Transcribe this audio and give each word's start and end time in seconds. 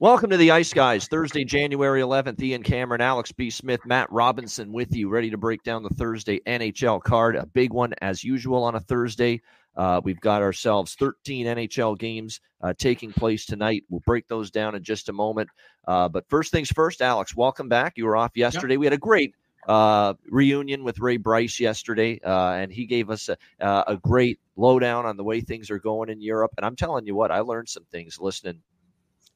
Welcome 0.00 0.30
to 0.30 0.36
the 0.36 0.52
Ice 0.52 0.72
Guys, 0.72 1.08
Thursday, 1.08 1.42
January 1.42 2.02
11th. 2.02 2.40
Ian 2.40 2.62
Cameron, 2.62 3.00
Alex 3.00 3.32
B. 3.32 3.50
Smith, 3.50 3.80
Matt 3.84 4.06
Robinson 4.12 4.72
with 4.72 4.94
you, 4.94 5.08
ready 5.08 5.28
to 5.30 5.36
break 5.36 5.64
down 5.64 5.82
the 5.82 5.88
Thursday 5.88 6.38
NHL 6.46 7.02
card. 7.02 7.34
A 7.34 7.46
big 7.46 7.72
one, 7.72 7.94
as 8.00 8.22
usual, 8.22 8.62
on 8.62 8.76
a 8.76 8.80
Thursday. 8.80 9.42
Uh, 9.76 10.00
we've 10.04 10.20
got 10.20 10.40
ourselves 10.40 10.94
13 10.94 11.46
NHL 11.46 11.98
games 11.98 12.40
uh, 12.62 12.74
taking 12.78 13.12
place 13.12 13.44
tonight. 13.44 13.82
We'll 13.90 13.98
break 14.06 14.28
those 14.28 14.52
down 14.52 14.76
in 14.76 14.84
just 14.84 15.08
a 15.08 15.12
moment. 15.12 15.48
Uh, 15.84 16.08
but 16.08 16.28
first 16.28 16.52
things 16.52 16.70
first, 16.70 17.02
Alex, 17.02 17.34
welcome 17.34 17.68
back. 17.68 17.94
You 17.96 18.04
were 18.04 18.16
off 18.16 18.36
yesterday. 18.36 18.74
Yep. 18.74 18.78
We 18.78 18.86
had 18.86 18.92
a 18.92 18.98
great 18.98 19.34
uh, 19.66 20.14
reunion 20.30 20.84
with 20.84 21.00
Ray 21.00 21.16
Bryce 21.16 21.58
yesterday, 21.58 22.20
uh, 22.24 22.52
and 22.52 22.70
he 22.72 22.86
gave 22.86 23.10
us 23.10 23.28
a, 23.28 23.36
uh, 23.60 23.82
a 23.88 23.96
great 23.96 24.38
lowdown 24.54 25.06
on 25.06 25.16
the 25.16 25.24
way 25.24 25.40
things 25.40 25.72
are 25.72 25.80
going 25.80 26.08
in 26.08 26.20
Europe. 26.20 26.52
And 26.56 26.64
I'm 26.64 26.76
telling 26.76 27.04
you 27.04 27.16
what, 27.16 27.32
I 27.32 27.40
learned 27.40 27.68
some 27.68 27.84
things 27.90 28.20
listening 28.20 28.62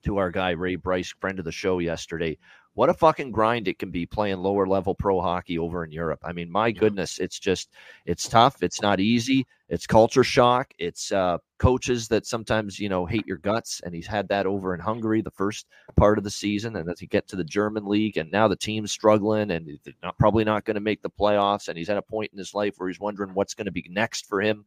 to 0.02 0.18
our 0.18 0.30
guy 0.30 0.50
Ray 0.50 0.76
Bryce, 0.76 1.14
friend 1.20 1.38
of 1.38 1.44
the 1.44 1.52
show 1.52 1.78
yesterday. 1.78 2.38
What 2.74 2.88
a 2.88 2.94
fucking 2.94 3.32
grind 3.32 3.68
it 3.68 3.78
can 3.78 3.90
be 3.90 4.06
playing 4.06 4.38
lower 4.38 4.66
level 4.66 4.94
pro 4.94 5.20
hockey 5.20 5.58
over 5.58 5.84
in 5.84 5.92
Europe. 5.92 6.20
I 6.24 6.32
mean, 6.32 6.50
my 6.50 6.70
goodness, 6.70 7.18
it's 7.18 7.38
just 7.38 7.68
it's 8.06 8.26
tough. 8.26 8.62
It's 8.62 8.80
not 8.80 8.98
easy. 8.98 9.46
It's 9.68 9.86
culture 9.86 10.24
shock. 10.24 10.72
It's 10.78 11.12
uh, 11.12 11.36
coaches 11.58 12.08
that 12.08 12.24
sometimes 12.24 12.78
you 12.78 12.88
know 12.88 13.04
hate 13.04 13.26
your 13.26 13.36
guts, 13.36 13.82
and 13.84 13.94
he's 13.94 14.06
had 14.06 14.28
that 14.28 14.46
over 14.46 14.72
in 14.72 14.80
Hungary 14.80 15.20
the 15.20 15.30
first 15.30 15.66
part 15.96 16.16
of 16.16 16.24
the 16.24 16.30
season, 16.30 16.76
and 16.76 16.88
as 16.88 16.98
he 16.98 17.06
get 17.06 17.28
to 17.28 17.36
the 17.36 17.44
German 17.44 17.84
league, 17.84 18.16
and 18.16 18.32
now 18.32 18.48
the 18.48 18.56
team's 18.56 18.90
struggling, 18.90 19.50
and 19.50 19.78
they're 19.84 19.94
not, 20.02 20.18
probably 20.18 20.44
not 20.44 20.64
going 20.64 20.76
to 20.76 20.80
make 20.80 21.02
the 21.02 21.10
playoffs, 21.10 21.68
and 21.68 21.76
he's 21.76 21.90
at 21.90 21.98
a 21.98 22.02
point 22.02 22.32
in 22.32 22.38
his 22.38 22.54
life 22.54 22.74
where 22.78 22.88
he's 22.88 23.00
wondering 23.00 23.34
what's 23.34 23.54
going 23.54 23.66
to 23.66 23.72
be 23.72 23.86
next 23.90 24.26
for 24.26 24.40
him. 24.40 24.64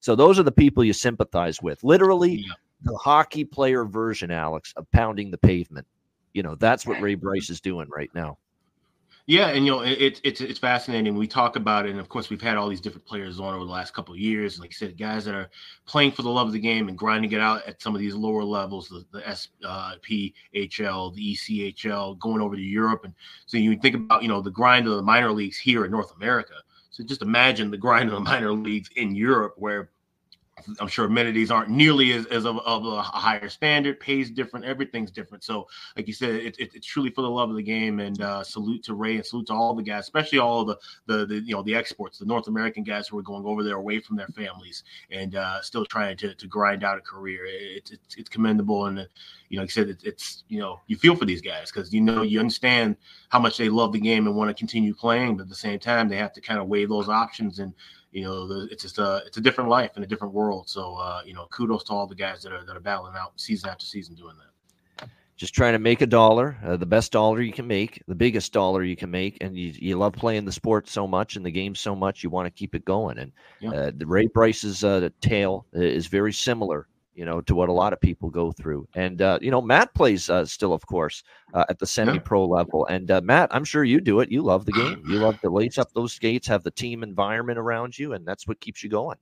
So 0.00 0.14
those 0.14 0.38
are 0.38 0.42
the 0.42 0.52
people 0.52 0.84
you 0.84 0.92
sympathize 0.92 1.62
with. 1.62 1.82
Literally, 1.82 2.44
yeah 2.46 2.52
the 2.82 2.96
hockey 2.96 3.44
player 3.44 3.84
version, 3.84 4.30
Alex, 4.30 4.72
of 4.76 4.90
pounding 4.90 5.30
the 5.30 5.38
pavement. 5.38 5.86
You 6.34 6.42
know, 6.42 6.54
that's 6.54 6.86
what 6.86 7.00
Ray 7.00 7.14
Bryce 7.14 7.50
is 7.50 7.60
doing 7.60 7.88
right 7.88 8.10
now. 8.14 8.38
Yeah, 9.28 9.48
and 9.48 9.66
you 9.66 9.72
know 9.72 9.80
it, 9.80 10.20
it's 10.22 10.40
it's 10.40 10.58
fascinating. 10.60 11.16
We 11.16 11.26
talk 11.26 11.56
about 11.56 11.84
it, 11.84 11.90
and 11.90 11.98
of 11.98 12.08
course 12.08 12.30
we've 12.30 12.40
had 12.40 12.56
all 12.56 12.68
these 12.68 12.80
different 12.80 13.06
players 13.06 13.40
on 13.40 13.54
over 13.54 13.64
the 13.64 13.70
last 13.70 13.92
couple 13.92 14.14
of 14.14 14.20
years. 14.20 14.60
Like 14.60 14.70
you 14.70 14.74
said, 14.74 14.96
guys 14.96 15.24
that 15.24 15.34
are 15.34 15.50
playing 15.84 16.12
for 16.12 16.22
the 16.22 16.30
love 16.30 16.46
of 16.46 16.52
the 16.52 16.60
game 16.60 16.88
and 16.88 16.96
grinding 16.96 17.32
it 17.32 17.40
out 17.40 17.66
at 17.66 17.82
some 17.82 17.96
of 17.96 18.00
these 18.00 18.14
lower 18.14 18.44
levels, 18.44 18.88
the, 18.88 19.04
the 19.10 19.22
SPHL, 19.22 21.10
uh, 21.10 21.14
the 21.14 21.34
ECHL, 21.34 22.16
going 22.20 22.40
over 22.40 22.54
to 22.54 22.62
Europe, 22.62 23.00
and 23.02 23.14
so 23.46 23.56
you 23.56 23.76
think 23.76 23.96
about 23.96 24.22
you 24.22 24.28
know 24.28 24.40
the 24.40 24.50
grind 24.50 24.86
of 24.86 24.94
the 24.94 25.02
minor 25.02 25.32
leagues 25.32 25.58
here 25.58 25.84
in 25.84 25.90
North 25.90 26.14
America. 26.14 26.54
So 26.90 27.02
just 27.02 27.22
imagine 27.22 27.72
the 27.72 27.76
grind 27.76 28.08
of 28.08 28.14
the 28.14 28.20
minor 28.20 28.52
leagues 28.52 28.90
in 28.94 29.16
Europe, 29.16 29.54
where 29.56 29.90
I'm 30.80 30.88
sure 30.88 31.04
amenities 31.04 31.50
aren't 31.50 31.68
nearly 31.68 32.12
as, 32.12 32.24
as 32.26 32.46
of, 32.46 32.58
of, 32.60 32.86
a 32.86 33.02
higher 33.02 33.48
standard. 33.48 34.00
Pays 34.00 34.30
different, 34.30 34.64
everything's 34.64 35.10
different. 35.10 35.44
So, 35.44 35.68
like 35.96 36.06
you 36.06 36.14
said, 36.14 36.30
it, 36.30 36.58
it, 36.58 36.74
it's 36.74 36.86
truly 36.86 37.10
for 37.10 37.20
the 37.20 37.30
love 37.30 37.50
of 37.50 37.56
the 37.56 37.62
game. 37.62 38.00
And 38.00 38.20
uh, 38.22 38.42
salute 38.42 38.82
to 38.84 38.94
Ray 38.94 39.16
and 39.16 39.26
salute 39.26 39.48
to 39.48 39.52
all 39.52 39.74
the 39.74 39.82
guys, 39.82 40.04
especially 40.04 40.38
all 40.38 40.64
the, 40.64 40.78
the, 41.04 41.26
the 41.26 41.40
you 41.40 41.54
know 41.54 41.62
the 41.62 41.74
exports, 41.74 42.18
the 42.18 42.24
North 42.24 42.48
American 42.48 42.84
guys 42.84 43.06
who 43.06 43.18
are 43.18 43.22
going 43.22 43.44
over 43.44 43.62
there 43.62 43.76
away 43.76 44.00
from 44.00 44.16
their 44.16 44.28
families 44.28 44.82
and 45.10 45.34
uh, 45.34 45.60
still 45.60 45.84
trying 45.84 46.16
to, 46.16 46.34
to 46.34 46.46
grind 46.46 46.84
out 46.84 46.96
a 46.96 47.02
career. 47.02 47.44
It's 47.46 47.90
it's, 47.90 48.16
it's 48.16 48.28
commendable, 48.30 48.86
and 48.86 49.06
you 49.50 49.58
know, 49.58 49.62
like 49.62 49.70
I 49.70 49.72
said, 49.72 49.90
it, 49.90 50.00
it's 50.04 50.44
you 50.48 50.58
know 50.58 50.80
you 50.86 50.96
feel 50.96 51.16
for 51.16 51.26
these 51.26 51.42
guys 51.42 51.70
because 51.70 51.92
you 51.92 52.00
know 52.00 52.22
you 52.22 52.40
understand 52.40 52.96
how 53.28 53.40
much 53.40 53.58
they 53.58 53.68
love 53.68 53.92
the 53.92 54.00
game 54.00 54.26
and 54.26 54.34
want 54.34 54.48
to 54.48 54.54
continue 54.54 54.94
playing, 54.94 55.36
but 55.36 55.42
at 55.42 55.48
the 55.50 55.54
same 55.54 55.78
time 55.78 56.08
they 56.08 56.16
have 56.16 56.32
to 56.32 56.40
kind 56.40 56.58
of 56.58 56.66
weigh 56.66 56.86
those 56.86 57.10
options 57.10 57.58
and 57.58 57.74
you 58.16 58.22
know, 58.22 58.46
the, 58.46 58.66
it's 58.70 58.82
just 58.82 58.98
a 58.98 59.22
it's 59.26 59.36
a 59.36 59.42
different 59.42 59.68
life 59.68 59.90
and 59.94 60.02
a 60.02 60.06
different 60.06 60.32
world. 60.32 60.70
So 60.70 60.94
uh, 60.94 61.20
you 61.26 61.34
know, 61.34 61.46
kudos 61.50 61.84
to 61.84 61.92
all 61.92 62.06
the 62.06 62.14
guys 62.14 62.42
that 62.42 62.52
are 62.52 62.64
that 62.64 62.74
are 62.74 62.80
battling 62.80 63.12
out 63.14 63.38
season 63.38 63.68
after 63.68 63.84
season 63.84 64.14
doing 64.14 64.36
that. 64.38 65.08
Just 65.36 65.54
trying 65.54 65.74
to 65.74 65.78
make 65.78 66.00
a 66.00 66.06
dollar, 66.06 66.56
uh, 66.64 66.78
the 66.78 66.86
best 66.86 67.12
dollar 67.12 67.42
you 67.42 67.52
can 67.52 67.66
make, 67.66 68.02
the 68.08 68.14
biggest 68.14 68.54
dollar 68.54 68.82
you 68.82 68.96
can 68.96 69.10
make, 69.10 69.36
and 69.42 69.54
you, 69.54 69.74
you 69.76 69.98
love 69.98 70.14
playing 70.14 70.46
the 70.46 70.52
sport 70.52 70.88
so 70.88 71.06
much 71.06 71.36
and 71.36 71.44
the 71.44 71.50
game 71.50 71.74
so 71.74 71.94
much, 71.94 72.24
you 72.24 72.30
want 72.30 72.46
to 72.46 72.50
keep 72.50 72.74
it 72.74 72.86
going. 72.86 73.18
And 73.18 73.32
yeah. 73.60 73.70
uh, 73.70 73.90
the 73.94 74.06
Ray 74.06 74.28
Bryce's 74.28 74.82
uh, 74.82 75.10
tale 75.20 75.66
is 75.74 76.06
very 76.06 76.32
similar 76.32 76.88
you 77.16 77.24
know, 77.24 77.40
to 77.40 77.54
what 77.54 77.70
a 77.70 77.72
lot 77.72 77.94
of 77.94 78.00
people 78.00 78.28
go 78.28 78.52
through. 78.52 78.86
And 78.94 79.20
uh, 79.22 79.38
you 79.40 79.50
know, 79.50 79.62
Matt 79.62 79.94
plays 79.94 80.28
uh, 80.28 80.44
still, 80.44 80.74
of 80.74 80.86
course, 80.86 81.24
uh, 81.54 81.64
at 81.68 81.78
the 81.78 81.86
semi-pro 81.86 82.42
yeah. 82.42 82.54
level. 82.54 82.86
And 82.86 83.10
uh, 83.10 83.22
Matt, 83.24 83.48
I'm 83.52 83.64
sure 83.64 83.82
you 83.82 84.00
do 84.00 84.20
it. 84.20 84.30
You 84.30 84.42
love 84.42 84.66
the 84.66 84.72
game. 84.84 85.02
You 85.08 85.18
love 85.18 85.40
to 85.40 85.48
lace 85.48 85.78
up 85.78 85.90
those 85.92 86.12
skates, 86.12 86.46
have 86.46 86.62
the 86.62 86.70
team 86.70 87.02
environment 87.02 87.58
around 87.58 87.98
you, 87.98 88.12
and 88.12 88.26
that's 88.26 88.46
what 88.46 88.60
keeps 88.60 88.84
you 88.84 88.90
going. 88.90 89.16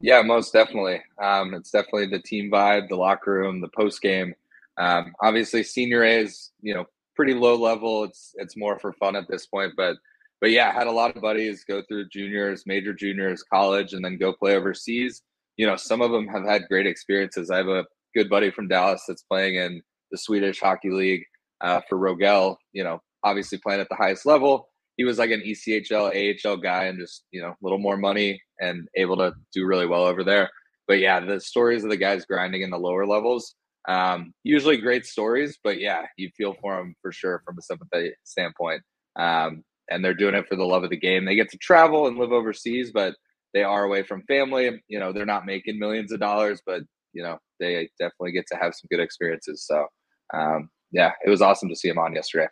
Yeah, 0.00 0.22
most 0.22 0.52
definitely. 0.52 1.02
Um, 1.20 1.54
it's 1.54 1.72
definitely 1.72 2.06
the 2.06 2.22
team 2.22 2.50
vibe, 2.52 2.88
the 2.88 2.96
locker 2.96 3.32
room, 3.32 3.60
the 3.60 3.68
post 3.68 4.00
game. 4.00 4.32
Um, 4.78 5.12
obviously, 5.20 5.64
senior 5.64 6.04
A 6.04 6.20
is 6.20 6.52
you 6.62 6.72
know 6.72 6.86
pretty 7.16 7.34
low 7.34 7.56
level. 7.56 8.04
It's 8.04 8.32
it's 8.36 8.56
more 8.56 8.78
for 8.78 8.92
fun 8.92 9.16
at 9.16 9.26
this 9.28 9.44
point, 9.44 9.72
but 9.76 9.96
but 10.40 10.52
yeah, 10.52 10.68
I 10.68 10.72
had 10.72 10.86
a 10.86 10.92
lot 10.92 11.16
of 11.16 11.20
buddies 11.20 11.64
go 11.64 11.82
through 11.82 12.10
juniors, 12.10 12.62
major 12.64 12.94
juniors, 12.94 13.42
college, 13.42 13.92
and 13.92 14.04
then 14.04 14.18
go 14.18 14.32
play 14.32 14.54
overseas 14.54 15.22
you 15.58 15.66
know, 15.66 15.76
some 15.76 16.00
of 16.00 16.10
them 16.10 16.26
have 16.28 16.44
had 16.44 16.68
great 16.68 16.86
experiences. 16.86 17.50
I 17.50 17.58
have 17.58 17.68
a 17.68 17.84
good 18.14 18.30
buddy 18.30 18.50
from 18.50 18.68
Dallas 18.68 19.02
that's 19.06 19.24
playing 19.24 19.56
in 19.56 19.82
the 20.10 20.16
Swedish 20.16 20.60
Hockey 20.60 20.90
League 20.90 21.24
uh, 21.60 21.80
for 21.88 21.98
Rögle. 21.98 22.56
You 22.72 22.84
know, 22.84 23.00
obviously 23.24 23.58
playing 23.58 23.80
at 23.80 23.88
the 23.90 23.96
highest 23.96 24.24
level. 24.24 24.68
He 24.96 25.04
was 25.04 25.18
like 25.18 25.30
an 25.30 25.42
ECHL, 25.42 26.46
AHL 26.46 26.56
guy, 26.56 26.84
and 26.84 26.98
just 26.98 27.24
you 27.32 27.42
know, 27.42 27.50
a 27.50 27.56
little 27.60 27.78
more 27.78 27.96
money 27.96 28.40
and 28.60 28.88
able 28.96 29.16
to 29.18 29.32
do 29.52 29.66
really 29.66 29.86
well 29.86 30.04
over 30.04 30.24
there. 30.24 30.48
But 30.86 31.00
yeah, 31.00 31.20
the 31.20 31.40
stories 31.40 31.84
of 31.84 31.90
the 31.90 31.96
guys 31.96 32.24
grinding 32.24 32.62
in 32.62 32.70
the 32.70 32.78
lower 32.78 33.06
levels, 33.06 33.54
um, 33.88 34.32
usually 34.44 34.78
great 34.78 35.04
stories. 35.04 35.58
But 35.62 35.80
yeah, 35.80 36.06
you 36.16 36.30
feel 36.36 36.54
for 36.60 36.76
them 36.76 36.94
for 37.02 37.12
sure 37.12 37.42
from 37.44 37.58
a 37.58 37.62
sympathy 37.62 38.12
standpoint. 38.24 38.82
Um, 39.18 39.64
and 39.90 40.04
they're 40.04 40.14
doing 40.14 40.34
it 40.34 40.46
for 40.48 40.56
the 40.56 40.64
love 40.64 40.84
of 40.84 40.90
the 40.90 40.96
game. 40.96 41.24
They 41.24 41.34
get 41.34 41.50
to 41.50 41.58
travel 41.58 42.06
and 42.06 42.18
live 42.18 42.32
overseas, 42.32 42.90
but 42.92 43.14
they 43.54 43.62
are 43.62 43.84
away 43.84 44.02
from 44.02 44.22
family. 44.22 44.82
You 44.88 44.98
know, 44.98 45.12
they're 45.12 45.26
not 45.26 45.46
making 45.46 45.78
millions 45.78 46.12
of 46.12 46.20
dollars, 46.20 46.60
but 46.64 46.82
you 47.12 47.22
know, 47.22 47.38
they 47.58 47.88
definitely 47.98 48.32
get 48.32 48.46
to 48.48 48.56
have 48.56 48.74
some 48.74 48.88
good 48.90 49.00
experiences. 49.00 49.64
So, 49.66 49.86
um, 50.34 50.70
yeah, 50.92 51.12
it 51.24 51.30
was 51.30 51.42
awesome 51.42 51.68
to 51.68 51.76
see 51.76 51.88
him 51.88 51.98
on 51.98 52.14
yesterday. 52.14 52.48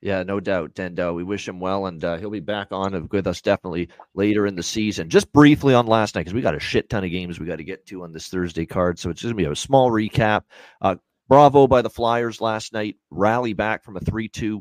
Yeah, 0.00 0.24
no 0.24 0.40
doubt. 0.40 0.72
And 0.80 0.98
uh, 0.98 1.12
we 1.14 1.22
wish 1.22 1.46
him 1.46 1.60
well, 1.60 1.86
and 1.86 2.02
uh, 2.04 2.16
he'll 2.16 2.30
be 2.30 2.40
back 2.40 2.68
on 2.72 3.08
with 3.12 3.26
us 3.28 3.40
definitely 3.40 3.88
later 4.14 4.48
in 4.48 4.56
the 4.56 4.62
season. 4.62 5.08
Just 5.08 5.32
briefly 5.32 5.74
on 5.74 5.86
last 5.86 6.16
night, 6.16 6.22
because 6.22 6.34
we 6.34 6.42
got 6.42 6.56
a 6.56 6.60
shit 6.60 6.90
ton 6.90 7.04
of 7.04 7.10
games 7.12 7.38
we 7.38 7.46
got 7.46 7.56
to 7.56 7.64
get 7.64 7.86
to 7.86 8.02
on 8.02 8.12
this 8.12 8.26
Thursday 8.26 8.66
card. 8.66 8.98
So 8.98 9.10
it's 9.10 9.22
going 9.22 9.36
to 9.36 9.36
be 9.36 9.44
a 9.44 9.54
small 9.54 9.92
recap. 9.92 10.42
Uh, 10.80 10.96
bravo 11.28 11.68
by 11.68 11.82
the 11.82 11.90
Flyers 11.90 12.40
last 12.40 12.72
night. 12.72 12.96
Rally 13.10 13.52
back 13.52 13.84
from 13.84 13.96
a 13.96 14.00
3 14.00 14.26
2, 14.28 14.60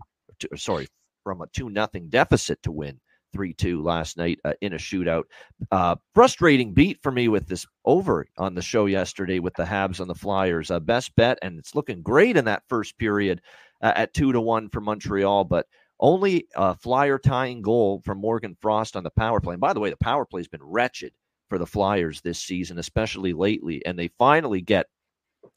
sorry, 0.55 0.87
from 1.23 1.41
a 1.41 1.47
2 1.47 1.71
nothing 1.71 2.09
deficit 2.09 2.61
to 2.61 2.71
win 2.71 2.99
3 3.33 3.53
2 3.53 3.81
last 3.81 4.17
night 4.17 4.39
uh, 4.45 4.53
in 4.61 4.73
a 4.73 4.77
shootout. 4.77 5.23
Uh, 5.71 5.95
frustrating 6.13 6.73
beat 6.73 7.01
for 7.01 7.11
me 7.11 7.27
with 7.27 7.47
this 7.47 7.65
over 7.85 8.25
on 8.37 8.55
the 8.55 8.61
show 8.61 8.85
yesterday 8.85 9.39
with 9.39 9.53
the 9.55 9.63
Habs 9.63 9.99
on 9.99 10.07
the 10.07 10.15
Flyers. 10.15 10.71
Uh, 10.71 10.79
best 10.79 11.15
bet, 11.15 11.37
and 11.41 11.57
it's 11.59 11.75
looking 11.75 12.01
great 12.01 12.37
in 12.37 12.45
that 12.45 12.63
first 12.67 12.97
period 12.97 13.41
uh, 13.81 13.93
at 13.95 14.13
2 14.13 14.31
to 14.31 14.41
1 14.41 14.69
for 14.69 14.81
Montreal, 14.81 15.43
but 15.43 15.67
only 15.99 16.47
a 16.55 16.75
Flyer 16.75 17.19
tying 17.19 17.61
goal 17.61 18.01
from 18.03 18.17
Morgan 18.17 18.57
Frost 18.59 18.95
on 18.95 19.03
the 19.03 19.11
power 19.11 19.39
play. 19.39 19.53
And 19.53 19.61
by 19.61 19.73
the 19.73 19.79
way, 19.79 19.89
the 19.89 19.97
power 19.97 20.25
play 20.25 20.39
has 20.39 20.47
been 20.47 20.63
wretched 20.63 21.13
for 21.47 21.57
the 21.57 21.67
Flyers 21.67 22.21
this 22.21 22.39
season, 22.39 22.79
especially 22.79 23.33
lately. 23.33 23.85
And 23.85 23.97
they 23.97 24.09
finally 24.17 24.61
get 24.61 24.87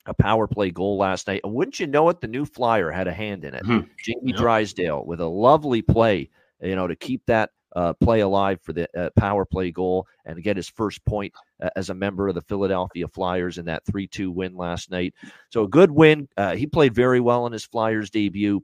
a 0.07 0.15
power 0.15 0.47
play 0.47 0.71
goal 0.71 0.99
last 0.99 1.27
night. 1.27 1.41
And 1.45 1.55
wouldn't 1.55 1.81
you 1.81 1.87
know 1.87 2.09
it, 2.11 2.21
the 2.21 2.29
new 2.29 2.45
Flyer 2.45 2.91
had 2.91 3.09
a 3.09 3.13
hand 3.13 3.45
in 3.45 3.55
it. 3.55 3.65
Mm-hmm. 3.65 3.89
Jamie 4.03 4.33
yep. 4.33 4.37
Drysdale 4.37 5.05
with 5.07 5.21
a 5.21 5.27
lovely 5.27 5.83
play, 5.83 6.29
you 6.61 6.77
know, 6.77 6.87
to 6.87 6.97
keep 6.97 7.23
that 7.27 7.51
uh, 7.75 7.93
play 7.95 8.21
alive 8.21 8.61
for 8.63 8.73
the 8.73 8.89
uh, 8.99 9.11
power 9.17 9.45
play 9.45 9.71
goal 9.71 10.07
and 10.25 10.43
get 10.43 10.57
his 10.57 10.69
first 10.69 11.05
point 11.05 11.33
uh, 11.63 11.71
as 11.77 11.91
a 11.91 11.95
member 11.95 12.29
of 12.29 12.35
the 12.35 12.41
Philadelphia 12.43 13.09
Flyers 13.09 13.59
in 13.59 13.65
that 13.67 13.85
3 13.87 14.07
2 14.07 14.31
win 14.31 14.57
last 14.57 14.91
night. 14.91 15.15
So 15.51 15.65
a 15.65 15.69
good 15.69 15.91
win. 15.91 16.29
Uh, 16.37 16.55
he 16.55 16.67
played 16.67 16.95
very 16.95 17.21
well 17.21 17.47
in 17.47 17.53
his 17.53 17.65
Flyers 17.65 18.11
debut. 18.11 18.63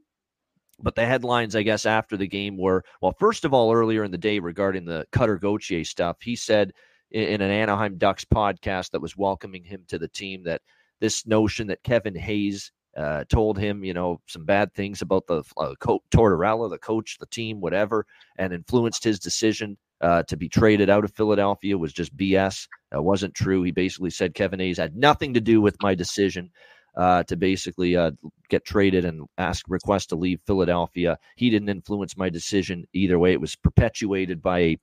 But 0.83 0.95
the 0.95 1.05
headlines, 1.05 1.55
I 1.55 1.61
guess, 1.61 1.85
after 1.85 2.17
the 2.17 2.27
game 2.27 2.57
were 2.57 2.83
well, 3.01 3.13
first 3.19 3.45
of 3.45 3.53
all, 3.53 3.71
earlier 3.71 4.03
in 4.03 4.11
the 4.11 4.17
day 4.17 4.39
regarding 4.39 4.85
the 4.85 5.05
Cutter 5.11 5.37
Gauthier 5.37 5.83
stuff, 5.83 6.17
he 6.21 6.35
said 6.35 6.73
in 7.11 7.41
an 7.41 7.51
Anaheim 7.51 7.97
Ducks 7.97 8.25
podcast 8.25 8.91
that 8.91 9.01
was 9.01 9.17
welcoming 9.17 9.63
him 9.63 9.83
to 9.89 9.99
the 9.99 10.07
team 10.07 10.43
that 10.43 10.61
this 10.99 11.27
notion 11.27 11.67
that 11.67 11.83
Kevin 11.83 12.15
Hayes 12.15 12.71
uh, 12.97 13.23
told 13.25 13.57
him, 13.57 13.83
you 13.83 13.93
know, 13.93 14.19
some 14.27 14.45
bad 14.45 14.73
things 14.73 15.01
about 15.01 15.27
the 15.27 15.43
uh, 15.57 15.73
co- 15.79 16.03
Tortorella, 16.11 16.69
the 16.69 16.77
coach, 16.77 17.17
the 17.19 17.25
team, 17.27 17.61
whatever, 17.61 18.05
and 18.37 18.53
influenced 18.53 19.03
his 19.03 19.19
decision 19.19 19.77
uh, 20.01 20.23
to 20.23 20.35
be 20.35 20.49
traded 20.49 20.89
out 20.89 21.05
of 21.05 21.13
Philadelphia 21.13 21.77
was 21.77 21.93
just 21.93 22.15
BS. 22.17 22.67
It 22.91 23.03
wasn't 23.03 23.35
true. 23.35 23.63
He 23.63 23.71
basically 23.71 24.09
said 24.09 24.33
Kevin 24.33 24.59
Hayes 24.59 24.77
had 24.77 24.95
nothing 24.95 25.33
to 25.35 25.41
do 25.41 25.61
with 25.61 25.77
my 25.81 25.95
decision 25.95 26.49
uh, 26.97 27.23
to 27.23 27.37
basically 27.37 27.95
uh, 27.95 28.11
get 28.49 28.65
traded 28.65 29.05
and 29.05 29.25
ask 29.37 29.65
request 29.69 30.09
to 30.09 30.15
leave 30.15 30.41
Philadelphia. 30.45 31.17
He 31.35 31.49
didn't 31.49 31.69
influence 31.69 32.17
my 32.17 32.29
decision 32.29 32.85
either 32.93 33.17
way. 33.17 33.31
It 33.31 33.41
was 33.41 33.55
perpetuated 33.55 34.41
by 34.41 34.59
a 34.59 34.77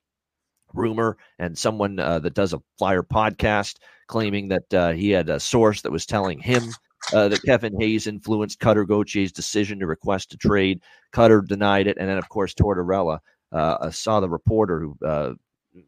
rumor 0.75 1.17
and 1.39 1.57
someone 1.57 1.99
uh, 1.99 2.19
that 2.21 2.35
does 2.35 2.53
a 2.53 2.63
flyer 2.79 3.03
podcast 3.03 3.77
claiming 4.07 4.49
that 4.49 4.75
uh, 4.75 4.93
he 4.93 5.11
had 5.11 5.29
a 5.29 5.41
source 5.41 5.83
that 5.83 5.93
was 5.93 6.07
telling 6.07 6.39
him 6.39 6.73
uh, 7.13 7.29
that 7.29 7.43
Kevin 7.43 7.79
Hayes 7.81 8.07
influenced 8.07 8.61
Cutter 8.61 8.85
Gauthier's 8.85 9.33
decision 9.33 9.79
to 9.81 9.87
request 9.87 10.35
a 10.35 10.37
trade. 10.37 10.81
Cutter 11.13 11.41
denied 11.41 11.87
it, 11.87 11.97
and 11.99 12.09
then 12.09 12.19
of 12.19 12.29
course 12.29 12.55
Tortorella 12.55 13.19
uh, 13.53 13.91
saw 13.91 14.21
the 14.21 14.29
reporter 14.29 14.81
who 14.81 14.97
uh, 15.07 15.35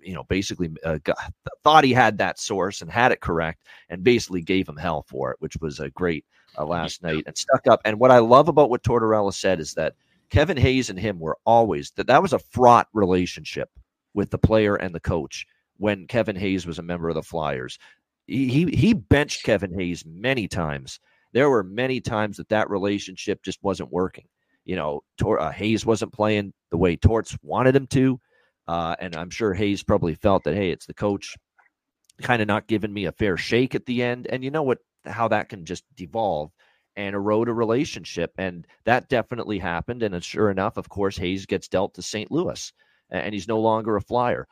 you 0.02 0.14
know 0.14 0.24
basically 0.24 0.70
uh, 0.84 0.98
got, 1.04 1.18
thought 1.62 1.84
he 1.84 1.92
had 1.92 2.18
that 2.18 2.38
source 2.38 2.80
and 2.80 2.90
had 2.90 3.12
it 3.12 3.20
correct, 3.20 3.66
and 3.88 4.04
basically 4.04 4.42
gave 4.42 4.68
him 4.68 4.76
hell 4.76 5.04
for 5.08 5.30
it, 5.30 5.36
which 5.40 5.56
was 5.60 5.80
a 5.80 5.90
great 5.90 6.24
uh, 6.58 6.64
last 6.64 7.02
night 7.02 7.24
and 7.26 7.36
stuck 7.36 7.66
up. 7.66 7.80
And 7.84 7.98
what 7.98 8.10
I 8.10 8.18
love 8.18 8.48
about 8.48 8.70
what 8.70 8.82
Tortorella 8.82 9.32
said 9.32 9.60
is 9.60 9.74
that 9.74 9.94
Kevin 10.30 10.56
Hayes 10.56 10.90
and 10.90 10.98
him 10.98 11.18
were 11.18 11.38
always 11.44 11.90
that 11.92 12.06
that 12.06 12.22
was 12.22 12.32
a 12.32 12.38
fraught 12.38 12.88
relationship 12.92 13.70
with 14.14 14.30
the 14.30 14.38
player 14.38 14.76
and 14.76 14.94
the 14.94 15.00
coach 15.00 15.46
when 15.76 16.06
Kevin 16.06 16.36
Hayes 16.36 16.66
was 16.66 16.78
a 16.78 16.82
member 16.82 17.08
of 17.08 17.14
the 17.14 17.22
Flyers. 17.22 17.78
He 18.26 18.66
he 18.66 18.94
benched 18.94 19.42
Kevin 19.44 19.76
Hayes 19.78 20.04
many 20.06 20.46
times. 20.46 21.00
There 21.32 21.50
were 21.50 21.62
many 21.62 22.00
times 22.00 22.36
that 22.36 22.48
that 22.48 22.70
relationship 22.70 23.42
just 23.42 23.62
wasn't 23.62 23.92
working. 23.92 24.26
You 24.64 24.76
know, 24.76 25.00
Tor, 25.18 25.40
uh, 25.40 25.52
Hayes 25.52 25.86
wasn't 25.86 26.12
playing 26.12 26.52
the 26.70 26.76
way 26.76 26.96
Torts 26.96 27.36
wanted 27.42 27.74
him 27.74 27.86
to, 27.88 28.20
uh, 28.68 28.96
and 29.00 29.16
I'm 29.16 29.30
sure 29.30 29.54
Hayes 29.54 29.82
probably 29.82 30.14
felt 30.14 30.44
that 30.44 30.54
hey, 30.54 30.70
it's 30.70 30.86
the 30.86 30.94
coach 30.94 31.36
kind 32.22 32.42
of 32.42 32.48
not 32.48 32.68
giving 32.68 32.92
me 32.92 33.06
a 33.06 33.12
fair 33.12 33.36
shake 33.36 33.74
at 33.74 33.86
the 33.86 34.02
end. 34.02 34.26
And 34.28 34.44
you 34.44 34.50
know 34.50 34.62
what? 34.62 34.78
How 35.06 35.28
that 35.28 35.48
can 35.48 35.64
just 35.64 35.84
devolve 35.96 36.50
and 36.94 37.14
erode 37.14 37.48
a 37.48 37.52
relationship, 37.52 38.32
and 38.36 38.66
that 38.84 39.08
definitely 39.08 39.58
happened. 39.58 40.02
And 40.02 40.22
sure 40.22 40.50
enough, 40.50 40.76
of 40.76 40.88
course, 40.88 41.16
Hayes 41.16 41.46
gets 41.46 41.68
dealt 41.68 41.94
to 41.94 42.02
St. 42.02 42.30
Louis, 42.30 42.72
and 43.10 43.32
he's 43.32 43.48
no 43.48 43.60
longer 43.60 43.96
a 43.96 44.00
Flyer. 44.02 44.46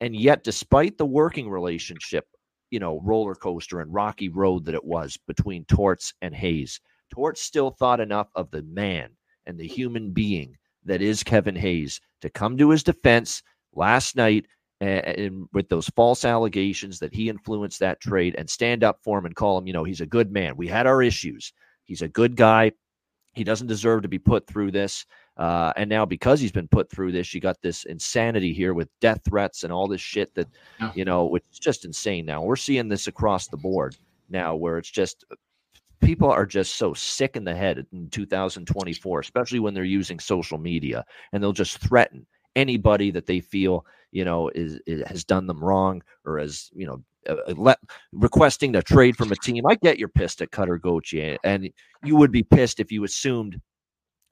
And 0.00 0.16
yet, 0.16 0.42
despite 0.42 0.98
the 0.98 1.06
working 1.06 1.48
relationship, 1.48 2.26
you 2.72 2.80
know, 2.80 3.00
roller 3.04 3.34
coaster 3.34 3.80
and 3.80 3.92
rocky 3.92 4.30
road 4.30 4.64
that 4.64 4.74
it 4.74 4.84
was 4.84 5.18
between 5.28 5.64
Torts 5.66 6.14
and 6.22 6.34
Hayes, 6.34 6.80
Torts 7.12 7.42
still 7.42 7.70
thought 7.70 8.00
enough 8.00 8.28
of 8.34 8.50
the 8.50 8.62
man 8.62 9.10
and 9.46 9.58
the 9.58 9.68
human 9.68 10.10
being 10.12 10.56
that 10.84 11.02
is 11.02 11.22
Kevin 11.22 11.54
Hayes 11.54 12.00
to 12.22 12.30
come 12.30 12.56
to 12.56 12.70
his 12.70 12.82
defense 12.82 13.42
last 13.74 14.16
night 14.16 14.46
and 14.80 15.46
with 15.52 15.68
those 15.68 15.88
false 15.90 16.24
allegations 16.24 16.98
that 16.98 17.14
he 17.14 17.28
influenced 17.28 17.78
that 17.80 18.00
trade 18.00 18.34
and 18.36 18.50
stand 18.50 18.82
up 18.82 18.98
for 19.04 19.18
him 19.18 19.26
and 19.26 19.36
call 19.36 19.58
him, 19.58 19.66
you 19.66 19.72
know, 19.72 19.84
he's 19.84 20.00
a 20.00 20.06
good 20.06 20.32
man. 20.32 20.56
We 20.56 20.66
had 20.66 20.88
our 20.88 21.02
issues. 21.02 21.52
He's 21.84 22.02
a 22.02 22.08
good 22.08 22.34
guy. 22.36 22.72
He 23.34 23.44
doesn't 23.44 23.68
deserve 23.68 24.02
to 24.02 24.08
be 24.08 24.18
put 24.18 24.46
through 24.46 24.72
this. 24.72 25.06
Uh, 25.36 25.72
and 25.76 25.88
now 25.88 26.04
because 26.04 26.40
he's 26.40 26.52
been 26.52 26.68
put 26.68 26.90
through 26.90 27.12
this, 27.12 27.32
you 27.32 27.40
got 27.40 27.60
this 27.62 27.84
insanity 27.84 28.52
here 28.52 28.74
with 28.74 28.88
death 29.00 29.20
threats 29.24 29.64
and 29.64 29.72
all 29.72 29.88
this 29.88 30.00
shit 30.00 30.34
that, 30.34 30.48
yeah. 30.78 30.92
you 30.94 31.04
know, 31.04 31.34
it's 31.34 31.58
just 31.58 31.84
insane 31.84 32.26
now. 32.26 32.42
We're 32.42 32.56
seeing 32.56 32.88
this 32.88 33.06
across 33.06 33.48
the 33.48 33.56
board 33.56 33.96
now 34.28 34.54
where 34.54 34.78
it's 34.78 34.90
just 34.90 35.24
people 36.02 36.30
are 36.30 36.44
just 36.44 36.76
so 36.76 36.92
sick 36.92 37.36
in 37.36 37.44
the 37.44 37.54
head 37.54 37.86
in 37.92 38.08
2024, 38.10 39.20
especially 39.20 39.60
when 39.60 39.72
they're 39.72 39.84
using 39.84 40.18
social 40.18 40.58
media 40.58 41.04
and 41.32 41.42
they'll 41.42 41.52
just 41.52 41.78
threaten 41.78 42.26
anybody 42.54 43.10
that 43.10 43.26
they 43.26 43.40
feel, 43.40 43.86
you 44.10 44.24
know, 44.24 44.50
is, 44.54 44.78
is 44.86 45.02
has 45.06 45.24
done 45.24 45.46
them 45.46 45.64
wrong 45.64 46.02
or 46.26 46.38
as, 46.38 46.70
you 46.74 46.86
know, 46.86 47.02
uh, 47.28 47.36
uh 47.48 47.54
let, 47.56 47.78
requesting 48.12 48.76
a 48.76 48.82
trade 48.82 49.16
from 49.16 49.32
a 49.32 49.36
team. 49.36 49.64
I 49.66 49.76
get 49.76 49.98
you're 49.98 50.08
pissed 50.08 50.42
at 50.42 50.50
Cutter 50.50 50.76
Gauthier, 50.76 51.38
and 51.44 51.70
you 52.04 52.16
would 52.16 52.32
be 52.32 52.42
pissed 52.42 52.80
if 52.80 52.92
you 52.92 53.04
assumed 53.04 53.60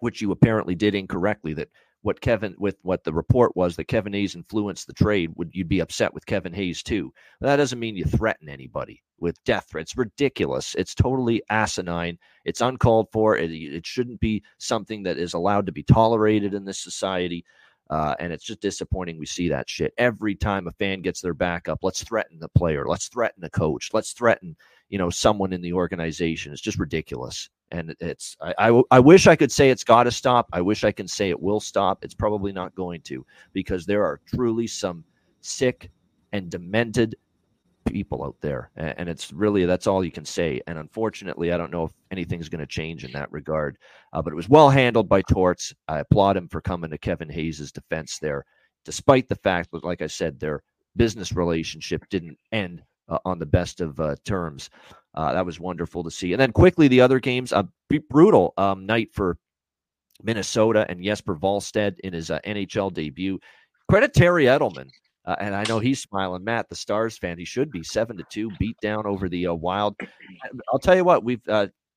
which 0.00 0.20
you 0.20 0.32
apparently 0.32 0.74
did 0.74 0.94
incorrectly, 0.94 1.54
that 1.54 1.68
what 2.02 2.20
Kevin 2.20 2.54
with 2.58 2.76
what 2.82 3.04
the 3.04 3.12
report 3.12 3.54
was 3.56 3.76
that 3.76 3.84
Kevin 3.84 4.14
Hayes 4.14 4.34
influenced 4.34 4.86
the 4.86 4.94
trade, 4.94 5.32
would 5.36 5.50
you'd 5.52 5.68
be 5.68 5.80
upset 5.80 6.14
with 6.14 6.26
Kevin 6.26 6.52
Hayes 6.52 6.82
too? 6.82 7.12
That 7.40 7.56
doesn't 7.56 7.78
mean 7.78 7.96
you 7.96 8.04
threaten 8.04 8.48
anybody 8.48 9.02
with 9.18 9.42
death 9.44 9.66
threats. 9.70 9.96
Ridiculous. 9.96 10.74
It's 10.76 10.94
totally 10.94 11.42
asinine. 11.50 12.18
It's 12.44 12.62
uncalled 12.62 13.08
for. 13.12 13.36
It, 13.36 13.50
it 13.50 13.86
shouldn't 13.86 14.20
be 14.20 14.42
something 14.58 15.02
that 15.02 15.18
is 15.18 15.34
allowed 15.34 15.66
to 15.66 15.72
be 15.72 15.82
tolerated 15.82 16.54
in 16.54 16.64
this 16.64 16.78
society. 16.78 17.44
Uh, 17.90 18.14
and 18.20 18.32
it's 18.32 18.44
just 18.44 18.60
disappointing 18.60 19.18
we 19.18 19.26
see 19.26 19.48
that 19.48 19.68
shit 19.68 19.92
every 19.98 20.36
time 20.36 20.68
a 20.68 20.72
fan 20.72 21.02
gets 21.02 21.20
their 21.20 21.34
back 21.34 21.68
up. 21.68 21.80
Let's 21.82 22.04
threaten 22.04 22.38
the 22.38 22.48
player. 22.48 22.86
Let's 22.86 23.08
threaten 23.08 23.42
the 23.42 23.50
coach. 23.50 23.90
Let's 23.92 24.12
threaten, 24.12 24.56
you 24.88 24.96
know, 24.96 25.10
someone 25.10 25.52
in 25.52 25.60
the 25.60 25.72
organization. 25.72 26.52
It's 26.52 26.62
just 26.62 26.78
ridiculous 26.78 27.50
and 27.70 27.94
it's 28.00 28.36
I, 28.40 28.54
I, 28.70 28.82
I 28.90 29.00
wish 29.00 29.26
I 29.26 29.36
could 29.36 29.52
say 29.52 29.70
it's 29.70 29.84
got 29.84 30.04
to 30.04 30.10
stop. 30.10 30.48
I 30.52 30.60
wish 30.60 30.84
I 30.84 30.92
can 30.92 31.08
say 31.08 31.30
it 31.30 31.40
will 31.40 31.60
stop. 31.60 32.04
It's 32.04 32.14
probably 32.14 32.52
not 32.52 32.74
going 32.74 33.00
to 33.02 33.24
because 33.52 33.86
there 33.86 34.04
are 34.04 34.20
truly 34.26 34.66
some 34.66 35.04
sick 35.40 35.90
and 36.32 36.50
demented 36.50 37.16
people 37.86 38.24
out 38.24 38.36
there, 38.40 38.70
and, 38.76 39.08
it's 39.08 39.32
really 39.32 39.64
that's 39.64 39.86
all 39.86 40.04
you 40.04 40.12
can 40.12 40.24
say. 40.24 40.60
And 40.66 40.78
unfortunately, 40.78 41.52
I 41.52 41.56
don't 41.56 41.72
know 41.72 41.84
if 41.84 41.92
anything's 42.10 42.48
going 42.48 42.60
to 42.60 42.66
change 42.66 43.04
in 43.04 43.12
that 43.12 43.32
regard. 43.32 43.78
Uh, 44.12 44.22
but 44.22 44.32
it 44.32 44.36
was 44.36 44.48
well 44.48 44.70
handled 44.70 45.08
by 45.08 45.22
Torts. 45.22 45.74
I 45.88 46.00
applaud 46.00 46.36
him 46.36 46.48
for 46.48 46.60
coming 46.60 46.90
to 46.90 46.98
Kevin 46.98 47.28
Hayes' 47.30 47.72
defense 47.72 48.18
there, 48.18 48.44
despite 48.84 49.28
the 49.28 49.36
fact 49.36 49.70
that, 49.72 49.84
like 49.84 50.02
I 50.02 50.06
said, 50.06 50.38
their 50.38 50.62
business 50.96 51.32
relationship 51.32 52.04
didn't 52.10 52.38
end 52.52 52.82
uh, 53.08 53.18
on 53.24 53.38
the 53.38 53.46
best 53.46 53.80
of 53.80 53.98
uh, 54.00 54.16
terms. 54.24 54.70
Uh, 55.14 55.32
that 55.32 55.46
was 55.46 55.58
wonderful 55.58 56.04
to 56.04 56.10
see. 56.10 56.32
And 56.32 56.40
then 56.40 56.52
quickly, 56.52 56.88
the 56.88 57.00
other 57.00 57.18
games, 57.18 57.52
a 57.52 57.68
brutal 58.08 58.54
um, 58.56 58.86
night 58.86 59.08
for 59.12 59.36
Minnesota 60.22 60.86
and 60.88 61.02
Jesper 61.02 61.36
Wallstedt 61.36 61.98
in 62.00 62.12
his 62.12 62.30
uh, 62.30 62.38
NHL 62.46 62.92
debut. 62.92 63.38
Credit 63.90 64.12
Terry 64.14 64.44
Edelman. 64.44 64.88
Uh, 65.26 65.36
and 65.38 65.54
I 65.54 65.64
know 65.68 65.78
he's 65.78 66.00
smiling. 66.00 66.44
Matt, 66.44 66.68
the 66.68 66.74
Stars 66.74 67.18
fan, 67.18 67.38
he 67.38 67.44
should 67.44 67.70
be 67.70 67.82
seven 67.82 68.16
to 68.16 68.24
two, 68.30 68.50
beat 68.58 68.76
down 68.80 69.06
over 69.06 69.28
the 69.28 69.48
uh, 69.48 69.54
Wild. 69.54 69.94
I'll 70.72 70.78
tell 70.78 70.96
you 70.96 71.04
what, 71.04 71.24
we've 71.24 71.42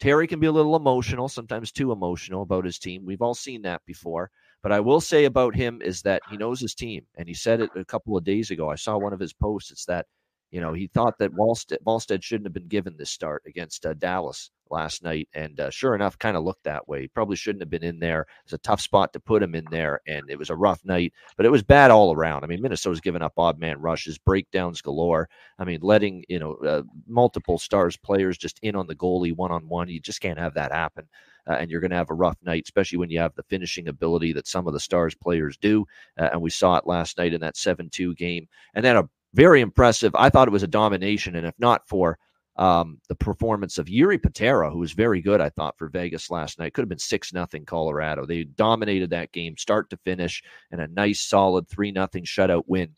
Terry 0.03 0.27
can 0.27 0.41
be 0.41 0.47
a 0.47 0.51
little 0.51 0.75
emotional, 0.75 1.29
sometimes 1.29 1.71
too 1.71 1.93
emotional 1.93 2.41
about 2.41 2.65
his 2.65 2.77
team. 2.77 3.05
We've 3.05 3.21
all 3.21 3.33
seen 3.33 3.61
that 3.61 3.81
before. 3.85 4.31
But 4.61 4.73
I 4.73 4.81
will 4.81 4.99
say 4.99 5.23
about 5.23 5.55
him 5.55 5.81
is 5.81 6.01
that 6.01 6.21
he 6.29 6.35
knows 6.35 6.59
his 6.59 6.75
team, 6.75 7.05
and 7.15 7.25
he 7.25 7.33
said 7.33 7.61
it 7.61 7.69
a 7.75 7.85
couple 7.85 8.17
of 8.17 8.25
days 8.25 8.51
ago. 8.51 8.69
I 8.69 8.75
saw 8.75 8.97
one 8.97 9.13
of 9.13 9.19
his 9.21 9.31
posts. 9.31 9.71
It's 9.71 9.85
that 9.85 10.05
you 10.53 10.61
know, 10.61 10.71
he 10.71 10.85
thought 10.85 11.17
that 11.17 11.33
Wallstedt 11.33 12.21
shouldn't 12.21 12.45
have 12.45 12.53
been 12.53 12.67
given 12.67 12.95
this 12.95 13.09
start 13.09 13.41
against 13.47 13.87
uh, 13.87 13.95
Dallas 13.95 14.51
last 14.69 15.03
night, 15.03 15.27
and 15.33 15.59
uh, 15.59 15.71
sure 15.71 15.95
enough, 15.95 16.19
kind 16.19 16.37
of 16.37 16.43
looked 16.43 16.65
that 16.65 16.87
way. 16.87 17.01
He 17.01 17.07
probably 17.07 17.35
shouldn't 17.35 17.63
have 17.63 17.71
been 17.71 17.83
in 17.83 17.97
there. 17.97 18.27
It's 18.43 18.53
a 18.53 18.59
tough 18.59 18.79
spot 18.79 19.13
to 19.13 19.19
put 19.19 19.41
him 19.41 19.55
in 19.55 19.65
there, 19.71 20.01
and 20.05 20.29
it 20.29 20.37
was 20.37 20.51
a 20.51 20.55
rough 20.55 20.85
night, 20.85 21.11
but 21.37 21.47
it 21.47 21.51
was 21.51 21.63
bad 21.63 21.89
all 21.89 22.13
around. 22.13 22.43
I 22.43 22.47
mean, 22.47 22.61
Minnesota's 22.61 23.01
giving 23.01 23.23
up 23.23 23.33
odd 23.35 23.57
man 23.57 23.81
rushes, 23.81 24.19
breakdowns 24.19 24.79
galore. 24.79 25.27
I 25.57 25.63
mean, 25.63 25.79
letting 25.81 26.23
you 26.29 26.37
know 26.37 26.53
uh, 26.57 26.83
multiple 27.07 27.57
stars 27.57 27.97
players 27.97 28.37
just 28.37 28.59
in 28.61 28.75
on 28.75 28.85
the 28.85 28.95
goalie 28.95 29.35
one 29.35 29.51
on 29.51 29.67
one. 29.67 29.89
You 29.89 29.99
just 29.99 30.21
can't 30.21 30.37
have 30.37 30.53
that 30.53 30.71
happen. 30.71 31.07
Uh, 31.47 31.53
and 31.53 31.71
you're 31.71 31.81
going 31.81 31.91
to 31.91 31.97
have 31.97 32.11
a 32.11 32.13
rough 32.13 32.37
night, 32.43 32.63
especially 32.65 32.99
when 32.99 33.09
you 33.09 33.19
have 33.19 33.33
the 33.35 33.43
finishing 33.43 33.87
ability 33.87 34.33
that 34.33 34.47
some 34.47 34.67
of 34.67 34.73
the 34.73 34.79
stars 34.79 35.15
players 35.15 35.57
do. 35.57 35.85
Uh, 36.17 36.29
and 36.31 36.41
we 36.41 36.49
saw 36.49 36.77
it 36.77 36.87
last 36.87 37.17
night 37.17 37.33
in 37.33 37.41
that 37.41 37.57
7 37.57 37.89
2 37.89 38.13
game. 38.15 38.47
And 38.75 38.85
then 38.85 38.95
a 38.95 39.09
very 39.33 39.61
impressive. 39.61 40.13
I 40.15 40.29
thought 40.29 40.47
it 40.47 40.51
was 40.51 40.63
a 40.63 40.67
domination, 40.67 41.35
and 41.35 41.47
if 41.47 41.55
not 41.57 41.87
for 41.87 42.17
um, 42.55 42.99
the 43.09 43.15
performance 43.15 43.77
of 43.77 43.87
Jiri 43.87 44.21
Patera, 44.21 44.69
who 44.69 44.79
was 44.79 44.91
very 44.91 45.21
good, 45.21 45.41
I 45.41 45.49
thought 45.49 45.77
for 45.77 45.89
Vegas 45.89 46.29
last 46.29 46.59
night, 46.59 46.73
could 46.73 46.83
have 46.83 46.89
been 46.89 46.99
six 46.99 47.33
nothing 47.33 47.65
Colorado. 47.65 48.25
They 48.25 48.43
dominated 48.43 49.09
that 49.09 49.31
game, 49.31 49.57
start 49.57 49.89
to 49.89 49.97
finish, 49.97 50.43
and 50.71 50.79
a 50.79 50.87
nice 50.87 51.19
solid 51.19 51.67
three 51.67 51.91
nothing 51.91 52.23
shutout 52.23 52.63
win 52.67 52.93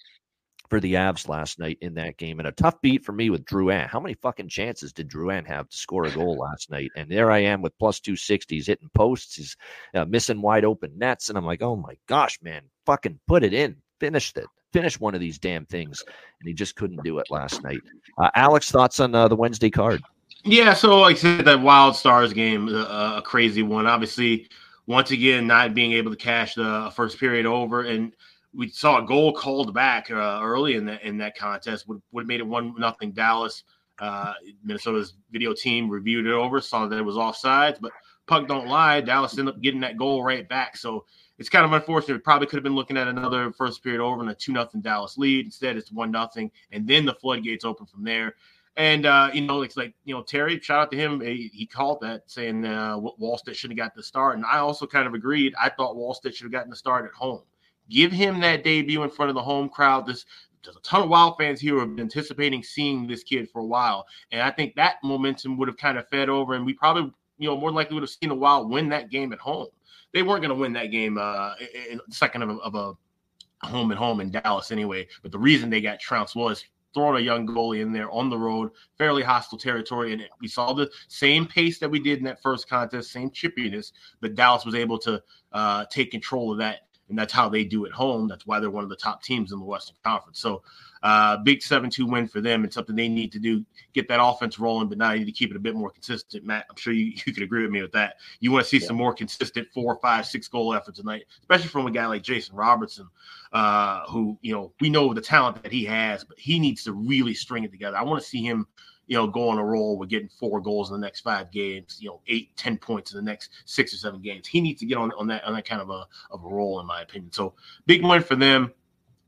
for 0.69 0.79
the 0.79 0.95
Avs 0.95 1.29
last 1.29 1.59
night 1.59 1.77
in 1.81 1.93
that 1.93 2.17
game. 2.17 2.39
And 2.39 2.47
a 2.47 2.51
tough 2.51 2.81
beat 2.81 3.05
for 3.05 3.11
me 3.11 3.29
with 3.29 3.45
Drouin. 3.45 3.87
How 3.87 3.99
many 3.99 4.15
fucking 4.15 4.49
chances 4.49 4.91
did 4.91 5.09
Drouin 5.09 5.45
have 5.45 5.69
to 5.69 5.77
score 5.77 6.05
a 6.05 6.11
goal 6.11 6.37
last 6.37 6.71
night? 6.71 6.91
And 6.95 7.09
there 7.09 7.31
I 7.31 7.39
am 7.39 7.61
with 7.61 7.77
plus 7.77 7.99
260. 7.99 8.55
He's 8.55 8.67
hitting 8.67 8.89
posts. 8.93 9.35
He's 9.35 9.55
uh, 9.93 10.05
missing 10.05 10.41
wide 10.41 10.65
open 10.65 10.97
nets. 10.97 11.29
And 11.29 11.37
I'm 11.37 11.45
like, 11.45 11.61
oh 11.61 11.75
my 11.75 11.95
gosh, 12.07 12.39
man, 12.41 12.63
fucking 12.85 13.19
put 13.27 13.43
it 13.43 13.53
in. 13.53 13.77
Finish 13.99 14.33
it 14.35 14.47
finish 14.75 14.99
one 14.99 15.15
of 15.15 15.21
these 15.21 15.39
damn 15.39 15.65
things, 15.65 16.03
and 16.05 16.47
he 16.47 16.53
just 16.53 16.75
couldn't 16.75 17.01
do 17.05 17.19
it 17.19 17.27
last 17.31 17.63
night. 17.63 17.79
Uh, 18.17 18.29
Alex, 18.35 18.69
thoughts 18.69 18.99
on 18.99 19.15
uh, 19.15 19.25
the 19.25 19.35
Wednesday 19.35 19.69
card? 19.69 20.03
Yeah, 20.43 20.73
so 20.73 20.99
like 20.99 21.15
I 21.15 21.19
said, 21.19 21.45
that 21.45 21.61
Wild 21.61 21.95
Stars 21.95 22.33
game, 22.33 22.67
uh, 22.67 23.15
a 23.15 23.21
crazy 23.21 23.63
one. 23.63 23.87
Obviously, 23.87 24.49
once 24.85 25.11
again, 25.11 25.47
not 25.47 25.73
being 25.73 25.93
able 25.93 26.11
to 26.11 26.17
cash 26.17 26.55
the 26.55 26.91
first 26.93 27.17
period 27.17 27.45
over, 27.45 27.83
and 27.83 28.13
we 28.53 28.67
saw 28.67 29.01
a 29.01 29.07
goal 29.07 29.31
called 29.31 29.73
back 29.73 30.11
uh, 30.11 30.41
early 30.43 30.75
in 30.75 30.85
that 30.85 31.03
in 31.03 31.17
that 31.19 31.37
contest 31.37 31.87
would 31.87 32.01
would 32.11 32.23
have 32.23 32.27
made 32.27 32.41
it 32.41 32.47
one 32.47 32.75
nothing 32.77 33.13
Dallas. 33.13 33.63
Uh, 33.97 34.33
Minnesota's 34.61 35.13
video 35.31 35.53
team 35.53 35.89
reviewed 35.89 36.25
it 36.25 36.33
over, 36.33 36.59
saw 36.59 36.85
that 36.85 36.99
it 36.99 37.01
was 37.01 37.15
offsides, 37.15 37.77
but 37.79 37.93
puck 38.27 38.45
don't 38.45 38.67
lie. 38.67 38.99
Dallas 38.99 39.37
ended 39.37 39.55
up 39.55 39.61
getting 39.61 39.79
that 39.79 39.95
goal 39.95 40.21
right 40.21 40.49
back. 40.49 40.75
So 40.75 41.05
it's 41.37 41.49
kind 41.49 41.65
of 41.65 41.73
unfortunate. 41.73 42.15
We 42.15 42.19
probably 42.19 42.47
could 42.47 42.57
have 42.57 42.63
been 42.63 42.75
looking 42.75 42.97
at 42.97 43.07
another 43.07 43.51
first 43.51 43.83
period 43.83 44.01
over 44.01 44.21
and 44.21 44.29
a 44.29 44.35
two 44.35 44.53
nothing 44.53 44.81
Dallas 44.81 45.17
lead. 45.17 45.45
Instead, 45.45 45.77
it's 45.77 45.91
one 45.91 46.11
nothing, 46.11 46.51
and 46.71 46.87
then 46.87 47.05
the 47.05 47.13
floodgates 47.13 47.65
open 47.65 47.85
from 47.85 48.03
there. 48.03 48.35
And 48.77 49.05
uh, 49.05 49.29
you 49.33 49.41
know, 49.41 49.61
it's 49.61 49.77
like 49.77 49.93
you 50.05 50.13
know, 50.13 50.21
Terry. 50.21 50.59
Shout 50.59 50.79
out 50.79 50.91
to 50.91 50.97
him. 50.97 51.21
He, 51.21 51.49
he 51.53 51.65
called 51.65 51.99
that 52.01 52.23
saying 52.27 52.65
uh, 52.65 52.97
Wallstedt 52.97 53.55
should 53.55 53.71
have 53.71 53.77
got 53.77 53.95
the 53.95 54.03
start, 54.03 54.35
and 54.35 54.45
I 54.45 54.57
also 54.57 54.85
kind 54.85 55.07
of 55.07 55.13
agreed. 55.13 55.53
I 55.59 55.69
thought 55.69 55.95
Wallstedt 55.95 56.35
should 56.35 56.43
have 56.43 56.51
gotten 56.51 56.69
the 56.69 56.75
start 56.75 57.05
at 57.05 57.13
home. 57.13 57.41
Give 57.89 58.11
him 58.11 58.39
that 58.41 58.63
debut 58.63 59.03
in 59.03 59.09
front 59.09 59.29
of 59.29 59.35
the 59.35 59.43
home 59.43 59.69
crowd. 59.69 60.05
This 60.05 60.25
there's 60.63 60.75
a 60.75 60.81
ton 60.81 61.03
of 61.03 61.09
Wild 61.09 61.37
fans 61.37 61.61
here 61.61 61.75
who 61.75 61.79
have 61.81 61.95
been 61.95 62.03
anticipating 62.03 62.63
seeing 62.63 63.07
this 63.07 63.23
kid 63.23 63.49
for 63.49 63.59
a 63.59 63.65
while, 63.65 64.05
and 64.31 64.41
I 64.41 64.51
think 64.51 64.75
that 64.75 64.95
momentum 65.03 65.57
would 65.57 65.67
have 65.67 65.77
kind 65.77 65.97
of 65.97 66.07
fed 66.09 66.27
over, 66.27 66.55
and 66.55 66.65
we 66.65 66.73
probably, 66.73 67.13
you 67.37 67.47
know, 67.47 67.57
more 67.57 67.71
likely 67.71 67.93
would 67.93 68.03
have 68.03 68.09
seen 68.09 68.29
the 68.29 68.35
Wild 68.35 68.69
win 68.69 68.89
that 68.89 69.09
game 69.09 69.31
at 69.31 69.39
home. 69.39 69.67
They 70.15 70.23
weren't 70.23 70.41
going 70.41 70.49
to 70.49 70.55
win 70.55 70.73
that 70.73 70.91
game 70.91 71.17
uh, 71.17 71.55
in 71.91 71.99
second 72.09 72.41
of 72.41 72.49
a, 72.49 72.53
of 72.53 72.75
a 72.75 73.67
home 73.67 73.91
and 73.91 73.99
home 73.99 74.21
in 74.21 74.31
Dallas 74.31 74.71
anyway. 74.71 75.07
But 75.21 75.33
the 75.33 75.37
reason 75.37 75.69
they 75.69 75.81
got 75.81 75.99
trounced 75.99 76.37
was 76.37 76.63
throwing 76.93 77.21
a 77.21 77.25
young 77.25 77.45
goalie 77.45 77.81
in 77.81 77.91
there 77.91 78.09
on 78.09 78.29
the 78.29 78.37
road, 78.37 78.71
fairly 78.97 79.21
hostile 79.21 79.57
territory. 79.57 80.13
And 80.13 80.23
we 80.39 80.47
saw 80.47 80.71
the 80.71 80.89
same 81.09 81.45
pace 81.45 81.79
that 81.79 81.91
we 81.91 81.99
did 81.99 82.19
in 82.19 82.23
that 82.23 82.41
first 82.41 82.69
contest, 82.69 83.11
same 83.11 83.29
chippiness, 83.29 83.91
but 84.21 84.35
Dallas 84.35 84.63
was 84.63 84.73
able 84.73 84.97
to 84.99 85.21
uh, 85.51 85.83
take 85.91 86.11
control 86.11 86.53
of 86.53 86.59
that 86.59 86.85
and 87.09 87.17
that's 87.17 87.33
how 87.33 87.49
they 87.49 87.63
do 87.63 87.85
at 87.85 87.91
home. 87.91 88.27
That's 88.27 88.47
why 88.47 88.59
they're 88.59 88.69
one 88.69 88.83
of 88.83 88.89
the 88.89 88.95
top 88.95 89.21
teams 89.21 89.51
in 89.51 89.59
the 89.59 89.65
Western 89.65 89.97
Conference. 90.03 90.39
So, 90.39 90.63
uh, 91.05 91.37
big 91.37 91.61
seven-two 91.61 92.07
win 92.07 92.27
for 92.27 92.41
them. 92.41 92.65
It's 92.65 92.73
something 92.73 92.95
they 92.95 93.07
need 93.07 93.31
to 93.33 93.39
do, 93.39 93.63
get 93.93 94.07
that 94.07 94.19
offense 94.19 94.57
rolling, 94.57 94.89
but 94.89 94.97
now 94.97 95.11
you 95.11 95.19
need 95.19 95.25
to 95.25 95.31
keep 95.31 95.51
it 95.51 95.55
a 95.55 95.59
bit 95.59 95.75
more 95.75 95.91
consistent. 95.91 96.43
Matt, 96.43 96.65
I'm 96.67 96.75
sure 96.75 96.93
you, 96.93 97.13
you 97.27 97.31
could 97.31 97.43
agree 97.43 97.61
with 97.61 97.69
me 97.69 97.83
with 97.83 97.91
that. 97.91 98.15
You 98.39 98.51
want 98.51 98.63
to 98.63 98.69
see 98.69 98.79
yeah. 98.79 98.87
some 98.87 98.95
more 98.95 99.13
consistent 99.13 99.67
four, 99.71 99.99
five, 100.01 100.25
six 100.25 100.47
goal 100.47 100.73
effort 100.73 100.95
tonight, 100.95 101.25
especially 101.41 101.67
from 101.67 101.85
a 101.85 101.91
guy 101.91 102.07
like 102.07 102.23
Jason 102.23 102.55
Robertson, 102.55 103.07
uh, 103.53 104.07
who 104.07 104.35
you 104.41 104.51
know 104.51 104.73
we 104.81 104.89
know 104.89 105.13
the 105.13 105.21
talent 105.21 105.61
that 105.61 105.71
he 105.71 105.85
has, 105.85 106.23
but 106.23 106.39
he 106.39 106.57
needs 106.57 106.83
to 106.85 106.93
really 106.93 107.35
string 107.35 107.63
it 107.63 107.71
together. 107.71 107.97
I 107.97 108.01
want 108.01 108.19
to 108.19 108.27
see 108.27 108.41
him 108.41 108.65
you 109.07 109.15
know, 109.15 109.27
go 109.27 109.49
on 109.49 109.59
a 109.59 109.63
roll 109.63 109.99
with 109.99 110.09
getting 110.09 110.27
four 110.27 110.59
goals 110.59 110.89
in 110.89 110.99
the 110.99 111.05
next 111.05 111.21
five 111.21 111.51
games, 111.51 111.97
you 111.99 112.09
know, 112.09 112.21
eight, 112.27 112.57
ten 112.57 112.75
points 112.75 113.13
in 113.13 113.17
the 113.17 113.31
next 113.31 113.51
six 113.65 113.93
or 113.93 113.97
seven 113.97 114.19
games. 114.19 114.47
He 114.47 114.59
needs 114.59 114.79
to 114.79 114.87
get 114.87 114.97
on, 114.97 115.11
on 115.19 115.27
that 115.27 115.43
on 115.43 115.53
that 115.53 115.67
kind 115.67 115.79
of 115.79 115.91
a 115.91 116.07
of 116.31 116.43
a 116.43 116.47
roll, 116.47 116.79
in 116.79 116.87
my 116.87 117.01
opinion. 117.01 117.31
So 117.31 117.53
big 117.85 118.03
win 118.03 118.23
for 118.23 118.35
them. 118.35 118.73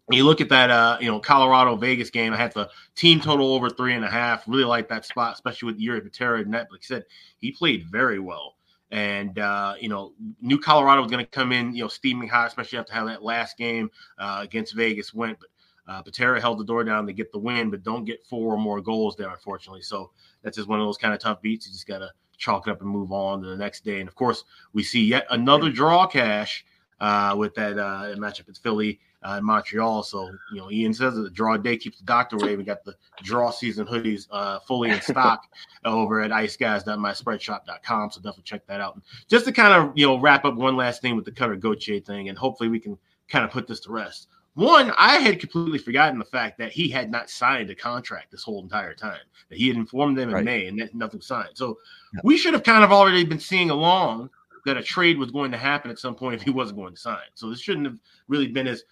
You 0.09 0.23
look 0.23 0.39
at 0.39 0.49
that, 0.49 0.69
uh, 0.69 0.97
you 1.01 1.07
know, 1.07 1.19
Colorado 1.19 1.75
Vegas 1.75 2.09
game. 2.09 2.31
I 2.33 2.37
had 2.37 2.53
the 2.53 2.69
team 2.95 3.19
total 3.19 3.53
over 3.53 3.69
three 3.69 3.93
and 3.93 4.05
a 4.05 4.09
half. 4.09 4.47
Really 4.47 4.63
like 4.63 4.87
that 4.87 5.05
spot, 5.05 5.33
especially 5.33 5.73
with 5.73 5.81
Jiri 5.81 6.01
Patera. 6.01 6.39
And 6.39 6.55
I 6.55 6.65
said, 6.79 7.03
he 7.39 7.51
played 7.51 7.85
very 7.91 8.19
well. 8.19 8.55
And 8.89 9.37
uh, 9.37 9.73
you 9.81 9.89
know, 9.89 10.13
New 10.41 10.59
Colorado 10.59 11.01
was 11.01 11.11
going 11.11 11.25
to 11.25 11.29
come 11.29 11.51
in, 11.51 11.75
you 11.75 11.83
know, 11.83 11.89
steaming 11.89 12.29
hot, 12.29 12.47
especially 12.47 12.79
after 12.79 12.93
how 12.93 13.05
that 13.05 13.21
last 13.21 13.57
game 13.57 13.91
uh, 14.17 14.39
against 14.41 14.75
Vegas 14.75 15.13
went. 15.13 15.37
But 15.39 15.49
uh, 15.93 16.01
Patera 16.03 16.39
held 16.39 16.59
the 16.59 16.65
door 16.65 16.85
down 16.85 17.05
to 17.07 17.13
get 17.13 17.33
the 17.33 17.39
win, 17.39 17.69
but 17.69 17.83
don't 17.83 18.05
get 18.05 18.25
four 18.25 18.53
or 18.53 18.57
more 18.57 18.79
goals 18.79 19.17
there, 19.17 19.29
unfortunately. 19.29 19.81
So 19.81 20.11
that's 20.41 20.55
just 20.55 20.69
one 20.69 20.79
of 20.79 20.85
those 20.85 20.97
kind 20.97 21.13
of 21.13 21.19
tough 21.19 21.41
beats. 21.41 21.67
You 21.67 21.73
just 21.73 21.87
got 21.87 21.99
to 21.99 22.11
chalk 22.37 22.67
it 22.67 22.71
up 22.71 22.81
and 22.81 22.89
move 22.89 23.11
on 23.11 23.41
to 23.41 23.49
the 23.49 23.57
next 23.57 23.83
day. 23.83 23.99
And 23.99 24.07
of 24.07 24.15
course, 24.15 24.45
we 24.71 24.83
see 24.83 25.03
yet 25.03 25.27
another 25.31 25.69
draw 25.69 26.07
cash 26.07 26.65
uh, 27.01 27.35
with 27.37 27.55
that 27.55 27.77
uh, 27.77 28.15
matchup 28.15 28.47
with 28.47 28.57
Philly 28.57 28.99
uh, 29.27 29.37
in 29.37 29.43
Montreal. 29.43 30.03
So, 30.03 30.31
you 30.51 30.57
know, 30.57 30.71
Ian 30.71 30.93
says 30.93 31.15
that 31.15 31.21
the 31.21 31.29
draw 31.29 31.57
day 31.57 31.77
keeps 31.77 31.97
the 31.97 32.05
doctor 32.05 32.37
away. 32.37 32.55
We 32.55 32.63
got 32.63 32.85
the 32.85 32.95
draw 33.23 33.51
season 33.51 33.85
hoodies 33.85 34.27
uh, 34.31 34.59
fully 34.59 34.91
in 34.91 35.01
stock 35.01 35.43
over 35.85 36.21
at 36.21 36.31
iceguys.myspreadshop.com. 36.31 38.11
So 38.11 38.21
definitely 38.21 38.43
check 38.43 38.65
that 38.67 38.79
out. 38.79 38.95
And 38.95 39.03
just 39.27 39.45
to 39.45 39.51
kind 39.51 39.73
of, 39.73 39.97
you 39.97 40.07
know, 40.07 40.19
wrap 40.19 40.45
up 40.45 40.55
one 40.55 40.77
last 40.77 41.01
thing 41.01 41.15
with 41.15 41.25
the 41.25 41.31
Cutter 41.31 41.55
Gauthier 41.55 41.99
thing, 41.99 42.29
and 42.29 42.37
hopefully 42.37 42.69
we 42.69 42.79
can 42.79 42.97
kind 43.27 43.43
of 43.43 43.51
put 43.51 43.67
this 43.67 43.81
to 43.81 43.91
rest. 43.91 44.29
One, 44.53 44.91
I 44.97 45.17
had 45.17 45.39
completely 45.39 45.77
forgotten 45.77 46.17
the 46.17 46.25
fact 46.25 46.57
that 46.57 46.71
he 46.71 46.89
had 46.89 47.11
not 47.11 47.29
signed 47.29 47.69
a 47.69 47.75
contract 47.75 48.31
this 48.31 48.43
whole 48.43 48.63
entire 48.63 48.95
time. 48.95 49.19
That 49.49 49.59
he 49.59 49.67
had 49.67 49.77
informed 49.77 50.17
them 50.17 50.29
in 50.29 50.35
right. 50.35 50.43
May 50.43 50.67
and 50.67 50.79
that 50.79 50.95
nothing 50.95 51.21
signed. 51.21 51.51
So 51.53 51.77
yeah. 52.13 52.21
we 52.23 52.37
should 52.37 52.53
have 52.53 52.63
kind 52.63 52.83
of 52.83 52.91
already 52.91 53.23
been 53.23 53.39
seeing 53.39 53.69
along 53.69 54.31
that 54.67 54.77
a 54.77 54.83
trade 54.83 55.17
was 55.17 55.31
going 55.31 55.51
to 55.51 55.57
happen 55.57 55.89
at 55.89 55.97
some 55.97 56.13
point 56.13 56.35
if 56.35 56.41
he 56.41 56.49
wasn't 56.49 56.77
going 56.77 56.93
to 56.93 56.99
sign. 56.99 57.19
So 57.35 57.49
this 57.49 57.61
shouldn't 57.61 57.85
have 57.85 57.99
really 58.27 58.47
been 58.47 58.67
as, 58.67 58.83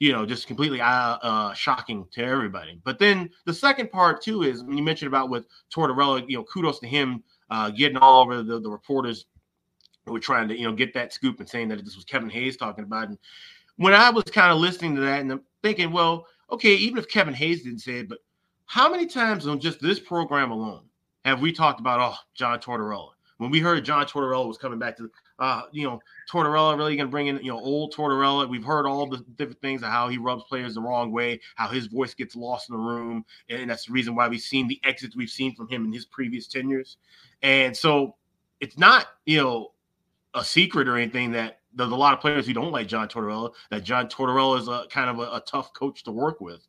you 0.00 0.12
know, 0.12 0.26
just 0.26 0.46
completely 0.46 0.80
uh, 0.80 0.86
uh, 1.22 1.54
shocking 1.54 2.06
to 2.12 2.22
everybody. 2.22 2.80
But 2.84 2.98
then 2.98 3.30
the 3.44 3.54
second 3.54 3.90
part 3.90 4.22
too 4.22 4.42
is 4.42 4.62
when 4.62 4.76
you 4.76 4.82
mentioned 4.82 5.08
about 5.08 5.30
with 5.30 5.46
Tortorella, 5.74 6.24
you 6.28 6.36
know, 6.36 6.44
kudos 6.44 6.80
to 6.80 6.86
him 6.86 7.22
uh, 7.50 7.70
getting 7.70 7.96
all 7.96 8.22
over 8.22 8.42
the, 8.42 8.60
the 8.60 8.70
reporters 8.70 9.26
who 10.04 10.12
were 10.12 10.20
trying 10.20 10.48
to, 10.48 10.58
you 10.58 10.66
know, 10.66 10.74
get 10.74 10.92
that 10.94 11.12
scoop 11.12 11.40
and 11.40 11.48
saying 11.48 11.68
that 11.68 11.84
this 11.84 11.96
was 11.96 12.04
Kevin 12.04 12.28
Hayes 12.30 12.56
talking 12.56 12.84
about. 12.84 13.08
And 13.08 13.18
when 13.76 13.94
I 13.94 14.10
was 14.10 14.24
kind 14.24 14.52
of 14.52 14.58
listening 14.58 14.94
to 14.96 15.00
that 15.02 15.20
and 15.20 15.32
I'm 15.32 15.42
thinking, 15.62 15.92
well, 15.92 16.26
okay, 16.50 16.74
even 16.74 16.98
if 16.98 17.08
Kevin 17.08 17.34
Hayes 17.34 17.62
didn't 17.62 17.80
say 17.80 18.00
it, 18.00 18.08
but 18.08 18.18
how 18.66 18.90
many 18.90 19.06
times 19.06 19.46
on 19.46 19.60
just 19.60 19.80
this 19.80 20.00
program 20.00 20.50
alone 20.50 20.84
have 21.24 21.40
we 21.40 21.52
talked 21.52 21.80
about, 21.80 22.00
oh, 22.00 22.16
John 22.34 22.58
Tortorella? 22.58 23.10
When 23.38 23.50
we 23.50 23.60
heard 23.60 23.84
John 23.84 24.04
Tortorella 24.06 24.46
was 24.46 24.58
coming 24.58 24.78
back 24.78 24.96
to, 24.98 25.10
uh, 25.38 25.62
you 25.72 25.84
know, 25.84 26.00
Tortorella 26.30 26.76
really 26.76 26.96
going 26.96 27.08
to 27.08 27.10
bring 27.10 27.26
in, 27.26 27.36
you 27.38 27.50
know, 27.50 27.58
old 27.58 27.92
Tortorella. 27.92 28.48
We've 28.48 28.64
heard 28.64 28.86
all 28.86 29.06
the 29.06 29.18
different 29.36 29.60
things 29.60 29.82
of 29.82 29.88
how 29.88 30.08
he 30.08 30.16
rubs 30.16 30.44
players 30.44 30.74
the 30.74 30.80
wrong 30.80 31.10
way, 31.10 31.40
how 31.56 31.68
his 31.68 31.86
voice 31.86 32.14
gets 32.14 32.36
lost 32.36 32.70
in 32.70 32.76
the 32.76 32.82
room. 32.82 33.24
And 33.48 33.68
that's 33.68 33.86
the 33.86 33.92
reason 33.92 34.14
why 34.14 34.28
we've 34.28 34.40
seen 34.40 34.68
the 34.68 34.80
exits 34.84 35.16
we've 35.16 35.30
seen 35.30 35.54
from 35.54 35.68
him 35.68 35.84
in 35.84 35.92
his 35.92 36.04
previous 36.04 36.46
tenures. 36.46 36.98
And 37.42 37.76
so 37.76 38.14
it's 38.60 38.78
not, 38.78 39.06
you 39.26 39.38
know, 39.38 39.72
a 40.34 40.44
secret 40.44 40.88
or 40.88 40.96
anything 40.96 41.32
that 41.32 41.60
there's 41.74 41.90
a 41.90 41.96
lot 41.96 42.14
of 42.14 42.20
players 42.20 42.46
who 42.46 42.52
don't 42.52 42.72
like 42.72 42.86
John 42.86 43.08
Tortorella. 43.08 43.52
That 43.70 43.82
John 43.82 44.08
Tortorella 44.08 44.60
is 44.60 44.68
a 44.68 44.86
kind 44.88 45.10
of 45.10 45.18
a, 45.18 45.36
a 45.36 45.42
tough 45.46 45.72
coach 45.72 46.04
to 46.04 46.12
work 46.12 46.40
with. 46.40 46.66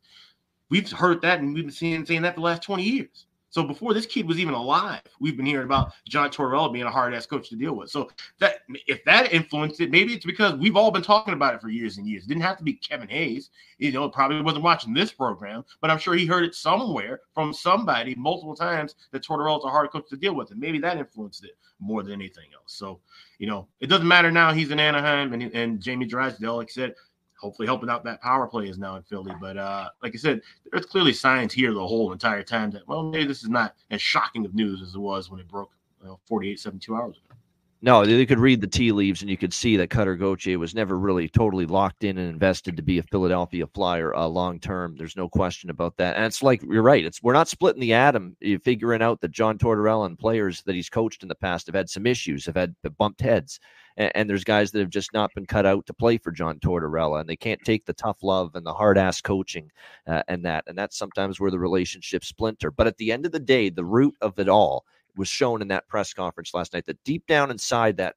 We've 0.68 0.90
heard 0.90 1.22
that, 1.22 1.38
and 1.38 1.54
we've 1.54 1.64
been 1.64 1.72
seeing 1.72 2.04
saying 2.04 2.22
that 2.22 2.34
the 2.34 2.40
last 2.40 2.62
20 2.62 2.82
years. 2.82 3.25
So 3.48 3.62
before 3.62 3.94
this 3.94 4.06
kid 4.06 4.26
was 4.26 4.38
even 4.38 4.54
alive, 4.54 5.00
we've 5.20 5.36
been 5.36 5.46
hearing 5.46 5.66
about 5.66 5.92
John 6.06 6.30
Tortorella 6.30 6.72
being 6.72 6.84
a 6.84 6.90
hard 6.90 7.14
ass 7.14 7.26
coach 7.26 7.48
to 7.50 7.56
deal 7.56 7.74
with. 7.74 7.90
So 7.90 8.10
that 8.38 8.58
if 8.86 9.04
that 9.04 9.32
influenced 9.32 9.80
it, 9.80 9.90
maybe 9.90 10.14
it's 10.14 10.26
because 10.26 10.54
we've 10.54 10.76
all 10.76 10.90
been 10.90 11.02
talking 11.02 11.34
about 11.34 11.54
it 11.54 11.60
for 11.60 11.68
years 11.68 11.98
and 11.98 12.06
years. 12.06 12.24
It 12.24 12.28
didn't 12.28 12.42
have 12.42 12.58
to 12.58 12.64
be 12.64 12.74
Kevin 12.74 13.08
Hayes. 13.08 13.50
You 13.78 13.92
know, 13.92 14.08
probably 14.08 14.40
wasn't 14.42 14.64
watching 14.64 14.94
this 14.94 15.12
program, 15.12 15.64
but 15.80 15.90
I'm 15.90 15.98
sure 15.98 16.14
he 16.14 16.26
heard 16.26 16.44
it 16.44 16.54
somewhere 16.54 17.20
from 17.34 17.52
somebody 17.52 18.14
multiple 18.16 18.56
times 18.56 18.94
that 19.12 19.24
Tortorella's 19.24 19.64
a 19.64 19.68
hard 19.68 19.90
coach 19.90 20.08
to 20.10 20.16
deal 20.16 20.34
with, 20.34 20.50
and 20.50 20.60
maybe 20.60 20.78
that 20.80 20.98
influenced 20.98 21.44
it 21.44 21.56
more 21.78 22.02
than 22.02 22.12
anything 22.12 22.46
else. 22.54 22.74
So 22.74 23.00
you 23.38 23.46
know, 23.46 23.68
it 23.80 23.86
doesn't 23.86 24.08
matter 24.08 24.30
now. 24.30 24.52
He's 24.52 24.70
in 24.70 24.80
Anaheim, 24.80 25.32
and 25.32 25.42
and 25.54 25.80
Jamie 25.80 26.06
Drysdale, 26.06 26.56
like 26.56 26.68
I 26.68 26.72
said, 26.72 26.94
hopefully 27.38 27.66
helping 27.66 27.90
out 27.90 28.04
that 28.04 28.20
power 28.20 28.46
play 28.46 28.68
is 28.68 28.78
now 28.78 28.96
in 28.96 29.02
Philly. 29.02 29.32
But 29.40 29.56
uh, 29.56 29.90
like 30.02 30.14
I 30.14 30.18
said, 30.18 30.40
there's 30.70 30.86
clearly 30.86 31.12
signs 31.12 31.52
here 31.52 31.72
the 31.72 31.86
whole 31.86 32.12
entire 32.12 32.42
time 32.42 32.70
that 32.72 32.86
well, 32.88 33.02
maybe 33.02 33.26
this 33.26 33.42
is 33.42 33.48
not 33.48 33.74
as 33.90 34.00
shocking 34.00 34.44
of 34.44 34.54
news 34.54 34.82
as 34.82 34.94
it 34.94 34.98
was 34.98 35.30
when 35.30 35.40
it 35.40 35.48
broke 35.48 35.70
you 36.02 36.08
know, 36.08 36.20
48, 36.26 36.60
72 36.60 36.94
hours 36.94 37.16
ago. 37.16 37.36
No, 37.82 38.06
they 38.06 38.24
could 38.24 38.38
read 38.38 38.62
the 38.62 38.66
tea 38.66 38.90
leaves 38.90 39.20
and 39.20 39.30
you 39.30 39.36
could 39.36 39.52
see 39.52 39.76
that 39.76 39.90
Cutter 39.90 40.16
Gauthier 40.16 40.58
was 40.58 40.74
never 40.74 40.98
really 40.98 41.28
totally 41.28 41.66
locked 41.66 42.04
in 42.04 42.16
and 42.16 42.30
invested 42.30 42.76
to 42.76 42.82
be 42.82 42.98
a 42.98 43.02
Philadelphia 43.02 43.66
Flyer 43.66 44.14
uh, 44.16 44.26
long 44.26 44.58
term. 44.58 44.96
There's 44.96 45.16
no 45.16 45.28
question 45.28 45.68
about 45.68 45.96
that. 45.98 46.16
And 46.16 46.24
it's 46.24 46.42
like 46.42 46.62
you're 46.62 46.82
right. 46.82 47.04
It's 47.04 47.22
we're 47.22 47.34
not 47.34 47.48
splitting 47.48 47.82
the 47.82 47.92
atom. 47.92 48.36
You're 48.40 48.60
figuring 48.60 49.02
out 49.02 49.20
that 49.20 49.30
John 49.30 49.58
Tortorella 49.58 50.06
and 50.06 50.18
players 50.18 50.62
that 50.62 50.74
he's 50.74 50.88
coached 50.88 51.22
in 51.22 51.28
the 51.28 51.34
past 51.34 51.66
have 51.66 51.74
had 51.74 51.90
some 51.90 52.06
issues, 52.06 52.46
have 52.46 52.56
had 52.56 52.74
bumped 52.98 53.20
heads 53.20 53.60
and, 53.96 54.12
and, 54.14 54.30
there's 54.30 54.44
guys 54.44 54.70
that 54.70 54.80
have 54.80 54.90
just 54.90 55.12
not 55.12 55.34
been 55.34 55.46
cut 55.46 55.66
out 55.66 55.86
to 55.86 55.94
play 55.94 56.18
for 56.18 56.30
John 56.30 56.58
Tortorella, 56.58 57.20
and 57.20 57.28
they 57.28 57.36
can't 57.36 57.60
take 57.64 57.86
the 57.86 57.92
tough 57.92 58.22
love 58.22 58.54
and 58.54 58.66
the 58.66 58.74
hard 58.74 58.98
ass 58.98 59.20
coaching 59.20 59.70
uh, 60.06 60.22
and 60.28 60.44
that, 60.44 60.64
and 60.66 60.76
that's 60.76 60.98
sometimes 60.98 61.40
where 61.40 61.50
the 61.50 61.58
relationships 61.58 62.28
splinter. 62.28 62.70
But 62.70 62.86
at 62.86 62.96
the 62.98 63.12
end 63.12 63.26
of 63.26 63.32
the 63.32 63.40
day, 63.40 63.70
the 63.70 63.84
root 63.84 64.14
of 64.20 64.38
it 64.38 64.48
all 64.48 64.84
was 65.16 65.28
shown 65.28 65.62
in 65.62 65.68
that 65.68 65.88
press 65.88 66.12
conference 66.12 66.54
last 66.54 66.72
night. 66.72 66.86
That 66.86 67.02
deep 67.04 67.26
down 67.26 67.50
inside 67.50 67.96
that 67.96 68.16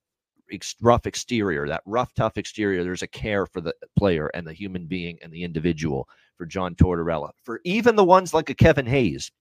rough 0.82 1.06
exterior, 1.06 1.68
that 1.68 1.84
rough, 1.86 2.14
tough 2.14 2.38
exterior, 2.38 2.84
there's 2.84 3.04
a 3.04 3.08
care 3.08 3.46
for 3.46 3.62
the 3.62 3.74
player 3.98 4.28
and 4.34 4.46
the 4.46 4.54
human 4.54 4.86
being 4.86 5.18
and 5.22 5.32
the 5.32 5.44
individual 5.44 6.08
for 6.38 6.46
John 6.46 6.76
Tortorella. 6.76 7.32
For 7.44 7.62
even 7.64 7.96
the 7.96 8.04
ones 8.04 8.34
like 8.34 8.50
a 8.50 8.56
Kevin 8.56 8.86
Hayes, 8.86 9.32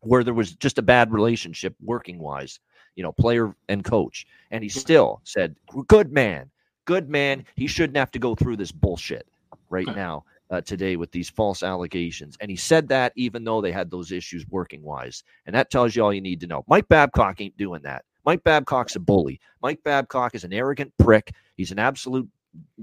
where 0.00 0.24
there 0.24 0.34
was 0.34 0.54
just 0.54 0.78
a 0.78 0.82
bad 0.82 1.12
relationship 1.12 1.74
working 1.80 2.18
wise, 2.18 2.58
you 2.96 3.02
know, 3.02 3.12
player 3.12 3.54
and 3.68 3.84
coach. 3.84 4.26
And 4.50 4.62
he 4.62 4.68
still 4.68 5.20
said, 5.24 5.56
good 5.86 6.12
man, 6.12 6.50
good 6.84 7.08
man. 7.08 7.44
He 7.54 7.66
shouldn't 7.66 7.96
have 7.96 8.10
to 8.10 8.18
go 8.18 8.34
through 8.34 8.56
this 8.56 8.72
bullshit 8.72 9.26
right 9.70 9.86
now 9.86 10.24
uh, 10.52 10.60
today 10.60 10.96
with 10.96 11.10
these 11.10 11.30
false 11.30 11.62
allegations. 11.64 12.36
And 12.40 12.50
he 12.50 12.56
said 12.56 12.88
that 12.88 13.12
even 13.16 13.42
though 13.42 13.60
they 13.60 13.72
had 13.72 13.90
those 13.90 14.12
issues 14.12 14.46
working 14.48 14.82
wise. 14.82 15.24
And 15.46 15.56
that 15.56 15.70
tells 15.70 15.96
you 15.96 16.04
all 16.04 16.12
you 16.12 16.20
need 16.20 16.40
to 16.40 16.46
know. 16.46 16.64
Mike 16.68 16.88
Babcock 16.88 17.40
ain't 17.40 17.56
doing 17.56 17.82
that. 17.82 18.04
Mike 18.24 18.44
Babcock's 18.44 18.94
a 18.94 19.00
bully. 19.00 19.40
Mike 19.62 19.80
Babcock 19.82 20.34
is 20.34 20.44
an 20.44 20.52
arrogant 20.52 20.92
prick. 20.98 21.32
He's 21.56 21.72
an 21.72 21.78
absolute 21.80 22.28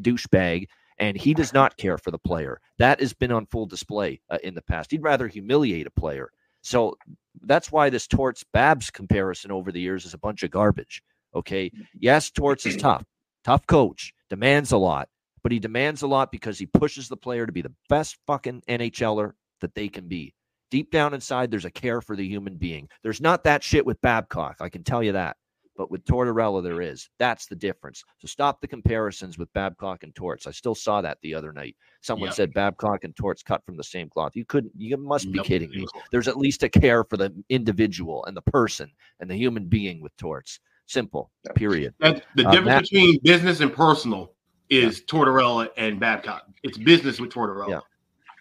douchebag 0.01 0.67
and 0.97 1.15
he 1.15 1.33
does 1.33 1.53
not 1.53 1.77
care 1.77 1.97
for 1.97 2.11
the 2.11 2.17
player. 2.19 2.59
That 2.79 2.99
has 2.99 3.13
been 3.13 3.31
on 3.31 3.45
full 3.45 3.67
display 3.67 4.19
uh, 4.29 4.39
in 4.43 4.55
the 4.55 4.61
past. 4.63 4.91
He'd 4.91 5.03
rather 5.03 5.27
humiliate 5.27 5.87
a 5.87 5.91
player 5.91 6.31
So 6.61 6.97
that's 7.43 7.71
why 7.71 7.89
this 7.89 8.07
Torts 8.07 8.43
Babs 8.51 8.89
comparison 8.91 9.51
over 9.51 9.71
the 9.71 9.79
years 9.79 10.05
is 10.05 10.13
a 10.13 10.17
bunch 10.17 10.43
of 10.43 10.51
garbage. 10.51 11.01
Okay. 11.35 11.71
Yes, 11.99 12.31
Torts 12.31 12.65
is 12.65 12.75
tough, 12.75 13.05
tough 13.43 13.65
coach, 13.67 14.13
demands 14.29 14.71
a 14.71 14.77
lot, 14.77 15.07
but 15.43 15.51
he 15.51 15.59
demands 15.59 16.01
a 16.01 16.07
lot 16.07 16.31
because 16.31 16.57
he 16.57 16.65
pushes 16.65 17.07
the 17.07 17.17
player 17.17 17.45
to 17.45 17.51
be 17.51 17.61
the 17.61 17.73
best 17.87 18.17
fucking 18.27 18.63
NHLer 18.67 19.33
that 19.61 19.75
they 19.75 19.87
can 19.89 20.07
be. 20.07 20.33
Deep 20.71 20.91
down 20.91 21.13
inside, 21.13 21.49
there's 21.49 21.65
a 21.65 21.71
care 21.71 22.01
for 22.01 22.15
the 22.15 22.27
human 22.27 22.55
being. 22.55 22.87
There's 23.03 23.21
not 23.21 23.43
that 23.43 23.63
shit 23.63 23.85
with 23.85 24.01
Babcock. 24.01 24.57
I 24.59 24.69
can 24.69 24.83
tell 24.83 25.01
you 25.01 25.13
that. 25.13 25.35
But 25.75 25.89
with 25.89 26.03
Tortorella, 26.03 26.61
there 26.61 26.81
is. 26.81 27.09
That's 27.19 27.47
the 27.47 27.55
difference. 27.55 28.03
So 28.17 28.27
stop 28.27 28.59
the 28.59 28.67
comparisons 28.67 29.37
with 29.37 29.51
Babcock 29.53 30.03
and 30.03 30.13
Torts. 30.13 30.45
I 30.45 30.51
still 30.51 30.75
saw 30.75 31.01
that 31.01 31.19
the 31.21 31.33
other 31.33 31.53
night. 31.53 31.77
Someone 32.01 32.27
yep. 32.27 32.35
said 32.35 32.53
Babcock 32.53 33.05
and 33.05 33.15
Torts 33.15 33.41
cut 33.41 33.65
from 33.65 33.77
the 33.77 33.83
same 33.83 34.09
cloth. 34.09 34.33
You 34.35 34.43
couldn't. 34.43 34.73
You 34.75 34.97
must 34.97 35.31
be 35.31 35.37
nope. 35.37 35.45
kidding 35.45 35.69
me. 35.69 35.85
There's 36.11 36.27
at 36.27 36.35
least 36.35 36.63
a 36.63 36.69
care 36.69 37.05
for 37.05 37.15
the 37.15 37.33
individual 37.47 38.25
and 38.25 38.35
the 38.35 38.41
person 38.41 38.91
and 39.21 39.29
the 39.29 39.37
human 39.37 39.67
being 39.67 40.01
with 40.01 40.15
Torts. 40.17 40.59
Simple. 40.85 41.31
Period. 41.55 41.93
That's 42.01 42.19
the 42.35 42.45
uh, 42.45 42.51
difference 42.51 42.67
Matt, 42.67 42.81
between 42.83 43.19
business 43.23 43.61
and 43.61 43.73
personal 43.73 44.33
is 44.69 44.99
yeah. 44.99 45.05
Tortorella 45.05 45.69
and 45.77 45.99
Babcock. 45.99 46.43
It's 46.63 46.77
business 46.77 47.19
with 47.19 47.31
Tortorella. 47.31 47.69
Yeah. 47.69 47.79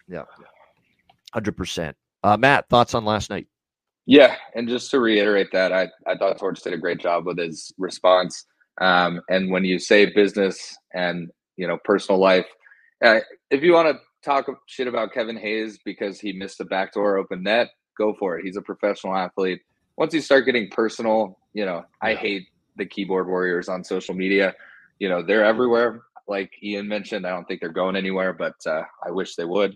Yeah. 0.07 0.23
Hundred 1.33 1.55
percent. 1.57 1.95
Uh, 2.23 2.37
Matt, 2.37 2.67
thoughts 2.69 2.93
on 2.93 3.05
last 3.05 3.29
night? 3.29 3.47
Yeah, 4.05 4.35
and 4.55 4.67
just 4.67 4.89
to 4.91 4.99
reiterate 4.99 5.51
that, 5.51 5.71
I, 5.71 5.87
I 6.07 6.17
thought 6.17 6.39
Torch 6.39 6.63
did 6.63 6.73
a 6.73 6.77
great 6.77 6.99
job 6.99 7.27
with 7.27 7.37
his 7.37 7.71
response. 7.77 8.45
Um, 8.81 9.21
and 9.29 9.51
when 9.51 9.63
you 9.63 9.77
say 9.77 10.07
business 10.07 10.75
and 10.93 11.29
you 11.57 11.67
know 11.67 11.77
personal 11.83 12.19
life, 12.19 12.47
uh, 13.03 13.19
if 13.51 13.61
you 13.61 13.73
want 13.73 13.95
to 13.95 14.01
talk 14.27 14.47
shit 14.65 14.87
about 14.87 15.13
Kevin 15.13 15.37
Hayes 15.37 15.77
because 15.85 16.19
he 16.19 16.33
missed 16.33 16.59
a 16.59 16.65
backdoor 16.65 17.17
open 17.17 17.43
net, 17.43 17.69
go 17.97 18.15
for 18.17 18.39
it. 18.39 18.45
He's 18.45 18.57
a 18.57 18.61
professional 18.63 19.15
athlete. 19.15 19.61
Once 19.95 20.13
you 20.13 20.21
start 20.21 20.45
getting 20.45 20.69
personal, 20.69 21.37
you 21.53 21.65
know 21.65 21.83
I 22.01 22.15
hate 22.15 22.47
the 22.77 22.87
keyboard 22.87 23.27
warriors 23.27 23.69
on 23.69 23.83
social 23.83 24.15
media. 24.15 24.55
You 24.97 25.09
know 25.09 25.21
they're 25.21 25.45
everywhere. 25.45 26.01
Like 26.29 26.51
Ian 26.63 26.87
mentioned, 26.87 27.25
I 27.25 27.31
don't 27.31 27.45
think 27.45 27.59
they're 27.59 27.69
going 27.69 27.95
anywhere, 27.95 28.33
but 28.33 28.55
uh, 28.65 28.83
I 29.05 29.11
wish 29.11 29.35
they 29.35 29.45
would. 29.45 29.75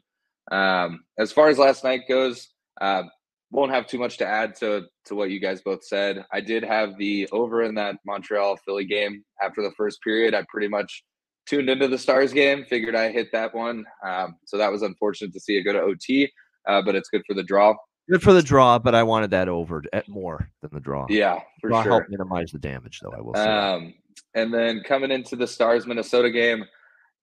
Um, 0.52 1.04
as 1.18 1.32
far 1.32 1.50
as 1.50 1.58
last 1.58 1.84
night 1.84 2.02
goes, 2.08 2.50
uh, 2.80 3.04
won't 3.52 3.72
have 3.72 3.88
too 3.88 4.00
much 4.00 4.18
to 4.18 4.26
add 4.26 4.56
to 4.56 4.84
to 5.06 5.16
what 5.16 5.30
you 5.30 5.40
guys 5.40 5.62
both 5.62 5.84
said. 5.84 6.26
I 6.32 6.42
did 6.42 6.64
have 6.64 6.98
the 6.98 7.28
over 7.32 7.64
in 7.64 7.76
that 7.76 7.96
Montreal 8.06 8.58
Philly 8.58 8.86
game 8.86 9.24
after 9.42 9.62
the 9.62 9.72
first 9.78 10.02
period. 10.02 10.34
I 10.34 10.44
pretty 10.50 10.68
much 10.68 11.04
tuned 11.46 11.70
into 11.70 11.88
the 11.88 11.98
Stars 11.98 12.34
game, 12.34 12.66
figured 12.70 12.96
I 12.96 13.12
hit 13.12 13.32
that 13.32 13.54
one. 13.54 13.86
Um, 14.06 14.36
so 14.46 14.58
that 14.58 14.72
was 14.72 14.82
unfortunate 14.82 15.34
to 15.34 15.40
see 15.40 15.58
it 15.58 15.64
go 15.64 15.74
to 15.74 15.82
OT, 15.82 16.32
uh, 16.68 16.82
but 16.82 16.96
it's 16.96 17.10
good 17.10 17.24
for 17.28 17.34
the 17.34 17.44
draw. 17.44 17.76
Good 18.10 18.22
for 18.22 18.34
the 18.34 18.44
draw, 18.44 18.80
but 18.80 18.96
I 18.96 19.04
wanted 19.04 19.32
that 19.32 19.48
over 19.48 19.82
at 19.94 20.10
more 20.10 20.50
than 20.62 20.72
the 20.74 20.82
draw. 20.82 21.06
Yeah, 21.10 21.40
for 21.62 21.70
draw 21.70 21.84
sure. 21.84 21.92
Help 21.94 22.10
minimize 22.10 22.52
the 22.52 22.60
damage, 22.60 23.00
though. 23.02 23.14
I 23.16 23.22
will. 23.22 23.34
Say 23.34 23.46
um, 23.46 23.94
and 24.36 24.54
then 24.54 24.82
coming 24.86 25.12
into 25.12 25.36
the 25.36 25.48
Stars 25.48 25.86
Minnesota 25.86 26.30
game, 26.30 26.64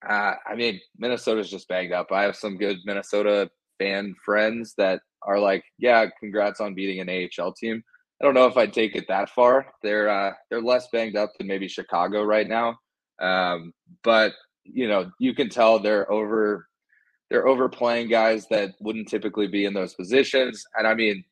uh, 0.08 0.34
I 0.46 0.54
mean 0.54 0.80
Minnesota's 0.98 1.50
just 1.50 1.68
banged 1.68 1.92
up. 1.92 2.12
I 2.12 2.22
have 2.22 2.36
some 2.36 2.56
good 2.56 2.78
Minnesota 2.84 3.50
fan 3.78 4.14
friends 4.24 4.74
that 4.78 5.00
are 5.22 5.38
like, 5.38 5.64
yeah, 5.78 6.06
congrats 6.18 6.60
on 6.60 6.74
beating 6.74 7.00
an 7.00 7.28
AHL 7.38 7.52
team. 7.52 7.82
I 8.20 8.24
don't 8.24 8.34
know 8.34 8.46
if 8.46 8.56
I'd 8.56 8.72
take 8.72 8.96
it 8.96 9.06
that 9.08 9.30
far. 9.30 9.66
They're 9.82 10.08
uh, 10.08 10.32
they're 10.50 10.62
less 10.62 10.88
banged 10.92 11.16
up 11.16 11.32
than 11.38 11.46
maybe 11.46 11.68
Chicago 11.68 12.22
right 12.22 12.46
now, 12.46 12.78
um, 13.20 13.72
but 14.04 14.32
you 14.64 14.88
know 14.88 15.10
you 15.18 15.34
can 15.34 15.48
tell 15.48 15.78
they're 15.78 16.10
over 16.12 16.66
they're 17.30 17.46
overplaying 17.46 18.08
guys 18.08 18.46
that 18.48 18.72
wouldn't 18.80 19.08
typically 19.08 19.46
be 19.46 19.64
in 19.64 19.72
those 19.72 19.94
positions. 19.94 20.62
And 20.76 20.86
I 20.86 20.94
mean, 20.94 21.24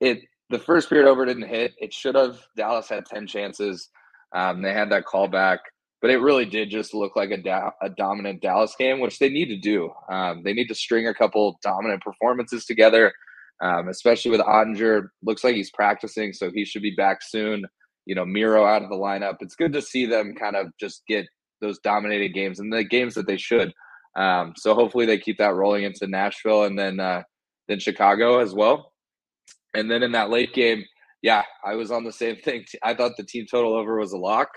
it 0.00 0.20
the 0.48 0.58
first 0.58 0.88
period 0.88 1.08
over 1.08 1.26
didn't 1.26 1.48
hit. 1.48 1.74
It 1.78 1.92
should 1.92 2.14
have. 2.14 2.40
Dallas 2.56 2.88
had 2.88 3.04
ten 3.04 3.26
chances. 3.26 3.90
Um, 4.34 4.62
they 4.62 4.72
had 4.72 4.90
that 4.90 5.04
call 5.04 5.28
back 5.28 5.60
but 6.02 6.10
it 6.10 6.18
really 6.18 6.44
did 6.44 6.68
just 6.68 6.94
look 6.94 7.14
like 7.14 7.30
a, 7.30 7.36
da- 7.36 7.70
a 7.80 7.88
dominant 7.88 8.42
Dallas 8.42 8.74
game, 8.76 8.98
which 8.98 9.20
they 9.20 9.28
need 9.28 9.46
to 9.46 9.56
do. 9.56 9.90
Um, 10.10 10.42
they 10.42 10.52
need 10.52 10.66
to 10.66 10.74
string 10.74 11.06
a 11.06 11.14
couple 11.14 11.58
dominant 11.62 12.02
performances 12.02 12.66
together, 12.66 13.12
um, 13.62 13.88
especially 13.88 14.32
with 14.32 14.40
Oettinger. 14.40 15.06
Looks 15.22 15.44
like 15.44 15.54
he's 15.54 15.70
practicing, 15.70 16.32
so 16.32 16.50
he 16.52 16.64
should 16.64 16.82
be 16.82 16.96
back 16.96 17.22
soon. 17.22 17.64
You 18.04 18.16
know, 18.16 18.26
Miro 18.26 18.66
out 18.66 18.82
of 18.82 18.90
the 18.90 18.96
lineup. 18.96 19.36
It's 19.40 19.54
good 19.54 19.72
to 19.74 19.80
see 19.80 20.04
them 20.04 20.34
kind 20.34 20.56
of 20.56 20.66
just 20.78 21.06
get 21.06 21.24
those 21.60 21.78
dominated 21.78 22.34
games 22.34 22.58
and 22.58 22.72
the 22.72 22.82
games 22.82 23.14
that 23.14 23.28
they 23.28 23.36
should. 23.36 23.72
Um, 24.16 24.54
so 24.56 24.74
hopefully 24.74 25.06
they 25.06 25.18
keep 25.18 25.38
that 25.38 25.54
rolling 25.54 25.84
into 25.84 26.08
Nashville 26.08 26.64
and 26.64 26.76
then 26.76 26.98
uh, 26.98 27.22
then 27.68 27.78
Chicago 27.78 28.40
as 28.40 28.52
well. 28.52 28.92
And 29.72 29.88
then 29.88 30.02
in 30.02 30.12
that 30.12 30.30
late 30.30 30.52
game, 30.52 30.84
yeah, 31.22 31.44
I 31.64 31.74
was 31.76 31.90
on 31.90 32.04
the 32.04 32.12
same 32.12 32.36
thing. 32.44 32.64
I 32.82 32.94
thought 32.94 33.16
the 33.16 33.24
team 33.24 33.46
total 33.50 33.74
over 33.74 33.98
was 33.98 34.12
a 34.12 34.18
lock 34.18 34.48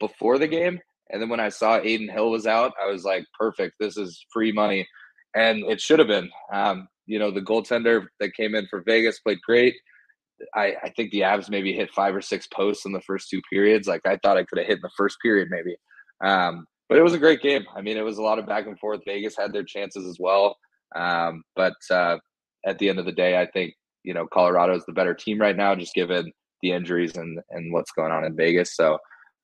before 0.00 0.38
the 0.38 0.48
game. 0.48 0.80
And 1.10 1.20
then 1.20 1.28
when 1.28 1.40
I 1.40 1.50
saw 1.50 1.76
Adin 1.76 2.08
Hill 2.08 2.30
was 2.30 2.46
out, 2.46 2.72
I 2.82 2.90
was 2.90 3.04
like, 3.04 3.26
perfect. 3.38 3.74
This 3.78 3.96
is 3.96 4.24
free 4.32 4.52
money. 4.52 4.88
And 5.36 5.64
it 5.64 5.80
should 5.80 5.98
have 5.98 6.08
been. 6.08 6.30
Um, 6.52 6.88
you 7.06 7.18
know, 7.18 7.30
the 7.30 7.42
goaltender 7.42 8.06
that 8.20 8.34
came 8.34 8.54
in 8.54 8.66
for 8.68 8.82
Vegas 8.86 9.20
played 9.20 9.42
great. 9.42 9.74
I, 10.54 10.74
I 10.82 10.90
think 10.90 11.10
the 11.10 11.20
Avs 11.20 11.50
maybe 11.50 11.72
hit 11.72 11.90
five 11.92 12.14
or 12.14 12.22
six 12.22 12.46
posts 12.46 12.86
in 12.86 12.92
the 12.92 13.00
first 13.02 13.28
two 13.28 13.42
periods. 13.50 13.86
Like 13.86 14.00
I 14.06 14.18
thought 14.22 14.38
I 14.38 14.44
could 14.44 14.58
have 14.58 14.66
hit 14.66 14.76
in 14.76 14.82
the 14.82 14.90
first 14.96 15.18
period, 15.20 15.48
maybe. 15.50 15.76
Um, 16.24 16.66
but 16.88 16.98
it 16.98 17.02
was 17.02 17.14
a 17.14 17.18
great 17.18 17.42
game. 17.42 17.64
I 17.76 17.82
mean, 17.82 17.96
it 17.96 18.04
was 18.04 18.18
a 18.18 18.22
lot 18.22 18.38
of 18.38 18.46
back 18.46 18.66
and 18.66 18.78
forth. 18.78 19.00
Vegas 19.06 19.36
had 19.36 19.52
their 19.52 19.62
chances 19.62 20.06
as 20.06 20.16
well. 20.18 20.56
Um, 20.96 21.42
but 21.54 21.76
uh, 21.90 22.18
at 22.66 22.78
the 22.78 22.88
end 22.88 22.98
of 22.98 23.04
the 23.04 23.12
day, 23.12 23.40
I 23.40 23.46
think, 23.46 23.74
you 24.04 24.14
know, 24.14 24.26
Colorado 24.32 24.74
is 24.76 24.84
the 24.86 24.92
better 24.92 25.14
team 25.14 25.40
right 25.40 25.56
now, 25.56 25.74
just 25.74 25.94
given 25.94 26.30
the 26.62 26.72
injuries 26.72 27.16
and, 27.16 27.40
and 27.50 27.72
what's 27.72 27.92
going 27.92 28.12
on 28.12 28.24
in 28.24 28.36
Vegas. 28.36 28.76
So, 28.76 28.98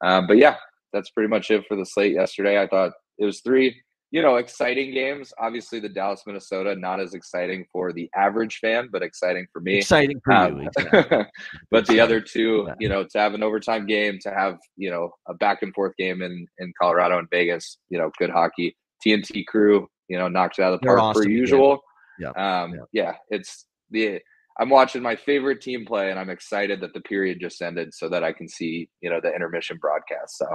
um, 0.04 0.26
but 0.26 0.36
yeah, 0.36 0.56
that's 0.92 1.10
pretty 1.10 1.28
much 1.28 1.50
it 1.50 1.64
for 1.66 1.76
the 1.76 1.86
slate 1.86 2.14
yesterday. 2.14 2.60
I 2.60 2.66
thought 2.66 2.92
it 3.18 3.24
was 3.24 3.40
three, 3.40 3.76
you 4.10 4.22
know, 4.22 4.36
exciting 4.36 4.92
games. 4.92 5.32
Obviously, 5.38 5.80
the 5.80 5.88
Dallas, 5.88 6.22
Minnesota, 6.26 6.74
not 6.74 7.00
as 7.00 7.14
exciting 7.14 7.66
for 7.72 7.92
the 7.92 8.08
average 8.16 8.58
fan, 8.58 8.88
but 8.90 9.02
exciting 9.02 9.46
for 9.52 9.60
me. 9.60 9.78
Exciting 9.78 10.20
for 10.24 10.32
um, 10.32 10.62
you. 10.62 10.68
Exactly. 10.76 11.24
but 11.70 11.86
the 11.86 12.00
other 12.00 12.20
two, 12.20 12.68
you 12.80 12.88
know, 12.88 13.04
to 13.04 13.18
have 13.18 13.34
an 13.34 13.42
overtime 13.42 13.86
game, 13.86 14.18
to 14.22 14.30
have 14.30 14.58
you 14.76 14.90
know 14.90 15.10
a 15.28 15.34
back 15.34 15.62
and 15.62 15.74
forth 15.74 15.94
game 15.96 16.22
in 16.22 16.46
in 16.58 16.72
Colorado 16.80 17.18
and 17.18 17.28
Vegas, 17.30 17.78
you 17.88 17.98
know, 17.98 18.10
good 18.18 18.30
hockey. 18.30 18.76
TNT 19.06 19.46
crew, 19.46 19.88
you 20.08 20.18
know, 20.18 20.28
knocked 20.28 20.58
it 20.58 20.62
out 20.62 20.74
of 20.74 20.80
the 20.80 20.86
park 20.86 21.00
awesome 21.00 21.22
per 21.22 21.28
usual. 21.28 21.80
Yeah. 22.18 22.30
Um, 22.30 22.74
yeah. 22.74 22.80
yeah, 22.92 23.12
it's 23.30 23.66
the 23.90 24.20
I'm 24.60 24.68
watching 24.68 25.02
my 25.02 25.16
favorite 25.16 25.62
team 25.62 25.86
play, 25.86 26.10
and 26.10 26.20
I'm 26.20 26.28
excited 26.28 26.80
that 26.82 26.92
the 26.92 27.00
period 27.00 27.38
just 27.40 27.62
ended 27.62 27.94
so 27.94 28.10
that 28.10 28.22
I 28.22 28.32
can 28.32 28.46
see 28.46 28.88
you 29.00 29.10
know 29.10 29.18
the 29.20 29.34
intermission 29.34 29.78
broadcast. 29.80 30.36
So, 30.36 30.46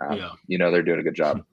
um, 0.00 0.16
yeah. 0.16 0.30
you 0.46 0.58
know, 0.58 0.70
they're 0.70 0.82
doing 0.82 1.00
a 1.00 1.04
good 1.04 1.16
job. 1.16 1.42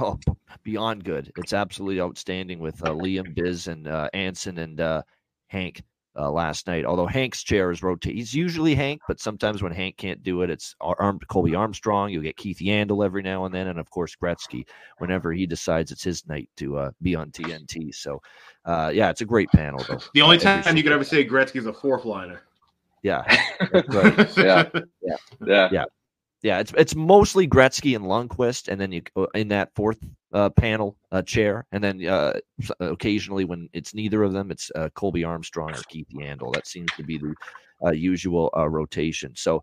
Oh, 0.00 0.18
beyond 0.62 1.04
good! 1.04 1.30
It's 1.36 1.52
absolutely 1.52 2.00
outstanding 2.00 2.60
with 2.60 2.82
uh, 2.82 2.92
Liam, 2.92 3.34
Biz, 3.34 3.66
and 3.66 3.86
uh, 3.86 4.08
Anson 4.14 4.56
and 4.56 4.80
uh, 4.80 5.02
Hank 5.48 5.82
uh, 6.16 6.30
last 6.30 6.66
night. 6.66 6.84
Although 6.84 7.06
Hank's 7.06 7.42
chair 7.42 7.70
is 7.70 7.82
rotated, 7.82 8.16
he's 8.16 8.34
usually 8.34 8.74
Hank, 8.74 9.00
but 9.08 9.20
sometimes 9.20 9.62
when 9.62 9.72
Hank 9.72 9.96
can't 9.96 10.22
do 10.22 10.42
it, 10.42 10.50
it's 10.50 10.74
Arm- 10.80 11.20
Colby 11.28 11.54
Armstrong. 11.54 12.10
You'll 12.10 12.22
get 12.22 12.36
Keith 12.36 12.58
Yandle 12.58 13.04
every 13.04 13.22
now 13.22 13.44
and 13.44 13.54
then, 13.54 13.68
and 13.68 13.78
of 13.78 13.90
course 13.90 14.16
Gretzky 14.20 14.66
whenever 14.98 15.32
he 15.32 15.46
decides 15.46 15.90
it's 15.90 16.04
his 16.04 16.26
night 16.26 16.48
to 16.56 16.78
uh, 16.78 16.90
be 17.00 17.14
on 17.14 17.30
TNT. 17.30 17.94
So, 17.94 18.20
uh, 18.64 18.90
yeah, 18.94 19.10
it's 19.10 19.20
a 19.20 19.26
great 19.26 19.50
panel. 19.50 19.84
Though. 19.88 19.98
The 20.14 20.22
only 20.22 20.38
time 20.38 20.76
you 20.76 20.82
could 20.82 20.92
ever 20.92 21.04
say 21.04 21.26
Gretzky's 21.26 21.66
a 21.66 21.72
fourth 21.72 22.04
liner. 22.04 22.42
Yeah, 23.02 23.22
right. 23.88 24.36
yeah, 24.36 24.68
yeah, 25.02 25.16
yeah, 25.44 25.68
yeah. 25.72 25.84
Yeah, 26.42 26.58
it's 26.58 26.72
it's 26.76 26.94
mostly 26.96 27.46
Gretzky 27.46 27.94
and 27.94 28.04
Lundqvist, 28.04 28.68
and 28.68 28.80
then 28.80 28.90
you 28.90 29.02
uh, 29.16 29.26
in 29.34 29.48
that 29.48 29.74
fourth 29.76 29.98
uh, 30.32 30.50
panel 30.50 30.96
uh, 31.10 31.22
chair, 31.22 31.66
and 31.72 31.82
then 31.82 32.06
uh, 32.06 32.32
occasionally 32.80 33.44
when 33.44 33.68
it's 33.72 33.94
neither 33.94 34.22
of 34.22 34.32
them, 34.32 34.50
it's 34.50 34.70
uh, 34.74 34.88
Colby 34.94 35.24
Armstrong 35.24 35.70
or 35.70 35.82
Keith 35.88 36.08
Yandle. 36.14 36.52
That 36.54 36.66
seems 36.66 36.90
to 36.96 37.02
be 37.02 37.18
the 37.18 37.34
uh, 37.84 37.90
usual 37.90 38.50
rotation. 38.68 39.34
So 39.34 39.62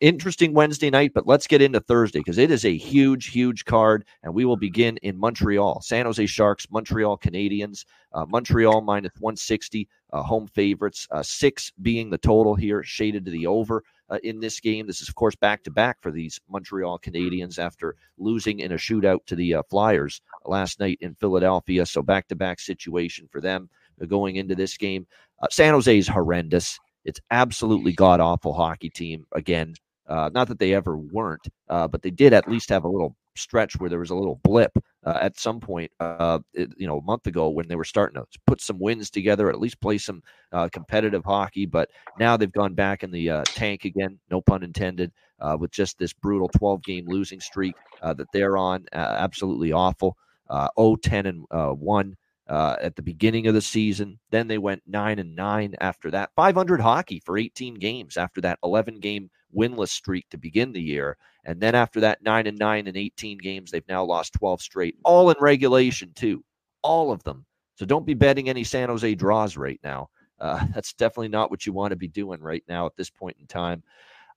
interesting 0.00 0.54
Wednesday 0.54 0.88
night, 0.88 1.12
but 1.14 1.26
let's 1.26 1.48
get 1.48 1.60
into 1.60 1.80
Thursday 1.80 2.20
because 2.20 2.38
it 2.38 2.50
is 2.50 2.64
a 2.64 2.76
huge, 2.76 3.30
huge 3.30 3.64
card, 3.64 4.04
and 4.22 4.32
we 4.32 4.44
will 4.44 4.56
begin 4.56 4.96
in 4.98 5.18
Montreal. 5.18 5.80
San 5.82 6.06
Jose 6.06 6.26
Sharks, 6.26 6.68
Montreal 6.70 7.18
Canadiens, 7.18 7.84
Montreal 8.28 8.82
minus 8.82 9.12
one 9.18 9.36
sixty, 9.36 9.88
home 10.12 10.46
favorites, 10.46 11.08
six 11.22 11.72
being 11.82 12.08
the 12.10 12.18
total 12.18 12.54
here, 12.54 12.84
shaded 12.84 13.24
to 13.24 13.32
the 13.32 13.46
over 13.46 13.82
uh, 14.10 14.18
in 14.22 14.40
this 14.40 14.60
game. 14.60 14.86
This 14.86 15.00
is, 15.00 15.08
of 15.08 15.14
course, 15.14 15.36
back 15.36 15.62
to 15.64 15.70
back 15.70 15.98
for 16.00 16.10
these 16.10 16.40
Montreal 16.48 16.98
Canadiens 16.98 17.58
after 17.58 17.96
losing 18.18 18.60
in 18.60 18.72
a 18.72 18.76
shootout 18.76 19.24
to 19.26 19.36
the 19.36 19.54
uh, 19.54 19.62
Flyers 19.70 20.20
last 20.44 20.80
night 20.80 20.98
in 21.00 21.14
Philadelphia. 21.14 21.86
So, 21.86 22.02
back 22.02 22.28
to 22.28 22.36
back 22.36 22.60
situation 22.60 23.28
for 23.30 23.40
them 23.40 23.70
uh, 24.00 24.06
going 24.06 24.36
into 24.36 24.54
this 24.54 24.76
game. 24.76 25.06
Uh, 25.40 25.48
San 25.50 25.72
Jose 25.72 25.96
is 25.96 26.08
horrendous. 26.08 26.78
It's 27.04 27.20
absolutely 27.30 27.92
god 27.92 28.20
awful 28.20 28.52
hockey 28.52 28.90
team 28.90 29.26
again. 29.32 29.74
Uh, 30.06 30.28
not 30.34 30.48
that 30.48 30.58
they 30.58 30.74
ever 30.74 30.96
weren't, 30.98 31.46
uh, 31.68 31.86
but 31.86 32.02
they 32.02 32.10
did 32.10 32.32
at 32.32 32.48
least 32.48 32.68
have 32.68 32.84
a 32.84 32.88
little 32.88 33.16
stretch 33.36 33.78
where 33.78 33.90
there 33.90 33.98
was 33.98 34.10
a 34.10 34.14
little 34.14 34.40
blip 34.42 34.72
uh, 35.04 35.18
at 35.20 35.38
some 35.38 35.60
point, 35.60 35.90
uh, 36.00 36.38
you 36.54 36.86
know, 36.86 36.98
a 36.98 37.02
month 37.02 37.26
ago 37.26 37.48
when 37.48 37.68
they 37.68 37.76
were 37.76 37.84
starting 37.84 38.20
to 38.20 38.38
put 38.46 38.60
some 38.60 38.78
wins 38.78 39.10
together, 39.10 39.48
at 39.48 39.60
least 39.60 39.80
play 39.80 39.98
some 39.98 40.22
uh, 40.52 40.68
competitive 40.72 41.24
hockey. 41.24 41.66
But 41.66 41.90
now 42.18 42.36
they've 42.36 42.52
gone 42.52 42.74
back 42.74 43.02
in 43.02 43.10
the 43.10 43.30
uh, 43.30 43.44
tank 43.54 43.84
again, 43.84 44.18
no 44.30 44.40
pun 44.40 44.62
intended, 44.62 45.12
uh, 45.40 45.56
with 45.58 45.70
just 45.70 45.98
this 45.98 46.12
brutal 46.12 46.48
12 46.48 46.82
game 46.82 47.04
losing 47.08 47.40
streak 47.40 47.74
uh, 48.02 48.14
that 48.14 48.30
they're 48.32 48.56
on. 48.56 48.86
absolutely 48.92 49.72
awful. 49.72 50.16
Uh, 50.48 50.68
0 50.78 50.96
10 50.96 51.26
and 51.26 51.44
1 51.50 52.16
at 52.50 52.96
the 52.96 53.02
beginning 53.02 53.46
of 53.46 53.54
the 53.54 53.62
season. 53.62 54.18
Then 54.30 54.48
they 54.48 54.58
went 54.58 54.82
9 54.86 55.18
and 55.18 55.36
9 55.36 55.74
after 55.80 56.10
that. 56.10 56.30
500 56.34 56.80
hockey 56.80 57.20
for 57.20 57.38
18 57.38 57.74
games 57.74 58.16
after 58.16 58.40
that 58.40 58.58
11 58.64 59.00
game 59.00 59.30
winless 59.54 59.88
streak 59.88 60.28
to 60.30 60.38
begin 60.38 60.72
the 60.72 60.82
year. 60.82 61.16
And 61.44 61.60
then 61.60 61.74
after 61.74 62.00
that, 62.00 62.22
nine 62.22 62.46
and 62.46 62.58
nine 62.58 62.86
and 62.86 62.96
18 62.96 63.38
games, 63.38 63.70
they've 63.70 63.86
now 63.88 64.04
lost 64.04 64.34
12 64.34 64.60
straight, 64.60 64.96
all 65.04 65.30
in 65.30 65.36
regulation, 65.40 66.12
too. 66.14 66.44
All 66.82 67.12
of 67.12 67.22
them. 67.22 67.46
So 67.76 67.86
don't 67.86 68.06
be 68.06 68.14
betting 68.14 68.48
any 68.48 68.64
San 68.64 68.88
Jose 68.88 69.14
draws 69.14 69.56
right 69.56 69.80
now. 69.82 70.10
Uh, 70.38 70.64
that's 70.74 70.92
definitely 70.92 71.28
not 71.28 71.50
what 71.50 71.66
you 71.66 71.72
want 71.72 71.90
to 71.92 71.96
be 71.96 72.08
doing 72.08 72.40
right 72.40 72.64
now 72.68 72.86
at 72.86 72.96
this 72.96 73.10
point 73.10 73.36
in 73.40 73.46
time. 73.46 73.82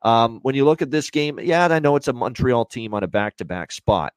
Um, 0.01 0.39
when 0.41 0.55
you 0.55 0.65
look 0.65 0.81
at 0.81 0.91
this 0.91 1.09
game, 1.09 1.39
yeah, 1.41 1.67
I 1.67 1.79
know 1.79 1.95
it's 1.95 2.09
a 2.09 2.13
Montreal 2.13 2.65
team 2.65 2.93
on 2.93 3.03
a 3.03 3.07
back 3.07 3.37
to 3.37 3.45
back 3.45 3.71
spot, 3.71 4.13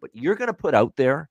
but 0.00 0.10
you're 0.12 0.36
going 0.36 0.46
to 0.46 0.54
put 0.54 0.74
out 0.74 0.94
there 0.96 1.28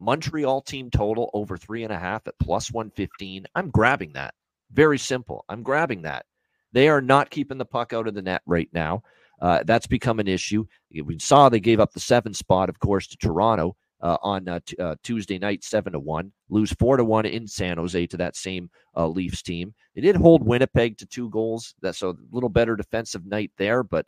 Montreal 0.00 0.60
team 0.62 0.90
total 0.90 1.30
over 1.34 1.56
three 1.56 1.84
and 1.84 1.92
a 1.92 1.98
half 1.98 2.26
at 2.26 2.38
plus 2.40 2.70
115. 2.70 3.46
I'm 3.54 3.70
grabbing 3.70 4.12
that. 4.14 4.34
Very 4.72 4.98
simple. 4.98 5.44
I'm 5.48 5.62
grabbing 5.62 6.02
that. 6.02 6.26
They 6.72 6.88
are 6.88 7.00
not 7.00 7.30
keeping 7.30 7.58
the 7.58 7.64
puck 7.64 7.92
out 7.92 8.08
of 8.08 8.14
the 8.14 8.22
net 8.22 8.42
right 8.46 8.68
now. 8.72 9.02
Uh, 9.40 9.62
that's 9.64 9.86
become 9.86 10.20
an 10.20 10.28
issue. 10.28 10.64
We 10.90 11.18
saw 11.18 11.48
they 11.48 11.60
gave 11.60 11.80
up 11.80 11.92
the 11.92 12.00
seven 12.00 12.34
spot, 12.34 12.68
of 12.68 12.78
course, 12.78 13.06
to 13.08 13.16
Toronto 13.16 13.76
uh, 14.00 14.16
on 14.22 14.48
uh, 14.48 14.60
t- 14.64 14.76
uh, 14.78 14.96
Tuesday 15.02 15.38
night, 15.38 15.64
seven 15.64 15.92
to 15.92 15.98
one. 15.98 16.32
Lose 16.48 16.72
four 16.72 16.96
to 16.96 17.04
one 17.04 17.26
in 17.26 17.46
San 17.46 17.78
Jose 17.78 18.06
to 18.08 18.16
that 18.16 18.36
same 18.36 18.70
uh, 18.96 19.06
Leafs 19.06 19.42
team. 19.42 19.74
They 19.94 20.02
did 20.02 20.16
hold 20.16 20.46
Winnipeg 20.46 20.98
to 20.98 21.06
two 21.06 21.30
goals. 21.30 21.74
That's 21.80 22.02
a 22.02 22.14
little 22.30 22.48
better 22.48 22.76
defensive 22.76 23.26
night 23.26 23.50
there, 23.56 23.82
but 23.82 24.06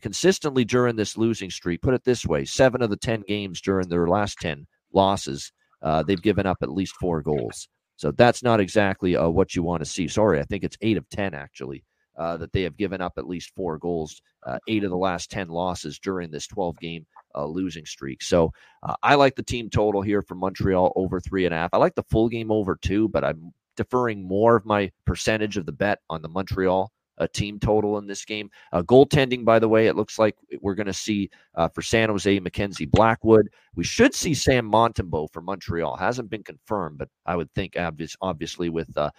consistently 0.00 0.64
during 0.64 0.96
this 0.96 1.16
losing 1.16 1.50
streak, 1.50 1.82
put 1.82 1.94
it 1.94 2.04
this 2.04 2.26
way: 2.26 2.44
seven 2.44 2.82
of 2.82 2.90
the 2.90 2.96
ten 2.96 3.22
games 3.26 3.60
during 3.60 3.88
their 3.88 4.06
last 4.06 4.38
ten 4.38 4.66
losses, 4.94 5.52
uh, 5.82 6.02
they've 6.02 6.22
given 6.22 6.46
up 6.46 6.58
at 6.62 6.70
least 6.70 6.96
four 6.96 7.22
goals. 7.22 7.68
So 7.96 8.10
that's 8.10 8.42
not 8.42 8.60
exactly 8.60 9.14
what 9.14 9.54
you 9.54 9.62
want 9.62 9.82
to 9.82 9.88
see. 9.88 10.08
Sorry, 10.08 10.40
I 10.40 10.44
think 10.44 10.64
it's 10.64 10.76
eight 10.80 10.96
of 10.96 11.08
ten 11.08 11.34
actually 11.34 11.84
uh, 12.16 12.36
that 12.36 12.52
they 12.52 12.62
have 12.62 12.76
given 12.76 13.00
up 13.00 13.14
at 13.16 13.26
least 13.26 13.52
four 13.54 13.78
goals, 13.78 14.20
uh, 14.46 14.58
eight 14.68 14.84
of 14.84 14.90
the 14.90 14.96
last 14.96 15.30
10 15.30 15.48
losses 15.48 15.98
during 15.98 16.30
this 16.30 16.46
12 16.46 16.78
game 16.78 17.06
uh, 17.34 17.46
losing 17.46 17.86
streak. 17.86 18.22
So 18.22 18.52
uh, 18.82 18.94
I 19.02 19.14
like 19.14 19.34
the 19.34 19.42
team 19.42 19.70
total 19.70 20.02
here 20.02 20.22
for 20.22 20.34
Montreal 20.34 20.92
over 20.96 21.20
three 21.20 21.46
and 21.46 21.54
a 21.54 21.58
half. 21.58 21.70
I 21.72 21.78
like 21.78 21.94
the 21.94 22.04
full 22.04 22.28
game 22.28 22.50
over 22.50 22.76
two, 22.80 23.08
but 23.08 23.24
I'm 23.24 23.52
deferring 23.76 24.26
more 24.26 24.56
of 24.56 24.66
my 24.66 24.90
percentage 25.06 25.56
of 25.56 25.66
the 25.66 25.72
bet 25.72 26.00
on 26.10 26.22
the 26.22 26.28
Montreal 26.28 26.92
a 27.22 27.28
team 27.28 27.58
total 27.58 27.98
in 27.98 28.06
this 28.06 28.24
game. 28.24 28.50
Uh, 28.72 28.82
goaltending, 28.82 29.44
by 29.44 29.58
the 29.58 29.68
way, 29.68 29.86
it 29.86 29.96
looks 29.96 30.18
like 30.18 30.36
we're 30.60 30.74
going 30.74 30.86
to 30.86 30.92
see 30.92 31.30
uh, 31.54 31.68
for 31.68 31.82
San 31.82 32.08
Jose 32.08 32.40
Mackenzie 32.40 32.86
Blackwood. 32.86 33.48
We 33.74 33.84
should 33.84 34.14
see 34.14 34.34
Sam 34.34 34.70
Montembeault 34.70 35.32
for 35.32 35.40
Montreal. 35.40 35.96
Hasn't 35.96 36.30
been 36.30 36.42
confirmed, 36.42 36.98
but 36.98 37.08
I 37.26 37.36
would 37.36 37.52
think 37.54 37.76
obvious, 37.78 38.16
obviously 38.20 38.68
with 38.68 38.96
uh, 38.96 39.10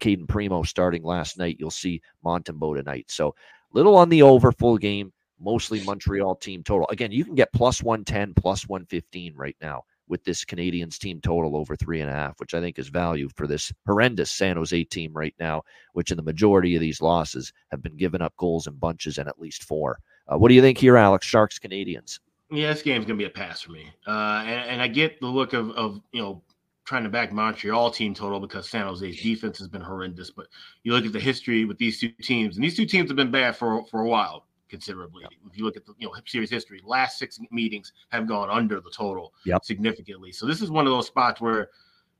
Cayden 0.00 0.26
Primeau 0.26 0.62
starting 0.62 1.02
last 1.02 1.38
night, 1.38 1.56
you'll 1.58 1.70
see 1.70 2.02
Montembeault 2.24 2.76
tonight. 2.76 3.06
So 3.08 3.34
little 3.72 3.96
on 3.96 4.08
the 4.08 4.22
over 4.22 4.52
full 4.52 4.78
game, 4.78 5.12
mostly 5.40 5.82
Montreal 5.84 6.36
team 6.36 6.62
total. 6.62 6.86
Again, 6.90 7.12
you 7.12 7.24
can 7.24 7.34
get 7.34 7.52
plus 7.52 7.82
110, 7.82 8.34
plus 8.34 8.68
115 8.68 9.34
right 9.34 9.56
now 9.60 9.84
with 10.08 10.24
this 10.24 10.44
Canadiens 10.44 10.98
team 10.98 11.20
total 11.20 11.56
over 11.56 11.76
three 11.76 12.00
and 12.00 12.10
a 12.10 12.14
half, 12.14 12.38
which 12.38 12.54
I 12.54 12.60
think 12.60 12.78
is 12.78 12.88
value 12.88 13.28
for 13.36 13.46
this 13.46 13.72
horrendous 13.86 14.30
San 14.30 14.56
Jose 14.56 14.84
team 14.84 15.12
right 15.12 15.34
now, 15.38 15.62
which 15.92 16.10
in 16.10 16.16
the 16.16 16.22
majority 16.22 16.74
of 16.74 16.80
these 16.80 17.00
losses 17.00 17.52
have 17.70 17.82
been 17.82 17.96
giving 17.96 18.22
up 18.22 18.36
goals 18.36 18.66
in 18.66 18.74
bunches 18.74 19.18
and 19.18 19.28
at 19.28 19.40
least 19.40 19.64
four. 19.64 19.98
Uh, 20.28 20.38
what 20.38 20.48
do 20.48 20.54
you 20.54 20.62
think 20.62 20.78
here, 20.78 20.96
Alex? 20.96 21.26
Sharks 21.26 21.58
Canadiens? 21.58 22.20
Yeah, 22.50 22.72
this 22.72 22.82
game's 22.82 23.06
gonna 23.06 23.18
be 23.18 23.24
a 23.24 23.30
pass 23.30 23.60
for 23.60 23.72
me, 23.72 23.90
uh, 24.06 24.44
and, 24.46 24.70
and 24.70 24.82
I 24.82 24.86
get 24.86 25.20
the 25.20 25.26
look 25.26 25.52
of, 25.52 25.70
of 25.70 26.00
you 26.12 26.22
know 26.22 26.42
trying 26.84 27.02
to 27.02 27.08
back 27.08 27.32
Montreal 27.32 27.90
team 27.90 28.14
total 28.14 28.38
because 28.38 28.70
San 28.70 28.86
Jose's 28.86 29.20
defense 29.20 29.58
has 29.58 29.66
been 29.66 29.82
horrendous. 29.82 30.30
But 30.30 30.46
you 30.84 30.92
look 30.92 31.04
at 31.04 31.12
the 31.12 31.18
history 31.18 31.64
with 31.64 31.78
these 31.78 31.98
two 31.98 32.10
teams, 32.22 32.56
and 32.56 32.64
these 32.64 32.76
two 32.76 32.86
teams 32.86 33.10
have 33.10 33.16
been 33.16 33.32
bad 33.32 33.56
for 33.56 33.84
for 33.86 34.00
a 34.00 34.08
while 34.08 34.46
considerably. 34.68 35.22
Yep. 35.22 35.32
If 35.50 35.58
you 35.58 35.64
look 35.64 35.76
at 35.76 35.86
the 35.86 35.94
you 35.98 36.06
know 36.06 36.14
series 36.26 36.50
history, 36.50 36.80
last 36.84 37.18
six 37.18 37.38
meetings 37.50 37.92
have 38.10 38.26
gone 38.26 38.50
under 38.50 38.80
the 38.80 38.90
total 38.90 39.32
yep. 39.44 39.64
significantly. 39.64 40.32
So 40.32 40.46
this 40.46 40.62
is 40.62 40.70
one 40.70 40.86
of 40.86 40.92
those 40.92 41.06
spots 41.06 41.40
where 41.40 41.70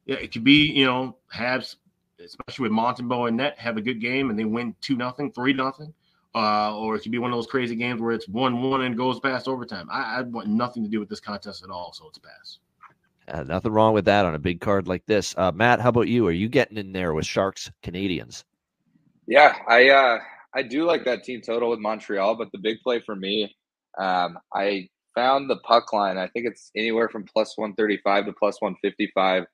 yeah, 0.06 0.16
it 0.16 0.32
could 0.32 0.44
be 0.44 0.70
you 0.70 0.85
know 0.85 1.16
Habs, 1.35 1.76
especially 2.24 2.68
with 2.68 2.72
Montembeault 2.72 3.28
and 3.28 3.37
net, 3.37 3.59
have 3.59 3.76
a 3.76 3.82
good 3.82 4.00
game 4.00 4.30
and 4.30 4.38
they 4.38 4.44
win 4.44 4.74
two 4.80 4.96
nothing, 4.96 5.32
three 5.32 5.52
nothing. 5.52 5.92
Uh, 6.35 6.76
or 6.76 6.94
it 6.94 7.00
could 7.00 7.12
be 7.12 7.18
one 7.18 7.30
of 7.30 7.37
those 7.37 7.46
crazy 7.46 7.74
games 7.74 7.98
where 7.98 8.12
it's 8.12 8.28
one 8.28 8.61
one 8.61 8.82
and 8.82 8.94
goes 8.94 9.18
past 9.20 9.48
overtime. 9.48 9.88
I, 9.90 10.18
I 10.18 10.22
want 10.22 10.48
nothing 10.48 10.82
to 10.82 10.88
do 10.90 11.00
with 11.00 11.09
this 11.09 11.20
contest 11.20 11.64
at 11.64 11.70
all, 11.70 11.94
so 11.94 12.09
it's 12.09 12.18
a 12.18 12.20
pass. 12.20 12.59
Uh, 13.28 13.42
nothing 13.42 13.72
wrong 13.72 13.94
with 13.94 14.04
that 14.04 14.24
on 14.26 14.35
a 14.35 14.38
big 14.38 14.61
card 14.61 14.87
like 14.87 15.04
this. 15.06 15.35
Uh, 15.37 15.50
Matt, 15.50 15.80
how 15.80 15.88
about 15.88 16.09
you? 16.09 16.26
Are 16.26 16.32
you 16.32 16.48
getting 16.48 16.76
in 16.76 16.92
there 16.92 17.14
with 17.14 17.26
Sharks 17.26 17.70
Canadiens? 17.82 18.44
Yeah, 19.26 19.56
I 19.66 19.88
uh, 19.88 20.18
I 20.54 20.62
do 20.62 20.85
like 20.85 21.04
that 21.04 21.24
team 21.24 21.40
total 21.40 21.70
with 21.70 21.80
Montreal, 21.80 22.37
but 22.37 22.48
the 22.52 22.59
big 22.59 22.78
play 22.82 23.00
for 23.00 23.14
me, 23.14 23.54
um, 23.98 24.38
I 24.54 24.88
found 25.14 25.48
the 25.48 25.56
puck 25.59 25.92
line. 25.92 26.18
I 26.18 26.28
think 26.28 26.46
it's 26.46 26.70
anywhere 26.76 27.09
from 27.09 27.24
plus 27.24 27.56
135 27.56 28.26
to 28.26 28.32
plus 28.32 28.61
155. 28.61 29.44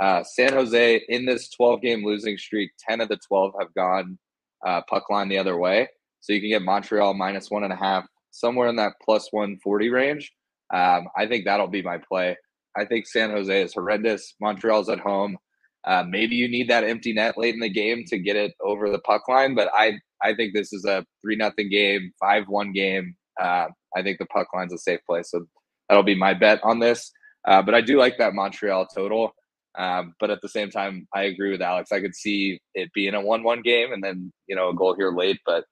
Uh, 0.00 0.22
San 0.24 0.52
Jose 0.52 1.02
in 1.08 1.26
this 1.26 1.50
12 1.50 1.80
game 1.80 2.04
losing 2.04 2.36
streak, 2.38 2.70
10 2.88 3.00
of 3.00 3.08
the 3.08 3.18
12 3.28 3.52
have 3.60 3.74
gone 3.74 4.18
uh, 4.66 4.80
puck 4.88 5.10
line 5.10 5.28
the 5.28 5.38
other 5.38 5.56
way. 5.56 5.88
So 6.20 6.32
you 6.32 6.40
can 6.40 6.50
get 6.50 6.62
Montreal 6.62 7.14
minus 7.14 7.50
one 7.50 7.64
and 7.64 7.72
a 7.72 7.76
half, 7.76 8.04
somewhere 8.30 8.68
in 8.68 8.76
that 8.76 8.94
plus 9.04 9.28
140 9.32 9.90
range. 9.90 10.32
Um, 10.72 11.08
I 11.16 11.26
think 11.26 11.44
that'll 11.44 11.68
be 11.68 11.82
my 11.82 11.98
play. 11.98 12.36
I 12.76 12.84
think 12.84 13.06
San 13.06 13.30
Jose 13.30 13.62
is 13.62 13.74
horrendous. 13.74 14.34
Montreal's 14.40 14.88
at 14.88 15.00
home. 15.00 15.36
Uh, 15.84 16.04
maybe 16.08 16.36
you 16.36 16.48
need 16.48 16.70
that 16.70 16.84
empty 16.84 17.12
net 17.12 17.36
late 17.36 17.54
in 17.54 17.60
the 17.60 17.68
game 17.68 18.04
to 18.06 18.18
get 18.18 18.36
it 18.36 18.52
over 18.60 18.88
the 18.88 19.00
puck 19.00 19.28
line, 19.28 19.54
but 19.54 19.68
I 19.74 19.98
I 20.22 20.34
think 20.34 20.54
this 20.54 20.72
is 20.72 20.84
a 20.84 21.04
three 21.22 21.36
nothing 21.36 21.70
game, 21.70 22.12
five 22.20 22.44
one 22.48 22.72
game. 22.72 23.14
Uh, 23.40 23.66
I 23.96 24.02
think 24.02 24.18
the 24.18 24.26
puck 24.26 24.48
line's 24.54 24.72
a 24.72 24.78
safe 24.78 25.00
play, 25.08 25.22
so 25.22 25.44
that'll 25.88 26.02
be 26.02 26.14
my 26.14 26.34
bet 26.34 26.60
on 26.62 26.78
this. 26.78 27.10
Uh, 27.46 27.62
but 27.62 27.74
I 27.74 27.80
do 27.80 27.98
like 27.98 28.18
that 28.18 28.34
Montreal 28.34 28.86
total. 28.86 29.32
Um, 29.78 30.14
but 30.20 30.30
at 30.30 30.40
the 30.42 30.48
same 30.48 30.70
time, 30.70 31.08
I 31.14 31.22
agree 31.24 31.50
with 31.50 31.62
Alex. 31.62 31.92
I 31.92 32.00
could 32.00 32.14
see 32.14 32.60
it 32.74 32.90
being 32.94 33.14
a 33.14 33.20
one-one 33.20 33.62
game 33.62 33.92
and 33.92 34.04
then 34.04 34.32
you 34.46 34.54
know 34.54 34.68
a 34.68 34.74
goal 34.74 34.94
here 34.94 35.12
late, 35.12 35.40
but 35.46 35.64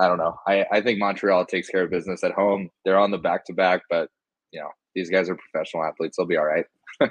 I 0.00 0.08
don't 0.08 0.18
know. 0.18 0.36
I, 0.46 0.64
I 0.72 0.80
think 0.80 0.98
Montreal 0.98 1.46
takes 1.46 1.68
care 1.68 1.84
of 1.84 1.90
business 1.90 2.22
at 2.24 2.32
home. 2.32 2.70
They're 2.84 2.98
on 2.98 3.10
the 3.10 3.18
back-to-back, 3.18 3.82
but 3.90 4.08
you 4.52 4.60
know 4.60 4.68
these 4.94 5.10
guys 5.10 5.28
are 5.28 5.36
professional 5.36 5.84
athletes. 5.84 6.16
They'll 6.16 6.26
be 6.26 6.36
all 6.36 6.46
right. 6.46 6.64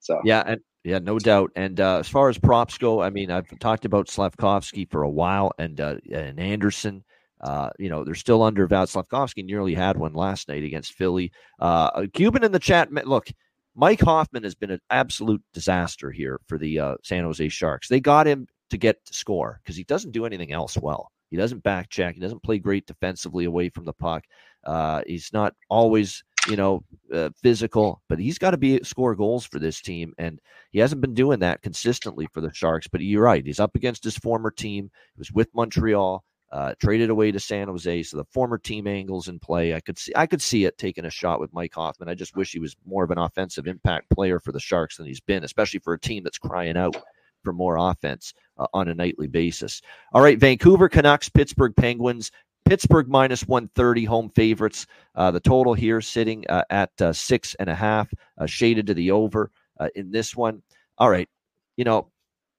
so 0.00 0.20
yeah, 0.24 0.42
and 0.46 0.60
yeah, 0.88 0.98
no 1.00 1.18
doubt. 1.18 1.52
And 1.54 1.78
uh, 1.80 1.98
as 1.98 2.08
far 2.08 2.30
as 2.30 2.38
props 2.38 2.78
go, 2.78 3.02
I 3.02 3.10
mean, 3.10 3.30
I've 3.30 3.46
talked 3.58 3.84
about 3.84 4.08
Slavkovsky 4.08 4.86
for 4.86 5.02
a 5.02 5.10
while, 5.10 5.52
and 5.58 5.78
uh, 5.80 5.96
and 6.10 6.40
Anderson. 6.40 7.04
Uh, 7.42 7.68
you 7.78 7.90
know, 7.90 8.02
they're 8.02 8.14
still 8.14 8.42
undervalued. 8.42 8.88
Slavkovsky 8.88 9.42
nearly 9.42 9.74
had 9.74 9.98
one 9.98 10.14
last 10.14 10.48
night 10.48 10.64
against 10.64 10.94
Philly. 10.94 11.30
Uh, 11.60 12.06
Cuban 12.14 12.42
in 12.42 12.52
the 12.52 12.58
chat. 12.58 12.90
Look, 13.06 13.28
Mike 13.76 14.00
Hoffman 14.00 14.42
has 14.44 14.54
been 14.54 14.70
an 14.70 14.80
absolute 14.88 15.42
disaster 15.52 16.10
here 16.10 16.40
for 16.46 16.56
the 16.56 16.80
uh, 16.80 16.94
San 17.04 17.22
Jose 17.22 17.48
Sharks. 17.50 17.88
They 17.88 18.00
got 18.00 18.26
him 18.26 18.48
to 18.70 18.78
get 18.78 19.04
to 19.04 19.14
score 19.14 19.60
because 19.62 19.76
he 19.76 19.84
doesn't 19.84 20.12
do 20.12 20.24
anything 20.24 20.52
else 20.52 20.78
well. 20.78 21.12
He 21.30 21.36
doesn't 21.36 21.62
back 21.62 21.90
check. 21.90 22.14
He 22.14 22.20
doesn't 22.20 22.42
play 22.42 22.58
great 22.58 22.86
defensively 22.86 23.44
away 23.44 23.68
from 23.68 23.84
the 23.84 23.92
puck. 23.92 24.24
Uh, 24.64 25.02
he's 25.06 25.32
not 25.32 25.54
always 25.68 26.24
you 26.48 26.56
know, 26.56 26.82
uh, 27.12 27.30
physical, 27.42 28.02
but 28.08 28.18
he's 28.18 28.38
got 28.38 28.52
to 28.52 28.56
be 28.56 28.82
score 28.82 29.14
goals 29.14 29.44
for 29.44 29.58
this 29.58 29.80
team, 29.80 30.14
and 30.18 30.40
he 30.70 30.78
hasn't 30.78 31.00
been 31.00 31.14
doing 31.14 31.40
that 31.40 31.62
consistently 31.62 32.26
for 32.32 32.40
the 32.40 32.52
Sharks. 32.52 32.88
But 32.88 33.02
you're 33.02 33.22
right; 33.22 33.44
he's 33.44 33.60
up 33.60 33.76
against 33.76 34.04
his 34.04 34.16
former 34.16 34.50
team. 34.50 34.90
He 35.14 35.18
was 35.18 35.32
with 35.32 35.48
Montreal, 35.54 36.24
uh, 36.50 36.74
traded 36.80 37.10
away 37.10 37.30
to 37.30 37.40
San 37.40 37.68
Jose, 37.68 38.02
so 38.04 38.16
the 38.16 38.24
former 38.32 38.58
team 38.58 38.86
angles 38.86 39.28
in 39.28 39.38
play. 39.38 39.74
I 39.74 39.80
could 39.80 39.98
see, 39.98 40.12
I 40.16 40.26
could 40.26 40.42
see 40.42 40.64
it 40.64 40.78
taking 40.78 41.04
a 41.04 41.10
shot 41.10 41.40
with 41.40 41.52
Mike 41.52 41.74
Hoffman. 41.74 42.08
I 42.08 42.14
just 42.14 42.36
wish 42.36 42.52
he 42.52 42.58
was 42.58 42.76
more 42.86 43.04
of 43.04 43.10
an 43.10 43.18
offensive 43.18 43.66
impact 43.66 44.10
player 44.10 44.40
for 44.40 44.52
the 44.52 44.60
Sharks 44.60 44.96
than 44.96 45.06
he's 45.06 45.20
been, 45.20 45.44
especially 45.44 45.80
for 45.80 45.92
a 45.92 46.00
team 46.00 46.24
that's 46.24 46.38
crying 46.38 46.76
out 46.76 46.96
for 47.44 47.52
more 47.52 47.76
offense 47.78 48.34
uh, 48.58 48.66
on 48.74 48.88
a 48.88 48.94
nightly 48.94 49.26
basis. 49.26 49.80
All 50.12 50.22
right, 50.22 50.38
Vancouver 50.38 50.88
Canucks, 50.88 51.28
Pittsburgh 51.28 51.74
Penguins. 51.76 52.30
Pittsburgh 52.68 53.08
minus 53.08 53.48
130 53.48 54.04
home 54.04 54.28
favorites. 54.28 54.86
Uh, 55.14 55.30
the 55.30 55.40
total 55.40 55.72
here 55.72 56.02
sitting 56.02 56.44
uh, 56.50 56.64
at 56.68 56.90
uh, 57.00 57.14
six 57.14 57.56
and 57.58 57.70
a 57.70 57.74
half, 57.74 58.12
uh, 58.36 58.44
shaded 58.44 58.86
to 58.86 58.92
the 58.92 59.10
over 59.10 59.50
uh, 59.80 59.88
in 59.94 60.10
this 60.10 60.36
one. 60.36 60.62
All 60.98 61.08
right. 61.08 61.30
You 61.78 61.84
know, 61.84 62.10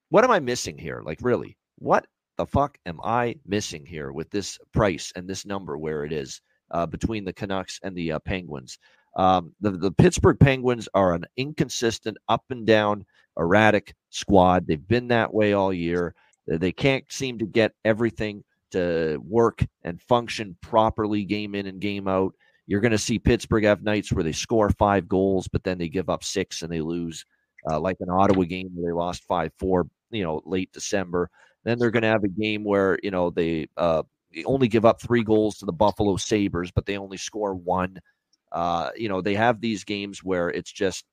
what 0.09 0.23
am 0.23 0.31
I 0.31 0.39
missing 0.39 0.79
here? 0.79 1.03
Like, 1.05 1.19
really, 1.21 1.55
what 1.77 2.07
the 2.37 2.47
fuck 2.47 2.79
am 2.87 2.99
I 3.03 3.35
missing 3.45 3.85
here 3.85 4.11
with 4.11 4.31
this 4.31 4.57
price 4.73 5.13
and 5.15 5.29
this 5.29 5.45
number 5.45 5.77
where 5.77 6.03
it 6.05 6.11
is 6.11 6.41
uh, 6.71 6.87
between 6.87 7.23
the 7.23 7.33
Canucks 7.33 7.79
and 7.83 7.95
the 7.95 8.13
Penguins? 8.25 8.79
Um, 9.15 9.53
the, 9.61 9.69
the 9.69 9.91
Pittsburgh 9.91 10.39
Penguins 10.39 10.89
are 10.95 11.13
an 11.13 11.25
inconsistent, 11.37 12.17
up 12.27 12.45
and 12.49 12.65
down, 12.65 13.05
erratic 13.37 13.93
squad. 14.09 14.65
They've 14.65 14.87
been 14.87 15.09
that 15.09 15.31
way 15.31 15.53
all 15.53 15.71
year. 15.71 16.15
They 16.47 16.71
can't 16.71 17.05
seem 17.11 17.37
to 17.37 17.45
get 17.45 17.73
everything 17.85 18.43
to 18.71 19.21
work 19.25 19.65
and 19.83 20.01
function 20.01 20.57
properly 20.61 21.25
game 21.25 21.55
in 21.55 21.67
and 21.67 21.79
game 21.79 22.07
out. 22.07 22.33
You're 22.67 22.81
going 22.81 22.91
to 22.91 22.97
see 22.97 23.17
Pittsburgh 23.19 23.63
have 23.63 23.83
nights 23.83 24.11
where 24.11 24.23
they 24.23 24.31
score 24.31 24.69
five 24.71 25.07
goals, 25.07 25.47
but 25.47 25.63
then 25.63 25.77
they 25.77 25.89
give 25.89 26.09
up 26.09 26.23
six 26.23 26.61
and 26.61 26.71
they 26.71 26.81
lose, 26.81 27.25
uh, 27.69 27.79
like 27.79 27.97
an 27.99 28.09
Ottawa 28.09 28.43
game 28.43 28.69
where 28.73 28.91
they 28.91 28.95
lost 28.95 29.23
5 29.23 29.51
4, 29.57 29.87
you 30.11 30.23
know, 30.23 30.41
late 30.45 30.71
December. 30.71 31.29
Then 31.63 31.79
they're 31.79 31.91
going 31.91 32.03
to 32.03 32.09
have 32.09 32.23
a 32.23 32.29
game 32.29 32.63
where, 32.63 32.99
you 33.01 33.11
know, 33.11 33.31
they 33.31 33.67
uh, 33.75 34.03
only 34.45 34.67
give 34.67 34.85
up 34.85 35.01
three 35.01 35.23
goals 35.23 35.57
to 35.57 35.65
the 35.65 35.73
Buffalo 35.73 36.17
Sabres, 36.17 36.71
but 36.71 36.85
they 36.85 36.97
only 36.97 37.17
score 37.17 37.55
one. 37.55 37.99
Uh, 38.51 38.89
you 38.95 39.09
know, 39.09 39.21
they 39.21 39.35
have 39.35 39.61
these 39.61 39.83
games 39.83 40.23
where 40.23 40.49
it's 40.49 40.71
just 40.71 41.05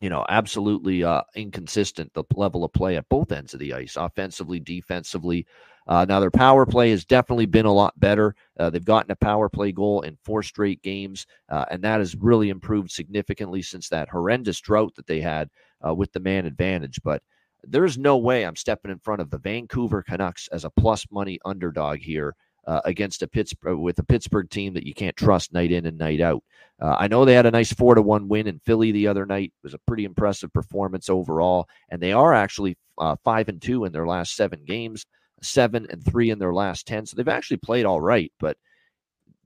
you 0.00 0.10
know, 0.10 0.24
absolutely 0.28 1.02
uh, 1.02 1.22
inconsistent 1.34 2.12
the 2.12 2.24
level 2.34 2.64
of 2.64 2.72
play 2.72 2.96
at 2.96 3.08
both 3.08 3.32
ends 3.32 3.54
of 3.54 3.60
the 3.60 3.72
ice, 3.72 3.96
offensively, 3.96 4.60
defensively. 4.60 5.46
Uh, 5.86 6.04
now 6.06 6.20
their 6.20 6.30
power 6.30 6.66
play 6.66 6.90
has 6.90 7.04
definitely 7.04 7.46
been 7.46 7.64
a 7.64 7.72
lot 7.72 7.98
better. 7.98 8.34
Uh, 8.58 8.68
they've 8.68 8.84
gotten 8.84 9.10
a 9.10 9.16
power 9.16 9.48
play 9.48 9.72
goal 9.72 10.02
in 10.02 10.18
four 10.24 10.42
straight 10.42 10.82
games, 10.82 11.26
uh, 11.48 11.64
and 11.70 11.82
that 11.82 12.00
has 12.00 12.16
really 12.16 12.50
improved 12.50 12.90
significantly 12.90 13.62
since 13.62 13.88
that 13.88 14.08
horrendous 14.08 14.60
drought 14.60 14.94
that 14.96 15.06
they 15.06 15.20
had 15.20 15.48
uh, 15.86 15.94
with 15.94 16.12
the 16.12 16.20
man 16.20 16.44
advantage. 16.44 17.00
But 17.02 17.22
there's 17.62 17.96
no 17.96 18.18
way 18.18 18.44
I'm 18.44 18.56
stepping 18.56 18.90
in 18.90 18.98
front 18.98 19.20
of 19.22 19.30
the 19.30 19.38
Vancouver 19.38 20.02
Canucks 20.02 20.48
as 20.48 20.64
a 20.64 20.70
plus 20.70 21.06
money 21.10 21.38
underdog 21.44 21.98
here 22.00 22.34
uh, 22.66 22.80
against 22.84 23.22
a 23.22 23.28
Pittsburgh 23.28 23.78
with 23.78 23.98
a 23.98 24.04
Pittsburgh 24.04 24.50
team 24.50 24.74
that 24.74 24.86
you 24.86 24.94
can't 24.94 25.16
trust 25.16 25.52
night 25.52 25.70
in 25.70 25.86
and 25.86 25.98
night 25.98 26.20
out. 26.20 26.42
Uh, 26.80 26.96
I 26.98 27.08
know 27.08 27.24
they 27.24 27.34
had 27.34 27.46
a 27.46 27.50
nice 27.50 27.72
four 27.72 27.94
to 27.94 28.02
one 28.02 28.28
win 28.28 28.46
in 28.46 28.58
Philly 28.60 28.92
the 28.92 29.06
other 29.06 29.24
night. 29.24 29.52
It 29.56 29.64
was 29.64 29.74
a 29.74 29.80
pretty 29.86 30.04
impressive 30.04 30.52
performance 30.52 31.08
overall, 31.08 31.68
and 31.90 32.02
they 32.02 32.12
are 32.12 32.34
actually 32.34 32.76
uh, 32.98 33.16
five 33.24 33.48
and 33.48 33.62
two 33.62 33.84
in 33.84 33.92
their 33.92 34.06
last 34.06 34.36
seven 34.36 34.64
games, 34.64 35.06
seven 35.42 35.86
and 35.90 36.04
three 36.04 36.30
in 36.30 36.38
their 36.38 36.52
last 36.52 36.86
ten. 36.86 37.06
So 37.06 37.16
they've 37.16 37.28
actually 37.28 37.58
played 37.58 37.86
all 37.86 38.00
right, 38.00 38.32
but 38.40 38.56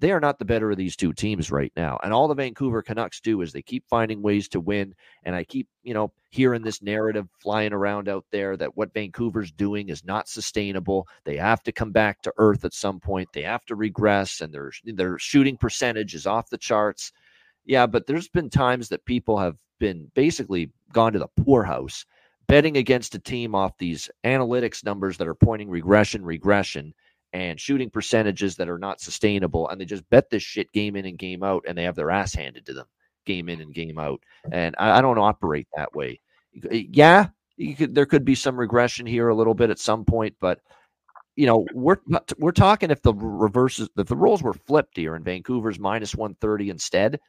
they 0.01 0.13
are 0.13 0.21
not 0.21 0.39
the 0.39 0.47
better 0.47 0.71
of 0.71 0.79
these 0.79 0.97
two 0.97 1.13
teams 1.13 1.51
right 1.51 1.73
now. 1.77 1.99
And 2.03 2.13
all 2.13 2.27
the 2.27 2.35
Vancouver 2.35 2.81
Canucks 2.81 3.21
do 3.21 3.43
is 3.43 3.53
they 3.53 3.61
keep 3.61 3.85
finding 3.87 4.23
ways 4.23 4.49
to 4.49 4.61
win. 4.61 4.95
And 5.25 5.37
I 5.37 5.45
keep, 5.45 5.69
you 5.83 5.93
know, 5.93 6.11
hearing 6.31 6.63
this 6.63 6.83
narrative 6.83 7.29
flying 7.39 7.75
around 7.75 8.09
out 8.09 8.25
there 8.33 8.57
that 8.57 8.77
what 8.77 8.95
Vancouver's 8.95 9.53
doing 9.53 9.91
is 9.91 10.03
not 10.03 10.29
sustainable. 10.29 11.07
They 11.25 11.37
have 11.37 11.63
to 11.65 11.73
come 11.73 11.93
back 11.93 12.23
to 12.23 12.33
earth 12.39 12.65
at 12.65 12.73
some 12.73 12.99
point. 12.99 13.29
They 13.35 13.43
have 13.43 13.65
to 13.67 13.77
regress, 13.77 14.41
and 14.41 14.55
their 14.55 14.73
their 14.85 15.19
shooting 15.19 15.59
percentage 15.59 16.15
is 16.15 16.27
off 16.27 16.49
the 16.49 16.59
charts. 16.59 17.13
Yeah, 17.67 17.87
but 17.87 18.07
there's 18.07 18.29
been 18.29 18.49
times 18.49 18.89
that 18.89 19.05
people 19.05 19.39
have 19.39 19.57
been 19.79 20.11
basically 20.15 20.71
gone 20.93 21.13
to 21.13 21.19
the 21.19 21.29
poorhouse 21.45 22.07
betting 22.47 22.79
against 22.79 23.15
a 23.15 23.19
team 23.19 23.55
off 23.55 23.79
these 23.79 24.11
analytics 24.25 24.85
numbers 24.85 25.17
that 25.19 25.29
are 25.29 25.37
pointing 25.37 25.71
regression, 25.71 26.25
regression 26.25 26.93
and 27.33 27.61
shooting 27.61 27.91
percentages 27.91 28.57
that 28.57 28.69
are 28.69 28.79
not 28.79 29.01
sustainable. 29.01 29.69
And 29.69 29.81
they 29.81 29.85
just 29.85 30.09
bet 30.11 30.31
this 30.31 30.43
shit 30.43 30.73
game 30.73 30.97
in 30.97 31.07
and 31.07 31.19
game 31.19 31.43
out, 31.43 31.65
and 31.67 31.77
they 31.77 31.85
have 31.85 31.97
their 31.97 32.11
ass 32.11 32.35
handed 32.35 32.67
to 32.67 32.75
them 32.75 32.87
game 33.27 33.49
in 33.49 33.61
and 33.61 33.75
game 33.75 33.99
out. 33.99 34.21
And 34.51 34.75
I, 34.79 34.99
I 34.99 35.03
don't 35.03 35.19
operate 35.19 35.69
that 35.77 35.95
way. 35.95 36.21
Yeah, 36.53 37.29
could, 37.77 37.95
there 37.95 38.07
could 38.07 38.25
be 38.25 38.35
some 38.35 38.59
regression 38.59 39.07
here 39.07 39.29
a 39.29 39.35
little 39.35 39.55
bit 39.55 39.71
at 39.71 39.79
some 39.79 40.05
point, 40.05 40.35
but 40.41 40.61
you 41.37 41.47
know 41.47 41.65
we're 41.73 41.99
we're 42.39 42.53
talking 42.53 42.91
if 42.91 43.03
the 43.03 43.15
reverses 43.15 43.89
if 43.97 44.09
the 44.09 44.17
roles 44.17 44.43
were 44.43 44.53
flipped 44.53 44.97
here 44.97 45.15
and 45.15 45.25
Vancouver's 45.25 45.79
minus 45.79 46.15
130 46.15 46.71
instead, 46.71 47.21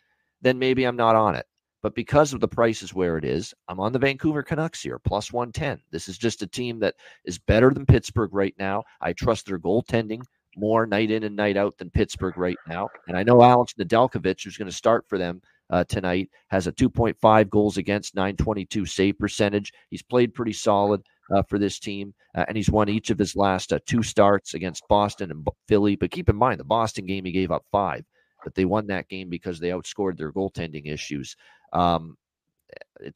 then 0.41 0.57
maybe 0.57 0.85
I'm 0.85 0.95
not 0.95 1.15
on 1.15 1.35
it. 1.35 1.45
But 1.81 1.95
because 1.95 2.33
of 2.33 2.39
the 2.39 2.47
price 2.47 2.81
is 2.81 2.93
where 2.93 3.17
it 3.17 3.25
is, 3.25 3.53
I'm 3.67 3.79
on 3.79 3.91
the 3.91 3.99
Vancouver 3.99 4.43
Canucks 4.43 4.81
here, 4.81 4.99
plus 4.99 5.33
110. 5.33 5.81
This 5.91 6.07
is 6.07 6.17
just 6.17 6.43
a 6.43 6.47
team 6.47 6.79
that 6.79 6.95
is 7.25 7.39
better 7.39 7.71
than 7.71 7.85
Pittsburgh 7.85 8.33
right 8.33 8.53
now. 8.59 8.83
I 9.01 9.13
trust 9.13 9.47
their 9.47 9.59
goaltending 9.59 10.21
more 10.57 10.85
night 10.85 11.11
in 11.11 11.23
and 11.23 11.35
night 11.35 11.57
out 11.57 11.77
than 11.77 11.89
Pittsburgh 11.89 12.37
right 12.37 12.57
now. 12.67 12.89
And 13.07 13.17
I 13.17 13.23
know 13.23 13.41
Alex 13.41 13.73
Nedeljkovic, 13.79 14.43
who's 14.43 14.57
going 14.57 14.69
to 14.69 14.75
start 14.75 15.05
for 15.07 15.17
them 15.17 15.41
uh, 15.69 15.83
tonight, 15.85 16.29
has 16.49 16.67
a 16.67 16.71
2.5 16.71 17.49
goals 17.49 17.77
against, 17.77 18.15
922 18.15 18.85
save 18.85 19.17
percentage. 19.17 19.71
He's 19.89 20.03
played 20.03 20.33
pretty 20.33 20.53
solid. 20.53 21.01
Uh, 21.33 21.41
for 21.43 21.57
this 21.57 21.79
team, 21.79 22.13
uh, 22.35 22.43
and 22.49 22.57
he's 22.57 22.69
won 22.69 22.89
each 22.89 23.09
of 23.09 23.17
his 23.17 23.37
last 23.37 23.71
uh, 23.71 23.79
two 23.85 24.03
starts 24.03 24.53
against 24.53 24.83
Boston 24.89 25.31
and 25.31 25.47
Philly. 25.65 25.95
But 25.95 26.11
keep 26.11 26.27
in 26.27 26.35
mind, 26.35 26.59
the 26.59 26.65
Boston 26.65 27.05
game 27.05 27.23
he 27.23 27.31
gave 27.31 27.51
up 27.51 27.63
five, 27.71 28.03
but 28.43 28.56
they 28.56 28.65
won 28.65 28.88
that 28.88 29.10
game 29.10 29.30
because 29.30 29.60
they 29.60 29.69
outscored 29.69 30.17
their 30.17 30.32
goaltending 30.32 30.91
issues. 30.91 31.36
Um, 31.73 32.17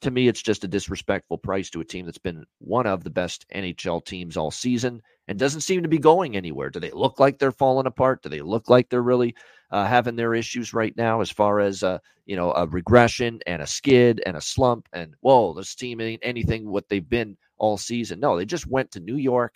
to 0.00 0.10
me, 0.10 0.28
it's 0.28 0.42
just 0.42 0.64
a 0.64 0.68
disrespectful 0.68 1.38
price 1.38 1.70
to 1.70 1.80
a 1.80 1.84
team 1.84 2.06
that's 2.06 2.18
been 2.18 2.44
one 2.58 2.86
of 2.86 3.04
the 3.04 3.10
best 3.10 3.46
NHL 3.54 4.04
teams 4.04 4.36
all 4.36 4.50
season 4.50 5.00
and 5.28 5.38
doesn't 5.38 5.60
seem 5.62 5.82
to 5.82 5.88
be 5.88 5.98
going 5.98 6.36
anywhere. 6.36 6.70
Do 6.70 6.80
they 6.80 6.90
look 6.90 7.20
like 7.20 7.38
they're 7.38 7.52
falling 7.52 7.86
apart? 7.86 8.22
Do 8.22 8.28
they 8.28 8.42
look 8.42 8.68
like 8.68 8.88
they're 8.88 9.02
really 9.02 9.34
uh, 9.70 9.86
having 9.86 10.16
their 10.16 10.34
issues 10.34 10.74
right 10.74 10.96
now 10.96 11.20
as 11.20 11.30
far 11.30 11.60
as 11.60 11.82
uh, 11.82 11.98
you 12.26 12.36
know 12.36 12.52
a 12.52 12.66
regression 12.66 13.40
and 13.46 13.62
a 13.62 13.66
skid 13.66 14.22
and 14.26 14.36
a 14.36 14.40
slump 14.40 14.88
and 14.92 15.14
whoa, 15.20 15.54
this 15.54 15.74
team 15.74 16.00
ain't 16.00 16.20
anything 16.22 16.68
what 16.68 16.88
they've 16.88 17.08
been 17.08 17.36
all 17.58 17.76
season? 17.76 18.20
No, 18.20 18.36
they 18.36 18.44
just 18.44 18.66
went 18.66 18.90
to 18.92 19.00
New 19.00 19.16
York 19.16 19.54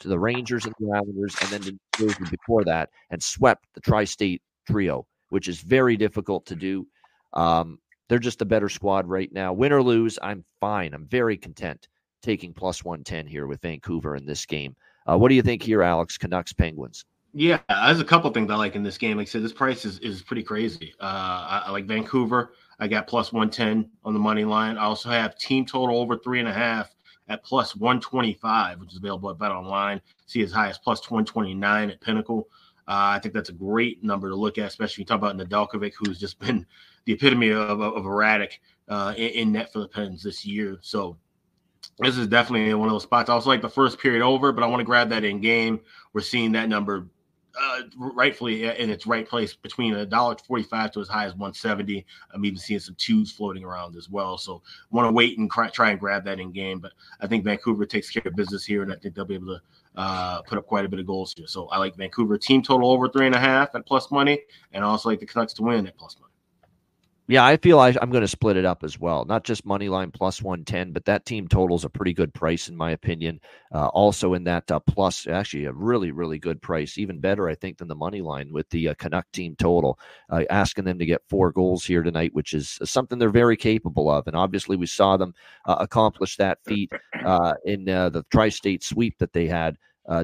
to 0.00 0.08
the 0.08 0.18
Rangers 0.18 0.64
and 0.64 0.74
the 0.78 0.92
Islanders 0.92 1.34
and 1.40 1.50
then 1.50 1.62
to 1.62 1.78
Jersey 1.98 2.24
before 2.30 2.64
that 2.64 2.90
and 3.10 3.22
swept 3.22 3.66
the 3.74 3.80
tri-state 3.80 4.42
trio, 4.66 5.06
which 5.30 5.48
is 5.48 5.60
very 5.60 5.96
difficult 5.96 6.46
to 6.46 6.56
do. 6.56 6.86
Um, 7.32 7.78
they're 8.08 8.18
just 8.18 8.42
a 8.42 8.46
better 8.46 8.68
squad 8.68 9.08
right 9.08 9.32
now. 9.32 9.52
Win 9.52 9.72
or 9.72 9.82
lose, 9.82 10.18
I'm 10.22 10.44
fine. 10.60 10.94
I'm 10.94 11.06
very 11.06 11.36
content 11.36 11.88
taking 12.22 12.52
plus 12.52 12.84
110 12.84 13.26
here 13.26 13.46
with 13.46 13.60
Vancouver 13.60 14.16
in 14.16 14.26
this 14.26 14.46
game. 14.46 14.76
Uh, 15.08 15.16
what 15.16 15.28
do 15.28 15.34
you 15.34 15.42
think 15.42 15.62
here, 15.62 15.82
Alex? 15.82 16.18
Canucks 16.18 16.52
Penguins. 16.52 17.04
Yeah, 17.32 17.58
there's 17.68 18.00
a 18.00 18.04
couple 18.04 18.30
things 18.30 18.50
I 18.50 18.54
like 18.54 18.76
in 18.76 18.82
this 18.82 18.96
game. 18.96 19.18
Like 19.18 19.26
I 19.26 19.30
said, 19.30 19.42
this 19.42 19.52
price 19.52 19.84
is, 19.84 19.98
is 19.98 20.22
pretty 20.22 20.42
crazy. 20.42 20.94
Uh, 20.98 21.04
I, 21.04 21.62
I, 21.66 21.70
like 21.70 21.84
Vancouver. 21.84 22.54
I 22.80 22.88
got 22.88 23.06
plus 23.06 23.32
110 23.32 23.90
on 24.04 24.14
the 24.14 24.18
money 24.18 24.44
line. 24.44 24.78
I 24.78 24.84
also 24.84 25.10
have 25.10 25.36
team 25.36 25.66
total 25.66 25.98
over 25.98 26.16
three 26.16 26.40
and 26.40 26.48
a 26.48 26.52
half 26.52 26.94
at 27.28 27.44
plus 27.44 27.76
125, 27.76 28.80
which 28.80 28.92
is 28.92 28.96
available 28.96 29.30
at 29.30 29.38
Bet 29.38 29.50
Online. 29.50 30.00
See 30.26 30.42
as 30.42 30.50
high 30.52 30.68
as 30.68 30.78
plus 30.78 31.10
129 31.10 31.90
at 31.90 32.00
Pinnacle. 32.00 32.48
Uh, 32.88 33.16
I 33.16 33.18
think 33.18 33.34
that's 33.34 33.48
a 33.48 33.54
great 33.54 34.04
number 34.04 34.28
to 34.28 34.36
look 34.36 34.58
at, 34.58 34.66
especially 34.66 35.02
you 35.02 35.06
talk 35.06 35.18
about 35.18 35.36
Nedeljkovic, 35.36 35.92
who's 35.98 36.18
just 36.18 36.38
been 36.40 36.66
the 37.04 37.12
epitome 37.12 37.50
of, 37.50 37.80
of, 37.80 37.80
of 37.80 38.06
erratic 38.06 38.60
uh, 38.88 39.14
in, 39.16 39.30
in, 39.30 39.52
net 39.52 39.72
for 39.72 39.80
the 39.80 39.88
Pens 39.88 40.22
this 40.22 40.44
year. 40.44 40.78
So 40.82 41.16
this 41.98 42.16
is 42.16 42.28
definitely 42.28 42.72
one 42.74 42.88
of 42.88 42.92
those 42.92 43.02
spots. 43.02 43.28
I 43.28 43.32
also 43.34 43.48
like 43.48 43.62
the 43.62 43.68
first 43.68 43.98
period 43.98 44.22
over, 44.22 44.52
but 44.52 44.62
I 44.62 44.66
want 44.66 44.80
to 44.80 44.84
grab 44.84 45.08
that 45.10 45.24
in 45.24 45.40
game. 45.40 45.80
We're 46.12 46.20
seeing 46.20 46.52
that 46.52 46.68
number 46.68 47.06
uh, 47.60 47.82
rightfully 47.96 48.64
in 48.64 48.90
its 48.90 49.06
right 49.06 49.28
place 49.28 49.54
between 49.54 49.94
a 49.94 50.06
dollar 50.06 50.36
forty-five 50.46 50.92
to 50.92 51.00
as 51.00 51.08
high 51.08 51.26
as 51.26 51.34
one 51.34 51.54
seventy. 51.54 52.04
I'm 52.32 52.44
even 52.44 52.58
seeing 52.58 52.80
some 52.80 52.96
twos 52.98 53.32
floating 53.32 53.64
around 53.64 53.96
as 53.96 54.08
well. 54.08 54.38
So 54.38 54.62
want 54.90 55.08
to 55.08 55.12
wait 55.12 55.38
and 55.38 55.50
try 55.50 55.90
and 55.90 56.00
grab 56.00 56.24
that 56.24 56.40
in 56.40 56.52
game. 56.52 56.78
But 56.78 56.92
I 57.20 57.26
think 57.26 57.44
Vancouver 57.44 57.86
takes 57.86 58.10
care 58.10 58.22
of 58.24 58.36
business 58.36 58.64
here, 58.64 58.82
and 58.82 58.92
I 58.92 58.96
think 58.96 59.14
they'll 59.14 59.24
be 59.24 59.34
able 59.34 59.58
to 59.58 59.62
uh, 59.96 60.42
put 60.42 60.58
up 60.58 60.66
quite 60.66 60.84
a 60.84 60.88
bit 60.88 61.00
of 61.00 61.06
goals 61.06 61.34
here. 61.36 61.46
So 61.46 61.66
I 61.68 61.78
like 61.78 61.96
Vancouver 61.96 62.38
team 62.38 62.62
total 62.62 62.90
over 62.90 63.08
three 63.08 63.26
and 63.26 63.34
a 63.34 63.40
half 63.40 63.74
at 63.74 63.86
plus 63.86 64.10
money, 64.10 64.40
and 64.72 64.84
I 64.84 64.88
also 64.88 65.08
like 65.08 65.20
the 65.20 65.26
Canucks 65.26 65.54
to 65.54 65.62
win 65.62 65.86
at 65.86 65.96
plus 65.96 66.16
money. 66.20 66.32
Yeah, 67.28 67.44
I 67.44 67.56
feel 67.56 67.80
I, 67.80 67.88
am 67.88 68.10
going 68.10 68.22
to 68.22 68.28
split 68.28 68.56
it 68.56 68.64
up 68.64 68.84
as 68.84 69.00
well. 69.00 69.24
Not 69.24 69.42
just 69.42 69.66
money 69.66 69.88
line 69.88 70.12
plus 70.12 70.40
110, 70.40 70.92
but 70.92 71.06
that 71.06 71.26
team 71.26 71.48
total 71.48 71.76
is 71.76 71.84
a 71.84 71.90
pretty 71.90 72.12
good 72.12 72.32
price, 72.32 72.68
in 72.68 72.76
my 72.76 72.92
opinion. 72.92 73.40
Uh, 73.74 73.88
also, 73.88 74.34
in 74.34 74.44
that 74.44 74.70
uh, 74.70 74.78
plus, 74.78 75.26
actually, 75.26 75.64
a 75.64 75.72
really, 75.72 76.12
really 76.12 76.38
good 76.38 76.62
price. 76.62 76.98
Even 76.98 77.18
better, 77.18 77.48
I 77.48 77.56
think, 77.56 77.78
than 77.78 77.88
the 77.88 77.96
money 77.96 78.20
line 78.20 78.52
with 78.52 78.70
the 78.70 78.90
uh, 78.90 78.94
Canuck 78.94 79.24
team 79.32 79.56
total. 79.58 79.98
Uh, 80.30 80.44
asking 80.50 80.84
them 80.84 81.00
to 81.00 81.06
get 81.06 81.20
four 81.28 81.50
goals 81.50 81.84
here 81.84 82.04
tonight, 82.04 82.32
which 82.32 82.54
is 82.54 82.78
something 82.84 83.18
they're 83.18 83.30
very 83.30 83.56
capable 83.56 84.08
of. 84.08 84.28
And 84.28 84.36
obviously, 84.36 84.76
we 84.76 84.86
saw 84.86 85.16
them 85.16 85.34
uh, 85.64 85.76
accomplish 85.80 86.36
that 86.36 86.58
feat 86.64 86.92
uh, 87.24 87.54
in 87.64 87.86
the 87.86 88.24
tri 88.30 88.50
state 88.50 88.84
sweep 88.84 89.18
that 89.18 89.32
they 89.32 89.48
had 89.48 89.76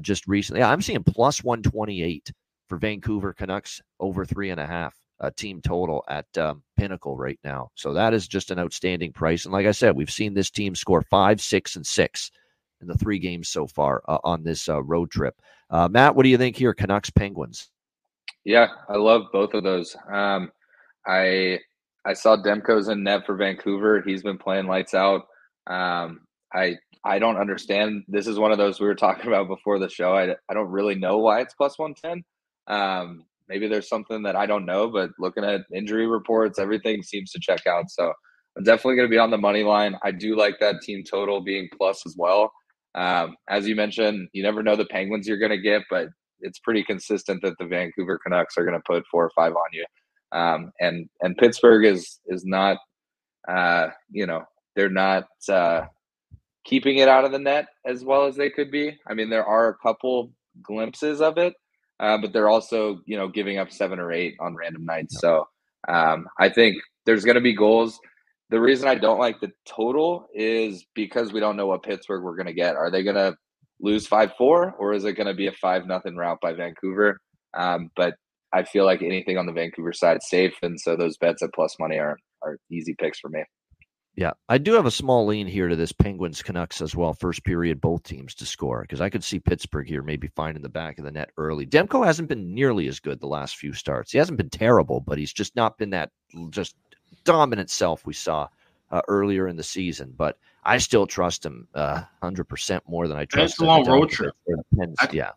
just 0.02 0.28
recently. 0.28 0.60
Yeah, 0.60 0.70
I'm 0.70 0.82
seeing 0.82 1.02
plus 1.02 1.42
128 1.42 2.32
for 2.68 2.78
Vancouver 2.78 3.32
Canucks 3.32 3.82
over 3.98 4.24
three 4.24 4.50
and 4.50 4.60
a 4.60 4.66
half 4.68 5.01
uh, 5.22 5.30
team 5.36 5.62
total 5.62 6.04
at 6.08 6.26
um, 6.36 6.62
Pinnacle 6.76 7.16
right 7.16 7.38
now. 7.44 7.70
So 7.76 7.94
that 7.94 8.12
is 8.12 8.28
just 8.28 8.50
an 8.50 8.58
outstanding 8.58 9.12
price. 9.12 9.44
And 9.44 9.52
like 9.52 9.66
I 9.66 9.70
said, 9.70 9.96
we've 9.96 10.10
seen 10.10 10.34
this 10.34 10.50
team 10.50 10.74
score 10.74 11.02
five, 11.02 11.40
six, 11.40 11.76
and 11.76 11.86
six 11.86 12.30
in 12.80 12.88
the 12.88 12.96
three 12.96 13.20
games 13.20 13.48
so 13.48 13.66
far 13.66 14.02
uh, 14.08 14.18
on 14.24 14.42
this 14.42 14.68
uh, 14.68 14.82
road 14.82 15.10
trip. 15.10 15.40
Uh, 15.70 15.88
Matt, 15.88 16.16
what 16.16 16.24
do 16.24 16.28
you 16.28 16.38
think 16.38 16.56
here? 16.56 16.74
Canucks 16.74 17.10
Penguins. 17.10 17.70
Yeah, 18.44 18.68
I 18.88 18.96
love 18.96 19.26
both 19.32 19.54
of 19.54 19.62
those. 19.62 19.96
Um, 20.12 20.50
I 21.06 21.60
I 22.04 22.14
saw 22.14 22.36
Demko's 22.36 22.88
in 22.88 23.04
net 23.04 23.24
for 23.24 23.36
Vancouver. 23.36 24.02
He's 24.04 24.24
been 24.24 24.38
playing 24.38 24.66
lights 24.66 24.94
out. 24.94 25.22
Um, 25.68 26.22
I 26.52 26.76
I 27.04 27.20
don't 27.20 27.36
understand. 27.36 28.02
This 28.08 28.26
is 28.26 28.38
one 28.38 28.50
of 28.50 28.58
those 28.58 28.80
we 28.80 28.86
were 28.86 28.96
talking 28.96 29.28
about 29.28 29.46
before 29.46 29.78
the 29.78 29.88
show. 29.88 30.14
I, 30.14 30.34
I 30.48 30.54
don't 30.54 30.70
really 30.70 30.96
know 30.96 31.18
why 31.18 31.40
it's 31.40 31.54
plus 31.54 31.78
one 31.78 31.94
ten. 31.94 32.24
Um, 32.66 33.24
maybe 33.48 33.68
there's 33.68 33.88
something 33.88 34.22
that 34.22 34.36
I 34.36 34.46
don't 34.46 34.66
know, 34.66 34.88
but 34.88 35.10
looking 35.18 35.44
at 35.44 35.62
injury 35.74 36.06
reports, 36.06 36.58
everything 36.58 37.02
seems 37.02 37.30
to 37.32 37.40
check 37.40 37.66
out. 37.66 37.90
So 37.90 38.12
I'm 38.56 38.64
definitely 38.64 38.96
going 38.96 39.08
to 39.08 39.14
be 39.14 39.18
on 39.18 39.30
the 39.30 39.38
money 39.38 39.62
line. 39.62 39.96
I 40.02 40.10
do 40.10 40.36
like 40.36 40.58
that 40.60 40.82
team 40.82 41.02
total 41.08 41.40
being 41.42 41.68
plus 41.76 42.04
as 42.06 42.14
well. 42.18 42.52
Um, 42.94 43.36
as 43.48 43.66
you 43.66 43.74
mentioned, 43.74 44.28
you 44.32 44.42
never 44.42 44.62
know 44.62 44.76
the 44.76 44.84
Penguins 44.84 45.26
you're 45.26 45.38
going 45.38 45.50
to 45.50 45.60
get, 45.60 45.82
but 45.88 46.08
it's 46.40 46.58
pretty 46.58 46.84
consistent 46.84 47.40
that 47.42 47.54
the 47.58 47.66
Vancouver 47.66 48.18
Canucks 48.18 48.58
are 48.58 48.64
going 48.64 48.76
to 48.76 48.82
put 48.86 49.04
four 49.10 49.24
or 49.24 49.30
five 49.34 49.52
on 49.52 49.68
you. 49.72 49.84
Um, 50.32 50.72
and 50.80 51.08
and 51.20 51.36
Pittsburgh 51.36 51.84
is 51.84 52.20
is 52.26 52.44
not, 52.44 52.78
uh, 53.48 53.88
you 54.10 54.26
know, 54.26 54.42
they're 54.74 54.88
not 54.90 55.24
uh, 55.48 55.82
keeping 56.64 56.98
it 56.98 57.08
out 57.08 57.24
of 57.24 57.32
the 57.32 57.38
net 57.38 57.66
as 57.86 58.04
well 58.04 58.26
as 58.26 58.36
they 58.36 58.50
could 58.50 58.70
be. 58.70 58.98
I 59.06 59.14
mean, 59.14 59.30
there 59.30 59.44
are 59.44 59.68
a 59.68 59.76
couple 59.76 60.32
glimpses 60.62 61.20
of 61.20 61.38
it, 61.38 61.54
uh, 62.02 62.18
but 62.18 62.32
they're 62.32 62.50
also 62.50 63.00
you 63.06 63.16
know 63.16 63.28
giving 63.28 63.58
up 63.58 63.70
seven 63.70 63.98
or 63.98 64.12
eight 64.12 64.34
on 64.40 64.54
random 64.54 64.84
nights. 64.84 65.18
So 65.20 65.48
um, 65.88 66.26
I 66.38 66.48
think 66.48 66.76
there's 67.06 67.24
going 67.24 67.36
to 67.36 67.40
be 67.40 67.54
goals. 67.54 67.98
The 68.50 68.60
reason 68.60 68.88
I 68.88 68.96
don't 68.96 69.18
like 69.18 69.40
the 69.40 69.52
total 69.66 70.26
is 70.34 70.84
because 70.94 71.32
we 71.32 71.40
don't 71.40 71.56
know 71.56 71.66
what 71.66 71.82
Pittsburgh 71.82 72.22
we're 72.22 72.36
going 72.36 72.46
to 72.46 72.52
get. 72.52 72.76
Are 72.76 72.90
they 72.90 73.02
going 73.02 73.16
to 73.16 73.34
lose 73.80 74.06
five 74.06 74.32
four, 74.36 74.74
or 74.78 74.92
is 74.92 75.04
it 75.04 75.14
going 75.14 75.28
to 75.28 75.34
be 75.34 75.46
a 75.46 75.52
five 75.52 75.86
nothing 75.86 76.16
route 76.16 76.38
by 76.42 76.52
Vancouver? 76.52 77.18
Um, 77.54 77.90
but 77.96 78.14
I 78.52 78.64
feel 78.64 78.84
like 78.84 79.02
anything 79.02 79.38
on 79.38 79.46
the 79.46 79.52
Vancouver 79.52 79.92
side 79.92 80.22
safe, 80.22 80.54
and 80.62 80.78
so 80.78 80.96
those 80.96 81.16
bets 81.16 81.42
at 81.42 81.54
plus 81.54 81.76
money 81.80 81.98
are 81.98 82.18
are 82.42 82.58
easy 82.70 82.94
picks 82.98 83.20
for 83.20 83.30
me. 83.30 83.44
Yeah, 84.14 84.32
I 84.46 84.58
do 84.58 84.74
have 84.74 84.84
a 84.84 84.90
small 84.90 85.26
lean 85.26 85.46
here 85.46 85.68
to 85.68 85.76
this 85.76 85.92
Penguins 85.92 86.42
Canucks 86.42 86.82
as 86.82 86.94
well. 86.94 87.14
First 87.14 87.44
period, 87.44 87.80
both 87.80 88.02
teams 88.02 88.34
to 88.36 88.46
score 88.46 88.82
because 88.82 89.00
I 89.00 89.08
could 89.08 89.24
see 89.24 89.38
Pittsburgh 89.38 89.88
here 89.88 90.02
maybe 90.02 90.28
finding 90.28 90.62
the 90.62 90.68
back 90.68 90.98
of 90.98 91.06
the 91.06 91.10
net 91.10 91.30
early. 91.38 91.66
Demko 91.66 92.04
hasn't 92.04 92.28
been 92.28 92.54
nearly 92.54 92.88
as 92.88 93.00
good 93.00 93.20
the 93.20 93.26
last 93.26 93.56
few 93.56 93.72
starts. 93.72 94.12
He 94.12 94.18
hasn't 94.18 94.36
been 94.36 94.50
terrible, 94.50 95.00
but 95.00 95.16
he's 95.16 95.32
just 95.32 95.56
not 95.56 95.78
been 95.78 95.90
that 95.90 96.10
just 96.50 96.76
dominant 97.24 97.70
self 97.70 98.04
we 98.04 98.12
saw 98.12 98.48
uh, 98.90 99.00
earlier 99.08 99.48
in 99.48 99.56
the 99.56 99.62
season. 99.62 100.12
But 100.14 100.36
I 100.62 100.76
still 100.76 101.06
trust 101.06 101.46
him 101.46 101.66
uh, 101.74 102.02
hundred 102.22 102.44
percent 102.44 102.84
more 102.86 103.08
than 103.08 103.16
I 103.16 103.24
trust. 103.24 103.54
It's 103.54 103.62
a 103.62 103.64
long 103.64 103.86
road 103.86 104.10
trip. 104.10 104.34
yeah, 105.10 105.30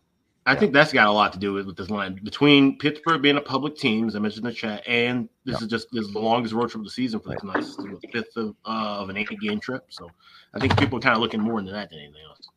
I 0.46 0.54
think 0.54 0.72
that's 0.72 0.92
got 0.92 1.08
a 1.08 1.12
lot 1.12 1.32
to 1.32 1.40
do 1.40 1.52
with, 1.52 1.66
with 1.66 1.76
this 1.76 1.90
line 1.90 2.20
between 2.22 2.78
Pittsburgh 2.78 3.20
being 3.20 3.36
a 3.36 3.40
public 3.40 3.76
team, 3.76 4.06
as 4.06 4.14
I 4.14 4.20
mentioned 4.20 4.46
in 4.46 4.50
the 4.50 4.56
chat, 4.56 4.86
and 4.86 5.28
this 5.44 5.60
is 5.60 5.66
just 5.66 5.88
this 5.90 6.06
is 6.06 6.12
the 6.12 6.20
longest 6.20 6.54
road 6.54 6.70
trip 6.70 6.80
of 6.80 6.84
the 6.84 6.90
season 6.90 7.18
for 7.18 7.30
the 7.30 7.36
Canucks, 7.36 7.74
the 7.74 7.98
fifth 8.12 8.36
of, 8.36 8.54
uh, 8.64 9.00
of 9.00 9.08
an 9.08 9.16
eight 9.16 9.28
game 9.40 9.58
trip. 9.58 9.86
So 9.88 10.08
I 10.54 10.60
think 10.60 10.78
people 10.78 10.98
are 10.98 11.02
kind 11.02 11.16
of 11.16 11.20
looking 11.20 11.40
more 11.40 11.58
into 11.58 11.72
that 11.72 11.90
than 11.90 11.98
anything 11.98 12.22
else. 12.28 12.48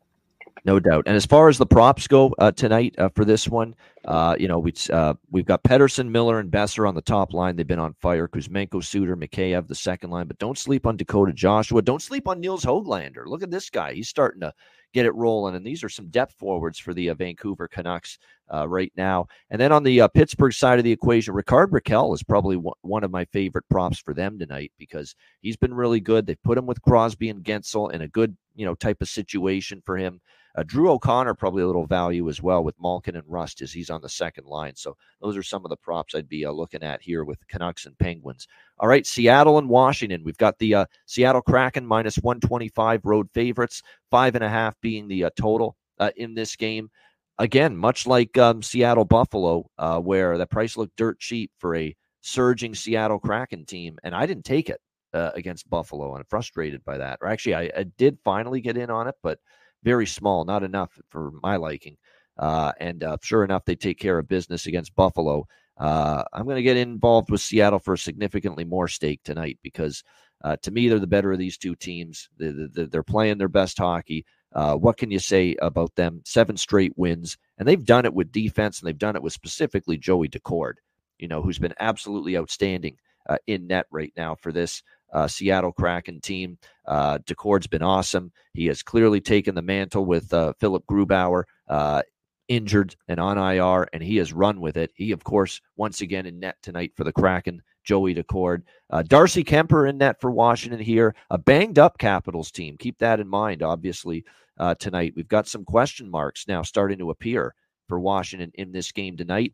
No 0.65 0.80
doubt. 0.80 1.04
And 1.08 1.15
as 1.15 1.26
far 1.26 1.48
as 1.48 1.58
the 1.58 1.65
props 1.65 2.08
go 2.08 2.36
uh, 2.38 2.52
tonight 2.52 2.95
uh, 2.98 3.10
for 3.10 3.24
this 3.24 3.48
one, 3.48 3.76
uh, 4.06 4.36
you 4.39 4.48
know, 4.48 4.60
we, 4.60 4.74
uh, 4.91 5.13
we've 5.32 5.45
got 5.45 5.63
Pettersson, 5.63 6.10
Miller, 6.10 6.39
and 6.39 6.52
Boeser 6.52 6.88
on 6.88 6.95
the 6.95 7.02
top 7.02 7.34
line. 7.34 7.56
They've 7.56 7.67
been 7.67 7.80
on 7.80 7.93
fire. 8.02 8.28
Kuzmenko, 8.28 8.84
Suter, 8.84 9.15
Mikheyev, 9.15 9.67
the 9.67 9.76
second 9.76 10.10
line. 10.10 10.28
But 10.28 10.39
don't 10.39 10.58
sleep 10.58 10.86
on 10.86 10.98
Dakota 10.98 11.34
Joshua. 11.34 11.82
Don't 11.82 12.02
sleep 12.02 12.28
on 12.28 12.39
Nils 12.39 12.65
Hoglander. 12.65 13.26
Look 13.26 13.43
at 13.43 13.52
this 13.52 13.69
guy. 13.69 13.93
He's 13.93 14.10
starting 14.10 14.41
to 14.41 14.54
get 14.93 15.06
it 15.06 15.15
rolling. 15.15 15.56
And 15.56 15.65
these 15.65 15.84
are 15.84 15.89
some 15.89 16.08
depth 16.08 16.34
forwards 16.38 16.80
for 16.80 16.93
the 16.93 17.10
uh, 17.10 17.13
Vancouver 17.13 17.67
Canucks 17.67 18.17
uh, 18.54 18.67
right 18.67 18.91
now. 18.98 19.28
And 19.50 19.62
then 19.62 19.72
on 19.72 19.84
the 19.84 20.08
Pittsburgh 20.13 20.54
side 20.54 20.80
of 20.80 20.84
the 20.84 20.91
equation, 20.91 21.34
Rickard 21.34 21.72
Rakell 21.72 22.13
is 22.13 22.24
probably 22.24 22.58
one 22.82 23.04
of 23.04 23.12
my 23.12 23.26
favorite 23.26 23.65
props 23.69 24.00
for 24.00 24.13
them 24.13 24.39
tonight 24.39 24.72
because 24.78 25.15
he's 25.41 25.58
been 25.58 25.74
really 25.74 26.00
good. 26.00 26.26
They've 26.26 26.43
put 26.43 26.58
him 26.58 26.65
with 26.65 26.82
Crosby 26.82 27.30
and 27.30 27.43
Guentzel 27.43 27.93
in 27.93 28.02
a 28.02 28.08
good, 28.08 28.36
you 28.56 28.65
know, 28.65 28.76
type 28.76 29.02
of 29.02 29.08
situation 29.08 29.82
for 29.86 29.95
him. 29.95 30.19
Uh, 30.55 30.63
Drew 30.63 30.91
O'Connor 30.91 31.35
probably 31.35 31.63
a 31.63 31.67
little 31.67 31.85
value 31.85 32.27
as 32.27 32.41
well 32.41 32.63
with 32.63 32.79
Malkin 32.81 33.15
and 33.15 33.23
Rust 33.27 33.62
as 33.62 33.71
he's 33.71 33.89
on 33.89 34.01
the 34.01 34.09
second 34.09 34.45
line. 34.45 34.75
So 34.75 34.97
those 35.21 35.38
are 35.38 35.43
some 35.43 35.63
of 35.63 35.69
the 35.69 35.77
props 35.77 36.15
I'd 36.15 36.29
be 36.29 36.45
uh, 36.45 36.51
looking 36.51 36.83
at 36.83 37.01
here 37.01 37.23
with 37.23 37.45
Canucks 37.47 37.85
and 37.85 37.97
Penguins. 37.97 38.47
All 38.79 38.88
right, 38.88 39.05
Seattle 39.05 39.57
and 39.57 39.69
Washington. 39.69 40.23
We've 40.23 40.38
got 40.38 40.57
the 40.57 40.75
uh, 40.75 40.85
Seattle 41.05 41.41
Kraken 41.41 41.85
minus 41.85 42.17
125 42.17 43.05
road 43.05 43.29
favorites, 43.33 43.81
five 44.09 44.35
and 44.35 44.43
a 44.43 44.49
half 44.49 44.75
being 44.81 45.07
the 45.07 45.25
uh, 45.25 45.29
total 45.35 45.75
uh, 45.99 46.12
in 46.17 46.33
this 46.33 46.55
game. 46.55 46.89
Again, 47.38 47.77
much 47.77 48.05
like 48.05 48.38
um, 48.38 48.62
Seattle 48.62 49.05
Buffalo, 49.05 49.69
uh, 49.77 49.99
where 49.99 50.38
the 50.38 50.47
price 50.47 50.75
looked 50.75 50.97
dirt 50.97 51.19
cheap 51.19 51.51
for 51.57 51.75
a 51.75 51.95
surging 52.21 52.75
Seattle 52.75 53.19
Kraken 53.19 53.65
team, 53.65 53.97
and 54.03 54.13
I 54.13 54.25
didn't 54.25 54.43
take 54.43 54.69
it 54.69 54.81
against 55.13 55.69
Buffalo. 55.69 56.15
I'm 56.15 56.23
frustrated 56.25 56.83
by 56.85 56.97
that. 56.97 57.17
Or 57.21 57.29
actually, 57.29 57.55
I, 57.55 57.71
I 57.75 57.83
did 57.97 58.19
finally 58.23 58.62
get 58.62 58.77
in 58.77 58.91
on 58.91 59.07
it, 59.07 59.15
but 59.23 59.39
very 59.83 60.07
small, 60.07 60.45
not 60.45 60.63
enough 60.63 60.99
for 61.09 61.31
my 61.41 61.55
liking. 61.55 61.97
Uh, 62.37 62.71
and 62.79 63.03
uh, 63.03 63.17
sure 63.21 63.43
enough, 63.43 63.65
they 63.65 63.75
take 63.75 63.99
care 63.99 64.17
of 64.17 64.27
business 64.27 64.65
against 64.65 64.95
Buffalo. 64.95 65.45
Uh, 65.77 66.23
I'm 66.33 66.45
going 66.45 66.55
to 66.55 66.61
get 66.63 66.77
involved 66.77 67.29
with 67.29 67.41
Seattle 67.41 67.79
for 67.79 67.97
significantly 67.97 68.63
more 68.63 68.87
stake 68.87 69.21
tonight 69.23 69.59
because 69.61 70.03
uh, 70.43 70.55
to 70.61 70.71
me, 70.71 70.87
they're 70.87 70.99
the 70.99 71.07
better 71.07 71.31
of 71.31 71.39
these 71.39 71.57
two 71.57 71.75
teams. 71.75 72.29
They're, 72.37 72.87
they're 72.87 73.03
playing 73.03 73.37
their 73.37 73.49
best 73.49 73.77
hockey. 73.77 74.25
Uh, 74.53 74.75
what 74.75 74.97
can 74.97 75.11
you 75.11 75.19
say 75.19 75.55
about 75.61 75.95
them? 75.95 76.21
Seven 76.25 76.57
straight 76.57 76.93
wins, 76.97 77.37
and 77.57 77.67
they've 77.67 77.85
done 77.85 78.05
it 78.05 78.13
with 78.13 78.31
defense, 78.31 78.79
and 78.79 78.87
they've 78.87 78.97
done 78.97 79.15
it 79.15 79.21
with 79.21 79.33
specifically 79.33 79.97
Joey 79.97 80.29
Daccord, 80.29 80.75
you 81.17 81.27
know, 81.27 81.41
who's 81.41 81.59
been 81.59 81.73
absolutely 81.79 82.37
outstanding 82.37 82.97
uh, 83.27 83.37
in 83.47 83.67
net 83.67 83.85
right 83.91 84.13
now 84.15 84.35
for 84.35 84.51
this 84.51 84.81
uh, 85.13 85.28
Seattle 85.28 85.72
Kraken 85.72 86.22
team. 86.22 86.58
Uh, 86.86 87.19
Daccord's 87.19 87.67
been 87.67 87.84
awesome. 87.84 88.32
He 88.54 88.65
has 88.67 88.84
clearly 88.84 89.22
taken 89.22 89.56
the 89.56 89.62
mantle 89.62 90.06
with 90.06 90.34
uh, 90.34 90.54
Philipp 90.60 90.84
Grubauer 90.89 91.43
uh, 91.67 92.02
injured 92.48 92.95
and 93.08 93.19
on 93.19 93.38
IR, 93.38 93.88
and 93.93 94.02
he 94.04 94.17
has 94.17 94.34
run 94.34 94.60
with 94.60 94.78
it. 94.78 94.91
He, 94.95 95.12
of 95.12 95.24
course, 95.24 95.62
once 95.78 96.02
again 96.02 96.26
in 96.26 96.39
net 96.39 96.58
tonight 96.62 96.93
for 96.95 97.04
the 97.04 97.13
Kraken. 97.13 97.62
Joey 97.84 98.13
Daccord. 98.13 98.63
uh, 98.91 99.02
Darcy 99.04 99.43
Kuemper 99.43 99.89
in 99.89 99.98
net 99.98 100.19
for 100.22 100.30
Washington 100.30 100.80
here. 100.80 101.15
A 101.32 101.38
banged 101.38 101.80
up 101.80 101.98
Capitals 101.98 102.52
team. 102.52 102.78
Keep 102.78 103.00
that 103.00 103.19
in 103.19 103.28
mind. 103.28 103.63
Obviously, 103.63 104.26
uh, 104.60 104.76
tonight 104.76 105.13
we've 105.15 105.28
got 105.28 105.48
some 105.48 105.63
question 105.63 106.10
marks 106.12 106.48
now 106.48 106.62
starting 106.62 107.00
to 107.00 107.10
appear 107.10 107.56
for 107.88 108.00
Washington 108.00 108.52
in 108.56 108.72
this 108.72 108.91
game 108.91 109.17
tonight. 109.17 109.54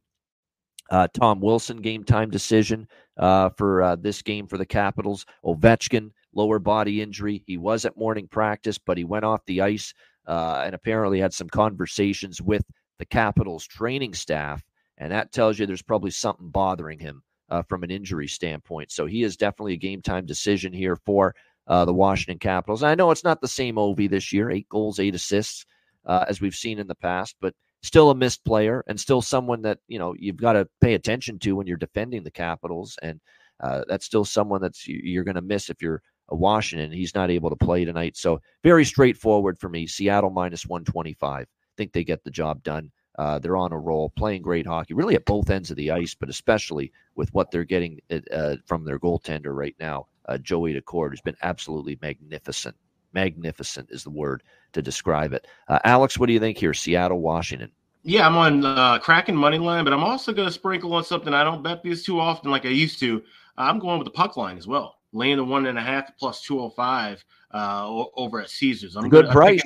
Uh, 0.89 1.07
Tom 1.13 1.39
Wilson 1.39 1.81
game 1.81 2.03
time 2.03 2.29
decision 2.29 2.87
uh, 3.17 3.49
for 3.49 3.81
uh, 3.81 3.95
this 3.95 4.21
game 4.21 4.47
for 4.47 4.57
the 4.57 4.65
Capitals. 4.65 5.25
Ovechkin 5.43 6.11
lower 6.33 6.59
body 6.59 7.01
injury. 7.01 7.43
He 7.47 7.57
was 7.57 7.85
at 7.85 7.97
morning 7.97 8.27
practice, 8.27 8.77
but 8.77 8.97
he 8.97 9.03
went 9.03 9.25
off 9.25 9.45
the 9.45 9.61
ice 9.61 9.93
uh, 10.27 10.63
and 10.65 10.75
apparently 10.75 11.19
had 11.19 11.33
some 11.33 11.49
conversations 11.49 12.41
with 12.41 12.63
the 12.99 13.05
Capitals 13.05 13.65
training 13.65 14.13
staff, 14.13 14.63
and 14.97 15.11
that 15.11 15.31
tells 15.31 15.57
you 15.57 15.65
there's 15.65 15.81
probably 15.81 16.11
something 16.11 16.49
bothering 16.49 16.99
him 16.99 17.23
uh, 17.49 17.61
from 17.63 17.83
an 17.83 17.91
injury 17.91 18.27
standpoint. 18.27 18.91
So 18.91 19.05
he 19.05 19.23
is 19.23 19.37
definitely 19.37 19.73
a 19.73 19.77
game 19.77 20.01
time 20.01 20.25
decision 20.25 20.71
here 20.71 20.95
for 21.05 21.35
uh, 21.67 21.85
the 21.85 21.93
Washington 21.93 22.39
Capitals. 22.39 22.83
And 22.83 22.89
I 22.89 22.95
know 22.95 23.11
it's 23.11 23.23
not 23.23 23.41
the 23.41 23.47
same 23.47 23.75
Ovi 23.75 24.09
this 24.09 24.31
year, 24.31 24.51
eight 24.51 24.69
goals, 24.69 24.99
eight 24.99 25.15
assists, 25.15 25.65
as 26.07 26.39
we've 26.39 26.55
seen 26.55 26.79
in 26.79 26.87
the 26.87 26.95
past, 26.95 27.35
but 27.41 27.53
still 27.85 28.09
a 28.09 28.15
missed 28.15 28.43
player 28.45 28.83
and 28.87 28.99
still 28.99 29.21
someone 29.21 29.61
that 29.63 29.79
you 29.87 29.99
know 29.99 30.15
you've 30.17 30.37
got 30.37 30.53
to 30.53 30.67
pay 30.81 30.93
attention 30.93 31.39
to 31.39 31.55
when 31.55 31.67
you're 31.67 31.77
defending 31.77 32.23
the 32.23 32.31
Capitals, 32.31 32.97
and 33.01 33.19
uh, 33.61 33.83
that's 33.87 34.05
still 34.05 34.25
someone 34.25 34.61
that's 34.61 34.87
you're 34.87 35.23
going 35.23 35.35
to 35.35 35.41
miss 35.41 35.69
if 35.69 35.81
you're 35.81 36.01
a 36.29 36.35
Washington. 36.35 36.91
He's 36.91 37.15
not 37.15 37.31
able 37.31 37.49
to 37.49 37.55
play 37.55 37.85
tonight, 37.85 38.17
so 38.17 38.41
very 38.63 38.85
straightforward 38.85 39.57
for 39.59 39.69
me. 39.69 39.87
Seattle 39.87 40.29
minus 40.31 40.65
125. 40.65 41.47
Think 41.77 41.91
they 41.91 42.03
get 42.03 42.23
the 42.23 42.31
job 42.31 42.63
done. 42.63 42.91
Uh, 43.17 43.39
they're 43.39 43.57
on 43.57 43.71
a 43.71 43.77
roll, 43.77 44.09
playing 44.17 44.41
great 44.41 44.67
hockey, 44.67 44.93
really 44.93 45.15
at 45.15 45.25
both 45.25 45.49
ends 45.49 45.71
of 45.71 45.77
the 45.77 45.91
ice, 45.91 46.13
but 46.13 46.29
especially 46.29 46.91
with 47.15 47.33
what 47.33 47.49
they're 47.49 47.63
getting 47.63 47.99
uh, 48.31 48.55
from 48.65 48.83
their 48.83 48.99
goaltender 48.99 49.55
right 49.55 49.75
now, 49.79 50.05
uh, 50.27 50.37
Joey 50.37 50.73
Daccord, 50.73 51.11
who's 51.11 51.21
been 51.21 51.37
absolutely 51.41 51.97
magnificent. 52.01 52.75
Magnificent 53.13 53.89
is 53.89 54.03
the 54.03 54.09
word 54.09 54.43
to 54.73 54.81
describe 54.81 55.31
it. 55.31 55.47
Uh, 55.69 55.79
Alex, 55.85 56.19
what 56.19 56.27
do 56.27 56.33
you 56.33 56.39
think 56.39 56.57
here? 56.57 56.73
Seattle, 56.73 57.21
Washington. 57.21 57.71
Yeah, 58.07 58.27
I'm 58.27 58.37
on 58.37 58.63
uh, 58.63 58.99
Kraken 58.99 59.35
money 59.35 59.57
line, 59.57 59.83
but 59.83 59.91
I'm 59.91 60.03
also 60.03 60.31
going 60.31 60.47
to 60.47 60.53
sprinkle 60.53 60.93
on 60.93 61.03
something 61.03 61.33
I 61.33 61.43
don't 61.43 61.63
bet 61.63 61.81
these 61.81 62.03
too 62.03 62.19
often 62.19 62.51
like 62.51 62.63
I 62.63 62.69
used 62.69 62.99
to. 62.99 63.23
I'm 63.57 63.79
going 63.79 63.97
with 63.97 64.05
the 64.05 64.11
puck 64.11 64.37
line 64.37 64.59
as 64.59 64.67
well, 64.67 64.97
laying 65.11 65.37
the 65.37 65.43
one 65.43 65.65
and 65.65 65.75
a 65.75 65.81
half 65.81 66.15
plus 66.19 66.43
205 66.43 67.25
uh, 67.51 68.03
over 68.15 68.41
at 68.41 68.51
Caesars. 68.51 68.95
I'm 68.95 69.09
good 69.09 69.25
gonna, 69.25 69.33
price. 69.33 69.63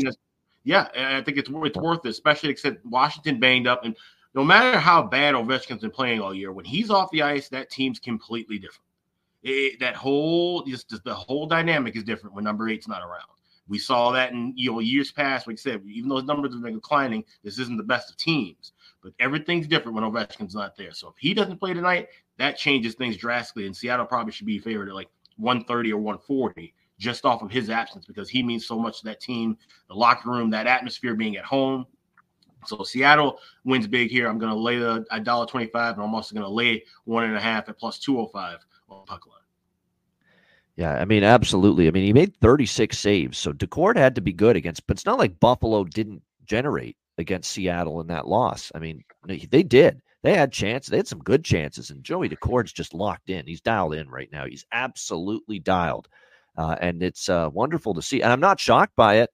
yeah, 0.64 0.88
I 0.96 1.22
think 1.22 1.38
it's 1.38 1.50
it's 1.52 1.78
worth 1.78 2.06
it, 2.06 2.10
especially 2.10 2.50
except 2.50 2.86
Washington 2.86 3.42
banged 3.42 3.68
up, 3.68 3.84
and 3.84 3.94
no 4.34 4.46
matter 4.46 4.80
how 4.80 5.04
bad 5.04 5.36
Ovechkin's 5.36 5.82
been 5.82 5.92
playing 5.92 6.22
all 6.22 6.34
year, 6.34 6.54
when 6.54 6.64
he's 6.64 6.90
off 6.90 7.12
the 7.12 7.24
ice, 7.24 7.50
that 7.50 7.70
team's 7.70 8.00
completely 8.00 8.58
different. 8.58 8.86
It, 9.44 9.82
that 9.82 9.98
whole 9.98 10.64
just 10.64 11.04
the 11.04 11.14
whole 11.14 11.46
dynamic 11.46 11.98
is 11.98 12.06
different 12.06 12.36
when 12.36 12.46
number 12.46 12.70
eight's 12.70 12.88
not 12.88 13.02
around. 13.02 13.39
We 13.70 13.78
saw 13.78 14.12
that 14.12 14.32
in 14.32 14.54
you 14.56 14.72
know 14.72 14.80
years 14.80 15.12
past. 15.12 15.48
Like 15.48 15.54
I 15.54 15.58
said, 15.58 15.84
even 15.86 16.10
though 16.10 16.18
his 16.18 16.26
numbers 16.26 16.54
have 16.54 16.64
been 16.64 16.74
declining, 16.74 17.24
this 17.44 17.60
isn't 17.60 17.78
the 17.78 17.84
best 17.84 18.10
of 18.10 18.18
teams. 18.18 18.74
But 19.02 19.14
everything's 19.20 19.68
different 19.68 19.96
when 19.96 20.04
Ovechkin's 20.04 20.56
not 20.56 20.76
there. 20.76 20.92
So 20.92 21.08
if 21.08 21.16
he 21.18 21.34
doesn't 21.34 21.60
play 21.60 21.74
tonight, 21.74 22.10
that 22.38 22.58
changes 22.58 22.96
things 22.96 23.16
drastically. 23.16 23.66
And 23.66 23.76
Seattle 23.76 24.06
probably 24.06 24.34
should 24.34 24.48
be 24.48 24.60
favored 24.60 24.90
at 24.90 24.96
like 24.96 25.08
130 25.38 25.94
or 25.94 25.98
140 25.98 26.74
just 26.98 27.24
off 27.24 27.42
of 27.42 27.50
his 27.50 27.70
absence 27.70 28.06
because 28.06 28.30
he 28.30 28.44
means 28.44 28.66
so 28.66 28.78
much 28.78 29.00
to 29.00 29.06
that 29.06 29.22
team, 29.22 29.58
the 29.88 29.96
locker 29.96 30.30
room, 30.30 30.50
that 30.50 30.68
atmosphere 30.68 31.16
being 31.16 31.38
at 31.38 31.46
home. 31.46 31.86
So 32.66 32.84
Seattle 32.84 33.40
wins 33.64 33.88
big 33.88 34.10
here. 34.10 34.28
I'm 34.28 34.38
going 34.38 34.52
to 34.52 34.60
lay 34.60 34.80
the 34.80 35.06
a 35.12 35.20
dollar 35.20 35.46
twenty 35.46 35.68
five, 35.68 35.96
and 35.96 36.04
I'm 36.04 36.14
also 36.14 36.36
going 36.36 36.46
to 36.46 36.52
lay 36.52 36.84
one 37.06 37.24
and 37.24 37.38
a 37.38 37.40
half 37.40 37.70
at 37.70 37.78
plus 37.78 38.00
two 38.00 38.18
hundred 38.18 38.32
five 38.32 38.58
on 38.90 39.06
puck 39.06 39.26
line. 39.28 39.39
Yeah, 40.80 40.94
I 40.94 41.04
mean, 41.04 41.26
absolutely. 41.26 41.90
I 41.90 41.92
mean, 41.92 42.06
he 42.06 42.14
made 42.14 42.38
36 42.38 42.98
saves, 42.98 43.38
so 43.38 43.52
Daccord 43.52 43.98
had 43.98 44.16
to 44.16 44.22
be 44.22 44.32
good 44.32 44.56
against. 44.56 44.88
But 44.88 44.96
it's 44.96 45.06
not 45.06 45.20
like 45.20 45.38
Buffalo 45.38 45.84
didn't 45.84 46.22
generate 46.46 46.96
against 47.18 47.52
Seattle 47.52 48.00
in 48.00 48.08
that 48.08 48.30
loss. 48.30 48.72
I 48.74 48.80
mean, 48.80 49.04
they 49.28 49.62
did. 49.62 50.02
They 50.24 50.34
had 50.34 50.54
chances. 50.54 50.90
They 50.90 50.96
had 50.96 51.08
some 51.10 51.20
good 51.20 51.44
chances, 51.44 51.90
and 51.90 52.02
Joey 52.02 52.30
Daccord's 52.30 52.72
just 52.72 52.94
locked 52.94 53.30
in. 53.30 53.46
He's 53.46 53.60
dialed 53.60 53.94
in 53.94 54.10
right 54.10 54.30
now. 54.32 54.46
He's 54.46 54.66
absolutely 54.72 55.60
dialed, 55.60 56.08
uh, 56.58 56.78
and 56.80 57.04
it's 57.04 57.28
uh, 57.28 57.50
wonderful 57.52 57.94
to 57.96 58.02
see. 58.02 58.22
And 58.22 58.32
I'm 58.32 58.40
not 58.40 58.62
shocked 58.62 58.96
by 58.96 59.16
it. 59.16 59.32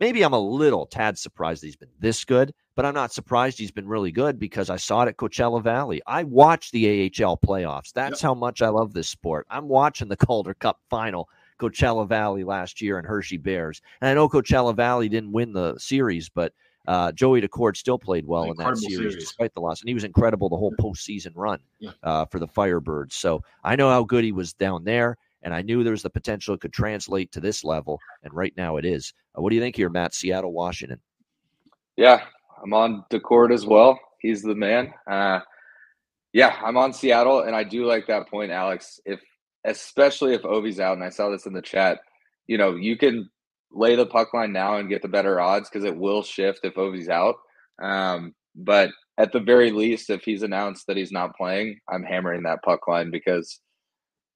Maybe 0.00 0.24
I'm 0.24 0.32
a 0.32 0.40
little 0.40 0.84
tad 0.84 1.16
surprised 1.16 1.62
he's 1.62 1.76
been 1.76 1.90
this 2.00 2.24
good, 2.24 2.52
but 2.78 2.86
I'm 2.86 2.94
not 2.94 3.12
surprised 3.12 3.58
he's 3.58 3.72
been 3.72 3.88
really 3.88 4.12
good 4.12 4.38
because 4.38 4.70
I 4.70 4.76
saw 4.76 5.02
it 5.02 5.08
at 5.08 5.16
Coachella 5.16 5.60
Valley. 5.60 6.00
I 6.06 6.22
watched 6.22 6.70
the 6.70 6.86
AHL 7.06 7.36
playoffs. 7.36 7.92
That's 7.92 8.22
yep. 8.22 8.28
how 8.28 8.34
much 8.34 8.62
I 8.62 8.68
love 8.68 8.94
this 8.94 9.08
sport. 9.08 9.48
I'm 9.50 9.66
watching 9.66 10.06
the 10.06 10.16
Calder 10.26 10.54
Cup 10.54 10.78
final, 10.88 11.28
Coachella 11.58 12.08
Valley 12.08 12.44
last 12.44 12.80
year 12.80 12.96
and 12.96 13.04
Hershey 13.04 13.36
Bears. 13.36 13.82
And 14.00 14.08
I 14.08 14.14
know 14.14 14.28
Coachella 14.28 14.76
Valley 14.76 15.08
didn't 15.08 15.32
win 15.32 15.52
the 15.52 15.76
series, 15.76 16.28
but 16.28 16.52
uh, 16.86 17.10
Joey 17.10 17.40
Daccord 17.40 17.76
still 17.76 17.98
played 17.98 18.24
well 18.24 18.44
in 18.44 18.56
that 18.58 18.78
series, 18.78 18.96
series, 18.96 19.16
despite 19.16 19.52
the 19.54 19.60
loss, 19.60 19.80
and 19.80 19.88
he 19.88 19.94
was 19.94 20.04
incredible 20.04 20.48
the 20.48 20.56
whole 20.56 20.72
postseason 20.80 21.32
run 21.34 21.58
yeah. 21.80 21.90
uh, 22.04 22.26
for 22.26 22.38
the 22.38 22.46
Firebirds. 22.46 23.14
So 23.14 23.42
I 23.64 23.74
know 23.74 23.90
how 23.90 24.04
good 24.04 24.22
he 24.22 24.30
was 24.30 24.52
down 24.52 24.84
there 24.84 25.18
and 25.42 25.52
I 25.52 25.62
knew 25.62 25.82
there 25.82 25.90
was 25.90 26.02
the 26.02 26.10
potential 26.10 26.54
it 26.54 26.60
could 26.60 26.72
translate 26.72 27.32
to 27.32 27.40
this 27.40 27.64
level, 27.64 27.98
and 28.22 28.32
right 28.32 28.54
now 28.56 28.76
it 28.76 28.84
is. 28.84 29.14
Uh, 29.36 29.42
what 29.42 29.50
do 29.50 29.56
you 29.56 29.62
think 29.62 29.74
here, 29.74 29.90
Matt? 29.90 30.14
Seattle, 30.14 30.52
Washington. 30.52 31.00
Yeah, 31.96 32.22
I'm 32.62 32.74
on 32.74 33.04
Daccord 33.10 33.52
as 33.52 33.66
well. 33.66 33.98
He's 34.20 34.42
the 34.42 34.54
man. 34.54 34.92
Uh, 35.10 35.40
yeah, 36.32 36.56
I'm 36.64 36.76
on 36.76 36.92
Seattle, 36.92 37.40
and 37.40 37.54
I 37.54 37.64
do 37.64 37.84
like 37.84 38.06
that 38.06 38.28
point, 38.28 38.50
Alex. 38.50 39.00
If 39.04 39.20
especially 39.64 40.34
if 40.34 40.42
Ovi's 40.42 40.80
out, 40.80 40.96
and 40.96 41.04
I 41.04 41.08
saw 41.08 41.30
this 41.30 41.46
in 41.46 41.52
the 41.52 41.62
chat, 41.62 41.98
you 42.46 42.58
know, 42.58 42.76
you 42.76 42.96
can 42.96 43.28
lay 43.70 43.96
the 43.96 44.06
puck 44.06 44.32
line 44.34 44.52
now 44.52 44.76
and 44.76 44.88
get 44.88 45.02
the 45.02 45.08
better 45.08 45.40
odds 45.40 45.68
because 45.68 45.84
it 45.84 45.96
will 45.96 46.22
shift 46.22 46.60
if 46.64 46.74
Ovi's 46.74 47.08
out. 47.08 47.36
Um, 47.82 48.34
but 48.54 48.90
at 49.18 49.32
the 49.32 49.40
very 49.40 49.70
least, 49.70 50.10
if 50.10 50.22
he's 50.22 50.42
announced 50.42 50.86
that 50.86 50.96
he's 50.96 51.12
not 51.12 51.36
playing, 51.36 51.78
I'm 51.88 52.02
hammering 52.02 52.44
that 52.44 52.62
puck 52.62 52.88
line 52.88 53.10
because 53.10 53.60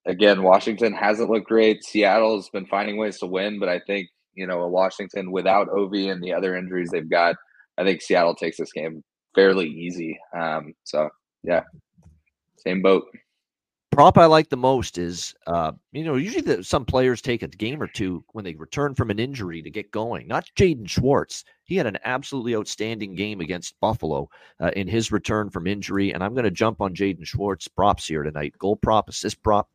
again, 0.05 0.43
Washington 0.43 0.93
hasn't 0.93 1.29
looked 1.29 1.47
great. 1.47 1.83
Seattle's 1.83 2.49
been 2.49 2.65
finding 2.65 2.97
ways 2.97 3.19
to 3.19 3.25
win, 3.25 3.59
but 3.59 3.69
I 3.69 3.79
think, 3.79 4.09
you 4.33 4.47
know, 4.47 4.61
a 4.61 4.67
Washington 4.67 5.31
without 5.31 5.69
Ovi 5.69 6.11
and 6.11 6.21
the 6.21 6.33
other 6.33 6.55
injuries 6.55 6.89
they've 6.91 7.09
got, 7.09 7.35
I 7.77 7.83
think 7.83 8.01
Seattle 8.01 8.35
takes 8.35 8.57
this 8.57 8.71
game 8.71 9.03
fairly 9.35 9.67
easy. 9.67 10.19
Um, 10.37 10.73
so 10.83 11.09
yeah, 11.43 11.63
same 12.57 12.81
boat. 12.81 13.05
Prop 13.91 14.17
I 14.17 14.25
like 14.25 14.49
the 14.49 14.57
most 14.57 14.97
is, 14.97 15.35
uh, 15.45 15.71
you 15.91 16.03
know, 16.03 16.15
usually 16.15 16.41
the, 16.41 16.63
some 16.63 16.83
players 16.83 17.21
take 17.21 17.43
a 17.43 17.47
game 17.47 17.79
or 17.79 17.85
two 17.85 18.23
when 18.31 18.43
they 18.43 18.55
return 18.55 18.95
from 18.95 19.11
an 19.11 19.19
injury 19.19 19.61
to 19.61 19.69
get 19.69 19.91
going. 19.91 20.27
Not 20.27 20.49
Jaden 20.57 20.89
Schwartz. 20.89 21.45
He 21.65 21.75
had 21.75 21.85
an 21.85 21.99
absolutely 22.03 22.55
outstanding 22.55 23.13
game 23.13 23.39
against 23.39 23.79
Buffalo 23.79 24.31
uh, 24.59 24.71
in 24.75 24.87
his 24.87 25.11
return 25.11 25.51
from 25.51 25.67
injury. 25.67 26.11
And 26.11 26.23
I'm 26.23 26.33
going 26.33 26.43
to 26.43 26.51
jump 26.51 26.81
on 26.81 26.95
Jaden 26.95 27.25
Schwartz 27.25 27.67
props 27.67 28.07
here 28.07 28.23
tonight. 28.23 28.57
Goal 28.57 28.77
prop, 28.77 29.09
assist 29.09 29.43
prop. 29.43 29.69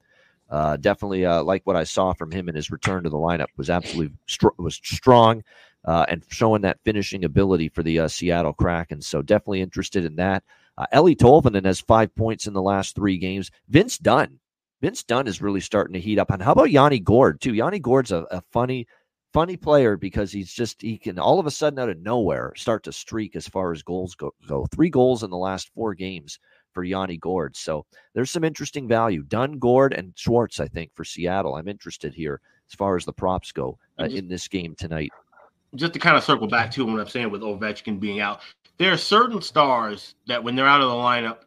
Uh, 0.51 0.76
definitely 0.78 1.24
uh, 1.24 1.42
like 1.44 1.62
what 1.64 1.76
I 1.76 1.84
saw 1.84 2.12
from 2.12 2.32
him 2.32 2.49
in 2.49 2.57
his 2.57 2.72
return 2.72 3.05
to 3.05 3.11
the 3.11 3.16
lineup 3.16 3.49
was 3.57 3.70
absolutely 3.70 4.16
str- 4.26 4.49
was 4.57 4.80
strong 4.82 5.44
uh, 5.84 6.06
and 6.08 6.24
showing 6.28 6.62
that 6.62 6.80
finishing 6.84 7.24
ability 7.24 7.68
for 7.68 7.82
the 7.82 8.00
uh, 8.00 8.08
Seattle 8.08 8.52
Kraken. 8.52 9.00
So 9.00 9.22
definitely 9.22 9.62
interested 9.62 10.04
in 10.04 10.16
that. 10.16 10.44
Uh, 10.76 10.86
Eeli 10.92 11.16
Tolvanen 11.16 11.64
has 11.64 11.80
five 11.80 12.14
points 12.14 12.46
in 12.46 12.52
the 12.52 12.62
last 12.62 12.94
three 12.94 13.18
games. 13.18 13.50
Vince 13.68 13.98
Dunn, 13.98 14.38
Vince 14.80 15.02
Dunn 15.02 15.26
is 15.26 15.42
really 15.42 15.60
starting 15.60 15.94
to 15.94 16.00
heat 16.00 16.18
up. 16.18 16.30
And 16.30 16.42
how 16.42 16.52
about 16.52 16.70
Yanni 16.70 17.00
Gourde 17.00 17.40
too? 17.40 17.54
Yanni 17.54 17.80
Gourde's 17.80 18.12
a, 18.12 18.26
a 18.30 18.42
funny, 18.52 18.86
funny 19.32 19.56
player 19.56 19.96
because 19.96 20.30
he's 20.30 20.52
just 20.52 20.80
he 20.80 20.96
can 20.96 21.18
all 21.18 21.40
of 21.40 21.46
a 21.46 21.50
sudden 21.50 21.78
out 21.78 21.88
of 21.88 21.98
nowhere 21.98 22.52
start 22.56 22.84
to 22.84 22.92
streak 22.92 23.34
as 23.34 23.48
far 23.48 23.72
as 23.72 23.82
goals 23.82 24.14
go. 24.14 24.32
go. 24.48 24.66
Three 24.66 24.90
goals 24.90 25.22
in 25.24 25.30
the 25.30 25.36
last 25.36 25.70
four 25.74 25.94
games 25.94 26.38
for 26.74 26.84
Yanni 26.84 27.16
Gourde. 27.16 27.56
So 27.56 27.86
there's 28.14 28.30
some 28.30 28.44
interesting 28.44 28.86
value. 28.86 29.24
Dunn, 29.24 29.58
Gourde, 29.58 29.94
and 29.94 30.12
Schwartz, 30.16 30.60
I 30.60 30.68
think, 30.68 30.94
for 30.94 31.04
Seattle. 31.04 31.56
I'm 31.56 31.66
interested 31.66 32.14
here 32.14 32.40
as 32.70 32.74
far 32.76 32.96
as 32.96 33.04
the 33.04 33.12
props 33.12 33.50
go 33.50 33.78
uh, 33.98 34.04
in 34.04 34.28
this 34.28 34.46
game 34.46 34.76
tonight. 34.76 35.10
Just 35.74 35.92
to 35.92 35.98
kind 35.98 36.16
of 36.16 36.24
circle 36.24 36.46
back 36.46 36.70
to 36.72 36.86
what 36.86 37.00
I'm 37.00 37.08
saying 37.08 37.30
with 37.30 37.42
Ovechkin 37.42 38.00
being 38.00 38.20
out, 38.20 38.40
there 38.78 38.92
are 38.92 38.96
certain 38.96 39.42
stars 39.42 40.14
that 40.26 40.42
when 40.42 40.56
they're 40.56 40.66
out 40.66 40.80
of 40.80 40.88
the 40.88 40.94
lineup, 40.94 41.40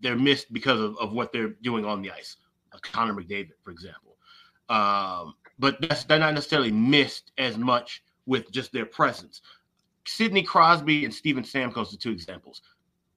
they're 0.00 0.16
missed 0.16 0.52
because 0.52 0.80
of, 0.80 0.96
of 0.98 1.12
what 1.12 1.32
they're 1.32 1.54
doing 1.62 1.84
on 1.84 2.02
the 2.02 2.10
ice. 2.10 2.36
Like 2.72 2.82
Connor 2.82 3.14
McDavid, 3.14 3.50
for 3.62 3.70
example. 3.70 4.16
Um, 4.68 5.34
but 5.58 5.80
they're 5.80 6.18
not 6.18 6.34
necessarily 6.34 6.72
missed 6.72 7.32
as 7.38 7.56
much 7.56 8.02
with 8.26 8.50
just 8.50 8.72
their 8.72 8.86
presence. 8.86 9.40
Sidney 10.06 10.42
Crosby 10.42 11.04
and 11.04 11.14
Steven 11.14 11.44
Stamkos 11.44 11.94
are 11.94 11.98
two 11.98 12.10
examples. 12.10 12.62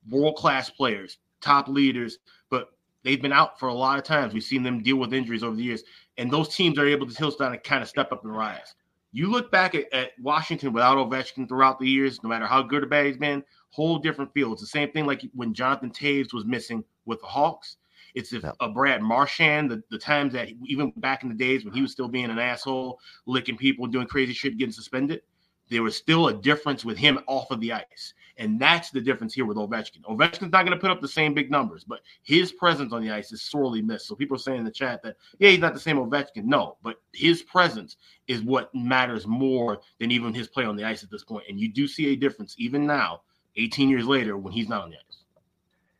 World 0.09 0.35
class 0.35 0.69
players, 0.69 1.17
top 1.41 1.67
leaders, 1.67 2.19
but 2.49 2.71
they've 3.03 3.21
been 3.21 3.33
out 3.33 3.59
for 3.59 3.69
a 3.69 3.73
lot 3.73 3.97
of 3.97 4.03
times. 4.03 4.33
We've 4.33 4.43
seen 4.43 4.63
them 4.63 4.83
deal 4.83 4.97
with 4.97 5.13
injuries 5.13 5.43
over 5.43 5.55
the 5.55 5.63
years, 5.63 5.83
and 6.17 6.31
those 6.31 6.55
teams 6.55 6.77
are 6.77 6.87
able 6.87 7.07
to 7.07 7.13
still 7.13 7.31
kind 7.31 7.81
of 7.81 7.89
step 7.89 8.11
up 8.11 8.23
and 8.23 8.35
rise. 8.35 8.75
You 9.15 9.31
look 9.31 9.49
back 9.49 9.75
at, 9.75 9.85
at, 9.93 10.11
Washington 10.19 10.73
without 10.73 10.97
Ovechkin 10.97 11.47
throughout 11.47 11.79
the 11.79 11.87
years, 11.87 12.21
no 12.21 12.27
matter 12.27 12.45
how 12.45 12.61
good 12.61 12.83
or 12.83 12.85
bad 12.85 13.05
he's 13.05 13.15
been, 13.15 13.45
whole 13.69 13.97
different 13.97 14.33
feel. 14.33 14.51
It's 14.51 14.59
the 14.59 14.67
same 14.67 14.91
thing 14.91 15.05
like 15.05 15.21
when 15.33 15.53
Jonathan 15.53 15.89
Toews 15.89 16.33
was 16.33 16.43
missing 16.43 16.83
with 17.05 17.21
the 17.21 17.27
Hawks. 17.27 17.77
It's 18.13 18.33
if 18.33 18.43
a 18.59 18.67
Brad 18.67 19.01
Marchand, 19.01 19.71
the, 19.71 19.81
the 19.89 19.97
times 19.97 20.33
that 20.33 20.49
even 20.65 20.91
back 20.97 21.23
in 21.23 21.29
the 21.29 21.35
days 21.35 21.63
when 21.63 21.73
he 21.73 21.81
was 21.81 21.93
still 21.93 22.09
being 22.09 22.29
an 22.29 22.39
asshole, 22.39 22.99
licking 23.25 23.55
people, 23.55 23.87
doing 23.87 24.05
crazy 24.05 24.33
shit, 24.33 24.57
getting 24.57 24.73
suspended, 24.73 25.21
there 25.69 25.81
was 25.81 25.95
still 25.95 26.27
a 26.27 26.33
difference 26.33 26.83
with 26.83 26.97
him 26.97 27.19
off 27.27 27.51
of 27.51 27.61
the 27.61 27.71
ice. 27.71 28.13
And 28.37 28.59
that's 28.59 28.89
the 28.91 28.99
difference 28.99 29.33
here 29.33 29.45
with 29.45 29.57
Ovechkin. 29.57 30.01
Ovechkin's 30.03 30.51
not 30.51 30.65
going 30.65 30.71
to 30.71 30.77
put 30.77 30.91
up 30.91 31.01
the 31.01 31.07
same 31.07 31.33
big 31.33 31.49
numbers, 31.49 31.83
but 31.83 32.01
his 32.23 32.51
presence 32.51 32.91
on 32.91 33.01
the 33.01 33.11
ice 33.11 33.31
is 33.31 33.41
sorely 33.41 33.81
missed. 33.81 34.07
So 34.07 34.15
people 34.15 34.35
are 34.35 34.39
saying 34.39 34.59
in 34.59 34.65
the 34.65 34.71
chat 34.71 35.01
that, 35.03 35.15
yeah, 35.39 35.49
he's 35.49 35.59
not 35.59 35.73
the 35.73 35.79
same 35.79 35.97
Ovechkin. 35.97 36.43
No, 36.43 36.77
but 36.83 36.97
his 37.13 37.43
presence 37.43 37.97
is 38.27 38.41
what 38.41 38.73
matters 38.75 39.25
more 39.25 39.79
than 39.99 40.11
even 40.11 40.33
his 40.33 40.47
play 40.47 40.65
on 40.65 40.75
the 40.75 40.83
ice 40.83 41.03
at 41.03 41.09
this 41.09 41.23
point. 41.23 41.45
And 41.47 41.59
you 41.59 41.71
do 41.71 41.87
see 41.87 42.07
a 42.07 42.15
difference 42.15 42.55
even 42.57 42.85
now, 42.85 43.21
18 43.55 43.89
years 43.89 44.05
later, 44.05 44.37
when 44.37 44.51
he's 44.51 44.67
not 44.67 44.83
on 44.83 44.89
the 44.89 44.97
ice. 44.97 45.23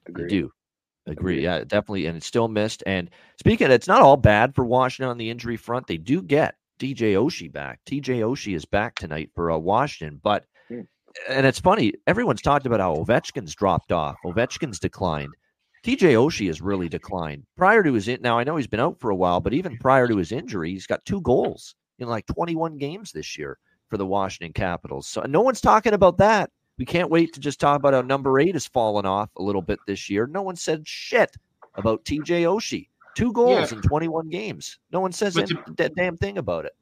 Agree. 0.07 0.25
I 0.25 0.27
do. 0.27 0.51
Agree. 1.07 1.43
Yeah, 1.43 1.59
definitely. 1.59 2.07
And 2.07 2.17
it's 2.17 2.25
still 2.25 2.47
missed. 2.47 2.83
And 2.85 3.09
speaking, 3.37 3.67
of, 3.67 3.73
it's 3.73 3.87
not 3.87 4.01
all 4.01 4.17
bad 4.17 4.55
for 4.55 4.65
Washington 4.65 5.09
on 5.09 5.17
the 5.17 5.29
injury 5.29 5.55
front. 5.55 5.87
They 5.87 5.97
do 5.97 6.21
get 6.21 6.55
TJ 6.79 7.13
Oshie 7.13 7.51
back. 7.51 7.79
TJ 7.85 8.19
Oshie 8.19 8.55
is 8.55 8.65
back 8.65 8.95
tonight 8.95 9.29
for 9.35 9.51
uh, 9.51 9.57
Washington, 9.57 10.19
but 10.21 10.45
and 11.29 11.45
it's 11.45 11.59
funny, 11.59 11.93
everyone's 12.07 12.41
talked 12.41 12.65
about 12.65 12.79
how 12.79 12.95
Ovechkin's 12.95 13.55
dropped 13.55 13.91
off, 13.91 14.17
Ovechkin's 14.25 14.79
declined. 14.79 15.33
TJ 15.83 16.13
Oshie 16.13 16.47
has 16.47 16.61
really 16.61 16.89
declined. 16.89 17.45
Prior 17.55 17.83
to 17.83 17.93
his 17.93 18.07
in 18.07 18.21
now, 18.21 18.39
I 18.39 18.43
know 18.43 18.55
he's 18.55 18.67
been 18.67 18.79
out 18.79 18.99
for 18.99 19.11
a 19.11 19.15
while, 19.15 19.39
but 19.39 19.53
even 19.53 19.77
prior 19.77 20.07
to 20.07 20.17
his 20.17 20.31
injury, 20.31 20.71
he's 20.71 20.87
got 20.87 21.05
two 21.05 21.21
goals 21.21 21.75
in 21.99 22.07
like 22.07 22.25
21 22.25 22.77
games 22.77 23.11
this 23.11 23.37
year 23.37 23.59
for 23.87 23.97
the 23.97 24.05
Washington 24.05 24.51
Capitals. 24.51 25.07
So 25.07 25.21
no 25.21 25.41
one's 25.41 25.61
talking 25.61 25.93
about 25.93 26.17
that. 26.17 26.49
We 26.79 26.85
can't 26.85 27.11
wait 27.11 27.33
to 27.33 27.39
just 27.39 27.59
talk 27.59 27.77
about 27.77 27.93
how 27.93 28.01
number 28.01 28.39
eight 28.39 28.55
has 28.55 28.65
fallen 28.67 29.05
off 29.05 29.29
a 29.37 29.43
little 29.43 29.61
bit 29.61 29.79
this 29.85 30.09
year. 30.09 30.27
No 30.27 30.41
one 30.41 30.55
said 30.55 30.87
shit 30.87 31.35
about 31.75 32.03
TJ 32.03 32.43
Oshie. 32.43 32.89
Two 33.15 33.31
goals 33.31 33.71
yeah. 33.71 33.77
in 33.77 33.83
21 33.83 34.29
games. 34.29 34.79
No 34.91 34.99
one 34.99 35.11
says 35.11 35.35
that 35.35 35.93
damn 35.95 36.17
thing 36.17 36.39
about 36.39 36.65
it 36.65 36.73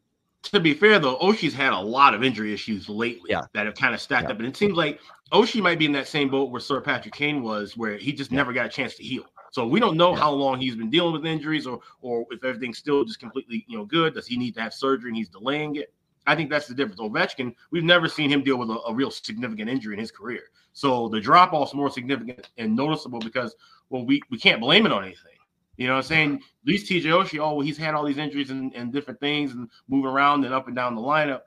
to 0.44 0.60
be 0.60 0.74
fair 0.74 1.00
though, 1.00 1.18
Oshie's 1.18 1.54
had 1.54 1.74
a 1.74 1.80
lot 1.80 2.14
of 2.14 2.24
injury 2.24 2.54
issues 2.54 2.90
lately 2.90 3.32
yeah. 3.32 3.42
that 3.54 3.66
have 3.66 3.76
kind 3.76 3.94
of 3.94 4.02
stacked 4.02 4.28
yeah. 4.28 4.34
up, 4.34 4.40
and 4.40 4.48
it 4.48 4.58
seems 4.58 4.76
like 4.76 5.00
Oshie 5.32 5.62
might 5.62 5.80
be 5.80 5.86
in 5.86 5.92
that 5.94 6.08
same 6.08 6.30
boat 6.30 6.52
where 6.52 6.62
Sir 6.62 6.82
Patrick 6.82 7.14
Kane 7.14 7.42
was, 7.42 7.76
where 7.78 7.98
he 7.98 8.12
just 8.14 8.32
yeah. 8.32 8.38
never 8.38 8.54
got 8.54 8.66
a 8.66 8.70
chance 8.70 8.96
to 8.96 9.04
heal. 9.04 9.26
So 9.52 9.68
we 9.68 9.80
don't 9.80 9.98
know 9.98 10.16
how 10.16 10.32
long 10.32 10.60
he's 10.60 10.76
been 10.76 10.90
dealing 10.90 11.14
with 11.14 11.26
injuries, 11.26 11.66
or 11.66 11.80
or 12.02 12.26
if 12.32 12.44
everything's 12.44 12.78
still 12.78 13.04
just 13.04 13.20
completely 13.20 13.66
you 13.68 13.78
know 13.78 13.86
good. 13.86 14.16
Does 14.16 14.28
he 14.28 14.38
need 14.38 14.56
to 14.56 14.62
have 14.62 14.74
surgery 14.74 15.10
and 15.10 15.18
he's 15.18 15.30
delaying 15.30 15.76
it? 15.78 15.94
I 16.26 16.36
think 16.36 16.50
that's 16.50 16.68
the 16.68 16.74
difference. 16.74 17.02
Ovechkin, 17.02 17.54
we've 17.72 17.84
never 17.84 18.08
seen 18.08 18.30
him 18.30 18.44
deal 18.44 18.58
with 18.58 18.70
a, 18.70 18.80
a 18.88 18.94
real 18.94 19.12
significant 19.12 19.70
injury 19.70 19.94
in 19.94 20.00
his 20.00 20.12
career. 20.12 20.44
So 20.72 21.10
the 21.10 21.20
drop 21.20 21.54
off 21.54 21.70
is 21.70 21.74
more 21.74 21.90
significant 21.90 22.50
and 22.58 22.76
noticeable 22.76 23.20
because 23.20 23.56
well, 23.90 24.06
we 24.06 24.22
we 24.30 24.38
can't 24.38 24.60
blame 24.60 24.86
it 24.86 24.92
on 24.92 25.04
anything. 25.04 25.33
You 25.78 25.88
know 25.88 25.94
what 25.94 26.00
I'm 26.00 26.04
saying? 26.04 26.36
At 26.36 26.68
least 26.68 26.90
TJ 26.90 27.04
Oshie, 27.06 27.40
oh, 27.40 27.62
he's 27.62 27.78
had 27.78 27.96
all 27.96 28.06
these 28.06 28.18
injuries 28.18 28.52
and, 28.52 28.74
and 28.76 28.94
different 28.94 29.20
things 29.20 29.52
and 29.54 29.70
moving 29.88 30.12
around 30.12 30.46
and 30.46 30.54
up 30.54 30.68
and 30.68 30.76
down 30.76 30.96
the 30.96 31.02
lineup. 31.02 31.42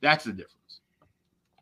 That's 0.00 0.24
the 0.24 0.32
difference. 0.32 0.80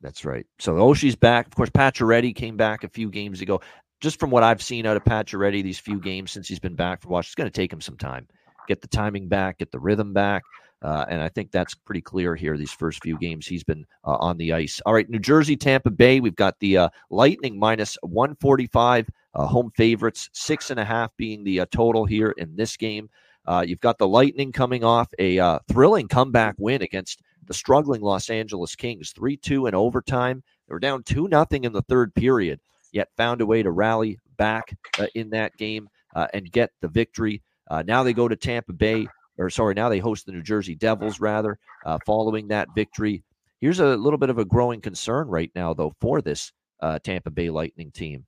That's 0.01 0.25
right. 0.25 0.47
So 0.59 0.75
Oshie's 0.75 1.17
back. 1.17 1.47
Of 1.47 1.55
course, 1.55 1.71
Pacioretty 1.71 2.35
came 2.35 2.57
back 2.57 2.85
a 2.85 2.89
few 2.89 3.11
games 3.11 3.41
ago. 3.41 3.61
Just 4.01 4.21
from 4.21 4.31
what 4.31 4.43
I've 4.43 4.63
seen 4.63 4.87
out 4.87 4.97
of 4.97 5.05
Pacioretty 5.05 5.63
these 5.63 5.79
few 5.79 5.99
games 5.99 6.31
since 6.31 6.49
he's 6.49 6.59
been 6.59 6.75
back 6.75 7.03
for 7.03 7.09
watch, 7.09 7.27
it's 7.27 7.35
going 7.35 7.51
to 7.51 7.55
take 7.55 7.73
him 7.73 7.81
some 7.81 7.97
time. 7.97 8.29
Get 8.69 8.83
the 8.83 8.89
timing 8.89 9.29
back, 9.29 9.59
get 9.59 9.71
the 9.71 9.79
rhythm 9.79 10.13
back. 10.13 10.43
Uh, 10.83 11.07
and 11.09 11.23
I 11.23 11.29
think 11.29 11.51
that's 11.51 11.75
pretty 11.75 12.03
clear 12.03 12.37
here. 12.37 12.57
These 12.57 12.73
first 12.73 13.03
few 13.03 13.19
games, 13.19 13.47
he's 13.47 13.65
been 13.65 13.87
uh, 14.05 14.17
on 14.17 14.37
the 14.37 14.53
ice. 14.53 14.81
All 14.85 14.93
right, 14.93 15.09
New 15.09 15.19
Jersey, 15.19 15.57
Tampa 15.57 15.91
Bay. 15.91 16.21
We've 16.21 16.37
got 16.37 16.59
the 16.61 16.77
uh, 16.77 16.89
Lightning 17.11 17.59
minus 17.59 17.97
145 18.03 19.09
uh, 19.37 19.47
home 19.47 19.71
favorites, 19.77 20.29
six 20.33 20.71
and 20.71 20.81
a 20.81 20.85
half 20.85 21.17
being 21.17 21.45
the 21.45 21.61
uh, 21.61 21.67
total 21.71 22.05
here 22.05 22.35
in 22.37 22.57
this 22.57 22.77
game. 22.77 23.09
Uh, 23.47 23.65
you've 23.67 23.81
got 23.81 23.99
the 23.99 24.09
Lightning 24.09 24.51
coming 24.51 24.83
off 24.83 25.09
a 25.21 25.61
thrilling 25.69 26.09
comeback 26.09 26.57
win 26.59 26.83
against 26.83 27.23
the 27.47 27.55
struggling 27.55 28.01
Los 28.01 28.29
Angeles 28.29 28.75
Kings, 28.75 29.13
3 29.13 29.37
2 29.37 29.67
in 29.67 29.75
overtime. 29.75 30.43
They 30.67 30.73
were 30.73 30.81
down 30.81 31.05
2 31.05 31.29
nothing 31.29 31.63
in 31.63 31.73
the 31.73 31.83
third 31.83 32.13
period, 32.15 32.59
yet 32.93 33.09
found 33.17 33.41
a 33.41 33.47
way 33.47 33.63
to 33.63 33.71
rally 33.71 34.19
back 34.37 34.77
in 35.15 35.31
that 35.31 35.57
game 35.57 35.89
and 36.33 36.51
get 36.51 36.73
the 36.81 36.89
victory. 36.89 37.43
now 37.85 38.03
they 38.03 38.13
go 38.13 38.27
to 38.27 38.35
Tampa 38.35 38.73
Bay 38.73 39.07
or 39.39 39.51
sorry, 39.51 39.75
now 39.75 39.89
they 39.89 39.99
host 39.99 40.27
the 40.27 40.33
New 40.33 40.43
Jersey 40.43 40.75
Devils, 40.75 41.21
rather, 41.21 41.59
uh, 41.85 41.99
following 42.07 42.49
that 42.49 42.69
victory. 42.75 43.23
Here's 43.61 43.81
a 43.81 43.97
little 43.97 44.19
bit 44.19 44.31
of 44.31 44.39
a 44.39 44.45
growing 44.45 44.81
concern 44.81 45.29
right 45.29 45.51
now, 45.55 45.75
though, 45.75 45.95
for 46.01 46.21
this 46.21 46.53
uh, 46.81 46.99
Tampa 46.99 47.31
Bay 47.31 47.51
Lightning 47.51 47.91
team. 47.91 48.27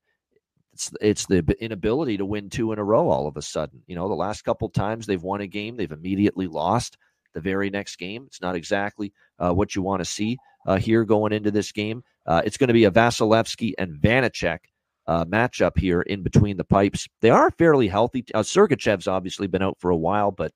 It's, 0.79 0.93
it's 1.01 1.26
the 1.26 1.57
inability 1.59 2.18
to 2.18 2.24
win 2.24 2.51
two 2.51 2.70
in 2.70 2.79
a 2.79 2.85
row 2.85 3.09
all 3.09 3.26
of 3.26 3.37
a 3.37 3.43
sudden. 3.43 3.83
You 3.89 3.97
know, 3.97 4.07
the 4.07 4.14
last 4.14 4.43
couple 4.43 4.68
times 4.68 5.07
they've 5.07 5.20
won 5.20 5.41
a 5.41 5.49
game, 5.49 5.76
they've 5.76 5.91
immediately 5.91 6.47
lost 6.47 6.97
the 7.35 7.41
very 7.41 7.68
next 7.68 7.97
game. 7.97 8.24
It's 8.29 8.41
not 8.41 8.55
exactly 8.55 9.12
uh, 9.41 9.53
what 9.53 9.74
you 9.74 9.83
want 9.83 10.03
to 10.03 10.05
see 10.05 10.39
uh, 10.68 10.76
here 10.76 11.05
going 11.05 11.33
into 11.33 11.51
this 11.51 11.72
game. 11.72 12.05
Uh, 12.24 12.43
it's 12.45 12.57
going 12.57 12.68
to 12.68 12.74
be 12.74 12.85
a 12.85 12.93
Vasilevskiy 12.93 13.72
and 13.76 13.97
Vanecek 13.97 14.59
uh, 15.09 15.24
matchup 15.24 15.76
here 15.76 16.03
in 16.03 16.22
between 16.22 16.57
the 16.57 16.62
pipes. 16.64 17.09
They 17.22 17.31
are 17.31 17.51
fairly 17.51 17.89
healthy. 17.89 18.24
Uh, 18.33 18.45
Sergachev's 18.45 19.09
obviously 19.09 19.49
been 19.49 19.62
out 19.62 19.81
for 19.81 19.91
a 19.91 19.97
while, 19.97 20.31
but 20.31 20.53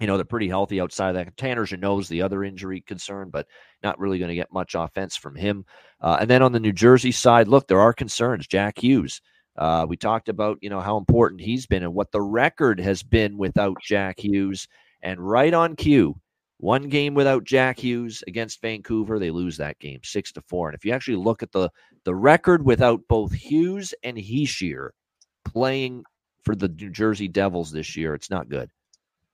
you 0.00 0.08
know, 0.08 0.16
they're 0.16 0.24
pretty 0.24 0.48
healthy 0.48 0.80
outside 0.80 1.10
of 1.10 1.24
that. 1.24 1.36
Tanner 1.36 1.66
Jeannot's 1.66 2.08
the 2.08 2.22
other 2.22 2.42
injury 2.42 2.80
concern, 2.80 3.30
but 3.30 3.46
not 3.84 3.98
really 4.00 4.18
going 4.18 4.28
to 4.28 4.34
get 4.34 4.52
much 4.52 4.74
offense 4.74 5.16
from 5.16 5.36
him. 5.36 5.64
Uh, 6.00 6.18
and 6.20 6.28
then 6.28 6.42
on 6.42 6.50
the 6.50 6.60
New 6.60 6.72
Jersey 6.72 7.12
side, 7.12 7.46
look, 7.46 7.68
there 7.68 7.80
are 7.80 7.92
concerns. 7.92 8.48
Jack 8.48 8.82
Hughes. 8.82 9.22
Uh, 9.58 9.86
we 9.88 9.96
talked 9.96 10.28
about, 10.28 10.58
you 10.60 10.70
know, 10.70 10.80
how 10.80 10.96
important 10.96 11.40
he's 11.40 11.66
been 11.66 11.82
and 11.82 11.94
what 11.94 12.12
the 12.12 12.20
record 12.20 12.78
has 12.80 13.02
been 13.02 13.38
without 13.38 13.76
Jack 13.82 14.18
Hughes. 14.18 14.68
And 15.02 15.20
right 15.20 15.54
on 15.54 15.76
cue, 15.76 16.14
one 16.58 16.88
game 16.88 17.14
without 17.14 17.44
Jack 17.44 17.78
Hughes 17.78 18.22
against 18.26 18.60
Vancouver, 18.60 19.18
they 19.18 19.30
lose 19.30 19.56
that 19.58 19.78
game 19.78 20.00
six 20.02 20.32
to 20.32 20.42
four. 20.42 20.68
And 20.68 20.76
if 20.76 20.84
you 20.84 20.92
actually 20.92 21.16
look 21.16 21.42
at 21.42 21.52
the 21.52 21.70
the 22.04 22.14
record 22.14 22.64
without 22.64 23.00
both 23.08 23.32
Hughes 23.32 23.94
and 24.02 24.16
Hischier 24.16 24.90
playing 25.44 26.04
for 26.44 26.54
the 26.54 26.68
New 26.68 26.90
Jersey 26.90 27.28
Devils 27.28 27.70
this 27.70 27.96
year, 27.96 28.14
it's 28.14 28.30
not 28.30 28.48
good. 28.48 28.70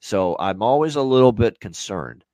So 0.00 0.36
I'm 0.40 0.62
always 0.62 0.96
a 0.96 1.02
little 1.02 1.32
bit 1.32 1.60
concerned 1.60 2.24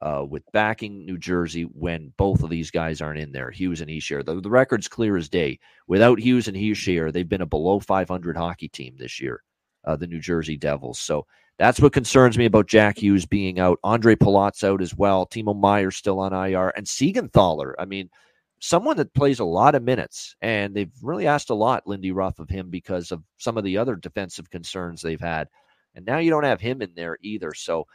uh, 0.00 0.24
with 0.28 0.44
backing 0.52 1.04
New 1.04 1.18
Jersey 1.18 1.62
when 1.62 2.12
both 2.16 2.42
of 2.42 2.50
these 2.50 2.70
guys 2.70 3.00
aren't 3.00 3.20
in 3.20 3.32
there, 3.32 3.50
Hughes 3.50 3.80
and 3.80 3.90
Hischier. 3.90 4.24
The, 4.24 4.40
the 4.40 4.50
record's 4.50 4.88
clear 4.88 5.16
as 5.16 5.28
day. 5.28 5.58
Without 5.86 6.20
Hughes 6.20 6.48
and 6.48 6.56
Hischier, 6.56 7.12
they've 7.12 7.28
been 7.28 7.40
a 7.40 7.46
below 7.46 7.80
500 7.80 8.36
hockey 8.36 8.68
team 8.68 8.94
this 8.96 9.20
year, 9.20 9.42
uh, 9.84 9.96
the 9.96 10.06
New 10.06 10.20
Jersey 10.20 10.56
Devils. 10.56 10.98
So 10.98 11.26
that's 11.58 11.80
what 11.80 11.92
concerns 11.92 12.38
me 12.38 12.44
about 12.44 12.68
Jack 12.68 12.98
Hughes 12.98 13.26
being 13.26 13.58
out. 13.58 13.80
Andre 13.82 14.14
Palat's 14.14 14.62
out 14.62 14.80
as 14.80 14.94
well. 14.94 15.26
Timo 15.26 15.58
Meier's 15.58 15.96
still 15.96 16.20
on 16.20 16.32
IR. 16.32 16.72
And 16.76 16.86
Siegenthaler, 16.86 17.72
I 17.78 17.84
mean, 17.84 18.08
someone 18.60 18.96
that 18.98 19.14
plays 19.14 19.40
a 19.40 19.44
lot 19.44 19.74
of 19.74 19.82
minutes. 19.82 20.36
And 20.40 20.74
they've 20.74 20.92
really 21.02 21.26
asked 21.26 21.50
a 21.50 21.54
lot, 21.54 21.86
Lindy 21.86 22.12
Ruff, 22.12 22.38
of 22.38 22.48
him 22.48 22.70
because 22.70 23.10
of 23.10 23.24
some 23.38 23.58
of 23.58 23.64
the 23.64 23.76
other 23.76 23.96
defensive 23.96 24.50
concerns 24.50 25.02
they've 25.02 25.20
had. 25.20 25.48
And 25.96 26.06
now 26.06 26.18
you 26.18 26.30
don't 26.30 26.44
have 26.44 26.60
him 26.60 26.80
in 26.80 26.92
there 26.94 27.18
either. 27.22 27.52
So 27.54 27.86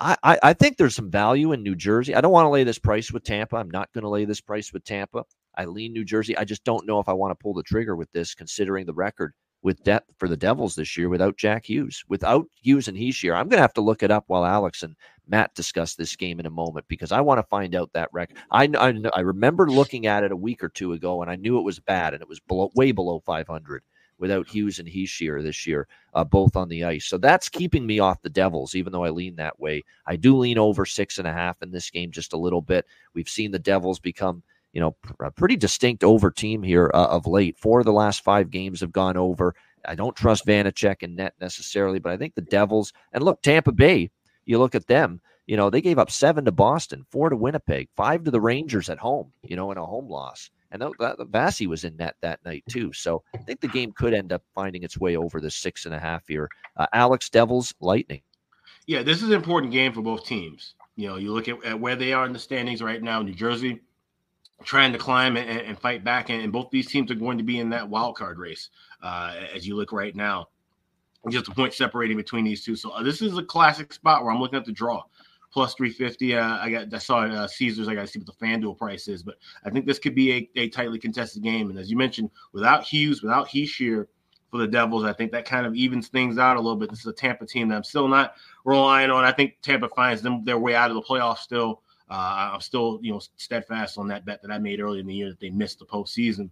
I, 0.00 0.38
I, 0.42 0.52
think 0.52 0.76
there's 0.76 0.94
some 0.94 1.10
value 1.10 1.52
in 1.52 1.62
New 1.62 1.74
Jersey. 1.74 2.14
I 2.14 2.20
don't 2.20 2.32
want 2.32 2.44
to 2.44 2.50
lay 2.50 2.62
this 2.62 2.78
price 2.78 3.10
with 3.10 3.24
Tampa. 3.24 3.56
I'm 3.56 3.70
not 3.70 3.92
going 3.92 4.02
to 4.02 4.08
lay 4.08 4.24
this 4.24 4.40
price 4.40 4.72
with 4.72 4.84
Tampa. 4.84 5.24
I 5.56 5.64
lean 5.64 5.92
New 5.92 6.04
Jersey. 6.04 6.36
I 6.36 6.44
just 6.44 6.62
don't 6.62 6.86
know 6.86 7.00
if 7.00 7.08
I 7.08 7.12
want 7.12 7.32
to 7.32 7.42
pull 7.42 7.52
the 7.52 7.64
trigger 7.64 7.96
with 7.96 8.10
this, 8.12 8.34
considering 8.34 8.86
the 8.86 8.94
record 8.94 9.34
with 9.62 9.82
depth 9.82 10.12
for 10.16 10.28
the 10.28 10.36
Devils 10.36 10.76
this 10.76 10.96
year 10.96 11.08
without 11.08 11.36
Jack 11.36 11.64
Hughes. 11.68 12.04
Without 12.08 12.46
Hughes 12.62 12.86
and 12.86 12.96
Hischier, 12.96 13.34
I'm 13.34 13.48
going 13.48 13.58
to 13.58 13.62
have 13.62 13.74
to 13.74 13.80
look 13.80 14.04
it 14.04 14.10
up 14.12 14.24
while 14.28 14.44
Alex 14.44 14.84
and 14.84 14.94
Matt 15.26 15.52
discuss 15.54 15.96
this 15.96 16.14
game 16.14 16.38
in 16.38 16.46
a 16.46 16.50
moment 16.50 16.86
because 16.86 17.10
I 17.10 17.20
want 17.20 17.38
to 17.38 17.48
find 17.48 17.74
out 17.74 17.90
that 17.94 18.08
record. 18.12 18.36
I, 18.52 18.70
I, 18.78 18.94
I 19.14 19.20
remember 19.20 19.68
looking 19.68 20.06
at 20.06 20.22
it 20.22 20.30
a 20.30 20.36
week 20.36 20.62
or 20.62 20.68
two 20.68 20.92
ago 20.92 21.22
and 21.22 21.30
I 21.30 21.34
knew 21.34 21.58
it 21.58 21.64
was 21.64 21.80
bad 21.80 22.14
and 22.14 22.22
it 22.22 22.28
was 22.28 22.38
below, 22.38 22.70
way 22.76 22.92
below 22.92 23.20
500 23.26 23.82
without 24.18 24.48
Hughes 24.48 24.78
and 24.78 24.88
Hischier 24.88 25.42
this 25.42 25.66
year, 25.66 25.86
uh, 26.14 26.24
both 26.24 26.56
on 26.56 26.68
the 26.68 26.84
ice. 26.84 27.06
So 27.06 27.18
that's 27.18 27.48
keeping 27.48 27.86
me 27.86 27.98
off 27.98 28.22
the 28.22 28.30
Devils, 28.30 28.74
even 28.74 28.92
though 28.92 29.04
I 29.04 29.10
lean 29.10 29.36
that 29.36 29.58
way. 29.58 29.84
I 30.06 30.16
do 30.16 30.36
lean 30.36 30.58
over 30.58 30.84
six 30.84 31.18
and 31.18 31.26
a 31.26 31.32
half 31.32 31.62
in 31.62 31.70
this 31.70 31.90
game 31.90 32.10
just 32.10 32.32
a 32.32 32.38
little 32.38 32.62
bit. 32.62 32.86
We've 33.14 33.28
seen 33.28 33.50
the 33.50 33.58
Devils 33.58 33.98
become, 33.98 34.42
you 34.72 34.80
know, 34.80 34.96
a 35.20 35.30
pretty 35.30 35.56
distinct 35.56 36.04
over 36.04 36.30
team 36.30 36.62
here 36.62 36.90
uh, 36.92 37.06
of 37.06 37.26
late. 37.26 37.58
Four 37.58 37.80
of 37.80 37.86
the 37.86 37.92
last 37.92 38.24
five 38.24 38.50
games 38.50 38.80
have 38.80 38.92
gone 38.92 39.16
over. 39.16 39.54
I 39.86 39.94
don't 39.94 40.16
trust 40.16 40.46
Vanecek 40.46 41.02
and 41.02 41.16
net 41.16 41.34
necessarily, 41.40 41.98
but 41.98 42.12
I 42.12 42.16
think 42.16 42.34
the 42.34 42.42
Devils 42.42 42.92
and 43.12 43.22
look, 43.22 43.42
Tampa 43.42 43.72
Bay, 43.72 44.10
you 44.44 44.58
look 44.58 44.74
at 44.74 44.86
them, 44.86 45.20
you 45.46 45.56
know, 45.56 45.70
they 45.70 45.80
gave 45.80 45.98
up 45.98 46.10
seven 46.10 46.44
to 46.44 46.52
Boston, 46.52 47.06
four 47.10 47.30
to 47.30 47.36
Winnipeg, 47.36 47.88
five 47.96 48.24
to 48.24 48.30
the 48.30 48.40
Rangers 48.40 48.90
at 48.90 48.98
home, 48.98 49.32
you 49.42 49.56
know, 49.56 49.72
in 49.72 49.78
a 49.78 49.86
home 49.86 50.08
loss. 50.08 50.50
And 50.70 50.82
that, 50.82 50.92
that 50.98 51.66
was 51.66 51.84
in 51.84 51.96
net 51.96 52.16
that 52.20 52.44
night 52.44 52.64
too. 52.68 52.92
So 52.92 53.22
I 53.34 53.38
think 53.38 53.60
the 53.60 53.68
game 53.68 53.92
could 53.92 54.12
end 54.12 54.32
up 54.32 54.42
finding 54.54 54.82
its 54.82 54.98
way 54.98 55.16
over 55.16 55.40
the 55.40 55.50
six 55.50 55.86
and 55.86 55.94
a 55.94 55.98
half 55.98 56.26
here. 56.28 56.48
Uh, 56.76 56.86
Alex 56.92 57.30
Devils 57.30 57.74
Lightning. 57.80 58.20
Yeah, 58.86 59.02
this 59.02 59.22
is 59.22 59.28
an 59.28 59.34
important 59.34 59.72
game 59.72 59.92
for 59.92 60.02
both 60.02 60.26
teams. 60.26 60.74
You 60.96 61.08
know, 61.08 61.16
you 61.16 61.32
look 61.32 61.48
at, 61.48 61.62
at 61.64 61.78
where 61.78 61.96
they 61.96 62.12
are 62.12 62.26
in 62.26 62.32
the 62.32 62.38
standings 62.38 62.82
right 62.82 63.02
now. 63.02 63.22
New 63.22 63.34
Jersey 63.34 63.80
trying 64.64 64.92
to 64.92 64.98
climb 64.98 65.36
and, 65.36 65.48
and 65.48 65.78
fight 65.78 66.02
back, 66.04 66.30
and, 66.30 66.42
and, 66.42 66.52
both 66.52 66.70
these 66.70 66.88
teams 66.88 67.10
are 67.10 67.14
going 67.14 67.38
to 67.38 67.44
be 67.44 67.60
in 67.60 67.70
that 67.70 67.88
wild 67.88 68.16
card 68.16 68.38
race 68.38 68.70
uh, 69.02 69.34
as 69.54 69.66
you 69.66 69.76
look 69.76 69.92
right 69.92 70.16
now. 70.16 70.48
Just 71.28 71.48
a 71.48 71.52
point 71.52 71.74
separating 71.74 72.16
between 72.16 72.44
these 72.44 72.64
two. 72.64 72.76
So 72.76 72.90
uh, 72.90 73.02
this 73.02 73.22
is 73.22 73.36
a 73.36 73.42
classic 73.42 73.92
spot 73.92 74.24
where 74.24 74.32
I'm 74.32 74.40
looking 74.40 74.58
at 74.58 74.64
the 74.64 74.72
draw 74.72 75.02
plus 75.52 75.74
350. 75.74 76.34
Uh, 76.34 76.58
I 76.58 76.70
got 76.70 76.94
I 76.94 76.98
saw 76.98 77.20
uh, 77.20 77.46
Caesars. 77.46 77.88
I 77.88 77.94
got 77.94 78.02
to 78.02 78.06
see 78.06 78.18
what 78.18 78.26
the 78.26 78.44
FanDuel 78.46 78.78
price 78.78 79.08
is, 79.08 79.22
but 79.22 79.36
I 79.64 79.70
think 79.70 79.86
this 79.86 79.98
could 79.98 80.14
be 80.14 80.32
a, 80.32 80.50
a 80.56 80.68
tightly 80.68 80.98
contested 80.98 81.42
game. 81.42 81.70
And 81.70 81.78
as 81.78 81.90
you 81.90 81.96
mentioned, 81.96 82.30
without 82.52 82.84
Hughes, 82.84 83.22
without 83.22 83.48
Hischier 83.48 84.06
for 84.50 84.58
the 84.58 84.66
Devils, 84.66 85.04
I 85.04 85.12
think 85.12 85.32
that 85.32 85.44
kind 85.44 85.66
of 85.66 85.74
evens 85.74 86.08
things 86.08 86.38
out 86.38 86.56
a 86.56 86.60
little 86.60 86.76
bit. 86.76 86.90
This 86.90 87.00
is 87.00 87.06
a 87.06 87.12
Tampa 87.12 87.46
team 87.46 87.68
that 87.68 87.76
I'm 87.76 87.84
still 87.84 88.08
not 88.08 88.34
relying 88.64 89.10
on. 89.10 89.24
I 89.24 89.32
think 89.32 89.56
Tampa 89.62 89.88
finds 89.88 90.22
them 90.22 90.44
their 90.44 90.58
way 90.58 90.74
out 90.74 90.90
of 90.90 90.94
the 90.94 91.02
playoffs 91.02 91.38
still. 91.38 91.82
Uh, 92.10 92.52
I'm 92.54 92.60
still, 92.60 92.98
you 93.02 93.12
know, 93.12 93.20
steadfast 93.36 93.98
on 93.98 94.08
that 94.08 94.24
bet 94.24 94.40
that 94.40 94.50
I 94.50 94.58
made 94.58 94.80
earlier 94.80 95.00
in 95.00 95.06
the 95.06 95.14
year 95.14 95.28
that 95.28 95.40
they 95.40 95.50
missed 95.50 95.78
the 95.78 95.84
postseason. 95.84 96.48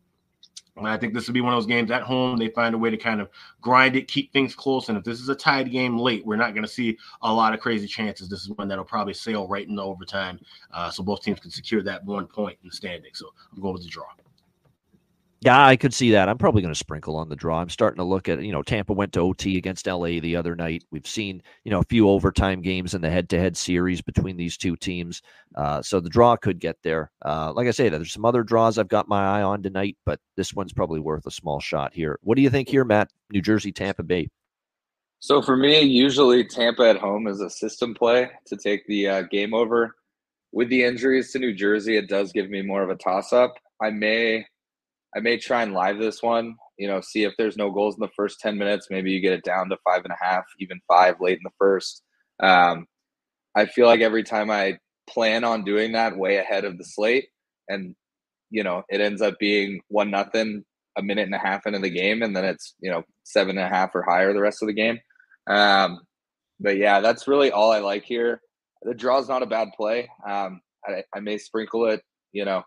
And 0.77 0.87
I 0.87 0.97
think 0.97 1.15
this 1.15 1.27
will 1.27 1.35
be 1.35 1.41
one 1.41 1.53
of 1.53 1.57
those 1.57 1.67
games 1.67 1.91
at 1.91 2.03
home. 2.03 2.37
They 2.37 2.49
find 2.49 2.75
a 2.75 2.79
way 2.79 2.91
to 2.91 2.97
kind 2.97 3.21
of 3.21 3.31
grind 3.63 3.97
it, 3.97 4.09
keep 4.09 4.33
things 4.33 4.55
close. 4.55 4.89
And 4.89 4.99
if 4.99 5.05
this 5.05 5.21
is 5.21 5.29
a 5.29 5.35
tied 5.35 5.71
game 5.71 5.99
late, 5.99 6.25
we're 6.27 6.37
not 6.37 6.53
going 6.53 6.65
to 6.65 6.71
see 6.71 6.99
a 7.23 7.33
lot 7.33 7.55
of 7.55 7.61
crazy 7.61 7.87
chances. 7.87 8.29
This 8.29 8.43
is 8.43 8.51
one 8.51 8.69
that'll 8.69 8.85
probably 8.85 9.15
sail 9.15 9.49
right 9.49 9.67
in 9.67 9.75
the 9.75 9.83
overtime. 9.83 10.39
Uh, 10.73 10.91
so 10.91 11.03
both 11.03 11.23
teams 11.23 11.41
can 11.41 11.51
secure 11.51 11.83
that 11.83 12.05
one 12.05 12.27
point 12.27 12.59
in 12.63 12.69
the 12.69 12.75
standing. 12.77 13.13
So 13.15 13.33
I'm 13.55 13.63
going 13.63 13.75
with 13.75 13.85
the 13.85 13.89
draw. 13.89 14.07
Yeah, 15.47 15.65
I 15.65 15.77
could 15.77 15.95
see 15.95 16.11
that. 16.11 16.29
I'm 16.29 16.39
probably 16.39 16.61
going 16.61 16.75
to 16.75 16.79
sprinkle 16.79 17.15
on 17.15 17.29
the 17.29 17.37
draw. 17.37 17.61
I'm 17.61 17.69
starting 17.69 17.99
to 17.99 18.03
look 18.03 18.29
at, 18.29 18.43
you 18.43 18.51
know, 18.51 18.65
Tampa 18.65 18.93
went 18.93 19.13
to 19.13 19.21
OT 19.21 19.57
against 19.57 19.87
LA 19.87 20.19
the 20.19 20.35
other 20.35 20.57
night. 20.57 20.83
We've 20.91 21.07
seen, 21.07 21.41
you 21.63 21.71
know, 21.71 21.79
a 21.79 21.85
few 21.85 22.09
overtime 22.09 22.61
games 22.63 22.95
in 22.95 23.01
the 23.01 23.09
head 23.09 23.29
to 23.29 23.39
head 23.39 23.57
series 23.57 24.03
between 24.03 24.37
these 24.37 24.57
two 24.57 24.75
teams. 24.75 25.23
Uh, 25.55 25.81
so 25.83 26.01
the 26.01 26.11
draw 26.11 26.35
could 26.35 26.59
get 26.59 26.79
there. 26.83 27.13
Uh, 27.25 27.53
like 27.53 27.69
I 27.69 27.71
say, 27.71 27.89
there's 27.89 28.13
some 28.13 28.25
other 28.25 28.43
draws 28.43 28.77
I've 28.77 28.89
got 28.89 29.07
my 29.07 29.25
eye 29.25 29.43
on 29.43 29.63
tonight, 29.63 29.97
but 30.05 30.19
this 30.37 30.53
one's 30.53 30.73
probably 30.73 30.99
worth 30.99 31.27
a 31.27 31.31
small 31.31 31.61
shot 31.61 31.95
here. 31.95 32.19
What 32.23 32.35
do 32.35 32.43
you 32.43 32.51
think 32.51 32.69
here, 32.69 32.85
Matt? 32.85 33.13
New 33.31 33.41
Jersey, 33.41 33.71
Tampa 33.71 34.03
Bay. 34.03 34.29
So 35.21 35.41
for 35.41 35.57
me, 35.57 35.81
usually 35.81 36.43
Tampa 36.43 36.89
at 36.89 36.99
home 36.99 37.29
is 37.29 37.41
a 37.41 37.51
system 37.51 37.95
play 37.95 38.33
to 38.47 38.57
take 38.57 38.85
the 38.89 39.09
uh, 39.09 39.23
game 39.23 39.55
over. 39.55 39.95
With 40.51 40.71
the 40.71 40.83
injuries 40.83 41.31
to 41.31 41.39
New 41.39 41.55
Jersey, 41.55 41.97
it 41.97 42.09
does 42.09 42.33
give 42.33 42.51
me 42.51 42.63
more 42.63 42.83
of 42.83 42.91
a 42.91 42.97
toss 42.97 43.33
up. 43.33 43.55
I 43.81 43.91
may 43.91 44.45
I 45.17 45.21
may 45.21 45.39
try 45.39 45.63
and 45.63 45.73
live 45.73 45.99
this 45.99 46.23
one. 46.23 46.57
You 46.79 46.89
know, 46.89 47.01
see 47.01 47.25
if 47.25 47.33
there's 47.39 47.57
no 47.57 47.71
goals 47.71 47.95
in 47.95 48.01
the 48.01 48.13
first 48.15 48.41
ten 48.41 48.59
minutes. 48.59 48.89
Maybe 48.91 49.11
you 49.11 49.21
get 49.21 49.33
it 49.33 49.45
down 49.45 49.71
to 49.71 49.79
five 49.85 50.03
and 50.05 50.13
a 50.13 50.25
half, 50.25 50.45
even 50.61 50.81
five 50.87 51.17
late 51.21 51.39
in 51.39 51.45
the 51.45 51.51
first. 51.59 52.03
Um, 52.43 52.87
I 53.55 53.67
feel 53.67 53.87
like 53.87 54.01
every 54.01 54.25
time 54.25 54.51
I 54.51 54.79
plan 55.09 55.45
on 55.45 55.65
doing 55.65 55.93
that, 55.93 56.17
way 56.17 56.37
ahead 56.37 56.65
of 56.65 56.77
the 56.77 56.85
slate, 56.85 57.29
and 57.69 57.95
you 58.51 58.63
know, 58.63 58.83
it 58.89 59.01
ends 59.01 59.23
up 59.23 59.39
being 59.39 59.81
one 59.89 60.11
nothing 60.11 60.65
a 60.99 61.03
minute 61.03 61.27
and 61.27 61.35
a 61.35 61.39
half 61.39 61.67
into 61.67 61.79
the 61.79 61.91
game, 61.91 62.23
and 62.23 62.37
then 62.37 62.45
it's 62.45 62.75
you 62.81 62.91
know 62.91 63.03
seven 63.25 63.57
and 63.57 63.67
a 63.67 63.75
half 63.75 63.95
or 63.95 64.03
higher 64.03 64.33
the 64.33 64.41
rest 64.41 64.63
of 64.63 64.69
the 64.69 64.75
game. 64.75 64.99
Um, 65.47 66.01
but 66.61 66.77
yeah, 66.77 67.01
that's 67.01 67.29
really 67.29 67.51
all 67.51 67.73
I 67.73 67.79
like 67.79 68.05
here. 68.05 68.41
The 68.83 68.95
draw 68.95 69.19
is 69.19 69.29
not 69.29 69.43
a 69.43 69.47
bad 69.47 69.69
play. 69.77 70.09
Um, 70.29 70.61
I, 70.87 71.03
I 71.15 71.21
may 71.21 71.39
sprinkle 71.39 71.87
it, 71.87 72.03
you 72.33 72.45
know, 72.45 72.63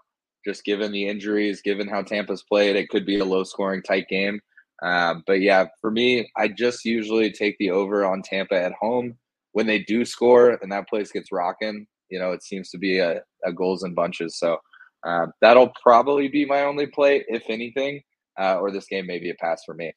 just 0.49 0.65
given 0.65 0.91
the 0.91 1.07
injuries, 1.07 1.61
given 1.61 1.87
how 1.87 2.01
Tampa's 2.01 2.43
played, 2.43 2.75
it 2.75 2.89
could 2.89 3.05
be 3.05 3.19
a 3.19 3.25
low 3.33 3.43
scoring 3.43 3.83
tight 3.83 4.07
game. 4.07 4.39
Uh, 4.81 5.15
but 5.27 5.41
yeah, 5.41 5.65
for 5.79 5.91
me, 5.91 6.31
I 6.35 6.47
just 6.47 6.85
usually 6.85 7.31
take 7.31 7.55
the 7.59 7.69
over 7.69 8.03
on 8.03 8.23
Tampa 8.23 8.55
at 8.55 8.73
home. 8.73 9.17
when 9.51 9.67
they 9.67 9.79
do 9.79 10.05
score 10.05 10.57
and 10.61 10.71
that 10.71 10.87
place 10.87 11.11
gets 11.11 11.31
rocking, 11.31 11.87
you 12.09 12.19
know, 12.19 12.31
it 12.31 12.43
seems 12.43 12.69
to 12.71 12.77
be 12.77 12.99
a, 12.99 13.21
a 13.45 13.51
goals 13.51 13.83
and 13.83 13.95
bunches. 13.95 14.37
So 14.37 14.57
uh, 15.05 15.27
that'll 15.41 15.71
probably 15.81 16.27
be 16.27 16.45
my 16.45 16.63
only 16.63 16.87
play, 16.87 17.25
if 17.27 17.43
anything, 17.49 18.01
uh, 18.39 18.57
or 18.59 18.71
this 18.71 18.85
game 18.85 19.07
may 19.07 19.19
be 19.19 19.29
a 19.29 19.35
pass 19.35 19.63
for 19.65 19.73
me. 19.73 19.93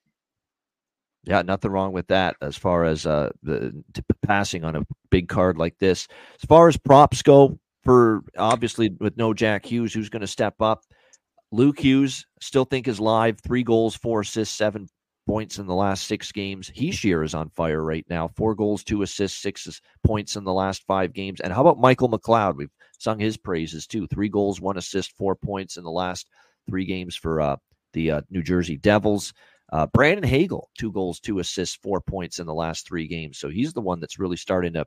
Yeah, 1.24 1.42
nothing 1.42 1.70
wrong 1.70 1.92
with 1.92 2.08
that 2.08 2.36
as 2.42 2.56
far 2.56 2.84
as 2.84 3.06
uh, 3.06 3.30
the 3.44 3.84
passing 4.22 4.64
on 4.64 4.74
a 4.74 4.86
big 5.10 5.28
card 5.28 5.56
like 5.56 5.78
this. 5.78 6.08
As 6.40 6.46
far 6.48 6.66
as 6.66 6.76
props 6.76 7.22
go, 7.22 7.60
for 7.82 8.22
obviously 8.36 8.90
with 9.00 9.16
no 9.16 9.34
Jack 9.34 9.66
Hughes, 9.66 9.92
who's 9.92 10.08
going 10.08 10.20
to 10.20 10.26
step 10.26 10.54
up? 10.60 10.82
Luke 11.50 11.78
Hughes 11.78 12.26
still 12.40 12.64
think 12.64 12.88
is 12.88 12.98
live. 12.98 13.38
Three 13.40 13.62
goals, 13.62 13.94
four 13.94 14.20
assists, 14.20 14.56
seven 14.56 14.88
points 15.26 15.58
in 15.58 15.66
the 15.66 15.74
last 15.74 16.06
six 16.06 16.32
games. 16.32 16.70
Hischier 16.70 17.24
is 17.24 17.34
on 17.34 17.50
fire 17.50 17.82
right 17.82 18.06
now. 18.08 18.28
Four 18.28 18.54
goals, 18.54 18.82
two 18.82 19.02
assists, 19.02 19.40
six 19.40 19.80
points 20.04 20.36
in 20.36 20.44
the 20.44 20.52
last 20.52 20.82
five 20.86 21.12
games. 21.12 21.40
And 21.40 21.52
how 21.52 21.60
about 21.60 21.78
Michael 21.78 22.08
McLeod? 22.08 22.56
We've 22.56 22.70
sung 22.98 23.18
his 23.18 23.36
praises 23.36 23.86
too. 23.86 24.06
Three 24.06 24.28
goals, 24.28 24.60
one 24.60 24.78
assist, 24.78 25.16
four 25.16 25.36
points 25.36 25.76
in 25.76 25.84
the 25.84 25.90
last 25.90 26.26
three 26.68 26.84
games 26.84 27.16
for 27.16 27.40
uh, 27.40 27.56
the 27.92 28.10
uh, 28.12 28.20
New 28.30 28.42
Jersey 28.42 28.78
Devils. 28.78 29.32
Uh, 29.72 29.86
Brandon 29.86 30.24
Hagel, 30.24 30.68
two 30.78 30.92
goals, 30.92 31.18
two 31.18 31.38
assists, 31.38 31.76
four 31.76 32.00
points 32.00 32.38
in 32.38 32.46
the 32.46 32.54
last 32.54 32.86
three 32.86 33.06
games. 33.06 33.38
So 33.38 33.48
he's 33.48 33.72
the 33.72 33.80
one 33.80 34.00
that's 34.00 34.18
really 34.18 34.36
starting 34.36 34.74
to 34.74 34.84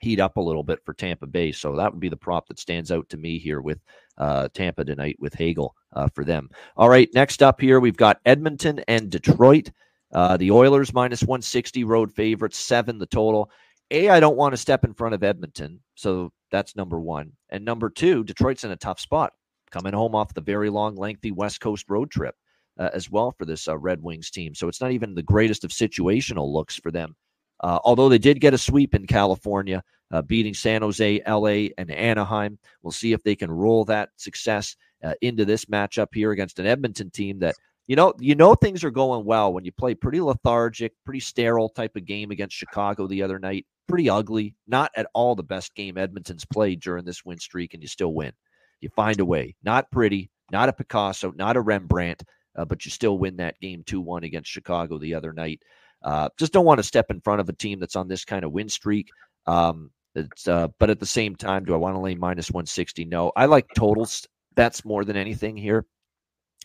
heat 0.00 0.18
up 0.18 0.36
a 0.36 0.40
little 0.40 0.62
bit 0.62 0.84
for 0.84 0.94
Tampa 0.94 1.26
Bay. 1.26 1.52
So 1.52 1.76
that 1.76 1.92
would 1.92 2.00
be 2.00 2.08
the 2.08 2.16
prop 2.16 2.48
that 2.48 2.58
stands 2.58 2.90
out 2.90 3.08
to 3.10 3.16
me 3.16 3.38
here 3.38 3.60
with 3.60 3.78
uh, 4.18 4.48
Tampa 4.52 4.84
tonight 4.84 5.16
with 5.20 5.34
Hagel 5.34 5.74
uh, 5.92 6.08
for 6.08 6.24
them. 6.24 6.50
All 6.76 6.88
right, 6.88 7.08
next 7.14 7.42
up 7.42 7.60
here, 7.60 7.80
we've 7.80 7.96
got 7.96 8.20
Edmonton 8.26 8.80
and 8.88 9.10
Detroit. 9.10 9.70
Uh, 10.12 10.36
the 10.36 10.50
Oilers 10.50 10.92
minus 10.92 11.22
160 11.22 11.84
road 11.84 12.12
favorites, 12.12 12.58
seven 12.58 12.98
the 12.98 13.06
total. 13.06 13.50
A, 13.92 14.08
I 14.08 14.20
don't 14.20 14.36
want 14.36 14.52
to 14.52 14.56
step 14.56 14.84
in 14.84 14.94
front 14.94 15.14
of 15.14 15.22
Edmonton. 15.22 15.80
So 15.94 16.32
that's 16.50 16.76
number 16.76 16.98
one. 16.98 17.32
And 17.50 17.64
number 17.64 17.90
two, 17.90 18.24
Detroit's 18.24 18.64
in 18.64 18.70
a 18.70 18.76
tough 18.76 19.00
spot, 19.00 19.32
coming 19.70 19.92
home 19.92 20.14
off 20.14 20.34
the 20.34 20.40
very 20.40 20.70
long, 20.70 20.96
lengthy 20.96 21.30
West 21.30 21.60
Coast 21.60 21.86
road 21.88 22.10
trip. 22.10 22.34
Uh, 22.78 22.88
as 22.94 23.10
well 23.10 23.34
for 23.36 23.44
this 23.44 23.68
uh, 23.68 23.76
Red 23.76 24.02
Wings 24.02 24.30
team. 24.30 24.54
So 24.54 24.66
it's 24.66 24.80
not 24.80 24.92
even 24.92 25.14
the 25.14 25.22
greatest 25.22 25.64
of 25.64 25.70
situational 25.70 26.50
looks 26.50 26.76
for 26.76 26.90
them 26.90 27.14
uh, 27.60 27.78
although 27.84 28.08
they 28.08 28.18
did 28.18 28.40
get 28.40 28.54
a 28.54 28.58
sweep 28.58 28.94
in 28.94 29.06
California, 29.06 29.82
uh, 30.12 30.22
beating 30.22 30.54
San 30.54 30.82
Jose, 30.82 31.22
LA, 31.26 31.68
and 31.78 31.90
Anaheim. 31.90 32.58
We'll 32.82 32.90
see 32.90 33.12
if 33.12 33.22
they 33.22 33.36
can 33.36 33.50
roll 33.50 33.84
that 33.86 34.10
success 34.16 34.76
uh, 35.04 35.14
into 35.20 35.44
this 35.44 35.66
matchup 35.66 36.08
here 36.12 36.32
against 36.32 36.58
an 36.58 36.66
Edmonton 36.66 37.10
team 37.10 37.38
that 37.40 37.54
you 37.86 37.96
know 37.96 38.12
you 38.18 38.34
know 38.34 38.54
things 38.54 38.84
are 38.84 38.90
going 38.90 39.24
well 39.24 39.52
when 39.52 39.64
you 39.64 39.72
play 39.72 39.94
pretty 39.94 40.20
lethargic, 40.20 40.92
pretty 41.04 41.20
sterile 41.20 41.68
type 41.68 41.96
of 41.96 42.04
game 42.04 42.30
against 42.30 42.56
Chicago 42.56 43.06
the 43.06 43.22
other 43.22 43.38
night. 43.38 43.66
Pretty 43.88 44.08
ugly, 44.08 44.54
not 44.68 44.92
at 44.96 45.08
all 45.14 45.34
the 45.34 45.42
best 45.42 45.74
game 45.74 45.98
Edmonton's 45.98 46.44
played 46.44 46.80
during 46.80 47.04
this 47.04 47.24
win 47.24 47.38
streak, 47.38 47.74
and 47.74 47.82
you 47.82 47.88
still 47.88 48.14
win. 48.14 48.32
You 48.80 48.88
find 48.90 49.18
a 49.18 49.24
way. 49.24 49.56
Not 49.64 49.90
pretty, 49.90 50.30
not 50.52 50.68
a 50.68 50.72
Picasso, 50.72 51.32
not 51.32 51.56
a 51.56 51.60
Rembrandt, 51.60 52.22
uh, 52.56 52.64
but 52.64 52.84
you 52.84 52.90
still 52.90 53.18
win 53.18 53.36
that 53.36 53.58
game 53.60 53.82
2 53.84 54.00
1 54.00 54.24
against 54.24 54.50
Chicago 54.50 54.96
the 54.98 55.14
other 55.14 55.32
night. 55.32 55.60
Uh, 56.02 56.28
just 56.38 56.52
don't 56.52 56.64
want 56.64 56.78
to 56.78 56.84
step 56.84 57.10
in 57.10 57.20
front 57.20 57.40
of 57.40 57.48
a 57.48 57.52
team 57.52 57.78
that's 57.78 57.96
on 57.96 58.08
this 58.08 58.24
kind 58.24 58.44
of 58.44 58.52
win 58.52 58.68
streak. 58.68 59.08
Um, 59.46 59.90
it's, 60.14 60.48
uh, 60.48 60.68
but 60.78 60.90
at 60.90 60.98
the 60.98 61.06
same 61.06 61.36
time, 61.36 61.64
do 61.64 61.74
I 61.74 61.78
want 61.78 61.94
to 61.94 62.00
lay 62.00 62.14
minus 62.14 62.50
160? 62.50 63.04
No. 63.04 63.32
I 63.36 63.46
like 63.46 63.66
totals 63.74 64.26
bets 64.54 64.84
more 64.84 65.04
than 65.04 65.16
anything 65.16 65.56
here. 65.56 65.86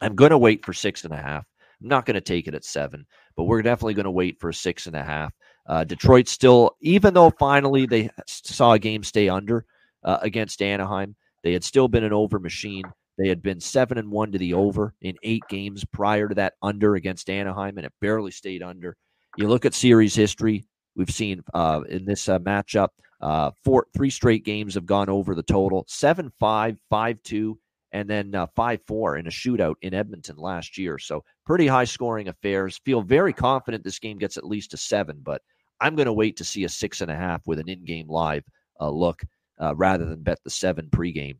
I'm 0.02 0.16
going 0.16 0.32
to 0.32 0.38
wait 0.38 0.66
for 0.66 0.74
six 0.74 1.04
and 1.04 1.14
a 1.14 1.18
half. 1.18 1.46
I'm 1.82 1.88
not 1.88 2.06
going 2.06 2.16
to 2.16 2.22
take 2.22 2.48
it 2.48 2.56
at 2.56 2.66
seven, 2.66 3.06
but 3.36 3.44
we're 3.44 3.62
definitely 3.62 3.94
going 3.94 4.06
to 4.06 4.12
wait 4.12 4.40
for 4.40 4.52
six 4.52 4.88
and 4.88 4.96
a 4.96 5.04
half. 5.04 5.34
Uh, 5.68 5.84
Detroit 5.84 6.28
still, 6.28 6.76
even 6.82 7.14
though 7.14 7.32
finally 7.32 7.86
they 7.86 8.10
saw 8.28 8.74
a 8.74 8.80
game 8.80 9.04
stay 9.04 9.30
under 9.30 9.66
uh, 10.04 10.20
against 10.22 10.62
Anaheim, 10.62 11.16
they 11.44 11.54
had 11.54 11.64
still 11.64 11.88
been 11.88 12.04
an 12.04 12.14
over 12.14 12.40
machine. 12.40 12.84
They 13.18 13.30
had 13.30 13.42
been 13.42 13.60
seven 13.60 13.98
and 13.98 14.12
one 14.12 14.32
to 14.32 14.38
the 14.38 14.54
over 14.54 14.94
in 15.02 15.16
eight 15.24 15.44
games 15.50 15.86
prior 15.86 16.28
to 16.28 16.36
that 16.36 16.54
under 16.62 16.96
against 16.96 17.30
Anaheim, 17.30 17.78
and 17.78 17.86
it 17.86 17.94
barely 18.02 18.32
stayed 18.32 18.62
under. 18.62 18.98
You 19.38 19.50
look 19.50 19.66
at 19.66 19.74
series 19.74 20.16
history. 20.16 20.66
We've 20.96 21.10
seen 21.10 21.44
uh, 21.54 21.82
in 21.90 22.06
this 22.06 22.30
uh, 22.30 22.40
matchup, 22.40 22.90
uh, 23.20 23.52
four, 23.66 23.88
three 23.94 24.10
straight 24.10 24.46
games 24.46 24.76
have 24.76 24.86
gone 24.86 25.10
over 25.10 25.36
the 25.36 25.44
total 25.44 25.84
7 25.90 26.32
5, 26.40 26.78
5 26.90 27.24
2, 27.24 27.60
and 27.92 28.10
then 28.10 28.34
uh, 28.34 28.48
5 28.56 28.80
4 28.88 29.18
in 29.18 29.28
a 29.28 29.30
shootout 29.30 29.76
in 29.82 29.94
Edmonton 29.94 30.38
last 30.38 30.78
year. 30.78 30.98
So, 30.98 31.22
pretty 31.46 31.68
high 31.68 31.84
scoring 31.84 32.30
affairs. 32.30 32.80
Feel 32.86 33.02
very 33.02 33.34
confident 33.34 33.84
this 33.84 34.00
game 34.00 34.18
gets 34.18 34.38
at 34.38 34.46
least 34.46 34.74
a 34.74 34.78
seven, 34.78 35.20
but 35.22 35.42
I'm 35.82 35.96
going 35.96 36.06
to 36.06 36.14
wait 36.14 36.38
to 36.38 36.46
see 36.46 36.64
a 36.64 36.70
six 36.70 37.02
and 37.02 37.12
a 37.12 37.16
half 37.16 37.46
with 37.46 37.60
an 37.60 37.68
in 37.68 37.84
game 37.84 38.08
live 38.08 38.46
uh, 38.80 38.90
look 38.90 39.22
uh, 39.62 39.76
rather 39.76 40.06
than 40.06 40.24
bet 40.24 40.40
the 40.46 40.50
seven 40.50 40.88
pregame 40.92 41.38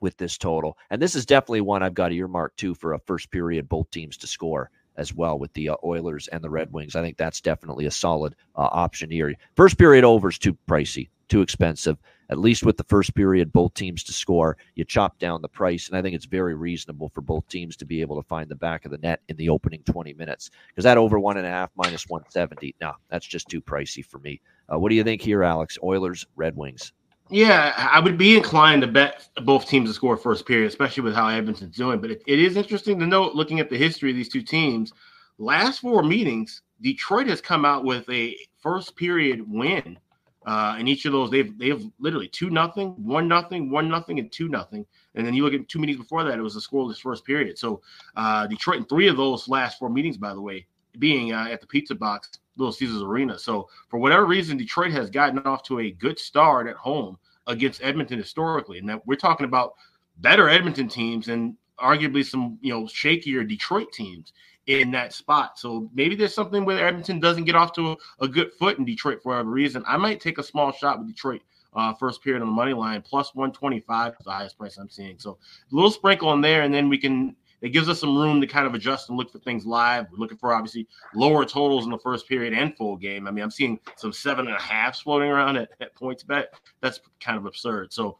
with 0.00 0.16
this 0.16 0.36
total. 0.36 0.76
And 0.90 1.00
this 1.00 1.14
is 1.14 1.24
definitely 1.24 1.60
one 1.60 1.84
I've 1.84 1.94
got 1.94 2.10
earmarked 2.10 2.58
too 2.58 2.74
for 2.74 2.94
a 2.94 2.98
first 2.98 3.30
period, 3.30 3.68
both 3.68 3.88
teams 3.92 4.16
to 4.16 4.26
score 4.26 4.70
as 5.02 5.12
well 5.12 5.38
with 5.38 5.52
the 5.52 5.68
uh, 5.68 5.76
Oilers 5.84 6.28
and 6.28 6.42
the 6.42 6.48
Red 6.48 6.72
Wings. 6.72 6.96
I 6.96 7.02
think 7.02 7.18
that's 7.18 7.40
definitely 7.42 7.84
a 7.84 7.90
solid 7.90 8.34
uh, 8.56 8.68
option 8.72 9.10
here. 9.10 9.34
First 9.56 9.76
period 9.76 10.04
over 10.04 10.30
is 10.30 10.38
too 10.38 10.56
pricey, 10.66 11.10
too 11.28 11.42
expensive. 11.42 11.98
At 12.30 12.38
least 12.38 12.64
with 12.64 12.78
the 12.78 12.84
first 12.84 13.14
period, 13.14 13.52
both 13.52 13.74
teams 13.74 14.04
to 14.04 14.12
score, 14.14 14.56
you 14.74 14.84
chop 14.84 15.18
down 15.18 15.42
the 15.42 15.48
price, 15.48 15.88
and 15.88 15.98
I 15.98 16.00
think 16.00 16.14
it's 16.14 16.24
very 16.24 16.54
reasonable 16.54 17.10
for 17.10 17.20
both 17.20 17.46
teams 17.48 17.76
to 17.76 17.84
be 17.84 18.00
able 18.00 18.16
to 18.16 18.26
find 18.26 18.48
the 18.48 18.54
back 18.54 18.86
of 18.86 18.90
the 18.90 18.98
net 18.98 19.20
in 19.28 19.36
the 19.36 19.50
opening 19.50 19.82
20 19.82 20.14
minutes. 20.14 20.48
Because 20.68 20.84
that 20.84 20.96
over 20.96 21.18
one 21.18 21.36
and 21.36 21.46
a 21.46 21.50
half 21.50 21.70
minus 21.76 22.08
170, 22.08 22.76
no, 22.80 22.92
that's 23.10 23.26
just 23.26 23.48
too 23.48 23.60
pricey 23.60 24.02
for 24.02 24.18
me. 24.20 24.40
Uh, 24.72 24.78
what 24.78 24.88
do 24.88 24.94
you 24.94 25.04
think 25.04 25.20
here, 25.20 25.42
Alex? 25.42 25.76
Oilers, 25.82 26.24
Red 26.36 26.56
Wings. 26.56 26.92
Yeah, 27.32 27.72
I 27.90 27.98
would 27.98 28.18
be 28.18 28.36
inclined 28.36 28.82
to 28.82 28.88
bet 28.88 29.26
both 29.42 29.66
teams 29.66 29.88
to 29.88 29.94
score 29.94 30.18
first 30.18 30.44
period, 30.44 30.66
especially 30.68 31.02
with 31.02 31.14
how 31.14 31.28
Edmonton's 31.28 31.74
doing. 31.74 31.98
But 31.98 32.10
it, 32.10 32.22
it 32.26 32.38
is 32.38 32.58
interesting 32.58 32.98
to 32.98 33.06
note, 33.06 33.34
looking 33.34 33.58
at 33.58 33.70
the 33.70 33.78
history 33.78 34.10
of 34.10 34.16
these 34.16 34.28
two 34.28 34.42
teams, 34.42 34.92
last 35.38 35.80
four 35.80 36.02
meetings, 36.02 36.60
Detroit 36.82 37.26
has 37.28 37.40
come 37.40 37.64
out 37.64 37.84
with 37.84 38.06
a 38.10 38.36
first 38.60 38.96
period 38.96 39.50
win. 39.50 39.98
Uh, 40.44 40.76
in 40.78 40.86
each 40.86 41.06
of 41.06 41.12
those, 41.12 41.30
they've 41.30 41.56
they've 41.56 41.88
literally 41.98 42.28
two 42.28 42.50
nothing, 42.50 42.90
one 43.02 43.28
nothing, 43.28 43.70
one 43.70 43.88
nothing, 43.88 44.18
and 44.18 44.30
two 44.30 44.48
nothing. 44.48 44.84
And 45.14 45.26
then 45.26 45.32
you 45.32 45.42
look 45.42 45.54
at 45.54 45.66
two 45.68 45.78
meetings 45.78 45.98
before 45.98 46.24
that, 46.24 46.38
it 46.38 46.42
was 46.42 46.56
a 46.56 46.60
scoreless 46.60 47.00
first 47.00 47.24
period. 47.24 47.58
So 47.58 47.80
uh, 48.14 48.46
Detroit 48.46 48.76
in 48.76 48.84
three 48.84 49.08
of 49.08 49.16
those 49.16 49.48
last 49.48 49.78
four 49.78 49.88
meetings, 49.88 50.18
by 50.18 50.34
the 50.34 50.40
way, 50.42 50.66
being 50.98 51.32
uh, 51.32 51.46
at 51.50 51.62
the 51.62 51.66
Pizza 51.66 51.94
Box, 51.94 52.28
Little 52.56 52.72
Caesars 52.72 53.02
Arena. 53.02 53.38
So 53.38 53.68
for 53.88 53.98
whatever 53.98 54.26
reason, 54.26 54.56
Detroit 54.56 54.92
has 54.92 55.10
gotten 55.10 55.38
off 55.40 55.62
to 55.64 55.80
a 55.80 55.90
good 55.90 56.18
start 56.18 56.66
at 56.66 56.76
home 56.76 57.18
against 57.46 57.82
Edmonton 57.82 58.18
historically, 58.18 58.78
and 58.78 58.88
that 58.88 59.06
we're 59.06 59.16
talking 59.16 59.46
about 59.46 59.74
better 60.18 60.48
Edmonton 60.48 60.88
teams 60.88 61.28
and 61.28 61.56
arguably 61.80 62.24
some 62.24 62.58
you 62.60 62.72
know 62.72 62.84
shakier 62.84 63.46
Detroit 63.46 63.92
teams 63.92 64.32
in 64.66 64.90
that 64.92 65.12
spot. 65.12 65.58
So 65.58 65.90
maybe 65.92 66.14
there's 66.14 66.34
something 66.34 66.64
where 66.64 66.86
Edmonton 66.86 67.18
doesn't 67.18 67.44
get 67.44 67.56
off 67.56 67.72
to 67.74 67.92
a, 67.92 67.96
a 68.20 68.28
good 68.28 68.52
foot 68.52 68.78
in 68.78 68.84
Detroit 68.84 69.20
for 69.22 69.30
whatever 69.30 69.50
reason. 69.50 69.82
I 69.86 69.96
might 69.96 70.20
take 70.20 70.38
a 70.38 70.42
small 70.42 70.72
shot 70.72 70.98
with 70.98 71.08
Detroit 71.08 71.42
uh, 71.74 71.94
first 71.94 72.22
period 72.22 72.42
on 72.42 72.48
the 72.48 72.54
money 72.54 72.74
line 72.74 73.02
plus 73.02 73.34
125 73.34 74.12
is 74.18 74.24
the 74.24 74.30
highest 74.30 74.58
price 74.58 74.76
I'm 74.76 74.90
seeing. 74.90 75.18
So 75.18 75.32
a 75.32 75.74
little 75.74 75.90
sprinkle 75.90 76.32
in 76.32 76.40
there, 76.40 76.62
and 76.62 76.72
then 76.72 76.88
we 76.88 76.98
can 76.98 77.34
it 77.62 77.70
gives 77.70 77.88
us 77.88 78.00
some 78.00 78.16
room 78.16 78.40
to 78.40 78.46
kind 78.46 78.66
of 78.66 78.74
adjust 78.74 79.08
and 79.08 79.16
look 79.16 79.30
for 79.30 79.38
things 79.38 79.64
live. 79.64 80.06
We're 80.10 80.18
looking 80.18 80.36
for 80.36 80.52
obviously 80.52 80.88
lower 81.14 81.44
totals 81.44 81.84
in 81.84 81.90
the 81.90 81.98
first 81.98 82.28
period 82.28 82.52
and 82.52 82.76
full 82.76 82.96
game. 82.96 83.26
I 83.26 83.30
mean, 83.30 83.42
I'm 83.42 83.50
seeing 83.50 83.78
some 83.96 84.12
seven 84.12 84.48
and 84.48 84.56
a 84.56 84.60
half 84.60 84.98
floating 84.98 85.30
around 85.30 85.56
at, 85.56 85.70
at 85.80 85.94
PointsBet. 85.94 86.46
That's 86.80 87.00
kind 87.20 87.38
of 87.38 87.46
absurd. 87.46 87.92
So 87.92 88.18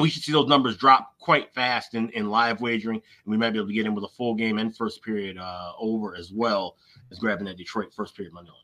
we 0.00 0.08
should 0.08 0.22
see 0.22 0.32
those 0.32 0.48
numbers 0.48 0.76
drop 0.76 1.18
quite 1.18 1.52
fast 1.52 1.94
in, 1.94 2.08
in 2.10 2.30
live 2.30 2.62
wagering, 2.62 2.96
and 2.96 3.30
we 3.30 3.36
might 3.36 3.50
be 3.50 3.58
able 3.58 3.68
to 3.68 3.74
get 3.74 3.84
in 3.84 3.94
with 3.94 4.04
a 4.04 4.08
full 4.08 4.34
game 4.34 4.58
and 4.58 4.74
first 4.74 5.02
period 5.02 5.36
uh, 5.36 5.72
over 5.78 6.16
as 6.16 6.32
well 6.32 6.76
as 7.10 7.18
grabbing 7.18 7.44
that 7.44 7.58
Detroit 7.58 7.92
first 7.92 8.16
period 8.16 8.32
money 8.32 8.48
line. 8.48 8.56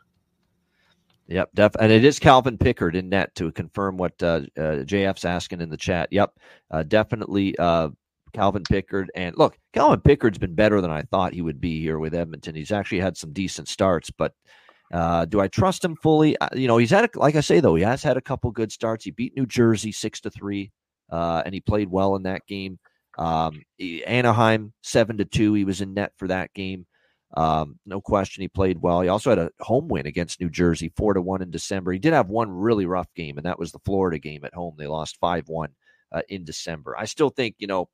Yep, 1.26 1.50
def- 1.52 1.76
and 1.78 1.92
it 1.92 2.06
is 2.06 2.18
Calvin 2.18 2.56
Pickard 2.56 2.96
in 2.96 3.10
net 3.10 3.34
to 3.34 3.52
confirm 3.52 3.98
what 3.98 4.14
uh, 4.22 4.40
uh, 4.56 4.84
JF's 4.84 5.26
asking 5.26 5.60
in 5.60 5.68
the 5.68 5.76
chat. 5.76 6.08
Yep, 6.10 6.38
uh, 6.70 6.82
definitely 6.84 7.54
uh, 7.58 7.90
Calvin 8.32 8.62
Pickard. 8.68 9.10
And 9.14 9.36
look, 9.36 9.56
Calvin 9.72 10.00
Pickard's 10.00 10.38
been 10.38 10.54
better 10.54 10.80
than 10.80 10.90
I 10.90 11.02
thought 11.02 11.34
he 11.34 11.42
would 11.42 11.60
be 11.60 11.80
here 11.80 11.98
with 11.98 12.14
Edmonton. 12.14 12.54
He's 12.54 12.72
actually 12.72 13.00
had 13.00 13.16
some 13.16 13.32
decent 13.32 13.68
starts, 13.68 14.10
but 14.10 14.32
uh, 14.92 15.24
do 15.26 15.40
I 15.40 15.48
trust 15.48 15.84
him 15.84 15.96
fully? 15.96 16.38
Uh, 16.38 16.48
you 16.54 16.66
know, 16.66 16.78
he's 16.78 16.90
had, 16.90 17.04
a, 17.04 17.18
like 17.18 17.36
I 17.36 17.40
say 17.40 17.60
though, 17.60 17.74
he 17.74 17.82
has 17.82 18.02
had 18.02 18.16
a 18.16 18.22
couple 18.22 18.50
good 18.50 18.72
starts. 18.72 19.04
He 19.04 19.10
beat 19.10 19.36
New 19.36 19.46
Jersey 19.46 19.92
six 19.92 20.20
to 20.22 20.30
three, 20.30 20.72
uh, 21.10 21.42
and 21.44 21.54
he 21.54 21.60
played 21.60 21.90
well 21.90 22.16
in 22.16 22.22
that 22.22 22.46
game. 22.46 22.78
Um, 23.18 23.62
Anaheim 24.06 24.72
seven 24.82 25.18
to 25.18 25.24
two. 25.24 25.52
He 25.54 25.64
was 25.64 25.80
in 25.80 25.94
net 25.94 26.12
for 26.16 26.28
that 26.28 26.54
game. 26.54 26.86
Um, 27.36 27.78
no 27.84 28.00
question, 28.00 28.40
he 28.40 28.48
played 28.48 28.80
well. 28.80 29.02
He 29.02 29.08
also 29.08 29.30
had 29.30 29.38
a 29.38 29.50
home 29.60 29.88
win 29.88 30.06
against 30.06 30.40
New 30.40 30.48
Jersey, 30.48 30.92
four 30.96 31.12
to 31.12 31.20
one 31.20 31.42
in 31.42 31.50
December. 31.50 31.92
He 31.92 31.98
did 31.98 32.14
have 32.14 32.30
one 32.30 32.50
really 32.50 32.86
rough 32.86 33.12
game, 33.14 33.36
and 33.36 33.44
that 33.44 33.58
was 33.58 33.70
the 33.70 33.80
Florida 33.80 34.18
game 34.18 34.44
at 34.44 34.54
home. 34.54 34.76
They 34.78 34.86
lost 34.86 35.18
five 35.20 35.46
one 35.46 35.70
uh, 36.10 36.22
in 36.30 36.44
December. 36.44 36.96
I 36.98 37.04
still 37.04 37.28
think 37.28 37.56
you 37.58 37.66
know 37.66 37.90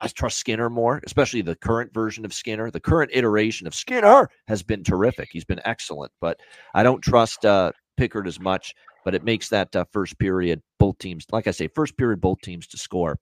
I 0.00 0.08
trust 0.08 0.38
Skinner 0.38 0.70
more, 0.70 1.00
especially 1.04 1.42
the 1.42 1.56
current 1.56 1.92
version 1.92 2.24
of 2.24 2.32
Skinner. 2.32 2.70
The 2.70 2.80
current 2.80 3.10
iteration 3.12 3.66
of 3.66 3.74
Skinner 3.74 4.30
has 4.46 4.62
been 4.62 4.84
terrific. 4.84 5.28
He's 5.32 5.44
been 5.44 5.60
excellent, 5.64 6.12
but 6.20 6.38
I 6.74 6.82
don't 6.82 7.02
trust 7.02 7.44
uh, 7.44 7.72
Pickard 7.96 8.28
as 8.28 8.38
much, 8.38 8.74
but 9.04 9.14
it 9.14 9.24
makes 9.24 9.48
that 9.48 9.74
uh, 9.74 9.84
first 9.92 10.18
period 10.18 10.62
both 10.78 10.98
teams, 10.98 11.26
like 11.32 11.46
I 11.46 11.50
say, 11.50 11.68
first 11.68 11.96
period 11.96 12.20
both 12.20 12.40
teams 12.42 12.66
to 12.68 12.78
score. 12.78 13.18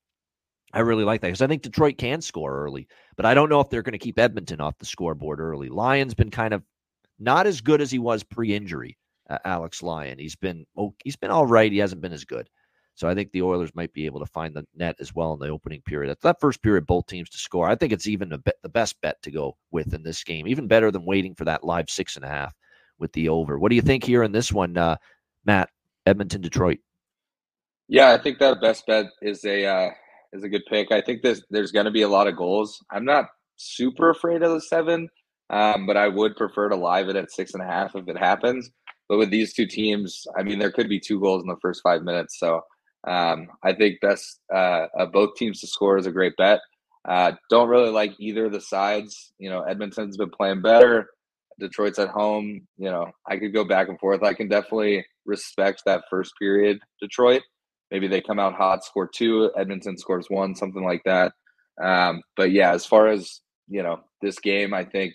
I 0.73 0.81
really 0.81 1.05
like 1.05 1.23
that 1.23 1.29
because 1.29 1.43
I 1.43 1.47
think 1.47 1.63
Detroit 1.63 1.97
can 1.97 2.21
score 2.21 2.63
early, 2.63 2.87
but 3.17 3.25
I 3.25 3.33
don't 3.33 3.49
know 3.49 3.61
if 3.61 3.71
they're 3.71 3.83
going 3.83 3.93
to 3.93 3.99
keep 3.99 4.19
Edmonton 4.19 4.61
off 4.61 4.79
the 4.79 4.85
scoreboard 4.85 5.41
early. 5.41 5.69
Lyon's 5.69 6.15
been 6.15 6.31
kind 6.31 6.53
of 6.53 6.63
not 7.19 7.47
as 7.47 7.61
good 7.61 7.81
as 7.81 7.91
he 7.91 7.99
was 7.99 8.23
pre-injury. 8.23 8.99
Uh, 9.31 9.39
Alex 9.45 9.83
Lyon, 9.83 10.19
he's 10.19 10.37
been 10.37 10.67
oh, 10.77 10.95
he's 11.03 11.17
been 11.17 11.31
all 11.31 11.47
right. 11.47 11.73
He 11.73 11.79
hasn't 11.79 12.01
been 12.01 12.13
as 12.13 12.25
good. 12.25 12.49
So 12.97 13.07
I 13.09 13.15
think 13.15 13.31
the 13.31 13.43
Oilers 13.43 13.75
might 13.75 13.93
be 13.93 14.07
able 14.07 14.21
to 14.21 14.27
find 14.27 14.55
the 14.55 14.67
net 14.75 14.97
as 15.01 15.15
well 15.15 15.35
in 15.35 15.39
the 15.39 15.49
opening 15.49 15.83
period. 15.83 16.11
That's 16.11 16.23
that 16.23 16.41
first 16.41 16.63
period, 16.63 16.87
both 16.87 17.07
teams 17.07 17.29
to 17.31 17.39
score. 17.39 17.69
I 17.69 17.77
think 17.77 17.93
it's 17.93 18.09
even 18.09 18.31
bet, 18.31 18.57
the 18.63 18.71
best 18.71 19.01
bet 19.03 19.21
to 19.23 19.31
go 19.31 19.57
with 19.71 19.93
in 19.95 20.03
this 20.03 20.25
game, 20.25 20.49
even 20.49 20.67
better 20.67 20.91
than 20.91 21.05
waiting 21.05 21.35
for 21.35 21.45
that 21.45 21.63
live 21.63 21.91
six 21.91 22.17
and 22.17 22.25
a 22.25 22.29
half 22.29 22.55
with 22.99 23.13
the 23.13 23.29
over. 23.29 23.59
What 23.59 23.69
do 23.69 23.77
you 23.77 23.83
think 23.83 24.03
here 24.03 24.23
in 24.23 24.33
this 24.33 24.51
one, 24.51 24.77
uh, 24.77 24.97
Matt? 25.45 25.69
Edmonton, 26.07 26.41
Detroit. 26.41 26.79
Yeah, 27.89 28.13
I 28.13 28.19
think 28.19 28.39
that 28.39 28.61
best 28.61 28.87
bet 28.87 29.07
is 29.21 29.45
a 29.45 29.67
uh, 29.67 29.91
is 30.33 30.43
a 30.43 30.49
good 30.49 30.65
pick. 30.69 30.91
I 30.91 31.01
think 31.01 31.23
there's 31.23 31.43
there's 31.51 31.73
going 31.73 31.85
to 31.85 31.93
be 31.93 32.03
a 32.03 32.09
lot 32.09 32.29
of 32.29 32.37
goals. 32.37 32.83
I'm 32.91 33.05
not 33.05 33.27
super 33.57 34.11
afraid 34.11 34.43
of 34.43 34.53
the 34.53 34.61
seven, 34.61 35.09
um, 35.51 35.87
but 35.87 35.97
I 35.97 36.09
would 36.09 36.37
prefer 36.37 36.69
to 36.69 36.77
live 36.77 37.09
it 37.09 37.17
at 37.17 37.31
six 37.31 37.55
and 37.55 37.63
a 37.63 37.67
half 37.67 37.95
if 37.95 38.09
it 38.09 38.17
happens. 38.17 38.71
But 39.09 39.19
with 39.19 39.31
these 39.31 39.53
two 39.53 39.67
teams, 39.67 40.27
I 40.37 40.43
mean, 40.43 40.59
there 40.59 40.73
could 40.73 40.89
be 40.89 40.99
two 40.99 41.21
goals 41.21 41.43
in 41.43 41.49
the 41.49 41.57
first 41.61 41.81
five 41.83 42.03
minutes. 42.03 42.39
So 42.39 42.63
um, 43.07 43.49
I 43.63 43.73
think 43.73 44.01
best 44.01 44.41
uh, 44.55 44.87
both 45.13 45.37
teams 45.37 45.61
to 45.61 45.67
score 45.67 45.97
is 45.97 46.07
a 46.07 46.13
great 46.13 46.37
bet. 46.37 46.61
Uh, 47.09 47.33
don't 47.51 47.69
really 47.69 47.91
like 47.91 48.15
either 48.19 48.47
of 48.47 48.53
the 48.53 48.61
sides. 48.61 49.33
You 49.39 49.49
know, 49.51 49.63
Edmonton's 49.63 50.17
been 50.17 50.31
playing 50.31 50.63
better. 50.63 51.09
Detroit's 51.59 51.99
at 51.99 52.09
home. 52.09 52.67
You 52.77 52.91
know, 52.91 53.07
I 53.29 53.37
could 53.37 53.55
go 53.55 53.65
back 53.65 53.89
and 53.89 53.99
forth. 53.99 54.23
I 54.23 54.35
can 54.35 54.49
definitely 54.49 55.07
respect 55.25 55.83
that 55.87 56.05
first 56.11 56.33
period, 56.39 56.79
Detroit. 57.01 57.43
Maybe 57.91 58.09
they 58.09 58.21
come 58.21 58.41
out 58.41 58.55
hot, 58.55 58.85
score 58.85 59.09
two, 59.13 59.51
Edmonton 59.57 59.97
scores 59.97 60.27
one, 60.29 60.57
something 60.57 60.85
like 60.85 61.03
that. 61.05 61.33
Um, 61.83 62.23
but 62.37 62.51
yeah, 62.51 62.73
as 62.73 62.85
far 62.85 63.07
as 63.07 63.41
you 63.69 63.83
know, 63.83 64.01
this 64.23 64.39
game, 64.41 64.75
I 64.75 64.85
think 64.85 65.15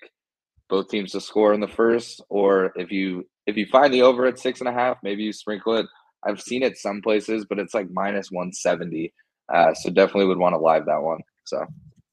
both 0.69 0.87
teams 0.87 1.11
to 1.11 1.21
score 1.21 1.53
in 1.53 1.59
the 1.59 1.67
first, 1.67 2.23
or 2.29 2.71
if 2.75 2.91
you 2.91 3.27
if 3.45 3.57
you 3.57 3.65
find 3.71 3.93
the 3.93 4.03
over 4.03 4.25
at 4.25 4.39
six 4.39 4.61
and 4.61 4.69
a 4.69 4.73
half, 4.73 4.97
maybe 5.03 5.23
you 5.23 5.33
sprinkle 5.33 5.75
it 5.75 5.85
I've 6.23 6.41
seen 6.41 6.63
it 6.63 6.77
some 6.77 7.01
places, 7.01 7.45
but 7.45 7.59
it's 7.59 7.73
like 7.73 7.89
minus 7.91 8.31
170. 8.31 9.13
Uh, 9.53 9.73
so 9.73 9.89
definitely 9.89 10.25
would 10.25 10.37
want 10.37 10.53
to 10.53 10.59
live 10.59 10.85
that 10.85 11.01
one. 11.01 11.19
So, 11.45 11.65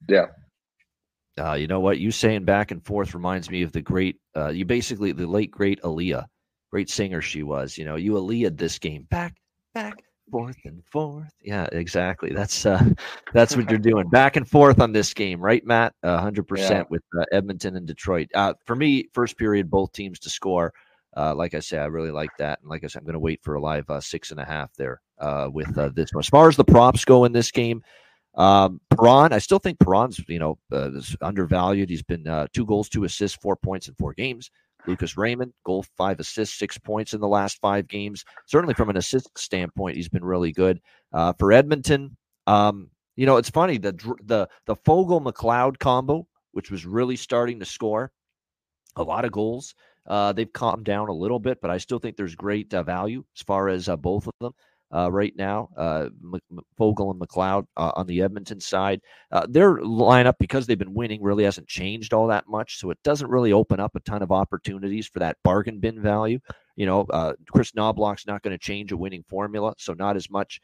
yeah. 0.09 0.26
Uh, 1.38 1.54
you 1.54 1.66
know 1.66 1.80
what? 1.80 1.98
You 1.98 2.11
saying 2.11 2.44
back 2.44 2.70
and 2.70 2.84
forth 2.84 3.14
reminds 3.14 3.50
me 3.50 3.62
of 3.62 3.72
the 3.72 3.82
great, 3.82 4.16
uh, 4.36 4.48
you 4.48 4.64
basically, 4.64 5.12
the 5.12 5.26
late, 5.26 5.50
great 5.50 5.80
Aaliyah. 5.82 6.26
Great 6.70 6.90
singer 6.90 7.22
she 7.22 7.42
was. 7.42 7.78
You 7.78 7.84
know, 7.84 7.96
you 7.96 8.12
Aaliyah 8.12 8.56
this 8.59 8.78
game 8.78 9.06
back, 9.09 9.36
back, 9.72 10.02
forth 10.30 10.59
and 10.64 10.84
forth. 10.84 11.32
Yeah, 11.42 11.66
exactly. 11.72 12.30
That's 12.32 12.66
uh, 12.66 12.84
that's 13.32 13.56
what 13.56 13.70
you're 13.70 13.78
doing. 13.78 14.09
Back 14.09 14.36
and 14.36 14.48
forth 14.48 14.80
on 14.80 14.92
this 14.92 15.14
game, 15.14 15.40
right, 15.40 15.64
Matt? 15.64 15.94
hundred 16.04 16.42
uh, 16.42 16.48
percent 16.48 16.90
with 16.90 17.02
uh, 17.18 17.24
Edmonton 17.32 17.76
and 17.76 17.86
Detroit. 17.86 18.28
Uh, 18.34 18.54
for 18.64 18.76
me, 18.76 19.09
first 19.12 19.38
period, 19.38 19.70
both 19.70 19.92
teams 19.92 20.18
to 20.20 20.30
score. 20.30 20.72
Uh, 21.18 21.34
like 21.34 21.54
I 21.54 21.58
say, 21.58 21.78
I 21.78 21.86
really 21.86 22.12
like 22.12 22.30
that. 22.38 22.60
And 22.60 22.70
like 22.70 22.84
I 22.84 22.86
said, 22.86 23.00
I'm 23.00 23.04
going 23.04 23.14
to 23.14 23.18
wait 23.18 23.40
for 23.42 23.56
a 23.56 23.60
live 23.60 23.90
uh, 23.90 24.00
six 24.00 24.30
and 24.30 24.38
a 24.38 24.44
half 24.44 24.72
there 24.74 25.00
uh, 25.18 25.48
with 25.52 25.76
uh, 25.76 25.88
this 25.92 26.12
one. 26.12 26.20
As 26.20 26.28
far 26.28 26.48
as 26.48 26.56
the 26.56 26.64
props 26.64 27.04
go 27.04 27.24
in 27.24 27.32
this 27.32 27.50
game, 27.50 27.82
um, 28.36 28.80
Perron, 28.90 29.32
I 29.32 29.38
still 29.38 29.58
think 29.58 29.80
Perron's, 29.80 30.20
you 30.28 30.38
know, 30.38 30.58
uh, 30.70 30.90
undervalued. 31.20 31.90
He's 31.90 32.04
been 32.04 32.28
uh, 32.28 32.46
two 32.52 32.64
goals, 32.64 32.88
two 32.88 33.02
assists, 33.02 33.36
four 33.42 33.56
points 33.56 33.88
in 33.88 33.94
four 33.94 34.14
games. 34.14 34.48
Lucas 34.86 35.16
Raymond, 35.16 35.52
goal, 35.64 35.84
five 35.96 36.20
assists, 36.20 36.56
six 36.56 36.78
points 36.78 37.14
in 37.14 37.20
the 37.20 37.26
last 37.26 37.60
five 37.60 37.88
games. 37.88 38.24
Certainly 38.46 38.74
from 38.74 38.88
an 38.88 38.96
assist 38.96 39.28
standpoint, 39.36 39.96
he's 39.96 40.08
been 40.08 40.24
really 40.24 40.52
good. 40.52 40.80
Uh, 41.12 41.32
for 41.36 41.50
Edmonton, 41.50 42.16
um, 42.46 42.90
you 43.16 43.26
know, 43.26 43.38
it's 43.38 43.50
funny 43.50 43.78
the 43.78 43.92
the 44.22 44.48
the 44.66 44.76
Foegele 44.76 45.20
McLeod 45.20 45.80
combo, 45.80 46.28
which 46.52 46.70
was 46.70 46.86
really 46.86 47.16
starting 47.16 47.58
to 47.58 47.64
score 47.64 48.12
a 48.94 49.02
lot 49.02 49.24
of 49.24 49.32
goals. 49.32 49.74
Uh, 50.09 50.32
they've 50.32 50.52
calmed 50.52 50.84
down 50.84 51.09
a 51.09 51.12
little 51.12 51.38
bit, 51.38 51.61
but 51.61 51.70
I 51.70 51.78
still 51.78 51.98
think 51.98 52.16
there's 52.16 52.34
great 52.34 52.72
uh, 52.72 52.82
value 52.82 53.24
as 53.36 53.42
far 53.42 53.68
as 53.68 53.88
uh, 53.88 53.96
both 53.96 54.26
of 54.26 54.32
them. 54.40 54.52
Uh, 54.90 55.12
right 55.12 55.34
now, 55.36 55.68
uh, 55.76 56.09
M- 56.24 56.40
Foegele 56.80 57.11
and 57.11 57.20
McLeod 57.20 57.66
uh, 57.76 57.92
on 57.94 58.06
the 58.06 58.22
Edmonton 58.22 58.59
side. 58.59 59.02
their 59.48 59.76
lineup, 59.76 60.36
because 60.40 60.66
they've 60.66 60.78
been 60.78 60.94
winning, 60.94 61.22
really 61.22 61.44
hasn't 61.44 61.68
changed 61.68 62.14
all 62.14 62.26
that 62.28 62.48
much. 62.48 62.78
So 62.78 62.90
it 62.90 62.98
doesn't 63.04 63.28
really 63.28 63.52
open 63.52 63.80
up 63.80 63.94
a 63.96 64.00
ton 64.00 64.22
of 64.22 64.32
opportunities 64.32 65.06
for 65.06 65.18
that 65.18 65.36
bargain 65.44 65.78
bin 65.78 66.00
value. 66.00 66.38
You 66.76 66.86
know, 66.86 67.04
Kris 67.52 67.72
Knoblauch's 67.72 68.26
not 68.26 68.40
going 68.40 68.56
to 68.56 68.59
change 68.59 68.90
a 68.90 68.96
winning 68.96 69.24
formula, 69.28 69.74
so 69.76 69.92
not 69.92 70.16
as 70.16 70.30
much. 70.30 70.59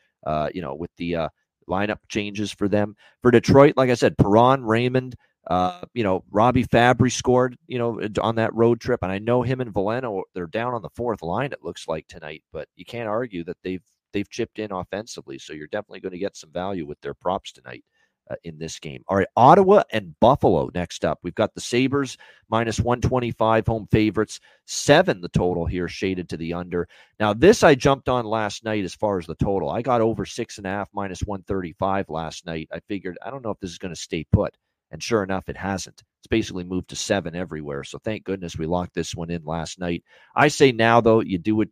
you 0.55 0.63
know, 0.63 0.75
with 0.75 0.91
the 0.97 1.29
lineup 1.69 1.99
changes 2.09 2.51
for 2.51 2.67
them. 2.67 2.97
For 3.21 3.31
Detroit, 3.31 3.75
like 3.77 3.91
I 3.91 3.95
said, 3.95 4.17
Perron, 4.17 4.65
Raymond, 4.65 5.17
uh, 5.47 5.83
you 5.93 6.03
know, 6.03 6.25
Robby 6.31 6.65
Fabbri 6.65 7.13
scored, 7.13 7.57
you 7.67 7.79
know, 7.79 8.01
on 8.21 8.37
that 8.37 8.55
road 8.55 8.81
trip, 8.81 9.01
and 9.03 9.13
I 9.13 9.19
know 9.19 9.43
him 9.43 9.61
and 9.61 9.73
Veleno 9.73 10.23
they're 10.35 10.47
down 10.47 10.75
on 10.75 10.83
the 10.83 10.91
fourth 10.91 11.23
line. 11.23 11.53
It 11.53 11.63
looks 11.63 11.87
like 11.87 12.07
tonight, 12.09 12.43
but 12.53 12.69
you 12.77 12.85
can't 12.85 13.09
argue 13.09 13.45
that 13.45 13.59
they've 13.63 13.83
they've 14.13 14.31
chipped 14.31 14.59
in 14.59 14.73
offensively. 14.73 15.39
So 15.39 15.53
you're 15.53 15.67
definitely 15.67 16.01
going 16.01 16.13
to 16.13 16.19
get 16.19 16.37
some 16.37 16.51
value 16.51 16.87
with 16.87 17.01
their 17.03 17.15
props 17.15 17.53
tonight 17.53 17.85
uh, 18.31 18.37
in 18.45 18.59
this 18.59 18.79
game. 18.79 19.03
All 19.09 19.19
right, 19.19 19.27
Ottawa 19.37 19.83
and 19.93 20.19
Buffalo 20.21 20.71
next 20.75 21.05
up. 21.05 21.19
We've 21.23 21.35
got 21.35 21.55
the 21.55 21.61
Sabres 21.61 22.17
minus 22.49 22.81
125 22.81 23.67
home 23.67 23.87
favorites, 23.91 24.41
seven 24.67 25.21
the 25.21 25.29
total 25.29 25.67
here, 25.67 25.89
shaded 25.89 26.29
to 26.31 26.39
the 26.39 26.55
under. 26.55 26.89
Now, 27.21 27.35
this 27.35 27.63
I 27.63 27.75
jumped 27.75 28.09
on 28.09 28.25
last 28.25 28.65
night 28.65 28.85
as 28.85 28.95
far 28.95 29.19
as 29.19 29.27
the 29.27 29.35
total. 29.35 29.69
I 29.69 29.83
got 29.83 30.01
over 30.01 30.25
six 30.25 30.57
and 30.57 30.67
a 30.67 30.71
half 30.71 30.89
minus 30.95 31.21
135 31.21 32.09
last 32.09 32.47
night. 32.47 32.69
I 32.73 32.81
figured, 32.89 33.19
I 33.23 33.31
don't 33.31 33.45
know 33.45 33.51
if 33.51 33.61
this 33.61 33.71
is 33.71 33.79
going 33.79 33.95
to 33.95 34.01
stay 34.01 34.25
put. 34.33 34.57
And 34.91 35.03
sure 35.03 35.23
enough, 35.23 35.49
it 35.49 35.57
hasn't. 35.57 36.03
It's 36.21 36.29
basically 36.29 36.65
moved 36.65 36.89
to 36.91 36.97
seven 36.97 37.35
everywhere. 37.35 37.85
So 37.85 37.99
thank 37.99 38.25
goodness 38.25 38.57
we 38.57 38.67
locked 38.67 38.95
this 38.95 39.15
one 39.15 39.31
in 39.31 39.45
last 39.45 39.79
night. 39.79 40.05
I 40.35 40.49
say 40.49 40.73
now, 40.73 41.01
though, 41.01 41.21
you 41.21 41.39
do 41.39 41.57
what 41.57 41.69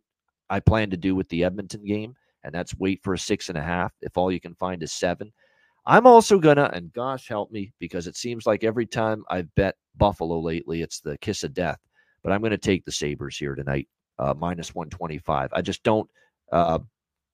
I 0.49 0.59
plan 0.59 0.91
to 0.91 0.97
do 0.97 1.15
with 1.15 1.29
the 1.29 1.43
Edmonton 1.43 1.85
game, 1.85 2.15
and 2.43 2.53
that's 2.53 2.77
wait 2.77 3.01
for 3.01 3.13
a 3.13 3.19
six 3.19 3.49
and 3.49 3.57
a 3.57 3.63
half 3.63 3.93
if 4.01 4.17
all 4.17 4.31
you 4.31 4.39
can 4.39 4.55
find 4.55 4.83
is 4.83 4.91
seven. 4.91 5.31
I'm 5.85 6.05
also 6.05 6.37
gonna, 6.37 6.69
and 6.73 6.93
gosh 6.93 7.27
help 7.27 7.51
me, 7.51 7.73
because 7.79 8.07
it 8.07 8.15
seems 8.15 8.45
like 8.45 8.63
every 8.63 8.85
time 8.85 9.23
I've 9.29 9.53
bet 9.55 9.75
Buffalo 9.95 10.39
lately, 10.39 10.81
it's 10.81 10.99
the 10.99 11.17
kiss 11.17 11.43
of 11.43 11.53
death. 11.53 11.79
But 12.23 12.31
I'm 12.31 12.41
gonna 12.41 12.57
take 12.57 12.85
the 12.85 12.91
Sabres 12.91 13.37
here 13.37 13.55
tonight, 13.55 13.87
uh, 14.19 14.33
minus 14.37 14.75
125. 14.75 15.49
I 15.53 15.61
just 15.61 15.83
don't, 15.83 16.09
uh, 16.51 16.79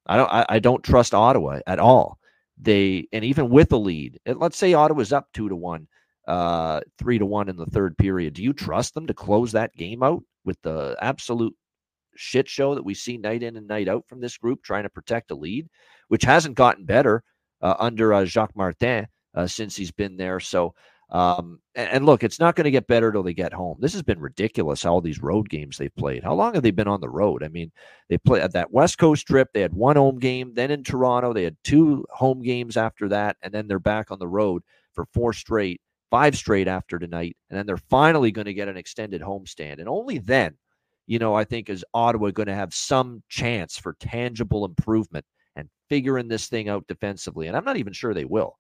I 0.06 0.18
don't, 0.18 0.32
I, 0.32 0.46
I 0.50 0.60
don't 0.60 0.84
trust 0.84 1.14
Ottawa 1.14 1.60
at 1.68 1.80
all 1.80 2.19
they 2.60 3.08
and 3.12 3.24
even 3.24 3.50
with 3.50 3.72
a 3.72 3.78
lead, 3.78 4.20
let's 4.26 4.58
say 4.58 4.74
Ottawa's 4.74 5.14
up 5.14 5.28
two 5.34 5.50
to 5.50 5.56
one, 5.56 5.88
uh, 6.28 6.82
three 6.98 7.18
to 7.18 7.26
one 7.26 7.50
in 7.50 7.56
the 7.56 7.66
third 7.66 7.98
period. 7.98 8.34
Do 8.34 8.44
you 8.44 8.54
trust 8.54 8.94
them 8.94 9.08
to 9.08 9.14
close 9.14 9.52
that 9.54 9.76
game 9.76 10.04
out 10.04 10.24
with 10.46 10.62
the 10.62 10.98
absolute 11.02 11.56
shit 12.16 12.50
show 12.50 12.76
that 12.76 12.84
we 12.84 12.94
see 12.94 13.18
night 13.18 13.44
in 13.44 13.56
and 13.56 13.68
night 13.68 13.88
out 13.88 14.06
from 14.08 14.20
this 14.20 14.38
group 14.38 14.62
trying 14.62 14.84
to 14.84 14.90
protect 14.90 15.32
a 15.32 15.36
lead, 15.36 15.68
which 16.10 16.24
hasn't 16.24 16.56
gotten 16.56 16.86
better 16.86 17.24
uh, 17.62 17.76
under 17.80 18.14
uh, 18.14 18.26
Jacques 18.26 18.56
Martin 18.56 19.08
uh, 19.36 19.48
since 19.48 19.76
he's 19.76 19.92
been 19.92 20.18
there. 20.18 20.40
So 20.40 20.74
um, 21.12 21.60
and, 21.76 22.06
look, 22.06 22.24
it's 22.24 22.40
not 22.40 22.56
going 22.56 22.66
to 22.66 22.72
get 22.72 22.88
better 22.88 23.12
till 23.12 23.24
they 23.24 23.34
get 23.34 23.54
home. 23.54 23.78
This 23.80 23.94
has 23.94 24.04
been 24.04 24.20
ridiculous. 24.20 24.86
All 24.86 25.02
these 25.02 25.22
road 25.22 25.50
games 25.50 25.78
they've 25.78 25.96
played. 25.96 26.24
How 26.24 26.34
long 26.34 26.54
have 26.54 26.64
they 26.64 26.72
been 26.72 26.88
on 26.88 27.02
the 27.02 27.10
road? 27.10 27.44
I 27.44 27.48
mean, 27.48 27.72
they 28.10 28.18
played 28.18 28.44
at 28.44 28.54
that 28.54 28.72
West 28.72 28.98
Coast 28.98 29.26
trip. 29.26 29.50
They 29.54 29.62
had 29.62 29.74
one 29.74 29.96
home 29.96 30.20
game. 30.20 30.54
Then 30.54 30.72
in 30.72 30.84
Toronto, 30.84 31.34
they 31.34 31.44
had 31.44 31.58
two 31.64 32.06
home 32.10 32.42
games 32.42 32.78
after 32.78 33.10
that, 33.10 33.38
and 33.42 33.54
then 33.54 33.68
they're 33.68 33.80
back 33.80 34.12
on 34.12 34.20
the 34.20 34.28
road 34.28 34.62
for 34.94 35.06
four 35.14 35.34
straight, 35.34 35.82
five 36.12 36.36
straight 36.36 36.68
after 36.68 37.00
tonight, 37.00 37.38
and 37.50 37.58
then 37.58 37.66
they're 37.66 37.78
finally 37.78 38.32
going 38.32 38.46
to 38.46 38.54
get 38.54 38.68
an 38.68 38.78
extended 38.78 39.22
homestand. 39.22 39.80
And 39.80 39.88
only 39.88 40.20
then, 40.20 40.58
you 41.08 41.18
know, 41.18 41.34
I 41.34 41.44
think 41.44 41.70
is 41.70 41.86
Ottawa 41.94 42.30
going 42.30 42.48
to 42.48 42.54
have 42.54 42.74
some 42.74 43.24
chance 43.30 43.80
for 43.80 43.96
tangible 44.00 44.66
improvement 44.66 45.26
and 45.56 45.70
figuring 45.90 46.28
this 46.28 46.48
thing 46.48 46.70
out 46.70 46.86
defensively. 46.88 47.48
And 47.48 47.58
I'm 47.58 47.66
not 47.66 47.78
even 47.78 47.94
sure 47.94 48.14
they 48.14 48.26
will. 48.26 48.59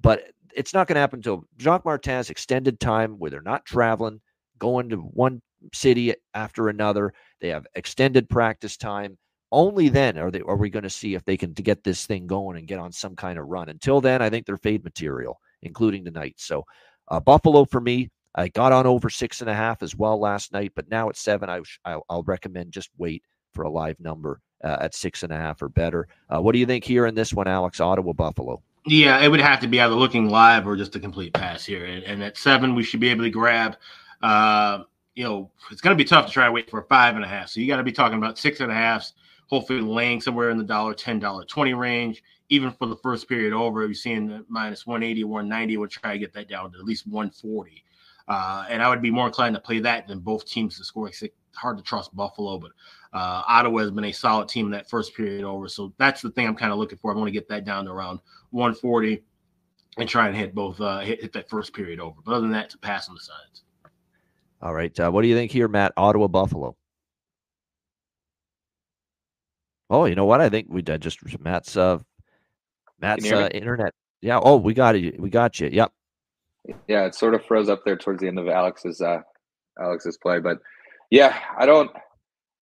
But 0.00 0.24
it's 0.54 0.74
not 0.74 0.86
going 0.86 0.94
to 0.94 1.00
happen 1.00 1.18
until 1.18 1.44
Jacques 1.58 1.84
Martin's 1.84 2.30
extended 2.30 2.80
time 2.80 3.18
where 3.18 3.30
they're 3.30 3.42
not 3.42 3.64
traveling, 3.64 4.20
going 4.58 4.88
to 4.90 4.96
one 4.96 5.42
city 5.72 6.14
after 6.34 6.68
another. 6.68 7.12
They 7.40 7.48
have 7.48 7.66
extended 7.74 8.28
practice 8.28 8.76
time. 8.76 9.18
Only 9.50 9.88
then 9.88 10.18
are 10.18 10.30
they 10.30 10.40
are 10.42 10.56
we 10.56 10.68
going 10.68 10.82
to 10.82 10.90
see 10.90 11.14
if 11.14 11.24
they 11.24 11.36
can 11.36 11.52
get 11.52 11.82
this 11.82 12.06
thing 12.06 12.26
going 12.26 12.58
and 12.58 12.68
get 12.68 12.78
on 12.78 12.92
some 12.92 13.16
kind 13.16 13.38
of 13.38 13.46
run. 13.46 13.68
Until 13.68 14.00
then, 14.00 14.20
I 14.20 14.28
think 14.28 14.44
they're 14.44 14.58
fade 14.58 14.84
material, 14.84 15.40
including 15.62 16.04
tonight. 16.04 16.34
So 16.36 16.64
uh, 17.08 17.20
Buffalo 17.20 17.64
for 17.64 17.80
me. 17.80 18.10
I 18.34 18.48
got 18.48 18.72
on 18.72 18.86
over 18.86 19.10
six 19.10 19.40
and 19.40 19.50
a 19.50 19.54
half 19.54 19.82
as 19.82 19.96
well 19.96 20.20
last 20.20 20.52
night, 20.52 20.72
but 20.76 20.88
now 20.88 21.08
at 21.08 21.16
seven, 21.16 21.48
I, 21.48 21.60
I'll, 21.84 22.04
I'll 22.08 22.22
recommend 22.22 22.72
just 22.72 22.90
wait 22.96 23.24
for 23.52 23.64
a 23.64 23.70
live 23.70 23.98
number 23.98 24.40
uh, 24.62 24.76
at 24.80 24.94
six 24.94 25.22
and 25.24 25.32
a 25.32 25.36
half 25.36 25.60
or 25.62 25.68
better. 25.68 26.06
Uh, 26.28 26.40
what 26.40 26.52
do 26.52 26.58
you 26.58 26.66
think 26.66 26.84
here 26.84 27.06
in 27.06 27.14
this 27.14 27.32
one, 27.32 27.48
Alex? 27.48 27.80
Ottawa, 27.80 28.12
Buffalo. 28.12 28.62
Yeah, 28.90 29.20
it 29.20 29.28
would 29.28 29.40
have 29.40 29.60
to 29.60 29.68
be 29.68 29.80
either 29.80 29.94
looking 29.94 30.30
live 30.30 30.66
or 30.66 30.74
just 30.74 30.96
a 30.96 31.00
complete 31.00 31.34
pass 31.34 31.64
here. 31.64 31.84
And, 31.84 32.02
and 32.04 32.22
at 32.22 32.38
seven, 32.38 32.74
we 32.74 32.82
should 32.82 33.00
be 33.00 33.10
able 33.10 33.24
to 33.24 33.30
grab, 33.30 33.76
uh, 34.22 34.84
you 35.14 35.24
know, 35.24 35.50
it's 35.70 35.82
going 35.82 35.96
to 35.96 36.02
be 36.02 36.08
tough 36.08 36.26
to 36.26 36.32
try 36.32 36.46
to 36.46 36.52
wait 36.52 36.70
for 36.70 36.80
five 36.82 37.14
and 37.14 37.24
a 37.24 37.28
half. 37.28 37.50
So 37.50 37.60
you 37.60 37.66
got 37.66 37.76
to 37.76 37.82
be 37.82 37.92
talking 37.92 38.16
about 38.16 38.38
six 38.38 38.60
and 38.60 38.72
a 38.72 38.74
halves, 38.74 39.12
hopefully 39.48 39.82
laying 39.82 40.22
somewhere 40.22 40.48
in 40.48 40.56
the 40.56 40.64
dollar 40.64 40.94
ten, 40.94 41.18
dollar 41.18 41.44
twenty 41.44 41.74
range. 41.74 42.22
Even 42.48 42.70
for 42.70 42.86
the 42.86 42.96
first 42.96 43.28
period 43.28 43.52
over, 43.52 43.84
you're 43.84 43.92
seeing 43.92 44.26
the 44.26 44.42
minus 44.48 44.86
180, 44.86 45.24
190. 45.24 45.76
We'll 45.76 45.88
try 45.88 46.14
to 46.14 46.18
get 46.18 46.32
that 46.32 46.48
down 46.48 46.72
to 46.72 46.78
at 46.78 46.84
least 46.84 47.06
140. 47.06 47.84
Uh, 48.26 48.64
and 48.70 48.82
I 48.82 48.88
would 48.88 49.02
be 49.02 49.10
more 49.10 49.26
inclined 49.26 49.54
to 49.54 49.60
play 49.60 49.80
that 49.80 50.08
than 50.08 50.20
both 50.20 50.46
teams 50.46 50.78
to 50.78 50.84
score. 50.84 51.08
It's 51.08 51.22
hard 51.54 51.76
to 51.76 51.82
trust 51.82 52.16
Buffalo, 52.16 52.58
but 52.58 52.70
uh, 53.12 53.42
Ottawa 53.46 53.80
has 53.80 53.90
been 53.90 54.04
a 54.04 54.12
solid 54.12 54.48
team 54.48 54.66
in 54.66 54.72
that 54.72 54.88
first 54.88 55.14
period 55.14 55.44
over. 55.44 55.68
So 55.68 55.92
that's 55.98 56.22
the 56.22 56.30
thing 56.30 56.46
I'm 56.46 56.56
kind 56.56 56.72
of 56.72 56.78
looking 56.78 56.98
for. 56.98 57.12
I 57.12 57.16
want 57.16 57.28
to 57.28 57.32
get 57.32 57.48
that 57.48 57.64
down 57.64 57.86
to 57.86 57.90
around 57.90 58.20
140 58.50 59.22
and 59.98 60.08
try 60.08 60.28
and 60.28 60.36
hit 60.36 60.54
both 60.54 60.80
uh, 60.80 61.00
hit, 61.00 61.20
hit 61.22 61.32
that 61.32 61.48
first 61.48 61.72
period 61.72 62.00
over. 62.00 62.20
But 62.24 62.32
other 62.32 62.42
than 62.42 62.52
that, 62.52 62.70
to 62.70 62.78
pass 62.78 63.08
on 63.08 63.14
the 63.14 63.20
sides. 63.20 63.62
All 64.60 64.74
right. 64.74 64.98
Uh, 64.98 65.10
what 65.10 65.22
do 65.22 65.28
you 65.28 65.36
think 65.36 65.52
here, 65.52 65.68
Matt? 65.68 65.92
Ottawa 65.96 66.28
Buffalo. 66.28 66.76
Oh, 69.90 70.04
you 70.04 70.14
know 70.14 70.26
what? 70.26 70.40
I 70.40 70.48
think 70.50 70.66
we 70.68 70.82
did 70.82 71.00
just 71.00 71.20
Matt's 71.40 71.76
uh 71.76 71.98
Matt's 73.00 73.30
uh, 73.30 73.48
internet. 73.52 73.94
Yeah. 74.20 74.38
Oh, 74.42 74.56
we 74.56 74.74
got 74.74 74.96
it. 74.96 75.18
We 75.18 75.30
got 75.30 75.60
you. 75.60 75.68
Yep. 75.72 75.92
Yeah, 76.86 77.06
it 77.06 77.14
sort 77.14 77.34
of 77.34 77.44
froze 77.46 77.70
up 77.70 77.84
there 77.84 77.96
towards 77.96 78.20
the 78.20 78.28
end 78.28 78.38
of 78.38 78.48
Alex's 78.48 79.00
uh 79.00 79.22
Alex's 79.80 80.18
play, 80.18 80.40
but 80.40 80.58
yeah, 81.10 81.38
I 81.58 81.64
don't. 81.64 81.90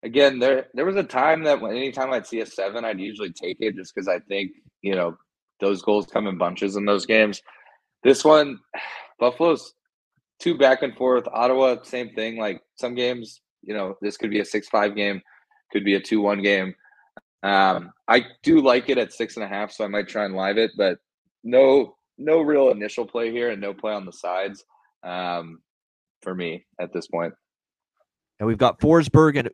Again, 0.02 0.38
there 0.38 0.66
there 0.74 0.84
was 0.84 0.96
a 0.96 1.02
time 1.02 1.44
that 1.44 1.60
when 1.60 1.72
anytime 1.72 2.12
I'd 2.12 2.26
see 2.26 2.40
a 2.40 2.46
seven, 2.46 2.84
I'd 2.84 3.00
usually 3.00 3.32
take 3.32 3.56
it 3.60 3.76
just 3.76 3.94
because 3.94 4.08
I 4.08 4.20
think 4.20 4.52
you 4.82 4.94
know 4.94 5.16
those 5.60 5.82
goals 5.82 6.06
come 6.06 6.26
in 6.26 6.38
bunches 6.38 6.76
in 6.76 6.84
those 6.84 7.06
games. 7.06 7.42
This 8.02 8.24
one, 8.24 8.60
Buffalo's 9.20 9.74
two 10.38 10.56
back 10.56 10.82
and 10.82 10.94
forth. 10.96 11.26
Ottawa, 11.32 11.76
same 11.82 12.10
thing. 12.10 12.38
Like 12.38 12.62
some 12.76 12.94
games, 12.94 13.40
you 13.62 13.74
know, 13.74 13.96
this 14.00 14.16
could 14.16 14.30
be 14.30 14.40
a 14.40 14.44
six-five 14.44 14.94
game, 14.94 15.22
could 15.72 15.84
be 15.84 15.94
a 15.94 16.00
two-one 16.00 16.42
game. 16.42 16.74
Um, 17.42 17.92
I 18.08 18.26
do 18.42 18.60
like 18.60 18.88
it 18.88 18.98
at 18.98 19.12
six 19.12 19.36
and 19.36 19.44
a 19.44 19.48
half, 19.48 19.72
so 19.72 19.84
I 19.84 19.88
might 19.88 20.08
try 20.08 20.24
and 20.24 20.34
live 20.34 20.58
it, 20.58 20.72
but 20.76 20.98
no, 21.44 21.96
no 22.18 22.40
real 22.40 22.70
initial 22.70 23.06
play 23.06 23.30
here, 23.30 23.50
and 23.50 23.60
no 23.60 23.72
play 23.72 23.92
on 23.92 24.04
the 24.04 24.12
sides 24.12 24.64
um, 25.04 25.60
for 26.22 26.34
me 26.34 26.66
at 26.80 26.92
this 26.92 27.06
point. 27.06 27.34
And 28.38 28.46
we've 28.46 28.58
got 28.58 28.80
Forsberg 28.80 29.38
and 29.38 29.50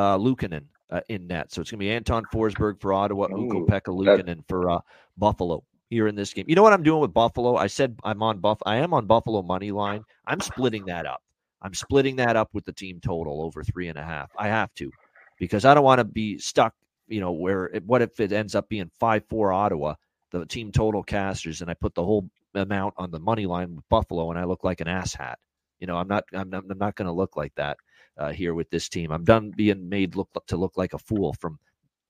uh, 0.00 0.18
Luukkonen 0.18 0.64
uh, 0.90 1.00
in 1.08 1.26
net, 1.26 1.52
so 1.52 1.60
it's 1.60 1.70
going 1.70 1.78
to 1.78 1.84
be 1.84 1.90
Anton 1.90 2.24
Forsberg 2.32 2.80
for 2.80 2.92
Ottawa, 2.92 3.26
Ukko-Pekka 3.26 3.88
Luukkonen 3.88 4.42
for 4.48 4.70
uh, 4.70 4.80
Buffalo 5.18 5.62
here 5.90 6.06
in 6.08 6.14
this 6.14 6.32
game. 6.32 6.46
You 6.48 6.54
know 6.54 6.62
what 6.62 6.72
I'm 6.72 6.82
doing 6.82 7.00
with 7.00 7.12
Buffalo? 7.12 7.56
I 7.56 7.66
said 7.66 7.98
I'm 8.02 8.22
on 8.22 8.38
Buff. 8.38 8.58
I 8.64 8.76
am 8.76 8.94
on 8.94 9.06
Buffalo 9.06 9.42
money 9.42 9.72
line. 9.72 10.04
I'm 10.26 10.40
splitting 10.40 10.86
that 10.86 11.06
up. 11.06 11.22
I'm 11.62 11.74
splitting 11.74 12.16
that 12.16 12.36
up 12.36 12.48
with 12.54 12.64
the 12.64 12.72
team 12.72 13.00
total 13.00 13.42
over 13.42 13.62
three 13.62 13.88
and 13.88 13.98
a 13.98 14.02
half. 14.02 14.30
I 14.38 14.48
have 14.48 14.72
to 14.76 14.90
because 15.38 15.64
I 15.64 15.74
don't 15.74 15.84
want 15.84 15.98
to 15.98 16.04
be 16.04 16.38
stuck. 16.38 16.74
You 17.08 17.20
know 17.20 17.32
where? 17.32 17.66
It, 17.66 17.84
what 17.84 18.00
if 18.00 18.18
it 18.18 18.32
ends 18.32 18.54
up 18.54 18.68
being 18.68 18.90
five 18.98 19.24
four 19.28 19.52
Ottawa, 19.52 19.94
the 20.30 20.46
team 20.46 20.72
total 20.72 21.02
casters, 21.02 21.60
and 21.60 21.70
I 21.70 21.74
put 21.74 21.94
the 21.94 22.04
whole 22.04 22.30
amount 22.54 22.94
on 22.96 23.10
the 23.10 23.20
money 23.20 23.46
line 23.46 23.74
with 23.76 23.88
Buffalo, 23.90 24.30
and 24.30 24.38
I 24.38 24.44
look 24.44 24.64
like 24.64 24.80
an 24.80 24.86
asshat. 24.86 25.34
You 25.80 25.86
know, 25.86 25.96
I'm 25.96 26.08
not. 26.08 26.24
I'm, 26.32 26.54
I'm 26.54 26.78
not 26.78 26.94
going 26.94 27.06
to 27.06 27.12
look 27.12 27.36
like 27.36 27.54
that 27.56 27.76
uh, 28.20 28.30
here 28.32 28.54
with 28.54 28.70
this 28.70 28.88
team. 28.88 29.10
I'm 29.10 29.24
done 29.24 29.50
being 29.50 29.88
made 29.88 30.14
look 30.14 30.28
to 30.46 30.56
look 30.56 30.76
like 30.76 30.92
a 30.92 30.98
fool 30.98 31.32
from 31.40 31.58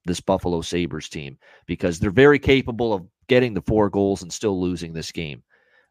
this 0.05 0.21
Buffalo 0.21 0.61
Sabres 0.61 1.09
team 1.09 1.39
because 1.67 1.99
they're 1.99 2.11
very 2.11 2.39
capable 2.39 2.93
of 2.93 3.07
getting 3.29 3.55
the 3.55 3.63
four 3.63 3.89
goals 3.89 4.23
and 4.23 4.33
still 4.33 4.61
losing 4.61 4.93
this 4.93 5.13
game. 5.13 5.43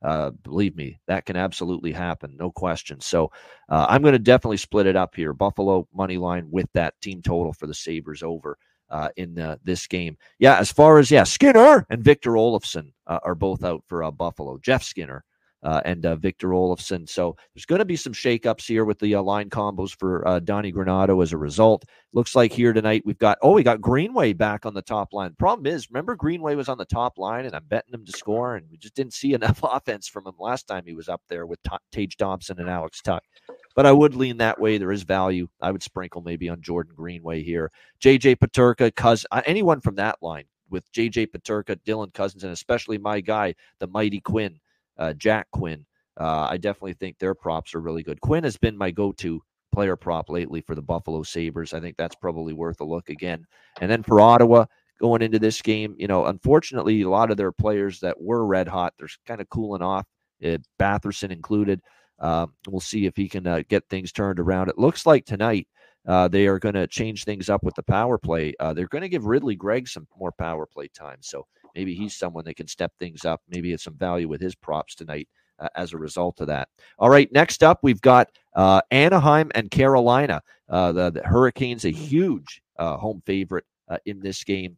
Uh, 0.01 0.31
believe 0.43 0.75
me, 0.75 0.99
that 1.07 1.25
can 1.25 1.35
absolutely 1.35 1.91
happen, 1.91 2.35
no 2.37 2.51
question. 2.51 2.99
So 3.01 3.31
uh, 3.67 3.85
I'm 3.89 4.01
going 4.01 4.13
to 4.13 4.19
definitely 4.19 4.57
split 4.57 4.87
it 4.87 4.95
up 4.95 5.13
here. 5.15 5.33
Buffalo 5.33 5.87
money 5.93 6.17
line 6.17 6.47
with 6.49 6.67
that 6.73 6.99
team 7.01 7.21
total 7.21 7.51
for 7.53 7.67
the 7.67 7.73
Sabres 7.73 8.23
over 8.23 8.57
uh, 8.89 9.09
in 9.17 9.37
uh, 9.37 9.57
this 9.63 9.87
game. 9.87 10.17
Yeah, 10.39 10.57
as 10.57 10.71
far 10.71 10.99
as 10.99 11.11
yeah, 11.11 11.23
Skinner 11.23 11.85
and 11.89 12.03
Victor 12.03 12.31
Olofsson 12.31 12.91
uh, 13.07 13.19
are 13.23 13.35
both 13.35 13.63
out 13.63 13.83
for 13.87 14.03
uh, 14.03 14.11
Buffalo. 14.11 14.57
Jeff 14.57 14.83
Skinner 14.83 15.23
uh, 15.63 15.81
and 15.85 16.05
uh, 16.05 16.15
Victor 16.15 16.49
Olofsson. 16.49 17.07
So 17.09 17.35
there's 17.53 17.65
going 17.65 17.79
to 17.79 17.85
be 17.85 17.95
some 17.95 18.13
shakeups 18.13 18.65
here 18.65 18.85
with 18.85 18.99
the 18.99 19.15
uh, 19.15 19.21
line 19.21 19.49
combos 19.49 19.95
for 19.95 20.27
uh, 20.27 20.39
Donnie 20.39 20.71
Granato 20.71 21.21
as 21.21 21.33
a 21.33 21.37
result. 21.37 21.85
Looks 22.13 22.35
like 22.35 22.51
here 22.51 22.73
tonight 22.73 23.03
we've 23.05 23.17
got, 23.17 23.37
oh, 23.41 23.53
we 23.53 23.63
got 23.63 23.81
Greenway 23.81 24.33
back 24.33 24.65
on 24.65 24.73
the 24.73 24.81
top 24.81 25.13
line. 25.13 25.35
Problem 25.37 25.67
is, 25.67 25.89
remember 25.89 26.15
Greenway 26.15 26.55
was 26.55 26.69
on 26.69 26.77
the 26.77 26.85
top 26.85 27.17
line 27.17 27.45
and 27.45 27.55
I'm 27.55 27.65
betting 27.65 27.93
him 27.93 28.05
to 28.05 28.11
score, 28.11 28.55
and 28.55 28.65
we 28.71 28.77
just 28.77 28.95
didn't 28.95 29.13
see 29.13 29.33
enough 29.39 29.59
offense 29.63 30.07
from 30.07 30.25
him 30.25 30.35
last 30.39 30.67
time 30.67 30.83
he 30.85 30.93
was 30.93 31.09
up 31.09 31.21
there 31.29 31.45
with 31.45 31.61
T- 31.63 31.77
Tage 31.91 32.17
Thompson 32.17 32.59
and 32.59 32.69
Alex 32.69 33.01
Tuch. 33.01 33.23
But 33.75 33.85
I 33.85 33.91
would 33.91 34.15
lean 34.15 34.37
that 34.37 34.59
way. 34.59 34.77
There 34.77 34.91
is 34.91 35.03
value. 35.03 35.47
I 35.61 35.71
would 35.71 35.83
sprinkle 35.83 36.21
maybe 36.21 36.49
on 36.49 36.61
Jordan 36.61 36.93
Greenway 36.95 37.43
here. 37.43 37.71
JJ 38.01 38.37
Peterka, 38.37 38.93
cuz 38.95 39.25
uh, 39.31 39.41
anyone 39.45 39.81
from 39.81 39.95
that 39.95 40.17
line 40.21 40.45
with 40.69 40.91
JJ 40.91 41.27
Peterka, 41.27 41.77
Dylan 41.85 42.13
Cozens, 42.13 42.43
and 42.43 42.53
especially 42.53 42.97
my 42.97 43.21
guy, 43.21 43.55
the 43.79 43.87
mighty 43.87 44.19
Quinn 44.21 44.59
uh, 44.99 45.13
Jack 45.13 45.47
Quinn. 45.51 45.85
Uh, 46.19 46.47
I 46.49 46.57
definitely 46.57 46.93
think 46.93 47.17
their 47.17 47.33
props 47.33 47.73
are 47.73 47.81
really 47.81 48.03
good. 48.03 48.21
Quinn 48.21 48.43
has 48.43 48.57
been 48.57 48.77
my 48.77 48.91
go-to 48.91 49.41
player 49.71 49.95
prop 49.95 50.29
lately 50.29 50.61
for 50.61 50.75
the 50.75 50.81
Buffalo 50.81 51.23
Sabres. 51.23 51.73
I 51.73 51.79
think 51.79 51.95
that's 51.97 52.15
probably 52.15 52.53
worth 52.53 52.81
a 52.81 52.85
look 52.85 53.09
again. 53.09 53.45
And 53.79 53.89
then 53.89 54.03
for 54.03 54.19
Ottawa, 54.19 54.65
going 54.99 55.21
into 55.21 55.39
this 55.39 55.61
game, 55.61 55.95
you 55.97 56.07
know, 56.07 56.25
unfortunately, 56.25 57.01
a 57.01 57.09
lot 57.09 57.31
of 57.31 57.37
their 57.37 57.51
players 57.51 57.99
that 58.01 58.21
were 58.21 58.45
red 58.45 58.67
hot, 58.67 58.93
they're 58.99 59.07
kind 59.25 59.41
of 59.41 59.49
cooling 59.49 59.81
off, 59.81 60.05
uh, 60.43 60.57
Batherson 60.77 61.31
included. 61.31 61.81
Uh, 62.19 62.47
we'll 62.67 62.81
see 62.81 63.05
if 63.05 63.15
he 63.15 63.29
can 63.29 63.47
uh, 63.47 63.61
get 63.69 63.87
things 63.89 64.11
turned 64.11 64.39
around. 64.39 64.67
It 64.67 64.77
looks 64.77 65.05
like 65.05 65.25
tonight 65.25 65.67
uh, 66.05 66.27
they 66.27 66.47
are 66.47 66.59
going 66.59 66.75
to 66.75 66.87
change 66.87 67.23
things 67.23 67.49
up 67.49 67.63
with 67.63 67.75
the 67.75 67.83
power 67.83 68.17
play. 68.17 68.53
Uh, 68.59 68.73
they're 68.73 68.87
going 68.87 69.03
to 69.03 69.09
give 69.09 69.25
Ridley 69.25 69.55
Greig 69.55 69.87
some 69.87 70.07
more 70.17 70.33
power 70.33 70.65
play 70.65 70.89
time. 70.89 71.19
So 71.21 71.45
maybe 71.79 71.95
he's 71.95 72.13
someone 72.13 72.43
that 72.43 72.57
can 72.57 72.67
step 72.67 72.91
things 72.99 73.23
up. 73.23 73.41
Maybe 73.47 73.71
it's 73.71 73.85
some 73.85 73.93
value 73.93 74.27
with 74.27 74.41
his 74.41 74.53
props 74.53 74.95
tonight 74.95 75.29
uh, 75.59 75.69
as 75.75 75.93
a 75.93 75.97
result 75.97 76.41
of 76.41 76.47
that. 76.47 76.67
All 76.97 77.09
right, 77.09 77.31
next 77.31 77.63
up 77.63 77.79
we've 77.83 78.01
got 78.01 78.29
uh, 78.53 78.81
Anaheim 78.91 79.49
and 79.55 79.71
Carolina. 79.71 80.41
Uh, 80.67 80.91
the, 80.91 81.09
the, 81.09 81.23
Hurricanes, 81.23 81.85
a 81.85 81.89
huge 81.89 82.61
uh, 82.77 82.97
home 82.97 83.23
favorite 83.25 83.63
uh, 83.87 83.95
in 84.05 84.19
this 84.19 84.43
game 84.43 84.77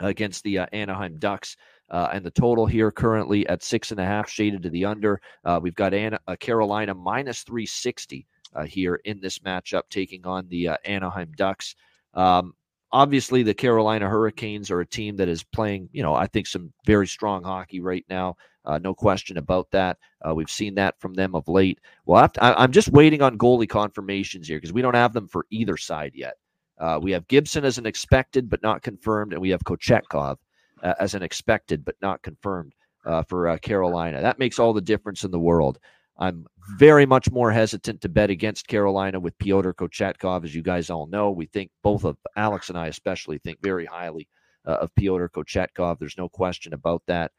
against 0.00 0.42
the 0.42 0.58
uh, 0.58 0.66
Anaheim 0.72 1.18
Ducks. 1.20 1.56
and 1.88 2.24
the 2.24 2.32
total 2.32 2.66
here 2.66 2.90
currently 2.90 3.46
at 3.46 3.62
six 3.62 3.92
and 3.92 4.00
a 4.00 4.04
half, 4.04 4.28
shaded 4.28 4.64
to 4.64 4.70
the 4.70 4.86
under. 4.86 5.20
we've 5.62 5.76
got 5.76 5.94
Anna, 5.94 6.18
Carolina 6.40 6.94
minus 6.94 7.44
360 7.44 8.26
here 8.66 8.96
in 9.04 9.20
this 9.20 9.38
matchup, 9.38 9.82
taking 9.88 10.26
on 10.26 10.48
the 10.48 10.70
Anaheim 10.84 11.30
Ducks. 11.36 11.76
Um, 12.14 12.54
obviously 12.92 13.42
the 13.42 13.54
Carolina 13.54 14.08
Hurricanes 14.08 14.70
are 14.70 14.80
a 14.80 14.86
team 14.86 15.16
that 15.16 15.28
is 15.28 15.42
playing, 15.42 15.88
you 15.92 16.02
know, 16.02 16.14
I 16.14 16.26
think 16.26 16.46
some 16.46 16.72
very 16.86 17.06
strong 17.06 17.44
hockey 17.44 17.80
right 17.80 18.04
now. 18.08 18.36
Uh, 18.64 18.78
no 18.78 18.94
question 18.94 19.38
about 19.38 19.70
that. 19.70 19.96
Uh, 20.26 20.34
we've 20.34 20.50
seen 20.50 20.74
that 20.74 21.00
from 21.00 21.14
them 21.14 21.34
of 21.34 21.48
late. 21.48 21.80
Well, 22.04 22.28
to, 22.28 22.42
I, 22.42 22.64
am 22.64 22.72
just 22.72 22.90
waiting 22.90 23.22
on 23.22 23.38
goalie 23.38 23.68
confirmations 23.68 24.46
here 24.46 24.58
because 24.58 24.72
we 24.72 24.82
don't 24.82 24.94
have 24.94 25.12
them 25.12 25.26
for 25.26 25.46
either 25.50 25.76
side 25.76 26.12
yet. 26.14 26.34
Uh, 26.78 26.98
we 27.00 27.10
have 27.12 27.26
Gibson 27.28 27.64
as 27.64 27.78
an 27.78 27.86
expected 27.86 28.48
but 28.48 28.62
not 28.62 28.82
confirmed, 28.82 29.32
and 29.32 29.40
we 29.40 29.50
have 29.50 29.64
Kochetkov 29.64 30.36
uh, 30.82 30.94
as 31.00 31.14
an 31.14 31.22
expected 31.22 31.84
but 31.84 31.96
not 32.02 32.22
confirmed 32.22 32.74
uh, 33.04 33.22
for 33.22 33.48
uh, 33.48 33.58
Carolina. 33.58 34.20
That 34.20 34.38
makes 34.38 34.58
all 34.58 34.72
the 34.72 34.80
difference 34.80 35.24
in 35.24 35.30
the 35.30 35.38
world. 35.38 35.78
I'm 36.18 36.46
very 36.76 37.06
much 37.06 37.30
more 37.30 37.50
hesitant 37.50 38.00
to 38.00 38.08
bet 38.08 38.30
against 38.30 38.66
Carolina 38.66 39.20
with 39.20 39.38
Pyotr 39.38 39.72
Kochetkov, 39.72 40.44
as 40.44 40.54
you 40.54 40.62
guys 40.62 40.90
all 40.90 41.06
know. 41.06 41.30
We 41.30 41.46
think 41.46 41.70
both 41.82 42.04
of 42.04 42.16
Alex 42.36 42.68
and 42.68 42.78
I, 42.78 42.88
especially, 42.88 43.38
think 43.38 43.58
very 43.62 43.86
highly 43.86 44.28
uh, 44.66 44.78
of 44.80 44.94
Pyotr 44.96 45.28
Kochetkov. 45.28 45.98
There's 45.98 46.18
no 46.18 46.28
question 46.28 46.74
about 46.74 47.02
that. 47.06 47.30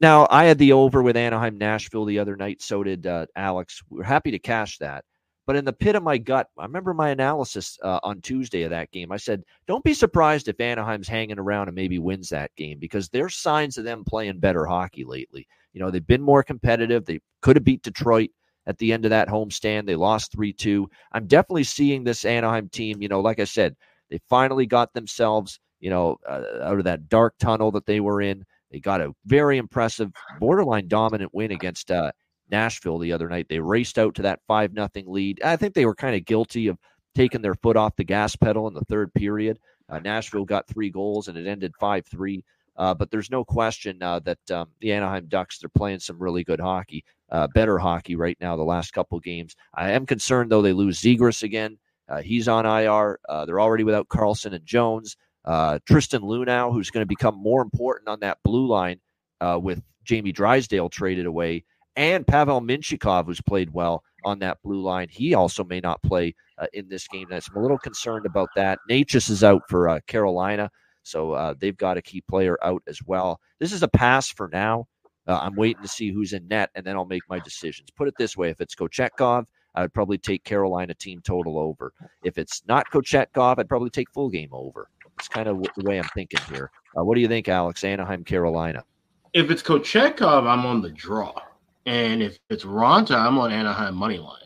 Now, 0.00 0.26
I 0.30 0.44
had 0.44 0.58
the 0.58 0.72
over 0.72 1.02
with 1.02 1.16
Anaheim 1.16 1.58
Nashville 1.58 2.04
the 2.04 2.18
other 2.18 2.36
night. 2.36 2.62
So 2.62 2.82
did 2.82 3.06
uh, 3.06 3.26
Alex. 3.36 3.82
We 3.90 4.00
are 4.00 4.04
happy 4.04 4.30
to 4.32 4.38
cash 4.38 4.78
that. 4.78 5.04
But 5.52 5.58
in 5.58 5.66
the 5.66 5.72
pit 5.74 5.96
of 5.96 6.02
my 6.02 6.16
gut, 6.16 6.48
I 6.56 6.62
remember 6.62 6.94
my 6.94 7.10
analysis 7.10 7.78
uh, 7.82 8.00
on 8.02 8.22
Tuesday 8.22 8.62
of 8.62 8.70
that 8.70 8.90
game. 8.90 9.12
I 9.12 9.18
said, 9.18 9.44
don't 9.66 9.84
be 9.84 9.92
surprised 9.92 10.48
if 10.48 10.58
Anaheim's 10.58 11.08
hanging 11.08 11.38
around 11.38 11.68
and 11.68 11.74
maybe 11.74 11.98
wins 11.98 12.30
that 12.30 12.56
game 12.56 12.78
because 12.78 13.10
there's 13.10 13.36
signs 13.36 13.76
of 13.76 13.84
them 13.84 14.02
playing 14.02 14.38
better 14.38 14.64
hockey 14.64 15.04
lately. 15.04 15.46
You 15.74 15.80
know, 15.80 15.90
they've 15.90 16.06
been 16.06 16.22
more 16.22 16.42
competitive. 16.42 17.04
They 17.04 17.20
could 17.42 17.56
have 17.56 17.66
beat 17.66 17.82
Detroit 17.82 18.30
at 18.66 18.78
the 18.78 18.94
end 18.94 19.04
of 19.04 19.10
that 19.10 19.28
homestand. 19.28 19.84
They 19.84 19.94
lost 19.94 20.32
3 20.32 20.54
2. 20.54 20.88
I'm 21.12 21.26
definitely 21.26 21.64
seeing 21.64 22.02
this 22.02 22.24
Anaheim 22.24 22.70
team, 22.70 23.02
you 23.02 23.08
know, 23.08 23.20
like 23.20 23.38
I 23.38 23.44
said, 23.44 23.76
they 24.08 24.20
finally 24.30 24.64
got 24.64 24.94
themselves, 24.94 25.60
you 25.80 25.90
know, 25.90 26.16
uh, 26.26 26.44
out 26.62 26.78
of 26.78 26.84
that 26.84 27.10
dark 27.10 27.34
tunnel 27.38 27.70
that 27.72 27.84
they 27.84 28.00
were 28.00 28.22
in. 28.22 28.46
They 28.70 28.80
got 28.80 29.02
a 29.02 29.12
very 29.26 29.58
impressive, 29.58 30.12
borderline 30.40 30.88
dominant 30.88 31.34
win 31.34 31.50
against 31.50 31.90
uh, 31.90 32.12
Nashville 32.52 32.98
the 32.98 33.12
other 33.12 33.28
night. 33.28 33.46
They 33.48 33.58
raced 33.58 33.98
out 33.98 34.14
to 34.16 34.22
that 34.22 34.40
5 34.46 34.72
nothing 34.74 35.06
lead. 35.08 35.42
I 35.42 35.56
think 35.56 35.74
they 35.74 35.86
were 35.86 35.94
kind 35.94 36.14
of 36.14 36.24
guilty 36.24 36.68
of 36.68 36.78
taking 37.14 37.42
their 37.42 37.54
foot 37.56 37.76
off 37.76 37.96
the 37.96 38.04
gas 38.04 38.36
pedal 38.36 38.68
in 38.68 38.74
the 38.74 38.84
third 38.84 39.12
period. 39.14 39.58
Uh, 39.88 39.98
Nashville 39.98 40.44
got 40.44 40.68
three 40.68 40.90
goals 40.90 41.26
and 41.28 41.36
it 41.36 41.46
ended 41.48 41.72
5 41.80 42.06
3. 42.06 42.44
Uh, 42.76 42.94
but 42.94 43.10
there's 43.10 43.30
no 43.30 43.44
question 43.44 44.02
uh, 44.02 44.18
that 44.20 44.50
um, 44.50 44.68
the 44.80 44.92
Anaheim 44.92 45.26
Ducks 45.26 45.58
they're 45.58 45.68
playing 45.68 45.98
some 45.98 46.18
really 46.18 46.42
good 46.44 46.60
hockey. 46.60 47.04
uh, 47.30 47.46
better 47.48 47.78
hockey 47.78 48.16
right 48.16 48.36
now. 48.40 48.56
The 48.56 48.62
last 48.62 48.92
couple 48.92 49.18
games, 49.20 49.56
I 49.74 49.90
am 49.92 50.06
concerned 50.06 50.50
though 50.50 50.62
they 50.62 50.72
lose 50.72 51.00
Zegras 51.00 51.42
again. 51.42 51.78
Uh, 52.08 52.22
he's 52.22 52.48
on 52.48 52.66
IR. 52.66 53.18
Uh, 53.28 53.44
they're 53.46 53.60
already 53.60 53.84
without 53.84 54.08
Carlsson 54.08 54.54
and 54.54 54.64
Jones. 54.64 55.16
Tristan 55.86 56.22
Luneau, 56.22 56.72
who's 56.72 56.90
going 56.90 57.02
to 57.02 57.06
become 57.06 57.34
more 57.36 57.62
important 57.62 58.08
on 58.08 58.20
that 58.20 58.38
blue 58.44 58.66
line 58.66 59.00
with 59.40 59.82
Jamie 60.04 60.32
Drysdale 60.32 60.88
traded 60.88 61.26
away, 61.26 61.64
and 61.96 62.26
Pavel 62.26 62.60
Mintyukov, 62.60 63.26
who's 63.26 63.40
played 63.40 63.72
well 63.72 64.02
on 64.24 64.38
that 64.40 64.58
blue 64.62 64.80
line. 64.82 65.08
He 65.10 65.34
also 65.34 65.64
may 65.64 65.80
not 65.80 66.02
play 66.02 66.34
uh, 66.58 66.66
in 66.72 66.88
this 66.88 67.08
game. 67.08 67.26
That's 67.30 67.48
I'm 67.48 67.56
a 67.56 67.62
little 67.62 67.78
concerned 67.78 68.26
about 68.26 68.48
that. 68.56 68.78
Necas 68.88 69.30
is 69.30 69.44
out 69.44 69.62
for 69.68 69.88
uh, 69.88 70.00
Carolina, 70.06 70.70
so 71.02 71.32
uh, 71.32 71.54
they've 71.58 71.76
got 71.76 71.96
a 71.96 72.02
key 72.02 72.22
player 72.22 72.56
out 72.62 72.82
as 72.86 73.00
well. 73.04 73.40
This 73.58 73.72
is 73.72 73.82
a 73.82 73.88
pass 73.88 74.28
for 74.28 74.48
now. 74.52 74.86
Uh, 75.26 75.38
I'm 75.40 75.54
waiting 75.54 75.82
to 75.82 75.88
see 75.88 76.10
who's 76.10 76.32
in 76.32 76.48
net, 76.48 76.70
and 76.74 76.84
then 76.84 76.96
I'll 76.96 77.04
make 77.04 77.22
my 77.28 77.38
decisions. 77.38 77.90
Put 77.90 78.08
it 78.08 78.14
this 78.18 78.36
way: 78.36 78.50
if 78.50 78.60
it's 78.60 78.74
Kochetkov, 78.74 79.44
I 79.74 79.82
would 79.82 79.94
probably 79.94 80.18
take 80.18 80.44
Carolina 80.44 80.94
team 80.94 81.20
total 81.24 81.58
over. 81.58 81.92
If 82.24 82.38
it's 82.38 82.62
not 82.66 82.90
Kochetkov, 82.90 83.58
I'd 83.58 83.68
probably 83.68 83.90
take 83.90 84.10
full 84.12 84.30
game 84.30 84.50
over. 84.52 84.88
It's 85.18 85.28
kind 85.28 85.48
of 85.48 85.62
the 85.76 85.84
way 85.84 85.98
I'm 85.98 86.08
thinking 86.14 86.40
here. 86.50 86.70
Uh, 86.98 87.04
what 87.04 87.14
do 87.14 87.20
you 87.20 87.28
think, 87.28 87.48
Alex? 87.48 87.84
Anaheim, 87.84 88.24
Carolina. 88.24 88.82
If 89.32 89.50
it's 89.50 89.62
Kochetkov, 89.62 90.46
I'm 90.46 90.66
on 90.66 90.82
the 90.82 90.90
draw. 90.90 91.32
And 91.86 92.22
if 92.22 92.38
it's 92.48 92.64
Raanta, 92.64 93.16
I'm 93.16 93.38
on 93.38 93.52
Anaheim 93.52 93.94
money 93.94 94.18
line. 94.18 94.38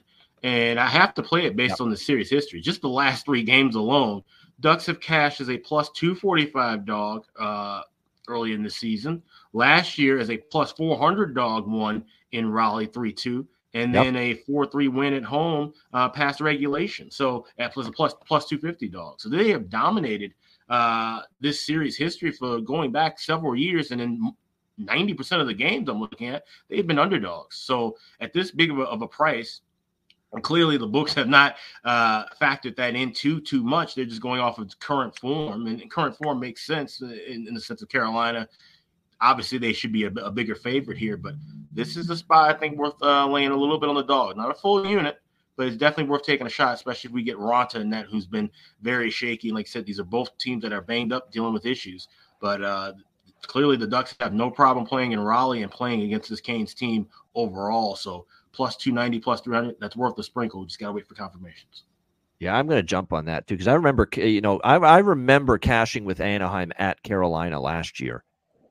And 0.42 0.78
I 0.78 0.86
have 0.86 1.14
to 1.14 1.22
play 1.22 1.46
it 1.46 1.56
based 1.56 1.72
yep. 1.72 1.80
on 1.80 1.90
the 1.90 1.96
series 1.96 2.30
history. 2.30 2.60
Just 2.60 2.82
the 2.82 2.88
last 2.88 3.24
three 3.24 3.42
games 3.42 3.74
alone, 3.74 4.22
Ducks 4.60 4.86
have 4.86 5.00
cashed 5.00 5.40
as 5.40 5.50
a 5.50 5.58
plus 5.58 5.90
245 5.90 6.86
dog 6.86 7.24
uh, 7.38 7.82
early 8.28 8.52
in 8.52 8.62
the 8.62 8.70
season. 8.70 9.22
Last 9.52 9.98
year, 9.98 10.18
as 10.18 10.30
a 10.30 10.36
plus 10.36 10.72
400 10.72 11.34
dog 11.34 11.66
won 11.66 12.04
in 12.32 12.50
Raleigh 12.50 12.86
3 12.86 13.12
2 13.12 13.46
and 13.76 13.92
yep. 13.92 14.04
then 14.04 14.16
a 14.16 14.34
four 14.34 14.64
three 14.66 14.88
win 14.88 15.12
at 15.12 15.22
home 15.22 15.74
uh, 15.92 16.08
past 16.08 16.40
regulation. 16.40 17.10
So 17.10 17.46
at 17.58 17.74
plus 17.74 18.14
plus 18.26 18.46
two 18.46 18.58
fifty 18.58 18.88
dog. 18.88 19.20
So 19.20 19.28
they 19.28 19.50
have 19.50 19.68
dominated 19.68 20.32
uh, 20.70 21.20
this 21.40 21.66
series 21.66 21.96
history 21.96 22.32
for 22.32 22.60
going 22.60 22.90
back 22.90 23.20
several 23.20 23.54
years, 23.54 23.90
and 23.90 24.00
in 24.00 24.32
ninety 24.78 25.14
percent 25.14 25.40
of 25.40 25.46
the 25.46 25.54
games 25.54 25.88
I'm 25.88 26.00
looking 26.00 26.28
at, 26.28 26.44
they've 26.68 26.86
been 26.86 26.98
underdogs. 26.98 27.56
So 27.56 27.96
at 28.20 28.32
this 28.32 28.50
big 28.50 28.70
of 28.70 28.78
a, 28.78 28.82
of 28.82 29.02
a 29.02 29.08
price. 29.08 29.60
Clearly, 30.42 30.76
the 30.76 30.86
books 30.86 31.14
have 31.14 31.28
not 31.28 31.56
uh, 31.84 32.24
factored 32.42 32.76
that 32.76 32.94
in 32.94 33.12
too 33.12 33.40
too 33.40 33.62
much. 33.64 33.94
They're 33.94 34.04
just 34.04 34.20
going 34.20 34.40
off 34.40 34.58
of 34.58 34.78
current 34.80 35.16
form, 35.18 35.66
and 35.66 35.90
current 35.90 36.14
form 36.16 36.40
makes 36.40 36.66
sense 36.66 37.00
in, 37.00 37.46
in 37.48 37.54
the 37.54 37.60
sense 37.60 37.80
of 37.80 37.88
Carolina 37.88 38.46
obviously 39.20 39.58
they 39.58 39.72
should 39.72 39.92
be 39.92 40.04
a, 40.04 40.08
a, 40.08 40.30
bigger 40.30 40.54
favorite 40.54 40.98
here, 40.98 41.16
but 41.16 41.34
this 41.72 41.96
is 41.96 42.10
a 42.10 42.16
spot 42.16 42.54
I 42.54 42.58
think 42.58 42.78
worth 42.78 43.00
uh, 43.02 43.26
laying 43.26 43.50
a 43.50 43.56
little 43.56 43.78
bit 43.78 43.88
on 43.88 43.94
the 43.94 44.02
dog. 44.02 44.36
Not 44.36 44.50
a 44.50 44.54
full 44.54 44.86
unit, 44.86 45.18
but 45.56 45.66
it's 45.66 45.76
definitely 45.76 46.10
worth 46.10 46.22
taking 46.22 46.46
a 46.46 46.50
shot, 46.50 46.74
especially 46.74 47.08
if 47.08 47.14
we 47.14 47.22
get 47.22 47.36
Raanta 47.36 47.76
in 47.76 47.90
that, 47.90 48.06
who's 48.06 48.26
been 48.26 48.50
very 48.82 49.10
shaky. 49.10 49.50
Like 49.52 49.66
I 49.66 49.70
said, 49.70 49.86
these 49.86 50.00
are 50.00 50.04
both 50.04 50.36
teams 50.38 50.62
that 50.62 50.72
are 50.72 50.82
banged 50.82 51.12
up, 51.12 51.32
dealing 51.32 51.54
with 51.54 51.66
issues. 51.66 52.08
But 52.40 52.62
uh, 52.62 52.92
clearly, 53.42 53.76
the 53.76 53.86
Ducks 53.86 54.14
have 54.20 54.34
no 54.34 54.50
problem 54.50 54.86
playing 54.86 55.12
in 55.12 55.20
Raleigh 55.20 55.62
and 55.62 55.70
playing 55.70 56.02
against 56.02 56.30
this 56.30 56.40
Canes 56.40 56.74
team 56.74 57.06
overall. 57.34 57.96
So 57.96 58.26
plus 58.52 58.76
290, 58.76 59.18
plus 59.20 59.40
300, 59.40 59.76
that's 59.80 59.96
worth 59.96 60.16
the 60.16 60.22
sprinkle. 60.22 60.60
We 60.60 60.66
just 60.66 60.78
got 60.78 60.88
to 60.88 60.92
wait 60.92 61.06
for 61.06 61.14
confirmations. 61.14 61.84
Yeah, 62.38 62.54
I'm 62.56 62.66
going 62.66 62.78
to 62.78 62.82
jump 62.82 63.12
on 63.12 63.24
that 63.26 63.46
too 63.46 63.54
because 63.54 63.68
I 63.68 63.74
remember, 63.74 64.08
you 64.16 64.42
know, 64.42 64.60
I, 64.60 64.76
I 64.76 64.98
remember 64.98 65.56
cashing 65.56 66.04
with 66.04 66.20
Anaheim 66.20 66.70
at 66.78 67.02
Carolina 67.02 67.58
last 67.58 67.98
year 67.98 68.24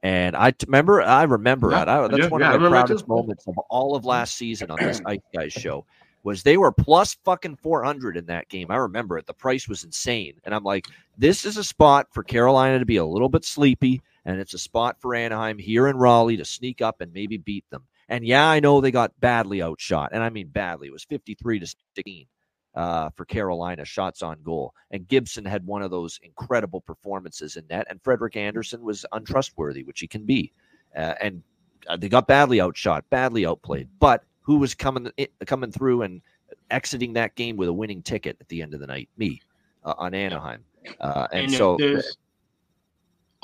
and 0.05 0.35
I 0.35 0.51
t- 0.51 0.65
remember, 0.67 1.01
I 1.01 1.23
remember 1.23 1.71
yeah, 1.71 1.81
I, 1.81 2.07
that's 2.07 2.29
one 2.29 2.39
yeah, 2.39 2.53
of 2.53 2.61
the 2.61 2.69
proudest 2.69 3.07
moments 3.07 3.47
of 3.47 3.57
all 3.71 3.95
of 3.95 4.05
last 4.05 4.37
season 4.37 4.69
on 4.69 4.77
this 4.79 5.01
Ice 5.07 5.17
Guys 5.33 5.51
show 5.51 5.83
was 6.21 6.43
they 6.43 6.57
were 6.57 6.71
plus 6.71 7.15
fucking 7.25 7.55
400 7.55 8.15
in 8.15 8.27
that 8.27 8.47
game. 8.47 8.69
I 8.69 8.75
remember 8.75 9.17
it. 9.17 9.25
The 9.25 9.33
price 9.33 9.67
was 9.67 9.83
insane. 9.83 10.33
And 10.43 10.53
I'm 10.53 10.63
like, 10.63 10.85
this 11.17 11.43
is 11.43 11.57
a 11.57 11.63
spot 11.63 12.05
for 12.11 12.21
Carolina 12.21 12.77
to 12.77 12.85
be 12.85 12.97
a 12.97 13.05
little 13.05 13.29
bit 13.29 13.45
sleepy. 13.45 13.99
And 14.25 14.39
it's 14.39 14.53
a 14.53 14.59
spot 14.59 14.97
for 14.99 15.13
Anaheim 15.13 15.57
here 15.57 15.87
in 15.87 15.97
Raleigh 15.97 16.37
to 16.37 16.45
sneak 16.45 16.81
up 16.81 17.01
and 17.01 17.13
maybe 17.13 17.37
beat 17.37 17.69
them. 17.69 17.83
And 18.09 18.25
yeah, 18.25 18.47
I 18.47 18.59
know 18.59 18.81
they 18.81 18.91
got 18.91 19.19
badly 19.19 19.61
outshot. 19.61 20.09
And 20.13 20.23
I 20.23 20.29
mean 20.29 20.47
badly. 20.47 20.87
It 20.87 20.93
was 20.93 21.03
53 21.03 21.59
to 21.59 21.67
16 21.67 22.27
uh, 22.75 23.09
for 23.15 23.25
Carolina, 23.25 23.85
shots 23.85 24.21
on 24.21 24.41
goal. 24.43 24.73
And 24.91 25.07
Gibson 25.07 25.45
had 25.45 25.65
one 25.65 25.81
of 25.81 25.91
those 25.91 26.19
incredible 26.23 26.81
performances 26.81 27.55
in 27.55 27.65
net, 27.69 27.87
and 27.89 28.01
Frederik 28.03 28.35
Andersen 28.35 28.81
was 28.81 29.05
untrustworthy, 29.11 29.83
which 29.83 30.01
he 30.01 30.07
can 30.07 30.25
be. 30.25 30.51
Uh, 30.95 31.13
and 31.21 31.41
uh, 31.87 31.97
they 31.97 32.09
got 32.09 32.27
badly 32.27 32.61
outshot, 32.61 33.09
badly 33.09 33.45
outplayed. 33.45 33.87
But 33.99 34.23
who 34.41 34.57
was 34.57 34.75
coming 34.75 35.09
coming 35.45 35.71
through 35.71 36.03
and 36.03 36.21
exiting 36.69 37.13
that 37.13 37.35
game 37.35 37.57
with 37.57 37.69
a 37.69 37.73
winning 37.73 38.01
ticket 38.01 38.37
at 38.39 38.47
the 38.49 38.61
end 38.61 38.73
of 38.73 38.79
the 38.79 38.87
night? 38.87 39.09
Me 39.17 39.41
uh, 39.83 39.93
on 39.97 40.13
Anaheim. 40.13 40.63
Uh, 40.99 41.27
and, 41.31 41.45
and 41.45 41.53
so. 41.53 41.77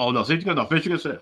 Oh 0.01 0.09
no, 0.09 0.23
Fish 0.23 0.43
no, 0.43 0.65
Fish 0.65 0.87
gonna 0.87 0.97
say. 0.97 1.19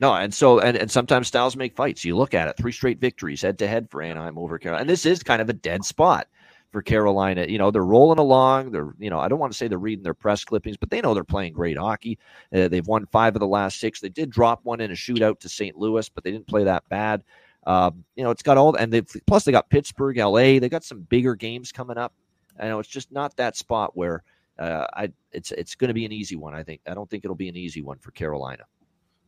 No, 0.00 0.12
and 0.14 0.34
so 0.34 0.58
and, 0.58 0.76
and 0.76 0.90
sometimes 0.90 1.28
styles 1.28 1.54
make 1.54 1.76
fights. 1.76 2.04
You 2.04 2.16
look 2.16 2.34
at 2.34 2.48
it, 2.48 2.56
three 2.56 2.72
straight 2.72 2.98
victories 2.98 3.40
head 3.40 3.56
to 3.60 3.68
head 3.68 3.88
for 3.88 4.02
Anaheim 4.02 4.36
over 4.36 4.58
Carolina. 4.58 4.80
And 4.80 4.90
this 4.90 5.06
is 5.06 5.22
kind 5.22 5.40
of 5.40 5.48
a 5.48 5.52
dead 5.52 5.84
spot 5.84 6.26
for 6.72 6.82
Carolina. 6.82 7.46
You 7.48 7.58
know, 7.58 7.70
they're 7.70 7.84
rolling 7.84 8.18
along. 8.18 8.72
They're, 8.72 8.94
you 8.98 9.10
know, 9.10 9.20
I 9.20 9.28
don't 9.28 9.38
want 9.38 9.52
to 9.52 9.56
say 9.56 9.68
they're 9.68 9.78
reading 9.78 10.02
their 10.02 10.12
press 10.12 10.44
clippings, 10.44 10.76
but 10.76 10.90
they 10.90 11.00
know 11.00 11.14
they're 11.14 11.22
playing 11.22 11.52
great 11.52 11.78
hockey. 11.78 12.18
Uh, 12.52 12.66
they've 12.66 12.86
won 12.86 13.06
five 13.06 13.36
of 13.36 13.40
the 13.40 13.46
last 13.46 13.78
six. 13.78 14.00
They 14.00 14.08
did 14.08 14.28
drop 14.28 14.58
one 14.64 14.80
in 14.80 14.90
a 14.90 14.94
shootout 14.94 15.38
to 15.40 15.48
St. 15.48 15.76
Louis, 15.76 16.08
but 16.08 16.24
they 16.24 16.32
didn't 16.32 16.48
play 16.48 16.64
that 16.64 16.88
bad. 16.88 17.22
Um, 17.64 18.04
you 18.16 18.24
know, 18.24 18.30
it's 18.30 18.42
got 18.42 18.58
all, 18.58 18.74
and 18.74 18.92
they 18.92 19.02
plus 19.02 19.44
they 19.44 19.52
got 19.52 19.70
Pittsburgh, 19.70 20.16
LA. 20.16 20.58
They 20.58 20.68
got 20.68 20.82
some 20.82 21.02
bigger 21.02 21.36
games 21.36 21.70
coming 21.70 21.96
up. 21.96 22.12
I 22.58 22.66
know 22.66 22.80
it's 22.80 22.88
just 22.88 23.12
not 23.12 23.36
that 23.36 23.56
spot 23.56 23.96
where 23.96 24.24
uh, 24.60 24.86
I 24.94 25.12
it's 25.32 25.50
it's 25.52 25.74
going 25.74 25.88
to 25.88 25.94
be 25.94 26.04
an 26.04 26.12
easy 26.12 26.36
one. 26.36 26.54
I 26.54 26.62
think 26.62 26.80
I 26.86 26.94
don't 26.94 27.08
think 27.10 27.24
it'll 27.24 27.34
be 27.34 27.48
an 27.48 27.56
easy 27.56 27.80
one 27.80 27.98
for 27.98 28.12
Carolina. 28.12 28.64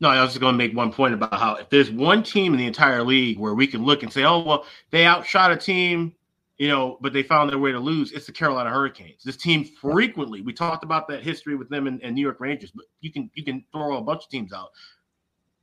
No, 0.01 0.09
I 0.09 0.21
was 0.21 0.31
just 0.31 0.41
going 0.41 0.55
to 0.55 0.59
make 0.59 0.77
one 0.77 0.93
point 0.93 1.15
about 1.15 1.35
how 1.35 1.57
if 1.57 1.71
there's 1.71 1.91
one 1.91 2.23
team 2.23 2.53
in 2.55 2.59
the 2.59 2.67
entire 2.67 3.03
league 3.03 3.39
where 3.39 3.55
we 3.55 3.67
can 3.67 3.85
look 3.85 4.03
and 4.03 4.13
say, 4.13 4.25
oh 4.25 4.41
well, 4.41 4.67
they 4.91 5.07
outshot 5.07 5.51
a 5.51 5.57
team 5.57 6.15
you 6.63 6.69
know, 6.69 6.97
but 7.01 7.13
they 7.13 7.25
found 7.25 7.51
their 7.51 7.59
way 7.59 7.73
to 7.73 7.81
lose. 7.81 8.13
It's 8.13 8.27
the 8.27 8.33
Carolina 8.33 8.71
Hurricanes. 8.71 9.25
This 9.25 9.37
team 9.37 9.65
frequently, 9.65 10.43
we 10.43 10.53
talked 10.53 10.85
about 10.85 11.09
that 11.09 11.21
history 11.21 11.57
with 11.57 11.69
them 11.69 11.89
and, 11.89 12.01
and, 12.05 12.15
New 12.15 12.21
York 12.21 12.39
Rangers, 12.39 12.71
but 12.71 12.85
you 13.01 13.13
can 13.13 13.29
you 13.35 13.45
can 13.45 13.65
throw 13.73 13.97
a 13.97 14.01
bunch 14.01 14.23
of 14.23 14.29
teams 14.29 14.53
out. 14.53 14.69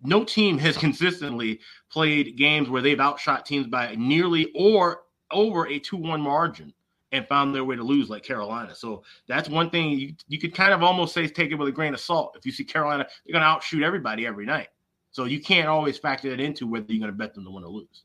No 0.03 0.25
team 0.25 0.57
has 0.57 0.75
consistently 0.85 1.61
played 1.89 2.37
games 2.37 2.69
where 2.69 2.81
they've 2.81 2.99
outshot 2.99 3.45
teams 3.45 3.67
by 3.67 3.95
nearly 3.95 4.51
or 4.53 5.03
over 5.31 5.67
a 5.67 5.79
two-one 5.79 6.19
margin 6.19 6.73
and 7.11 7.27
found 7.27 7.53
their 7.55 7.63
way 7.63 7.75
to 7.75 7.83
lose 7.83 8.09
like 8.09 8.23
Carolina. 8.23 8.75
So 8.75 9.03
that's 9.27 9.49
one 9.49 9.69
thing 9.69 9.91
you, 9.91 10.13
you 10.27 10.39
could 10.39 10.53
kind 10.53 10.73
of 10.73 10.83
almost 10.83 11.13
say 11.13 11.27
take 11.27 11.51
it 11.51 11.55
with 11.55 11.67
a 11.67 11.71
grain 11.71 11.93
of 11.93 11.99
salt. 11.99 12.35
If 12.37 12.45
you 12.45 12.51
see 12.51 12.63
Carolina, 12.63 13.07
they're 13.25 13.33
going 13.33 13.41
to 13.41 13.47
outshoot 13.47 13.83
everybody 13.83 14.27
every 14.27 14.45
night. 14.45 14.67
So 15.11 15.25
you 15.25 15.41
can't 15.41 15.67
always 15.67 15.97
factor 15.97 16.29
that 16.29 16.39
into 16.39 16.67
whether 16.67 16.85
you're 16.89 16.99
going 16.99 17.11
to 17.11 17.17
bet 17.17 17.33
them 17.33 17.45
to 17.45 17.51
win 17.51 17.63
or 17.63 17.69
lose. 17.69 18.03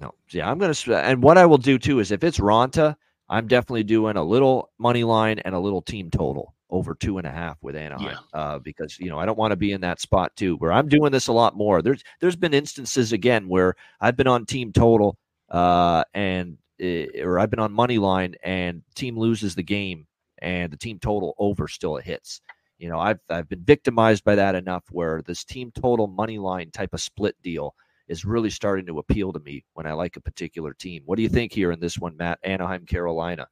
No, 0.00 0.14
yeah, 0.30 0.48
I'm 0.48 0.58
gonna. 0.58 0.74
And 0.94 1.22
what 1.22 1.38
I 1.38 1.46
will 1.46 1.58
do 1.58 1.76
too 1.76 1.98
is 1.98 2.12
if 2.12 2.22
it's 2.22 2.38
Raanta, 2.38 2.94
I'm 3.28 3.48
definitely 3.48 3.82
doing 3.82 4.16
a 4.16 4.22
little 4.22 4.70
money 4.78 5.02
line 5.04 5.40
and 5.40 5.54
a 5.54 5.58
little 5.58 5.82
team 5.82 6.10
total 6.10 6.54
over 6.70 6.94
two 6.94 7.18
and 7.18 7.26
a 7.26 7.30
half 7.30 7.56
with 7.62 7.74
Anaheim 7.74 8.10
yeah. 8.10 8.38
uh, 8.38 8.58
because 8.58 8.98
you 9.00 9.08
know 9.08 9.18
I 9.18 9.26
don't 9.26 9.38
want 9.38 9.52
to 9.52 9.56
be 9.56 9.72
in 9.72 9.80
that 9.80 10.00
spot 10.00 10.36
too 10.36 10.56
where 10.56 10.72
I'm 10.72 10.88
doing 10.88 11.10
this 11.10 11.26
a 11.26 11.32
lot 11.32 11.56
more. 11.56 11.82
There's 11.82 12.04
there's 12.20 12.36
been 12.36 12.54
instances 12.54 13.12
again 13.12 13.48
where 13.48 13.74
I've 14.00 14.16
been 14.16 14.26
on 14.28 14.46
team 14.46 14.72
total 14.72 15.18
uh, 15.50 16.04
and 16.14 16.58
or 16.80 17.38
I've 17.38 17.50
been 17.50 17.58
on 17.58 17.72
money 17.72 17.98
line 17.98 18.34
and 18.42 18.82
team 18.94 19.18
loses 19.18 19.54
the 19.54 19.62
game 19.62 20.06
and 20.40 20.72
the 20.72 20.76
team 20.76 20.98
total 20.98 21.34
over 21.38 21.68
still 21.68 21.96
hits. 21.96 22.40
You 22.78 22.88
know 22.88 22.98
I've 22.98 23.18
I've 23.28 23.48
been 23.48 23.64
victimized 23.64 24.24
by 24.24 24.36
that 24.36 24.54
enough 24.54 24.84
where 24.90 25.22
this 25.22 25.44
team 25.44 25.72
total 25.74 26.06
money 26.06 26.38
line 26.38 26.70
type 26.70 26.94
of 26.94 27.00
split 27.00 27.34
deal 27.42 27.74
is 28.08 28.24
really 28.24 28.50
starting 28.50 28.86
to 28.86 28.98
appeal 28.98 29.32
to 29.32 29.40
me 29.40 29.64
when 29.74 29.86
I 29.86 29.92
like 29.92 30.16
a 30.16 30.20
particular 30.20 30.72
team. 30.72 31.02
What 31.04 31.16
do 31.16 31.22
you 31.22 31.28
think 31.28 31.52
here 31.52 31.72
in 31.72 31.80
this 31.80 31.98
one, 31.98 32.16
Matt? 32.16 32.38
Anaheim, 32.42 32.86
Carolina. 32.86 33.46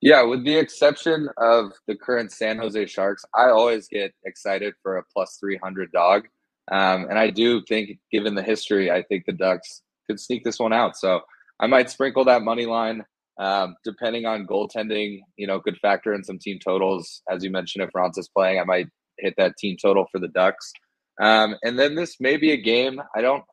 Yeah, 0.00 0.22
with 0.22 0.44
the 0.44 0.56
exception 0.56 1.28
of 1.38 1.72
the 1.88 1.96
current 1.96 2.30
San 2.30 2.58
Jose 2.58 2.86
Sharks, 2.86 3.24
I 3.34 3.48
always 3.48 3.88
get 3.88 4.14
excited 4.24 4.74
for 4.80 4.98
a 4.98 5.02
plus 5.12 5.38
300 5.40 5.90
dog. 5.90 6.28
Um, 6.70 7.06
and 7.08 7.18
I 7.18 7.30
do 7.30 7.62
think, 7.68 7.98
given 8.12 8.34
the 8.34 8.42
history, 8.42 8.92
I 8.92 9.02
think 9.02 9.24
the 9.26 9.32
Ducks 9.32 9.82
could 10.06 10.20
sneak 10.20 10.44
this 10.44 10.60
one 10.60 10.72
out. 10.72 10.96
So 10.96 11.22
I 11.60 11.66
might 11.66 11.90
sprinkle 11.90 12.24
that 12.24 12.42
money 12.42 12.66
line. 12.66 13.04
Um, 13.40 13.76
depending 13.84 14.26
on 14.26 14.48
goaltending, 14.48 15.20
you 15.36 15.46
know, 15.46 15.60
could 15.60 15.78
factor 15.78 16.12
in 16.12 16.24
some 16.24 16.40
team 16.40 16.58
totals. 16.58 17.22
As 17.30 17.44
you 17.44 17.50
mentioned, 17.50 17.84
if 17.84 17.90
Raanta's 17.96 18.28
playing, 18.28 18.58
I 18.58 18.64
might 18.64 18.88
hit 19.18 19.34
that 19.36 19.56
team 19.58 19.76
total 19.80 20.06
for 20.10 20.18
the 20.18 20.26
Ducks. 20.28 20.72
Um, 21.20 21.56
and 21.62 21.78
then 21.78 21.94
this 21.94 22.16
may 22.20 22.36
be 22.36 22.52
a 22.52 22.56
game. 22.56 23.00
I 23.14 23.20
don't. 23.20 23.44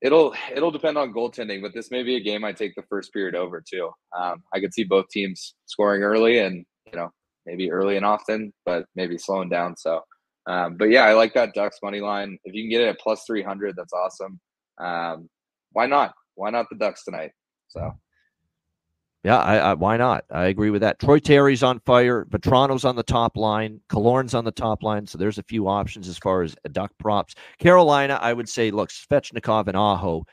It'll 0.00 0.32
it'll 0.54 0.70
depend 0.70 0.96
on 0.96 1.12
goaltending, 1.12 1.60
but 1.60 1.74
this 1.74 1.90
may 1.90 2.04
be 2.04 2.14
a 2.14 2.20
game 2.20 2.44
I 2.44 2.52
take 2.52 2.76
the 2.76 2.84
first 2.88 3.12
period 3.12 3.34
over 3.34 3.60
too. 3.68 3.90
Um, 4.16 4.44
I 4.54 4.60
could 4.60 4.72
see 4.72 4.84
both 4.84 5.08
teams 5.08 5.54
scoring 5.66 6.02
early 6.02 6.38
and 6.38 6.64
you 6.92 6.96
know 6.96 7.10
maybe 7.46 7.72
early 7.72 7.96
and 7.96 8.06
often, 8.06 8.52
but 8.64 8.86
maybe 8.94 9.18
slowing 9.18 9.48
down. 9.48 9.76
So, 9.76 10.02
um, 10.46 10.76
but 10.76 10.90
yeah, 10.90 11.04
I 11.04 11.14
like 11.14 11.34
that 11.34 11.52
Ducks 11.52 11.78
money 11.82 12.00
line. 12.00 12.38
If 12.44 12.54
you 12.54 12.62
can 12.62 12.70
get 12.70 12.82
it 12.82 12.90
at 12.90 13.00
plus 13.00 13.24
three 13.26 13.42
hundred, 13.42 13.74
that's 13.76 13.92
awesome. 13.92 14.38
Um, 14.80 15.28
why 15.72 15.86
not? 15.86 16.14
Why 16.38 16.50
not 16.50 16.66
the 16.70 16.76
Ducks 16.76 17.04
tonight? 17.04 17.32
So 17.68 17.92
yeah, 19.24 19.38
I, 19.38 19.56
I, 19.56 19.74
why 19.74 19.96
not? 19.96 20.24
I 20.30 20.46
agree 20.46 20.70
with 20.70 20.82
that. 20.82 21.00
Troy 21.00 21.18
Terry's 21.18 21.64
on 21.64 21.80
fire. 21.80 22.24
Vatrano's 22.30 22.84
on 22.84 22.94
the 22.94 23.02
top 23.02 23.36
line. 23.36 23.80
Killorn's 23.90 24.34
on 24.34 24.44
the 24.44 24.52
top 24.52 24.84
line. 24.84 25.06
So 25.06 25.18
there's 25.18 25.38
a 25.38 25.42
few 25.42 25.66
options 25.66 26.08
as 26.08 26.16
far 26.18 26.42
as 26.42 26.54
duck 26.70 26.92
props. 26.98 27.34
Carolina, 27.58 28.18
I 28.22 28.32
would 28.32 28.48
say, 28.48 28.70
look, 28.70 28.90
Svechnikov 28.90 29.66
and 29.66 29.76
Aho. 29.76 30.24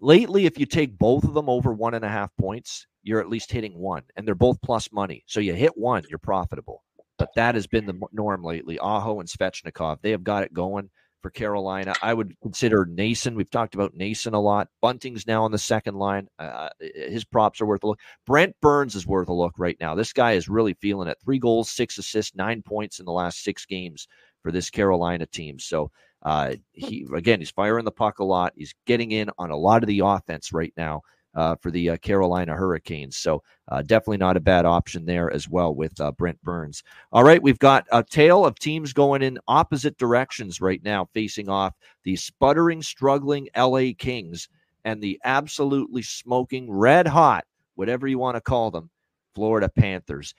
Lately, 0.00 0.44
if 0.44 0.58
you 0.58 0.66
take 0.66 0.98
both 0.98 1.24
of 1.24 1.32
them 1.32 1.48
over 1.48 1.72
one 1.72 1.94
and 1.94 2.04
a 2.04 2.08
half 2.08 2.30
points, 2.38 2.86
you're 3.02 3.20
at 3.20 3.30
least 3.30 3.50
hitting 3.50 3.78
one, 3.78 4.02
and 4.16 4.26
they're 4.26 4.34
both 4.34 4.60
plus 4.62 4.92
money. 4.92 5.24
So 5.26 5.40
you 5.40 5.54
hit 5.54 5.72
one, 5.76 6.04
you're 6.08 6.18
profitable. 6.18 6.82
But 7.18 7.30
that 7.36 7.54
has 7.54 7.66
been 7.66 7.86
the 7.86 7.98
norm 8.12 8.42
lately. 8.44 8.78
Aho 8.78 9.20
and 9.20 9.28
Svechnikov, 9.28 9.98
they 10.02 10.10
have 10.10 10.24
got 10.24 10.42
it 10.42 10.52
going 10.52 10.90
for 11.22 11.30
Carolina. 11.30 11.94
I 12.02 12.12
would 12.12 12.38
consider 12.42 12.84
Nason. 12.84 13.34
We've 13.34 13.50
talked 13.50 13.74
about 13.74 13.94
Nason 13.94 14.34
a 14.34 14.40
lot. 14.40 14.68
Bunting's 14.80 15.26
now 15.26 15.44
on 15.44 15.52
the 15.52 15.58
second 15.58 15.94
line. 15.94 16.28
Uh, 16.38 16.42
uh, 16.42 16.68
his 16.80 17.24
props 17.24 17.60
are 17.60 17.66
worth 17.66 17.84
a 17.84 17.86
look. 17.86 18.00
Brent 18.26 18.54
Burns 18.60 18.94
is 18.94 19.06
worth 19.06 19.28
a 19.28 19.32
look 19.32 19.54
right 19.56 19.76
now. 19.80 19.94
This 19.94 20.12
guy 20.12 20.32
is 20.32 20.48
really 20.48 20.74
feeling 20.74 21.08
it. 21.08 21.18
Three 21.24 21.38
goals, 21.38 21.70
six 21.70 21.96
assists, 21.96 22.34
nine 22.34 22.62
points 22.62 22.98
in 22.98 23.06
the 23.06 23.12
last 23.12 23.42
six 23.42 23.64
games 23.64 24.08
for 24.42 24.52
this 24.52 24.68
Carolina 24.68 25.26
team. 25.26 25.58
So 25.58 25.90
uh, 26.22 26.54
he 26.72 27.06
again, 27.14 27.40
he's 27.40 27.50
firing 27.50 27.84
the 27.84 27.92
puck 27.92 28.18
a 28.18 28.24
lot. 28.24 28.52
He's 28.56 28.74
getting 28.86 29.12
in 29.12 29.30
on 29.38 29.50
a 29.50 29.56
lot 29.56 29.82
of 29.82 29.86
the 29.86 30.00
offense 30.00 30.52
right 30.52 30.72
now 30.76 31.02
uh, 31.34 31.56
for 31.56 31.70
the 31.70 31.90
uh, 31.90 31.96
Carolina 31.98 32.54
Hurricanes. 32.54 33.16
So 33.16 33.42
uh, 33.68 33.82
definitely 33.82 34.18
not 34.18 34.36
a 34.36 34.40
bad 34.40 34.64
option 34.64 35.04
there 35.04 35.30
as 35.30 35.48
well 35.48 35.74
with 35.74 35.98
uh, 36.00 36.12
Brent 36.12 36.40
Burns. 36.42 36.82
All 37.12 37.24
right, 37.24 37.42
we've 37.42 37.58
got 37.58 37.86
a 37.92 38.02
tale 38.02 38.44
of 38.44 38.58
teams 38.58 38.92
going 38.92 39.22
in 39.22 39.38
opposite 39.48 39.96
directions 39.98 40.60
right 40.60 40.82
now, 40.82 41.08
facing 41.14 41.48
off 41.48 41.74
the 42.04 42.16
sputtering, 42.16 42.82
struggling 42.82 43.48
LA 43.56 43.92
Kings 43.96 44.48
and 44.84 45.00
the 45.00 45.18
absolutely 45.24 46.02
smoking, 46.02 46.70
red 46.70 47.06
hot, 47.06 47.44
whatever 47.76 48.06
you 48.06 48.18
want 48.18 48.36
to 48.36 48.40
call 48.40 48.70
them, 48.70 48.90
Florida 49.34 49.68
Panthers. 49.68 50.34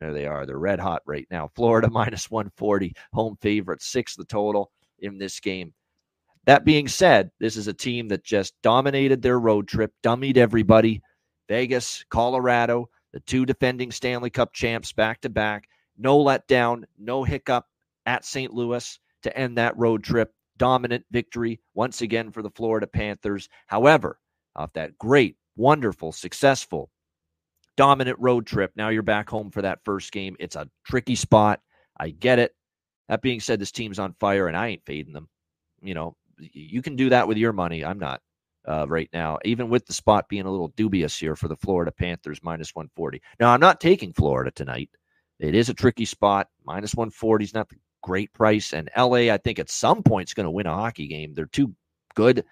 There 0.00 0.14
they 0.14 0.26
are. 0.26 0.46
They're 0.46 0.58
red 0.58 0.80
hot 0.80 1.02
right 1.06 1.26
now. 1.30 1.50
Florida 1.54 1.90
minus 1.92 2.30
140, 2.30 2.94
home 3.12 3.36
favorite, 3.40 3.82
six 3.82 4.16
the 4.16 4.24
total 4.24 4.70
in 5.00 5.18
this 5.18 5.38
game. 5.40 5.72
That 6.50 6.64
being 6.64 6.88
said, 6.88 7.30
this 7.38 7.56
is 7.56 7.68
a 7.68 7.72
team 7.72 8.08
that 8.08 8.24
just 8.24 8.54
dominated 8.60 9.22
their 9.22 9.38
road 9.38 9.68
trip, 9.68 9.92
dummied 10.02 10.36
everybody. 10.36 11.00
Vegas, 11.48 12.04
Colorado, 12.10 12.88
the 13.12 13.20
two 13.20 13.46
defending 13.46 13.92
Stanley 13.92 14.30
Cup 14.30 14.52
champs 14.52 14.92
back 14.92 15.20
to 15.20 15.28
back. 15.28 15.68
No 15.96 16.18
letdown, 16.18 16.86
no 16.98 17.22
hiccup 17.22 17.66
at 18.04 18.24
St. 18.24 18.52
Louis 18.52 18.98
to 19.22 19.38
end 19.38 19.58
that 19.58 19.78
road 19.78 20.02
trip. 20.02 20.32
Dominant 20.56 21.04
victory 21.12 21.60
once 21.74 22.02
again 22.02 22.32
for 22.32 22.42
the 22.42 22.50
Florida 22.50 22.88
Panthers. 22.88 23.48
However, 23.68 24.18
off 24.56 24.72
that 24.72 24.98
great, 24.98 25.36
wonderful, 25.54 26.10
successful, 26.10 26.90
dominant 27.76 28.18
road 28.18 28.44
trip, 28.44 28.72
now 28.74 28.88
you're 28.88 29.02
back 29.02 29.30
home 29.30 29.52
for 29.52 29.62
that 29.62 29.84
first 29.84 30.10
game. 30.10 30.34
It's 30.40 30.56
a 30.56 30.68
tricky 30.84 31.14
spot. 31.14 31.60
I 31.96 32.10
get 32.10 32.40
it. 32.40 32.56
That 33.08 33.22
being 33.22 33.38
said, 33.38 33.60
this 33.60 33.70
team's 33.70 34.00
on 34.00 34.16
fire 34.18 34.48
and 34.48 34.56
I 34.56 34.66
ain't 34.66 34.84
fading 34.84 35.12
them. 35.12 35.28
You 35.80 35.94
know, 35.94 36.16
you 36.52 36.82
can 36.82 36.96
do 36.96 37.10
that 37.10 37.28
with 37.28 37.36
your 37.36 37.52
money. 37.52 37.84
I'm 37.84 37.98
not 37.98 38.20
uh, 38.66 38.86
right 38.88 39.08
now, 39.12 39.38
even 39.44 39.68
with 39.68 39.86
the 39.86 39.92
spot 39.92 40.28
being 40.28 40.46
a 40.46 40.50
little 40.50 40.72
dubious 40.76 41.18
here 41.18 41.36
for 41.36 41.48
the 41.48 41.56
Florida 41.56 41.92
Panthers 41.92 42.40
minus 42.42 42.74
140. 42.74 43.22
Now, 43.38 43.50
I'm 43.50 43.60
not 43.60 43.80
taking 43.80 44.12
Florida 44.12 44.50
tonight. 44.50 44.90
It 45.38 45.54
is 45.54 45.68
a 45.68 45.74
tricky 45.74 46.04
spot. 46.04 46.48
Minus 46.64 46.94
140 46.94 47.44
is 47.44 47.54
not 47.54 47.68
the 47.68 47.76
great 48.02 48.32
price. 48.32 48.72
And 48.72 48.90
LA, 48.96 49.32
I 49.32 49.38
think 49.38 49.58
at 49.58 49.70
some 49.70 50.02
point 50.02 50.28
is 50.28 50.34
going 50.34 50.44
to 50.44 50.50
win 50.50 50.66
a 50.66 50.74
hockey 50.74 51.08
game. 51.08 51.34
They're 51.34 51.46
too 51.46 51.74
good 52.14 52.44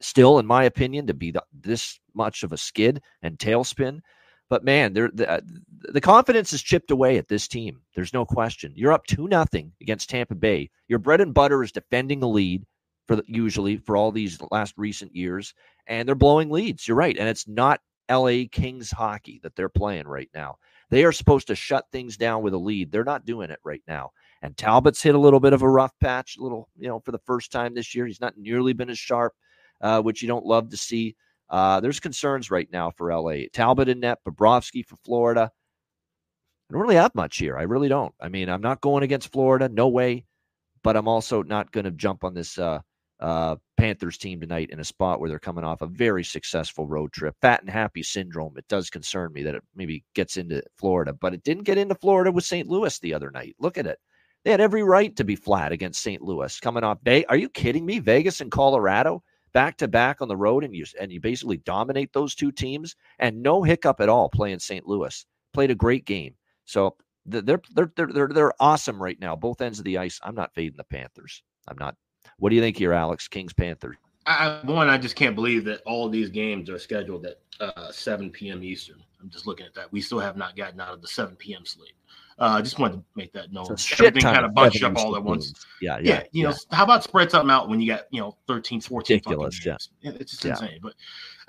still, 0.00 0.38
in 0.38 0.46
my 0.46 0.64
opinion, 0.64 1.06
to 1.08 1.14
be 1.14 1.30
the, 1.30 1.44
this 1.52 2.00
much 2.14 2.42
of 2.42 2.52
a 2.52 2.56
skid 2.56 3.02
and 3.22 3.38
tailspin. 3.38 4.00
But 4.48 4.64
man, 4.64 4.94
the, 4.94 5.30
uh, 5.30 5.40
the 5.92 6.00
confidence 6.00 6.52
is 6.52 6.62
chipped 6.62 6.90
away 6.90 7.18
at 7.18 7.28
this 7.28 7.46
team. 7.46 7.82
There's 7.94 8.12
no 8.12 8.24
question. 8.24 8.72
You're 8.74 8.92
up 8.92 9.06
two 9.06 9.28
nothing 9.28 9.72
against 9.80 10.10
Tampa 10.10 10.34
Bay. 10.34 10.70
Your 10.88 10.98
bread 10.98 11.20
and 11.20 11.32
butter 11.32 11.62
is 11.62 11.70
defending 11.70 12.18
the 12.18 12.28
lead 12.28 12.64
for 13.10 13.16
the, 13.16 13.24
usually 13.26 13.76
for 13.76 13.96
all 13.96 14.12
these 14.12 14.38
last 14.52 14.72
recent 14.76 15.16
years, 15.16 15.52
and 15.88 16.06
they're 16.06 16.14
blowing 16.14 16.48
leads. 16.48 16.86
You're 16.86 16.96
right, 16.96 17.18
and 17.18 17.28
it's 17.28 17.48
not 17.48 17.80
L.A. 18.08 18.46
Kings 18.46 18.92
hockey 18.92 19.40
that 19.42 19.56
they're 19.56 19.68
playing 19.68 20.06
right 20.06 20.30
now. 20.32 20.58
They 20.90 21.02
are 21.02 21.10
supposed 21.10 21.48
to 21.48 21.56
shut 21.56 21.86
things 21.90 22.16
down 22.16 22.44
with 22.44 22.54
a 22.54 22.58
lead. 22.58 22.92
They're 22.92 23.02
not 23.02 23.26
doing 23.26 23.50
it 23.50 23.58
right 23.64 23.82
now. 23.88 24.10
And 24.42 24.56
Talbot's 24.56 25.02
hit 25.02 25.16
a 25.16 25.18
little 25.18 25.40
bit 25.40 25.52
of 25.52 25.62
a 25.62 25.68
rough 25.68 25.92
patch, 26.00 26.36
a 26.36 26.40
little, 26.40 26.68
you 26.78 26.86
know, 26.86 27.00
for 27.00 27.10
the 27.10 27.18
first 27.26 27.50
time 27.50 27.74
this 27.74 27.96
year. 27.96 28.06
He's 28.06 28.20
not 28.20 28.38
nearly 28.38 28.74
been 28.74 28.90
as 28.90 28.98
sharp, 29.00 29.32
uh, 29.80 30.00
which 30.02 30.22
you 30.22 30.28
don't 30.28 30.46
love 30.46 30.68
to 30.70 30.76
see. 30.76 31.16
Uh, 31.48 31.80
there's 31.80 31.98
concerns 31.98 32.48
right 32.48 32.68
now 32.72 32.92
for 32.92 33.12
LA. 33.12 33.46
Talbot 33.52 33.88
in 33.88 33.98
net, 33.98 34.18
Bobrovsky 34.24 34.86
for 34.86 34.94
Florida. 35.04 35.50
I 35.50 36.72
don't 36.72 36.82
really 36.82 36.94
have 36.94 37.16
much 37.16 37.38
here. 37.38 37.58
I 37.58 37.62
really 37.62 37.88
don't. 37.88 38.14
I 38.20 38.28
mean, 38.28 38.48
I'm 38.48 38.62
not 38.62 38.80
going 38.80 39.02
against 39.02 39.32
Florida, 39.32 39.68
no 39.68 39.88
way. 39.88 40.26
But 40.84 40.96
I'm 40.96 41.08
also 41.08 41.42
not 41.42 41.72
going 41.72 41.84
to 41.84 41.90
jump 41.90 42.24
on 42.24 42.32
this 42.32 42.56
uh, 42.56 42.78
uh, 43.20 43.56
Panthers 43.76 44.18
team 44.18 44.40
tonight 44.40 44.70
in 44.70 44.80
a 44.80 44.84
spot 44.84 45.20
where 45.20 45.28
they're 45.28 45.38
coming 45.38 45.64
off 45.64 45.82
a 45.82 45.86
very 45.86 46.24
successful 46.24 46.86
road 46.86 47.12
trip. 47.12 47.34
Fat 47.40 47.60
and 47.60 47.70
happy 47.70 48.02
syndrome. 48.02 48.56
It 48.56 48.68
does 48.68 48.90
concern 48.90 49.32
me 49.32 49.42
that 49.42 49.54
it 49.54 49.62
maybe 49.74 50.04
gets 50.14 50.36
into 50.36 50.62
Florida, 50.76 51.12
but 51.12 51.34
it 51.34 51.44
didn't 51.44 51.64
get 51.64 51.78
into 51.78 51.94
Florida 51.94 52.32
with 52.32 52.44
St. 52.44 52.68
Louis 52.68 52.98
the 52.98 53.14
other 53.14 53.30
night. 53.30 53.54
Look 53.58 53.78
at 53.78 53.86
it. 53.86 53.98
They 54.44 54.50
had 54.50 54.60
every 54.60 54.82
right 54.82 55.14
to 55.16 55.24
be 55.24 55.36
flat 55.36 55.70
against 55.70 56.02
St. 56.02 56.22
Louis 56.22 56.58
coming 56.60 56.82
off 56.82 57.02
Bay. 57.02 57.24
Are 57.26 57.36
you 57.36 57.48
kidding 57.50 57.84
me? 57.84 57.98
Vegas 57.98 58.40
and 58.40 58.50
Colorado 58.50 59.22
back 59.52 59.76
to 59.78 59.88
back 59.88 60.22
on 60.22 60.28
the 60.28 60.36
road 60.36 60.64
and 60.64 60.74
you 60.74 60.84
and 60.98 61.12
you 61.12 61.20
basically 61.20 61.58
dominate 61.58 62.12
those 62.12 62.34
two 62.34 62.52
teams 62.52 62.94
and 63.18 63.42
no 63.42 63.62
hiccup 63.62 64.00
at 64.00 64.08
all 64.08 64.28
playing 64.28 64.58
St. 64.58 64.86
Louis. 64.86 65.26
Played 65.52 65.70
a 65.70 65.74
great 65.74 66.06
game. 66.06 66.34
So 66.64 66.96
they're 67.26 67.60
they're 67.74 67.92
they're 67.96 68.08
they're, 68.12 68.28
they're 68.28 68.52
awesome 68.60 69.02
right 69.02 69.18
now, 69.20 69.36
both 69.36 69.60
ends 69.60 69.78
of 69.78 69.84
the 69.84 69.98
ice. 69.98 70.20
I'm 70.22 70.34
not 70.34 70.54
fading 70.54 70.76
the 70.76 70.84
Panthers. 70.84 71.42
I'm 71.68 71.78
not 71.78 71.96
what 72.38 72.50
do 72.50 72.56
you 72.56 72.62
think 72.62 72.76
here, 72.76 72.92
Alex? 72.92 73.28
Kings 73.28 73.52
Panthers. 73.52 73.96
I, 74.26 74.60
one, 74.64 74.88
I 74.88 74.98
just 74.98 75.16
can't 75.16 75.34
believe 75.34 75.64
that 75.64 75.80
all 75.86 76.08
these 76.08 76.28
games 76.28 76.70
are 76.70 76.78
scheduled 76.78 77.26
at 77.26 77.38
uh, 77.58 77.90
7 77.90 78.30
p.m. 78.30 78.62
Eastern. 78.62 79.02
I'm 79.20 79.30
just 79.30 79.46
looking 79.46 79.66
at 79.66 79.74
that. 79.74 79.92
We 79.92 80.00
still 80.00 80.20
have 80.20 80.36
not 80.36 80.56
gotten 80.56 80.80
out 80.80 80.94
of 80.94 81.02
the 81.02 81.08
7 81.08 81.36
p.m. 81.36 81.64
slate. 81.64 81.92
Uh, 82.38 82.44
I 82.44 82.58
uh, 82.58 82.62
just 82.62 82.78
wanted 82.78 82.96
to 82.96 83.04
make 83.16 83.32
that 83.34 83.52
known. 83.52 83.66
Everything 83.70 84.22
kind 84.22 84.46
of 84.46 84.54
bunched 84.54 84.82
up 84.82 84.96
all 84.96 85.14
at 85.14 85.22
once. 85.22 85.52
Yeah, 85.82 85.98
yeah. 85.98 86.14
Yeah, 86.14 86.22
you 86.32 86.44
know, 86.44 86.54
how 86.70 86.84
about 86.84 87.04
spread 87.04 87.30
something 87.30 87.50
out 87.50 87.68
when 87.68 87.80
you 87.80 87.88
got, 87.88 88.04
you 88.10 88.20
know, 88.20 88.34
13, 88.46 88.80
14 88.80 89.16
Ridiculous, 89.16 89.66
yeah. 89.66 89.76
yeah. 90.00 90.12
It's 90.18 90.32
just 90.32 90.44
yeah. 90.44 90.52
insane. 90.52 90.80
But 90.82 90.94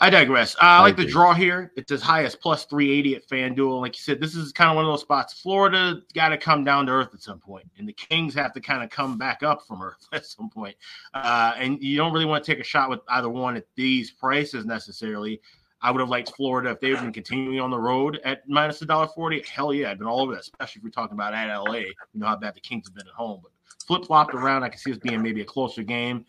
I 0.02 0.10
digress. 0.10 0.56
Uh, 0.56 0.60
I, 0.62 0.78
I 0.78 0.82
like 0.82 0.94
agree. 0.94 1.06
the 1.06 1.12
draw 1.12 1.34
here. 1.36 1.72
It's 1.76 1.92
as 1.92 2.02
high 2.02 2.24
as 2.24 2.36
plus 2.36 2.66
380 2.66 3.18
at 3.18 3.28
FanDuel. 3.28 3.82
Like 3.82 3.96
you 3.96 4.02
said, 4.02 4.20
this 4.20 4.36
is 4.36 4.52
kind 4.52 4.72
of 4.72 4.76
one 4.76 4.84
of 4.84 4.92
those 4.92 5.02
spots. 5.02 5.40
Florida 5.40 6.02
got 6.16 6.30
to 6.30 6.40
come 6.40 6.64
down 6.64 6.88
to 6.88 6.92
earth 6.92 7.10
at 7.14 7.22
some 7.22 7.40
point, 7.40 7.68
and 7.78 7.88
the 7.88 7.94
Kings 7.94 8.34
have 8.34 8.52
to 8.54 8.60
kind 8.60 8.84
of 8.84 8.90
come 8.90 9.20
back 9.20 9.44
up 9.44 9.62
from 9.68 9.80
earth 9.84 10.04
at 10.12 10.26
some 10.26 10.50
point. 10.50 10.76
Uh, 11.14 11.54
and 11.56 11.82
you 11.84 11.98
don't 11.98 12.12
really 12.12 12.26
want 12.26 12.44
to 12.44 12.52
take 12.52 12.60
a 12.60 12.64
shot 12.64 12.90
with 12.90 13.02
either 13.10 13.30
one 13.30 13.56
at 13.56 13.68
these 13.76 14.10
prices 14.10 14.66
necessarily. 14.66 15.40
I 15.84 15.92
would 15.92 16.00
have 16.00 16.10
liked 16.10 16.32
Florida 16.36 16.72
if 16.72 16.80
they 16.80 16.90
had 16.90 17.02
been 17.02 17.14
continuing 17.14 17.60
on 17.60 17.70
the 17.70 17.80
road 17.80 18.20
at 18.26 18.48
minus 18.50 18.82
a 18.82 18.86
dollar 18.86 19.08
forty. 19.08 19.44
Hell 19.52 19.72
yeah, 19.72 19.92
I'd 19.92 20.00
been 20.00 20.08
all 20.08 20.22
over 20.22 20.34
that, 20.34 20.42
especially 20.42 20.80
if 20.80 20.84
we're 20.84 20.90
talking 20.90 21.14
about 21.14 21.36
at 21.36 21.56
LA. 21.56 21.76
You 21.76 21.94
know 22.16 22.28
how 22.28 22.38
bad 22.38 22.56
the 22.56 22.60
Kings 22.60 22.88
have 22.88 22.96
been 22.96 23.08
at 23.08 23.14
home. 23.14 23.42
But 23.44 23.52
flip 23.86 24.06
flopped 24.06 24.34
around, 24.34 24.64
I 24.64 24.70
can 24.70 24.80
see 24.80 24.92
this 24.92 25.00
being 25.00 25.22
maybe 25.22 25.42
a 25.42 25.46
closer 25.46 25.84
game. 25.84 26.26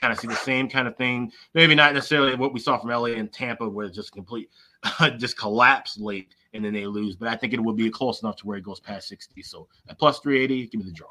Kind 0.00 0.12
of 0.12 0.18
see 0.18 0.28
the 0.28 0.36
same 0.36 0.68
kind 0.68 0.86
of 0.86 0.96
thing. 0.96 1.32
Maybe 1.54 1.74
not 1.74 1.94
necessarily 1.94 2.34
what 2.34 2.52
we 2.52 2.60
saw 2.60 2.78
from 2.78 2.90
LA 2.90 3.16
and 3.16 3.32
Tampa, 3.32 3.68
where 3.68 3.86
it's 3.86 3.96
just 3.96 4.12
complete, 4.12 4.50
just 5.16 5.38
collapse 5.38 5.98
late 5.98 6.34
and 6.52 6.64
then 6.64 6.72
they 6.72 6.86
lose. 6.86 7.16
But 7.16 7.28
I 7.28 7.36
think 7.36 7.52
it 7.52 7.62
will 7.62 7.72
be 7.72 7.88
close 7.90 8.22
enough 8.22 8.36
to 8.36 8.46
where 8.46 8.58
it 8.58 8.64
goes 8.64 8.80
past 8.80 9.08
60. 9.08 9.42
So 9.42 9.68
at 9.88 9.98
plus 9.98 10.18
380, 10.20 10.68
give 10.68 10.80
me 10.80 10.86
the 10.86 10.92
draw. 10.92 11.08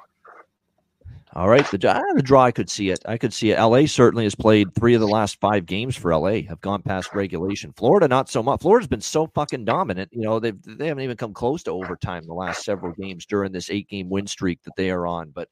All 1.34 1.48
right, 1.48 1.66
the, 1.70 1.78
the 1.78 2.24
draw, 2.24 2.44
I 2.44 2.52
could 2.52 2.72
see 2.72 2.90
it. 2.90 3.04
I 3.06 3.20
could 3.20 3.34
see 3.34 3.52
it. 3.52 3.60
LA 3.60 3.86
certainly 3.86 4.24
has 4.24 4.34
played 4.34 4.74
three 4.74 4.96
of 4.96 5.00
the 5.00 5.08
last 5.08 5.40
five 5.40 5.68
games 5.68 5.96
for 5.96 6.16
LA, 6.16 6.42
have 6.48 6.60
gone 6.60 6.82
past 6.82 7.14
regulation. 7.14 7.72
Florida, 7.78 8.08
not 8.08 8.30
so 8.30 8.42
much. 8.42 8.62
Florida's 8.62 8.88
been 8.88 9.00
so 9.00 9.28
fucking 9.28 9.64
dominant. 9.64 10.10
You 10.12 10.24
know, 10.24 10.40
they 10.40 10.54
they 10.66 10.88
haven't 10.88 11.04
even 11.04 11.18
come 11.18 11.36
close 11.36 11.62
to 11.64 11.72
overtime 11.72 12.24
the 12.26 12.34
last 12.34 12.66
several 12.66 12.94
games 12.94 13.28
during 13.28 13.52
this 13.52 13.70
eight 13.70 13.88
game 13.88 14.10
win 14.10 14.26
streak 14.26 14.64
that 14.64 14.76
they 14.76 14.90
are 14.90 15.06
on. 15.06 15.30
But 15.30 15.50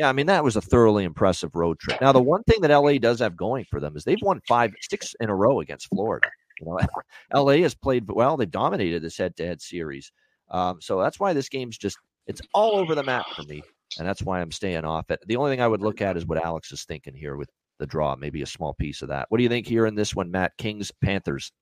yeah, 0.00 0.08
I 0.08 0.12
mean, 0.12 0.26
that 0.26 0.44
was 0.44 0.56
a 0.56 0.60
thoroughly 0.60 1.04
impressive 1.04 1.54
road 1.54 1.78
trip. 1.78 2.00
Now, 2.00 2.12
the 2.12 2.22
one 2.22 2.42
thing 2.44 2.60
that 2.62 2.74
LA 2.74 2.98
does 2.98 3.20
have 3.20 3.36
going 3.36 3.64
for 3.70 3.80
them 3.80 3.96
is 3.96 4.04
they've 4.04 4.22
won 4.22 4.40
five, 4.48 4.72
six 4.80 5.14
in 5.20 5.30
a 5.30 5.34
row 5.34 5.60
against 5.60 5.88
Florida. 5.88 6.28
You 6.60 6.66
know, 6.66 6.78
LA 7.42 7.62
has 7.62 7.74
played 7.74 8.04
well. 8.08 8.36
They've 8.36 8.50
dominated 8.50 9.02
this 9.02 9.16
head 9.16 9.36
to 9.36 9.46
head 9.46 9.62
series. 9.62 10.10
Um, 10.50 10.80
so 10.80 11.00
that's 11.00 11.20
why 11.20 11.32
this 11.32 11.48
game's 11.48 11.78
just, 11.78 11.96
it's 12.26 12.40
all 12.52 12.76
over 12.76 12.94
the 12.94 13.02
map 13.04 13.26
for 13.36 13.42
me 13.44 13.62
and 13.98 14.06
that's 14.06 14.22
why 14.22 14.40
I'm 14.40 14.52
staying 14.52 14.84
off 14.84 15.10
it. 15.10 15.20
The 15.26 15.36
only 15.36 15.50
thing 15.50 15.60
I 15.60 15.68
would 15.68 15.82
look 15.82 16.00
at 16.00 16.16
is 16.16 16.26
what 16.26 16.42
Alex 16.42 16.72
is 16.72 16.84
thinking 16.84 17.14
here 17.14 17.36
with 17.36 17.48
the 17.78 17.86
draw, 17.86 18.14
maybe 18.16 18.42
a 18.42 18.46
small 18.46 18.74
piece 18.74 19.02
of 19.02 19.08
that. 19.08 19.26
What 19.28 19.38
do 19.38 19.42
you 19.42 19.48
think 19.48 19.66
here 19.66 19.86
in 19.86 19.94
this 19.94 20.14
one, 20.14 20.30
Matt? 20.30 20.56
Kings 20.58 20.92
Panthers. 21.02 21.52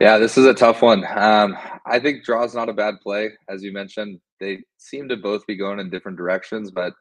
Yeah, 0.00 0.18
this 0.18 0.36
is 0.36 0.46
a 0.46 0.54
tough 0.54 0.82
one. 0.82 1.04
Um, 1.16 1.56
I 1.86 1.98
think 1.98 2.24
draw 2.24 2.44
is 2.44 2.54
not 2.54 2.68
a 2.68 2.72
bad 2.72 2.94
play, 3.02 3.30
as 3.48 3.62
you 3.62 3.72
mentioned. 3.72 4.20
They 4.40 4.62
seem 4.78 5.08
to 5.08 5.16
both 5.16 5.46
be 5.46 5.56
going 5.56 5.78
in 5.78 5.90
different 5.90 6.18
directions, 6.18 6.70
but 6.70 6.94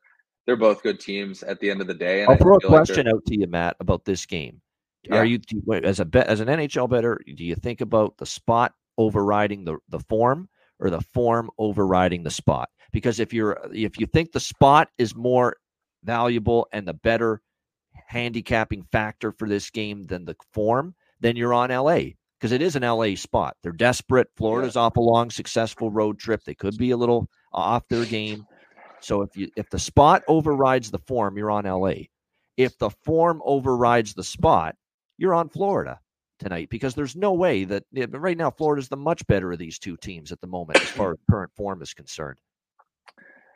they're 0.45 0.55
both 0.55 0.83
good 0.83 0.99
teams 0.99 1.43
at 1.43 1.59
the 1.59 1.69
end 1.69 1.81
of 1.81 1.87
the 1.87 1.93
day. 1.93 2.25
I'll 2.25 2.37
throw 2.37 2.57
a 2.57 2.61
question 2.61 3.05
like 3.05 3.15
out 3.15 3.25
to 3.25 3.39
you, 3.39 3.47
Matt, 3.47 3.77
about 3.79 4.05
this 4.05 4.25
game. 4.25 4.61
Yeah. 5.03 5.17
Are 5.17 5.25
you 5.25 5.39
as 5.83 5.99
a 5.99 6.05
bet 6.05 6.27
as 6.27 6.39
an 6.39 6.47
NHL 6.47 6.89
better? 6.89 7.19
Do 7.35 7.43
you 7.43 7.55
think 7.55 7.81
about 7.81 8.17
the 8.17 8.25
spot 8.25 8.73
overriding 8.97 9.65
the 9.65 9.77
the 9.89 9.99
form, 9.99 10.49
or 10.79 10.89
the 10.89 11.01
form 11.01 11.49
overriding 11.57 12.23
the 12.23 12.31
spot? 12.31 12.69
Because 12.91 13.19
if 13.19 13.33
you're 13.33 13.59
if 13.73 13.99
you 13.99 14.05
think 14.05 14.31
the 14.31 14.39
spot 14.39 14.89
is 14.97 15.15
more 15.15 15.57
valuable 16.03 16.67
and 16.71 16.87
the 16.87 16.93
better 16.93 17.41
handicapping 18.07 18.83
factor 18.91 19.31
for 19.31 19.47
this 19.47 19.69
game 19.69 20.05
than 20.05 20.25
the 20.25 20.35
form, 20.53 20.95
then 21.19 21.35
you're 21.35 21.53
on 21.53 21.69
LA 21.69 22.11
because 22.43 22.51
it 22.51 22.61
is 22.61 22.75
an 22.75 22.83
LA 22.83 23.15
spot. 23.15 23.55
They're 23.63 23.71
desperate. 23.71 24.27
Florida's 24.35 24.75
yeah. 24.75 24.81
off 24.81 24.97
a 24.97 24.99
long, 24.99 25.29
successful 25.29 25.89
road 25.89 26.19
trip. 26.19 26.43
They 26.43 26.53
could 26.53 26.77
be 26.77 26.91
a 26.91 26.97
little 26.97 27.29
uh, 27.53 27.59
off 27.59 27.87
their 27.87 28.03
game. 28.03 28.45
So 28.99 29.21
if 29.21 29.29
you 29.37 29.47
if 29.55 29.69
the 29.69 29.79
spot 29.79 30.23
overrides 30.27 30.91
the 30.91 30.99
form, 30.99 31.37
you're 31.37 31.49
on 31.49 31.63
LA. 31.63 32.07
If 32.57 32.77
the 32.79 32.89
form 32.89 33.41
overrides 33.45 34.13
the 34.13 34.25
spot, 34.25 34.75
you're 35.17 35.33
on 35.33 35.47
Florida 35.47 36.01
tonight 36.37 36.67
because 36.69 36.95
there's 36.95 37.15
no 37.15 37.31
way 37.31 37.63
that 37.63 37.85
right 37.93 38.37
now 38.37 38.51
Florida's 38.51 38.89
the 38.89 38.97
much 38.97 39.25
better 39.27 39.53
of 39.53 39.57
these 39.57 39.79
two 39.79 39.95
teams 39.95 40.33
at 40.33 40.41
the 40.41 40.47
moment 40.47 40.81
as 40.81 40.89
far 40.89 41.13
as 41.13 41.17
current 41.29 41.51
form 41.55 41.81
is 41.81 41.93
concerned. 41.93 42.39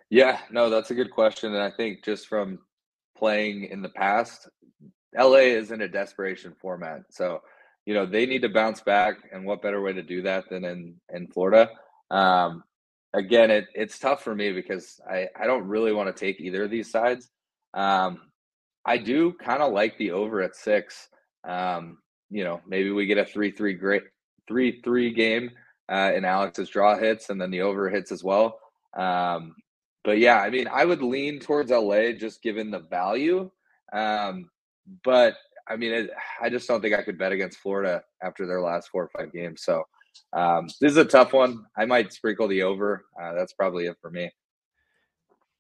Yeah, 0.10 0.40
no, 0.50 0.70
that's 0.70 0.92
a 0.92 0.96
good 0.96 1.12
question. 1.12 1.54
And 1.54 1.62
I 1.62 1.72
think 1.72 2.06
just 2.06 2.28
from 2.28 2.60
playing 3.18 3.66
in 3.66 3.82
the 3.82 3.90
past, 3.90 4.48
LA 5.14 5.40
is 5.40 5.72
in 5.72 5.82
a 5.82 5.90
desperation 5.90 6.56
format. 6.62 7.02
So, 7.10 7.42
you 7.88 7.94
know, 7.94 8.06
they 8.06 8.26
need 8.26 8.42
to 8.42 8.50
bounce 8.50 8.82
back. 8.82 9.16
And 9.32 9.46
what 9.46 9.62
better 9.62 9.82
way 9.82 9.94
to 9.94 10.04
do 10.04 10.24
that 10.24 10.50
than 10.50 10.66
in, 10.66 10.96
in 11.14 11.28
Florida? 11.28 11.70
Um, 12.12 12.66
again, 13.14 13.50
it, 13.50 13.68
it's 13.74 13.98
tough 13.98 14.26
for 14.26 14.36
me 14.36 14.52
because 14.52 15.00
I, 15.10 15.30
I 15.40 15.48
don't 15.48 15.70
really 15.70 15.94
want 15.94 16.14
to 16.14 16.20
take 16.20 16.42
either 16.42 16.66
of 16.66 16.70
these 16.70 16.92
sides. 16.92 17.30
Um, 17.74 18.20
I 18.86 18.98
do 18.98 19.32
kind 19.32 19.64
of 19.64 19.72
like 19.72 19.98
the 19.98 20.12
over 20.12 20.42
at 20.42 20.58
six. 20.58 21.08
Um, 21.48 22.00
you 22.30 22.44
know, 22.44 22.60
maybe 22.68 22.92
we 22.92 23.06
get 23.06 23.20
a 23.20 23.24
three 23.24 23.52
three 23.52 23.74
great 23.74 24.04
three 24.50 24.82
three 24.82 25.14
game 25.14 25.52
uh, 25.90 26.12
Alex's 26.26 26.68
draw 26.68 26.98
hits 26.98 27.30
and 27.30 27.40
then 27.40 27.52
the 27.52 27.62
over 27.62 27.90
hits 27.90 28.12
as 28.12 28.22
well. 28.22 28.60
Um, 28.98 29.56
but 30.04 30.18
yeah, 30.18 30.42
I 30.42 30.50
mean, 30.50 30.68
I 30.68 30.84
would 30.84 31.02
lean 31.02 31.40
towards 31.40 31.72
LA 31.72 32.12
just 32.12 32.44
given 32.44 32.70
the 32.70 32.80
value. 32.80 33.50
Um, 33.94 34.50
but 35.06 35.36
I 35.70 35.76
mean, 35.76 35.94
it, 35.94 36.10
I 36.42 36.50
just 36.50 36.68
don't 36.68 36.82
think 36.82 36.96
I 36.96 37.04
could 37.04 37.18
bet 37.18 37.32
against 37.32 37.60
Florida 37.60 38.02
after 38.24 38.46
their 38.46 38.62
last 38.62 38.90
four 38.90 39.04
or 39.04 39.10
five 39.18 39.34
games. 39.34 39.64
So 39.64 39.84
um, 40.34 40.68
this 40.82 40.92
is 40.92 40.98
a 40.98 41.06
tough 41.06 41.34
one. 41.34 41.66
I 41.78 41.86
might 41.86 42.14
sprinkle 42.14 42.48
the 42.48 42.64
over. 42.64 43.06
Uh, 43.22 43.34
that's 43.34 43.54
probably 43.54 43.88
it 43.88 43.98
for 44.02 44.10
me. 44.10 44.32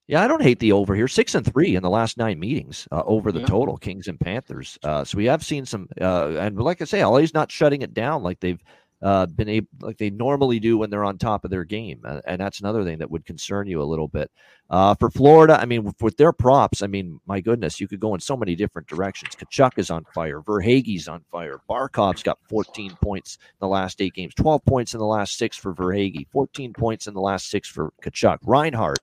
Yeah, 0.08 0.24
I 0.24 0.28
don't 0.28 0.42
hate 0.42 0.60
the 0.60 0.72
over 0.72 0.96
here. 0.96 1.10
Six 1.10 1.36
and 1.36 1.46
three 1.46 1.76
in 1.76 1.84
the 1.84 1.90
last 1.90 2.18
nine 2.18 2.40
meetings 2.40 2.88
uh, 2.92 3.04
over 3.06 3.34
the 3.34 3.42
yeah. 3.42 3.46
total, 3.46 3.78
Kings 3.78 4.08
and 4.08 4.18
Panthers. 4.18 4.80
Uh, 4.82 5.04
so 5.04 5.18
we 5.18 5.26
have 5.26 5.44
seen 5.44 5.66
some, 5.66 5.90
uh, 6.00 6.30
and 6.40 6.58
like 6.58 6.82
I 6.82 6.86
say, 6.86 7.04
LA's 7.04 7.34
not 7.34 7.52
shutting 7.52 7.82
it 7.82 7.94
down 7.94 8.24
like 8.24 8.40
they've 8.40 8.64
uh, 9.02 9.26
been 9.28 9.50
able, 9.50 9.68
like 9.82 9.98
they 9.98 10.10
normally 10.10 10.60
do 10.60 10.78
when 10.78 10.90
they're 10.90 11.04
on 11.04 11.18
top 11.18 11.46
of 11.46 11.52
their 11.52 11.64
game, 11.64 12.02
uh, 12.04 12.22
and 12.26 12.40
that's 12.40 12.60
another 12.60 12.84
thing 12.84 12.98
that 12.98 13.12
would 13.12 13.26
concern 13.26 13.68
you 13.68 13.82
a 13.82 13.84
little 13.84 14.08
bit. 14.08 14.32
Uh, 14.70 14.96
for 14.96 15.10
Florida, 15.10 15.60
I 15.60 15.66
mean, 15.66 15.84
with, 15.84 16.02
with, 16.02 16.18
their 16.18 16.34
props, 16.34 16.82
I 16.82 16.88
mean, 16.88 17.20
my 17.26 17.40
goodness, 17.40 17.80
you 17.80 17.88
could 17.88 18.00
go 18.00 18.16
in 18.16 18.20
so 18.20 18.36
many 18.36 18.56
different 18.56 18.88
directions. 18.88 19.36
Tkachuk 19.36 19.78
is 19.78 19.92
on 19.92 20.06
fire, 20.14 20.42
Verhaeghe's 20.42 21.08
on 21.08 21.24
fire, 21.32 21.62
Barkov's 21.70 22.24
got 22.24 22.40
14 22.50 22.98
points 23.02 23.38
in 23.42 23.58
the 23.60 23.68
last 23.68 24.02
eight 24.02 24.14
games, 24.14 24.34
12 24.34 24.66
points 24.66 24.94
in 24.94 25.00
the 25.00 25.06
last 25.06 25.38
six 25.38 25.56
for 25.56 25.74
Verhaeghe, 25.74 26.28
14 26.32 26.74
points 26.74 27.08
in 27.08 27.14
the 27.14 27.22
last 27.22 27.50
six 27.50 27.70
for 27.70 27.94
Tkachuk. 28.04 28.40
Reinhart 28.44 29.00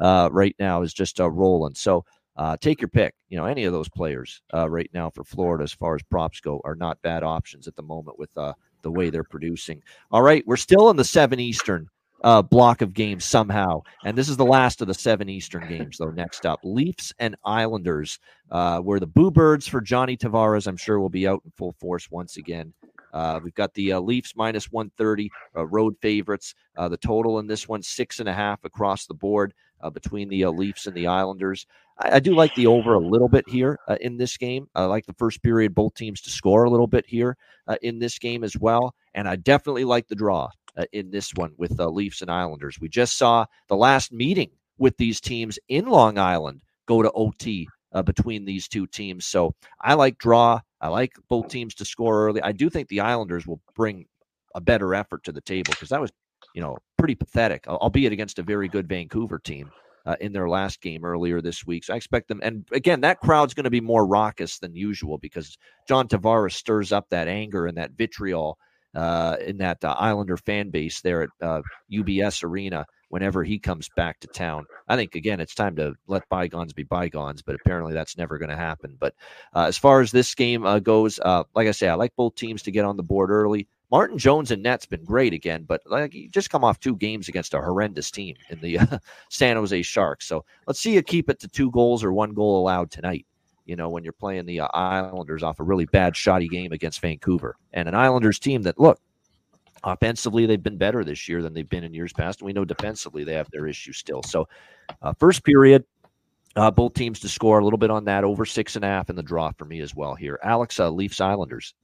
uh, 0.00 0.28
right 0.32 0.56
now 0.58 0.82
is 0.82 0.92
just 0.92 1.20
uh, 1.20 1.30
rolling. 1.30 1.74
So 1.74 2.04
uh, 2.36 2.56
take 2.60 2.80
your 2.80 2.88
pick. 2.88 3.14
You 3.28 3.38
know, 3.38 3.46
any 3.46 3.64
of 3.64 3.72
those 3.72 3.88
players 3.88 4.42
uh, 4.52 4.68
right 4.68 4.90
now 4.92 5.10
for 5.10 5.24
Florida, 5.24 5.64
as 5.64 5.72
far 5.72 5.94
as 5.94 6.02
props 6.02 6.40
go, 6.40 6.60
are 6.64 6.74
not 6.74 7.00
bad 7.02 7.22
options 7.22 7.66
at 7.66 7.76
the 7.76 7.82
moment 7.82 8.18
with 8.18 8.30
uh, 8.36 8.52
the 8.86 8.92
way 8.92 9.10
they're 9.10 9.24
producing. 9.24 9.82
All 10.12 10.22
right, 10.22 10.46
we're 10.46 10.56
still 10.56 10.90
in 10.90 10.96
the 10.96 11.04
seven 11.04 11.40
Eastern 11.40 11.88
uh, 12.22 12.40
block 12.40 12.82
of 12.82 12.94
games 12.94 13.24
somehow, 13.24 13.82
and 14.04 14.16
this 14.16 14.28
is 14.28 14.36
the 14.36 14.44
last 14.44 14.80
of 14.80 14.86
the 14.86 14.94
seven 14.94 15.28
Eastern 15.28 15.68
games. 15.68 15.98
Though 15.98 16.10
next 16.10 16.46
up, 16.46 16.60
Leafs 16.62 17.12
and 17.18 17.34
Islanders, 17.44 18.20
uh, 18.52 18.78
where 18.78 19.00
the 19.00 19.08
Boo 19.08 19.32
Birds 19.32 19.66
for 19.66 19.80
Johnny 19.80 20.16
Tavares, 20.16 20.68
I'm 20.68 20.76
sure, 20.76 21.00
will 21.00 21.08
be 21.08 21.26
out 21.26 21.42
in 21.44 21.50
full 21.56 21.74
force 21.80 22.08
once 22.12 22.36
again. 22.36 22.72
Uh, 23.12 23.40
we've 23.42 23.54
got 23.54 23.74
the 23.74 23.92
uh, 23.92 24.00
Leafs 24.00 24.34
minus 24.36 24.70
130, 24.70 25.30
uh, 25.56 25.66
road 25.66 25.96
favorites. 26.00 26.54
Uh, 26.76 26.88
the 26.88 26.96
total 26.96 27.40
in 27.40 27.48
this 27.48 27.66
one, 27.66 27.82
six 27.82 28.20
and 28.20 28.28
a 28.28 28.32
half 28.32 28.64
across 28.64 29.06
the 29.06 29.14
board 29.14 29.52
uh, 29.80 29.90
between 29.90 30.28
the 30.28 30.44
uh, 30.44 30.50
Leafs 30.50 30.86
and 30.86 30.96
the 30.96 31.06
Islanders. 31.06 31.66
I, 31.98 32.16
I, 32.16 32.20
do 32.20 32.34
like 32.34 32.54
the 32.54 32.66
over 32.66 32.94
a 32.94 33.00
little 33.00 33.28
bit 33.28 33.48
here 33.48 33.78
in 34.00 34.16
this 34.16 34.36
game. 34.36 34.68
I 34.74 34.84
like 34.84 35.06
the 35.06 35.14
first 35.14 35.42
period, 35.42 35.74
both 35.74 35.94
teams 35.94 36.20
to 36.22 36.30
score 36.30 36.64
a 36.64 36.70
little 36.70 36.86
bit 36.86 37.06
here 37.06 37.36
in 37.82 37.98
this 37.98 38.18
game 38.18 38.44
as 38.44 38.56
well. 38.56 38.94
And 39.14 39.28
I 39.28 39.36
definitely 39.36 39.84
like 39.84 40.08
the 40.08 40.14
draw 40.14 40.48
in 40.92 41.10
this 41.10 41.32
one 41.34 41.52
with 41.56 41.76
the 41.76 41.90
Leafs 41.90 42.22
and 42.22 42.30
Islanders. 42.30 42.78
We 42.80 42.88
just 42.88 43.16
saw 43.16 43.46
the 43.68 43.76
last 43.76 44.12
meeting 44.12 44.50
with 44.78 44.96
these 44.96 45.20
teams 45.20 45.58
in 45.68 45.86
Long 45.86 46.18
Island 46.18 46.60
go 46.86 47.02
to 47.02 47.10
OT 47.12 47.68
uh, 47.92 48.02
between 48.02 48.44
these 48.44 48.68
two 48.68 48.86
teams. 48.86 49.26
So 49.26 49.54
I 49.80 49.94
like 49.94 50.18
draw. 50.18 50.60
I 50.80 50.88
like 50.88 51.12
both 51.28 51.48
teams 51.48 51.74
to 51.76 51.84
score 51.84 52.26
early. 52.26 52.42
I 52.42 52.52
do 52.52 52.68
think 52.68 52.88
the 52.88 53.00
Islanders 53.00 53.46
will 53.46 53.60
bring 53.74 54.06
a 54.54 54.60
better 54.60 54.94
effort 54.94 55.24
to 55.24 55.32
the 55.32 55.40
table 55.40 55.70
because 55.70 55.88
that 55.88 56.00
was, 56.00 56.12
you 56.56 56.62
know, 56.62 56.78
pretty 56.96 57.14
pathetic, 57.14 57.68
albeit 57.68 58.12
against 58.12 58.40
a 58.40 58.42
very 58.42 58.66
good 58.66 58.88
Vancouver 58.88 59.38
team. 59.38 59.70
Uh, 60.06 60.14
in 60.20 60.32
their 60.32 60.48
last 60.48 60.80
game 60.80 61.04
earlier 61.04 61.40
this 61.40 61.66
week. 61.66 61.82
So 61.82 61.92
I 61.92 61.96
expect 61.96 62.28
them. 62.28 62.38
And 62.40 62.64
again, 62.70 63.00
that 63.00 63.18
crowd's 63.18 63.54
going 63.54 63.64
to 63.64 63.70
be 63.70 63.80
more 63.80 64.06
raucous 64.06 64.60
than 64.60 64.76
usual 64.76 65.18
because 65.18 65.58
John 65.88 66.06
Tavares 66.06 66.52
stirs 66.52 66.92
up 66.92 67.08
that 67.10 67.26
anger 67.26 67.66
and 67.66 67.76
that 67.76 67.90
vitriol 67.90 68.56
uh, 68.94 69.34
in 69.44 69.58
that 69.58 69.84
uh, 69.84 69.96
Islander 69.98 70.36
fan 70.36 70.70
base 70.70 71.00
there 71.00 71.22
at 71.22 71.30
UBS 71.92 72.44
uh, 72.44 72.46
Arena 72.46 72.86
whenever 73.08 73.42
he 73.42 73.58
comes 73.58 73.88
back 73.96 74.20
to 74.20 74.28
town. 74.28 74.64
I 74.86 74.94
think 74.94 75.16
again, 75.16 75.40
it's 75.40 75.56
time 75.56 75.74
to 75.74 75.94
let 76.06 76.28
bygones 76.28 76.72
be 76.72 76.84
bygones, 76.84 77.42
but 77.42 77.56
apparently 77.56 77.92
that's 77.92 78.16
never 78.16 78.38
going 78.38 78.50
to 78.50 78.56
happen. 78.56 78.96
But 79.00 79.14
uh, 79.56 79.64
as 79.64 79.76
far 79.76 80.02
as 80.02 80.12
this 80.12 80.32
game 80.36 80.64
uh, 80.64 80.78
goes, 80.78 81.18
like 81.18 81.66
I 81.66 81.72
say, 81.72 81.88
I 81.88 81.94
like 81.94 82.14
both 82.16 82.36
teams 82.36 82.62
to 82.62 82.70
get 82.70 82.84
on 82.84 82.96
the 82.96 83.02
board 83.02 83.30
early. 83.30 83.66
Martin 83.90 84.18
Jones 84.18 84.50
and 84.50 84.62
Net's 84.62 84.86
been 84.86 85.04
great 85.04 85.32
again, 85.32 85.64
but 85.64 85.80
like 85.86 86.12
you 86.12 86.28
just 86.28 86.50
come 86.50 86.64
off 86.64 86.80
two 86.80 86.96
games 86.96 87.28
against 87.28 87.54
a 87.54 87.60
horrendous 87.60 88.10
team 88.10 88.34
in 88.50 88.60
the 88.60 88.78
San 89.30 89.56
Jose 89.56 89.82
Sharks. 89.82 90.26
So 90.26 90.44
let's 90.66 90.80
see 90.80 90.94
you 90.94 91.02
keep 91.02 91.30
it 91.30 91.38
to 91.40 91.48
two 91.48 91.70
goals 91.70 92.02
or 92.02 92.12
one 92.12 92.34
goal 92.34 92.60
allowed 92.60 92.90
tonight. 92.90 93.26
You 93.64 93.76
know, 93.76 93.88
when 93.88 94.04
you're 94.04 94.12
playing 94.12 94.46
the 94.46 94.60
uh, 94.60 94.68
Islanders 94.72 95.42
off 95.42 95.60
a 95.60 95.64
really 95.64 95.86
bad, 95.86 96.16
shoddy 96.16 96.48
game 96.48 96.72
against 96.72 97.00
Vancouver 97.00 97.56
and 97.72 97.88
an 97.88 97.94
Islanders 97.94 98.38
team 98.38 98.62
that 98.62 98.78
look 98.78 99.00
Offensively, 99.86 100.46
they've 100.46 100.62
been 100.62 100.78
better 100.78 101.04
this 101.04 101.28
year 101.28 101.42
than 101.42 101.54
they've 101.54 101.68
been 101.68 101.84
in 101.84 101.94
years 101.94 102.12
past. 102.12 102.40
And 102.40 102.46
we 102.46 102.52
know 102.52 102.64
defensively 102.64 103.22
they 103.22 103.34
have 103.34 103.48
their 103.52 103.68
issues 103.68 103.96
still. 103.96 104.22
So, 104.24 104.48
uh, 105.00 105.12
first 105.12 105.44
period, 105.44 105.84
uh, 106.56 106.72
both 106.72 106.94
teams 106.94 107.20
to 107.20 107.28
score 107.28 107.60
a 107.60 107.64
little 107.64 107.78
bit 107.78 107.90
on 107.90 108.04
that 108.06 108.24
over 108.24 108.44
six 108.44 108.74
and 108.74 108.84
a 108.84 108.88
half 108.88 109.10
in 109.10 109.16
the 109.16 109.22
draw 109.22 109.52
for 109.52 109.64
me 109.64 109.80
as 109.80 109.94
well 109.94 110.16
here. 110.16 110.40
Alex, 110.42 110.80
uh, 110.80 110.90
Leafs 110.90 111.20
Islanders. 111.20 111.74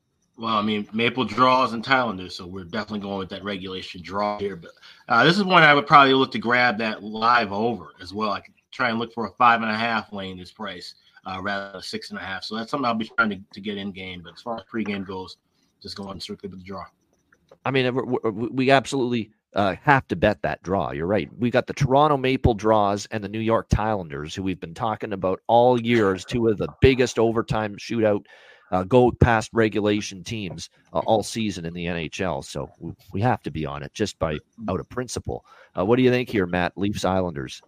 Well, 0.42 0.56
I 0.56 0.62
mean, 0.62 0.88
Maple 0.92 1.24
draws 1.24 1.72
and 1.72 1.86
Islanders, 1.86 2.34
so 2.34 2.48
we're 2.48 2.64
definitely 2.64 2.98
going 2.98 3.18
with 3.18 3.28
that 3.28 3.44
regulation 3.44 4.02
draw 4.02 4.40
here. 4.40 4.56
But 4.56 4.72
uh, 5.08 5.22
this 5.22 5.36
is 5.36 5.44
one 5.44 5.62
I 5.62 5.72
would 5.72 5.86
probably 5.86 6.14
look 6.14 6.32
to 6.32 6.40
grab 6.40 6.78
that 6.78 7.00
live 7.00 7.52
over 7.52 7.92
as 8.00 8.12
well. 8.12 8.32
I 8.32 8.40
could 8.40 8.54
try 8.72 8.90
and 8.90 8.98
look 8.98 9.14
for 9.14 9.26
a 9.26 9.30
five 9.34 9.62
and 9.62 9.70
a 9.70 9.76
half 9.76 10.12
lane 10.12 10.36
this 10.36 10.50
price 10.50 10.96
uh, 11.26 11.38
rather 11.40 11.70
than 11.74 11.82
six 11.82 12.10
and 12.10 12.18
a 12.18 12.22
half. 12.22 12.42
So 12.42 12.56
that's 12.56 12.72
something 12.72 12.84
I'll 12.84 12.94
be 12.94 13.08
trying 13.16 13.30
to, 13.30 13.38
to 13.52 13.60
get 13.60 13.78
in 13.78 13.92
game. 13.92 14.22
But 14.24 14.32
as 14.32 14.42
far 14.42 14.56
as 14.56 14.64
pregame 14.64 15.06
goes, 15.06 15.36
just 15.80 15.96
going 15.96 16.18
strictly 16.18 16.48
with 16.48 16.58
the 16.58 16.64
draw. 16.64 16.86
I 17.64 17.70
mean, 17.70 17.94
we 18.52 18.72
absolutely 18.72 19.30
uh, 19.54 19.76
have 19.80 20.08
to 20.08 20.16
bet 20.16 20.42
that 20.42 20.60
draw. 20.64 20.90
You're 20.90 21.06
right. 21.06 21.30
We 21.38 21.52
got 21.52 21.68
the 21.68 21.72
Toronto 21.72 22.16
Maple 22.16 22.54
draws 22.54 23.06
and 23.12 23.22
the 23.22 23.28
New 23.28 23.38
York 23.38 23.68
Islanders, 23.78 24.34
who 24.34 24.42
we've 24.42 24.58
been 24.58 24.74
talking 24.74 25.12
about 25.12 25.38
all 25.46 25.80
year 25.80 26.12
as 26.12 26.24
two 26.24 26.48
of 26.48 26.58
the 26.58 26.66
biggest 26.80 27.20
overtime 27.20 27.76
shootout, 27.76 28.26
uh, 28.72 28.82
go 28.84 29.12
past 29.12 29.50
regulation 29.52 30.24
teams 30.24 30.70
uh, 30.92 30.98
all 31.00 31.22
season 31.22 31.64
in 31.64 31.74
the 31.74 31.84
NHL. 31.84 32.44
So 32.44 32.70
we, 33.12 33.20
have 33.20 33.42
to 33.42 33.50
be 33.50 33.64
on 33.64 33.82
it 33.82 33.92
just 33.94 34.18
by 34.18 34.38
out 34.68 34.80
of 34.80 34.88
principle. 34.88 35.44
Uh, 35.78 35.84
what 35.84 35.96
do 35.96 36.02
you 36.02 36.10
think 36.10 36.28
here, 36.28 36.46
Matt? 36.46 36.76
Leafs 36.76 37.04
Islanders. 37.04 37.62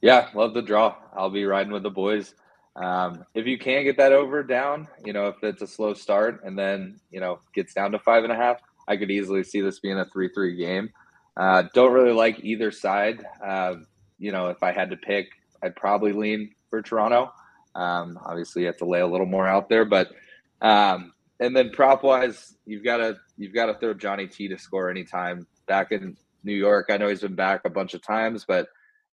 Yeah, 0.00 0.28
love 0.34 0.54
the 0.54 0.62
draw. 0.62 0.96
I'll 1.14 1.30
be 1.30 1.44
riding 1.44 1.72
with 1.72 1.82
the 1.82 1.90
boys. 1.90 2.34
Um, 2.76 3.24
if 3.34 3.46
you 3.46 3.58
can 3.58 3.84
get 3.84 3.96
that 3.98 4.12
over 4.12 4.42
down, 4.42 4.88
you 5.04 5.12
know, 5.12 5.28
if 5.28 5.36
it's 5.42 5.62
a 5.62 5.66
slow 5.66 5.94
start 5.94 6.42
and 6.44 6.58
then, 6.58 6.98
you 7.10 7.20
know, 7.20 7.40
gets 7.54 7.72
down 7.72 7.92
to 7.92 7.98
five 7.98 8.24
and 8.24 8.32
a 8.32 8.36
half, 8.36 8.60
I 8.88 8.96
could 8.96 9.10
easily 9.10 9.44
see 9.44 9.60
this 9.60 9.80
being 9.80 9.98
a 9.98 10.04
3 10.04 10.28
3 10.28 10.56
game. 10.56 10.90
Uh, 11.36 11.64
don't 11.74 11.92
really 11.92 12.12
like 12.12 12.40
either 12.42 12.70
side. 12.70 13.24
Uh, 13.44 13.76
you 14.18 14.32
know, 14.32 14.48
if 14.48 14.62
I 14.62 14.72
had 14.72 14.90
to 14.90 14.96
pick, 14.96 15.28
I'd 15.62 15.76
probably 15.76 16.12
lean 16.12 16.50
for 16.70 16.82
Toronto. 16.82 17.32
Um, 17.76 18.18
obviously, 18.24 18.62
you 18.62 18.66
have 18.66 18.78
to 18.78 18.86
lay 18.86 19.00
a 19.00 19.06
little 19.06 19.26
more 19.26 19.46
out 19.46 19.68
there, 19.68 19.84
but 19.84 20.10
um, 20.62 21.12
and 21.40 21.54
then 21.54 21.70
prop 21.70 22.02
wise, 22.02 22.56
you've 22.64 22.84
got 22.84 22.96
to 22.98 23.16
you've 23.36 23.54
got 23.54 23.66
to 23.66 23.74
throw 23.74 23.94
Johnny 23.94 24.26
T 24.26 24.48
to 24.48 24.58
score 24.58 24.90
anytime. 24.90 25.46
Back 25.66 25.92
in 25.92 26.16
New 26.44 26.54
York, 26.54 26.86
I 26.90 26.96
know 26.96 27.08
he's 27.08 27.20
been 27.20 27.34
back 27.34 27.62
a 27.64 27.70
bunch 27.70 27.94
of 27.94 28.02
times, 28.02 28.44
but 28.46 28.68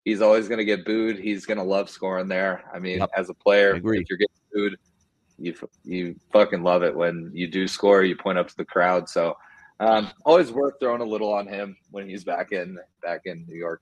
he's 0.05 0.21
always 0.21 0.47
going 0.47 0.59
to 0.59 0.65
get 0.65 0.85
booed. 0.85 1.17
He's 1.17 1.45
going 1.45 1.57
to 1.57 1.63
love 1.63 1.89
scoring 1.89 2.27
there. 2.27 2.63
I 2.73 2.79
mean, 2.79 2.99
yep. 2.99 3.09
as 3.17 3.29
a 3.29 3.33
player, 3.33 3.75
if 3.75 3.83
you're 3.83 4.01
getting 4.17 4.27
booed, 4.53 4.77
you 5.37 5.55
you 5.83 6.15
fucking 6.31 6.63
love 6.63 6.83
it 6.83 6.95
when 6.95 7.31
you 7.33 7.47
do 7.47 7.67
score. 7.67 8.03
You 8.03 8.15
point 8.15 8.37
up 8.37 8.47
to 8.47 8.55
the 8.55 8.65
crowd. 8.65 9.09
So 9.09 9.35
um, 9.79 10.09
always 10.25 10.51
worth 10.51 10.75
throwing 10.79 11.01
a 11.01 11.05
little 11.05 11.33
on 11.33 11.47
him 11.47 11.75
when 11.91 12.07
he's 12.07 12.23
back 12.23 12.51
in 12.51 12.77
back 13.01 13.21
in 13.25 13.45
New 13.47 13.57
York. 13.57 13.81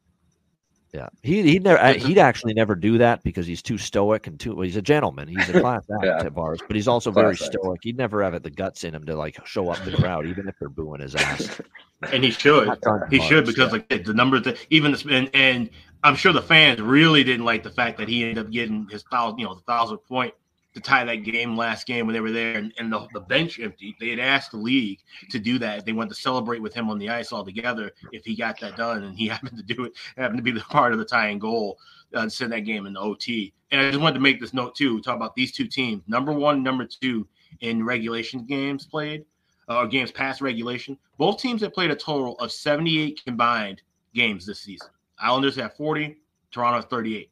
Yeah, 0.93 1.07
he 1.23 1.41
he'd 1.43 1.63
never 1.63 1.93
he'd 1.93 2.17
actually 2.17 2.53
never 2.53 2.75
do 2.75 2.97
that 2.97 3.23
because 3.23 3.47
he's 3.47 3.61
too 3.61 3.77
stoic 3.77 4.27
and 4.27 4.37
too 4.37 4.55
well, 4.55 4.63
he's 4.63 4.75
a 4.75 4.81
gentleman. 4.81 5.29
He's 5.29 5.47
a 5.47 5.53
class 5.61 5.83
act 5.89 6.03
yeah. 6.03 6.21
Tavares, 6.21 6.59
but 6.67 6.75
he's 6.75 6.87
also 6.87 7.13
class 7.13 7.23
very 7.23 7.33
act. 7.33 7.43
stoic. 7.43 7.79
He'd 7.81 7.97
never 7.97 8.21
have 8.21 8.33
it 8.33 8.43
the 8.43 8.49
guts 8.49 8.83
in 8.83 8.93
him 8.93 9.05
to 9.05 9.15
like 9.15 9.39
show 9.47 9.69
up 9.69 9.81
the 9.85 9.93
crowd, 9.93 10.27
even 10.27 10.49
if 10.49 10.55
they're 10.59 10.67
booing 10.67 11.01
his 11.01 11.15
ass. 11.15 11.61
And 12.11 12.23
he 12.23 12.31
should, 12.31 12.67
he 13.11 13.21
should 13.21 13.45
because 13.45 13.71
yeah. 13.71 13.83
like 13.89 14.05
the 14.05 14.13
numbers 14.15 14.41
that 14.45 14.57
even 14.71 14.91
the, 14.91 15.07
and 15.11 15.29
and 15.35 15.69
I'm 16.03 16.15
sure 16.15 16.33
the 16.33 16.41
fans 16.41 16.81
really 16.81 17.23
didn't 17.23 17.45
like 17.45 17.61
the 17.61 17.69
fact 17.69 17.99
that 17.99 18.07
he 18.07 18.23
ended 18.23 18.39
up 18.39 18.51
getting 18.51 18.87
his 18.89 19.03
thousand, 19.03 19.37
you 19.37 19.45
know, 19.45 19.53
the 19.53 19.61
thousand 19.61 19.99
point 19.99 20.33
to 20.73 20.79
tie 20.79 21.03
that 21.03 21.23
game 21.23 21.57
last 21.57 21.85
game 21.85 22.05
when 22.05 22.13
they 22.13 22.21
were 22.21 22.31
there 22.31 22.57
and, 22.57 22.73
and 22.77 22.91
the, 22.91 23.07
the 23.13 23.19
bench 23.19 23.59
empty. 23.59 23.95
They 23.99 24.09
had 24.09 24.19
asked 24.19 24.51
the 24.51 24.57
league 24.57 24.99
to 25.29 25.39
do 25.39 25.59
that. 25.59 25.85
They 25.85 25.93
wanted 25.93 26.09
to 26.09 26.21
celebrate 26.21 26.61
with 26.61 26.73
him 26.73 26.89
on 26.89 26.97
the 26.97 27.09
ice 27.09 27.31
all 27.31 27.43
together 27.43 27.91
if 28.11 28.23
he 28.23 28.35
got 28.35 28.59
that 28.61 28.77
done, 28.77 29.03
and 29.03 29.17
he 29.17 29.27
happened 29.29 29.57
to 29.57 29.63
do 29.63 29.83
it. 29.83 29.93
Happened 30.17 30.37
to 30.37 30.43
be 30.43 30.51
the 30.51 30.61
part 30.61 30.93
of 30.93 30.99
the 30.99 31.05
tying 31.05 31.39
goal 31.39 31.77
uh, 32.13 32.23
to 32.23 32.29
send 32.29 32.51
that 32.53 32.61
game 32.61 32.85
in 32.85 32.93
the 32.93 32.99
OT. 32.99 33.53
And 33.71 33.81
I 33.81 33.89
just 33.89 34.01
wanted 34.01 34.15
to 34.15 34.21
make 34.21 34.39
this 34.39 34.53
note 34.53 34.75
too. 34.75 35.01
Talk 35.01 35.15
about 35.15 35.35
these 35.35 35.51
two 35.51 35.67
teams, 35.67 36.03
number 36.07 36.31
one, 36.31 36.63
number 36.63 36.85
two 36.85 37.27
in 37.59 37.83
regulation 37.83 38.45
games 38.45 38.85
played 38.85 39.25
uh, 39.69 39.77
or 39.77 39.87
games 39.87 40.11
past 40.11 40.41
regulation. 40.41 40.97
Both 41.17 41.39
teams 41.39 41.61
have 41.61 41.73
played 41.73 41.91
a 41.91 41.95
total 41.95 42.37
of 42.39 42.51
78 42.51 43.21
combined 43.25 43.81
games 44.13 44.45
this 44.45 44.59
season. 44.59 44.89
Islanders 45.19 45.55
have 45.57 45.75
40, 45.75 46.17
Toronto 46.51 46.77
has 46.77 46.85
38. 46.85 47.29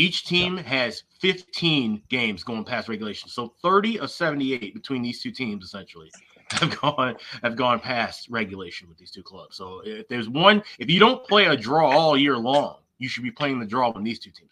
Each 0.00 0.24
team 0.24 0.56
yeah. 0.56 0.62
has 0.62 1.02
15 1.18 2.04
games 2.08 2.42
going 2.42 2.64
past 2.64 2.88
regulation. 2.88 3.28
So 3.28 3.52
30 3.60 4.00
of 4.00 4.10
78 4.10 4.72
between 4.72 5.02
these 5.02 5.22
two 5.22 5.30
teams 5.30 5.62
essentially 5.62 6.10
have 6.52 6.80
gone 6.80 7.16
have 7.42 7.54
gone 7.54 7.80
past 7.80 8.26
regulation 8.30 8.88
with 8.88 8.96
these 8.96 9.10
two 9.10 9.22
clubs. 9.22 9.58
So 9.58 9.82
if 9.84 10.08
there's 10.08 10.26
one, 10.26 10.62
if 10.78 10.88
you 10.88 11.00
don't 11.00 11.22
play 11.28 11.44
a 11.44 11.56
draw 11.56 11.90
all 11.90 12.16
year 12.16 12.38
long, 12.38 12.76
you 12.98 13.10
should 13.10 13.24
be 13.24 13.30
playing 13.30 13.60
the 13.60 13.66
draw 13.66 13.92
when 13.92 14.02
these 14.02 14.18
two 14.18 14.30
teams. 14.30 14.50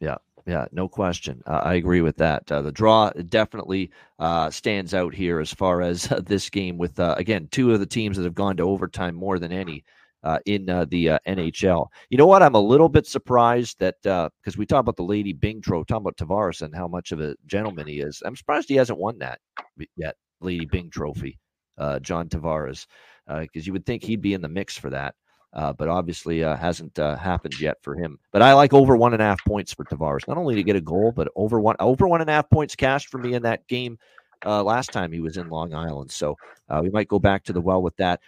Yeah, 0.00 0.16
yeah, 0.46 0.64
no 0.72 0.88
question. 0.88 1.42
Uh, 1.46 1.60
I 1.62 1.74
agree 1.74 2.00
with 2.00 2.16
that. 2.16 2.50
Uh, 2.50 2.62
the 2.62 2.72
draw 2.72 3.10
definitely 3.10 3.90
uh, 4.18 4.48
stands 4.48 4.94
out 4.94 5.12
here 5.12 5.40
as 5.40 5.52
far 5.52 5.82
as 5.82 6.04
this 6.24 6.48
game. 6.48 6.78
With 6.78 6.98
uh, 6.98 7.14
again, 7.18 7.46
two 7.50 7.74
of 7.74 7.80
the 7.80 7.84
teams 7.84 8.16
that 8.16 8.24
have 8.24 8.34
gone 8.34 8.56
to 8.56 8.62
overtime 8.62 9.16
more 9.16 9.38
than 9.38 9.52
any 9.52 9.84
uh, 10.22 10.38
in 10.46 10.68
uh, 10.68 10.84
the 10.86 11.10
uh, 11.10 11.18
NHL. 11.26 11.86
You 12.10 12.18
know 12.18 12.26
what? 12.26 12.42
I'm 12.42 12.54
a 12.54 12.60
little 12.60 12.88
bit 12.88 13.06
surprised 13.06 13.78
that 13.80 13.96
because 14.02 14.54
uh, 14.54 14.58
we 14.58 14.66
talk 14.66 14.80
about 14.80 14.96
the 14.96 15.02
Lady 15.02 15.32
Byng 15.32 15.62
Trophy, 15.62 15.86
talking 15.88 16.02
about 16.02 16.16
Tavares 16.16 16.62
and 16.62 16.74
how 16.74 16.88
much 16.88 17.12
of 17.12 17.20
a 17.20 17.34
gentleman 17.46 17.86
he 17.86 18.00
is. 18.00 18.22
I'm 18.24 18.36
surprised 18.36 18.68
he 18.68 18.76
hasn't 18.76 18.98
won 18.98 19.18
that 19.18 19.40
yet, 19.96 20.16
Lady 20.40 20.66
Byng 20.66 20.90
Trophy, 20.90 21.38
uh, 21.78 21.98
John 22.00 22.28
Tavares, 22.28 22.86
because 23.26 23.48
uh, 23.62 23.66
you 23.66 23.72
would 23.72 23.86
think 23.86 24.02
he'd 24.02 24.22
be 24.22 24.34
in 24.34 24.42
the 24.42 24.48
mix 24.48 24.76
for 24.76 24.90
that. 24.90 25.14
but 25.52 25.88
obviously 25.88 26.40
hasn't 26.40 26.96
happened 26.96 27.58
yet 27.60 27.78
for 27.82 27.94
him. 27.94 28.18
But 28.32 28.42
I 28.42 28.52
like 28.54 28.74
over 28.74 28.96
one 28.96 29.14
and 29.14 29.22
a 29.22 29.26
half 29.26 29.42
points 29.44 29.72
for 29.72 29.84
Tavares, 29.84 30.28
not 30.28 30.36
only 30.36 30.54
to 30.56 30.62
get 30.62 30.76
a 30.76 30.80
goal, 30.80 31.12
but 31.12 31.28
over 31.34 31.60
one 31.60 31.76
over 31.80 32.06
one 32.06 32.20
and 32.20 32.30
a 32.30 32.34
half 32.34 32.50
points 32.50 32.76
cashed 32.76 33.08
for 33.08 33.18
me 33.18 33.34
in 33.34 33.42
that 33.42 33.66
game 33.68 33.98
last 34.44 34.92
time 34.92 35.12
he 35.12 35.20
was 35.20 35.38
in 35.38 35.48
Long 35.48 35.72
Island. 35.72 36.10
So 36.10 36.36
we 36.82 36.90
might 36.90 37.08
go 37.08 37.18
back 37.18 37.44
to 37.44 37.54
the 37.54 37.60
well 37.62 37.82
with 37.82 37.96
that. 37.96 38.20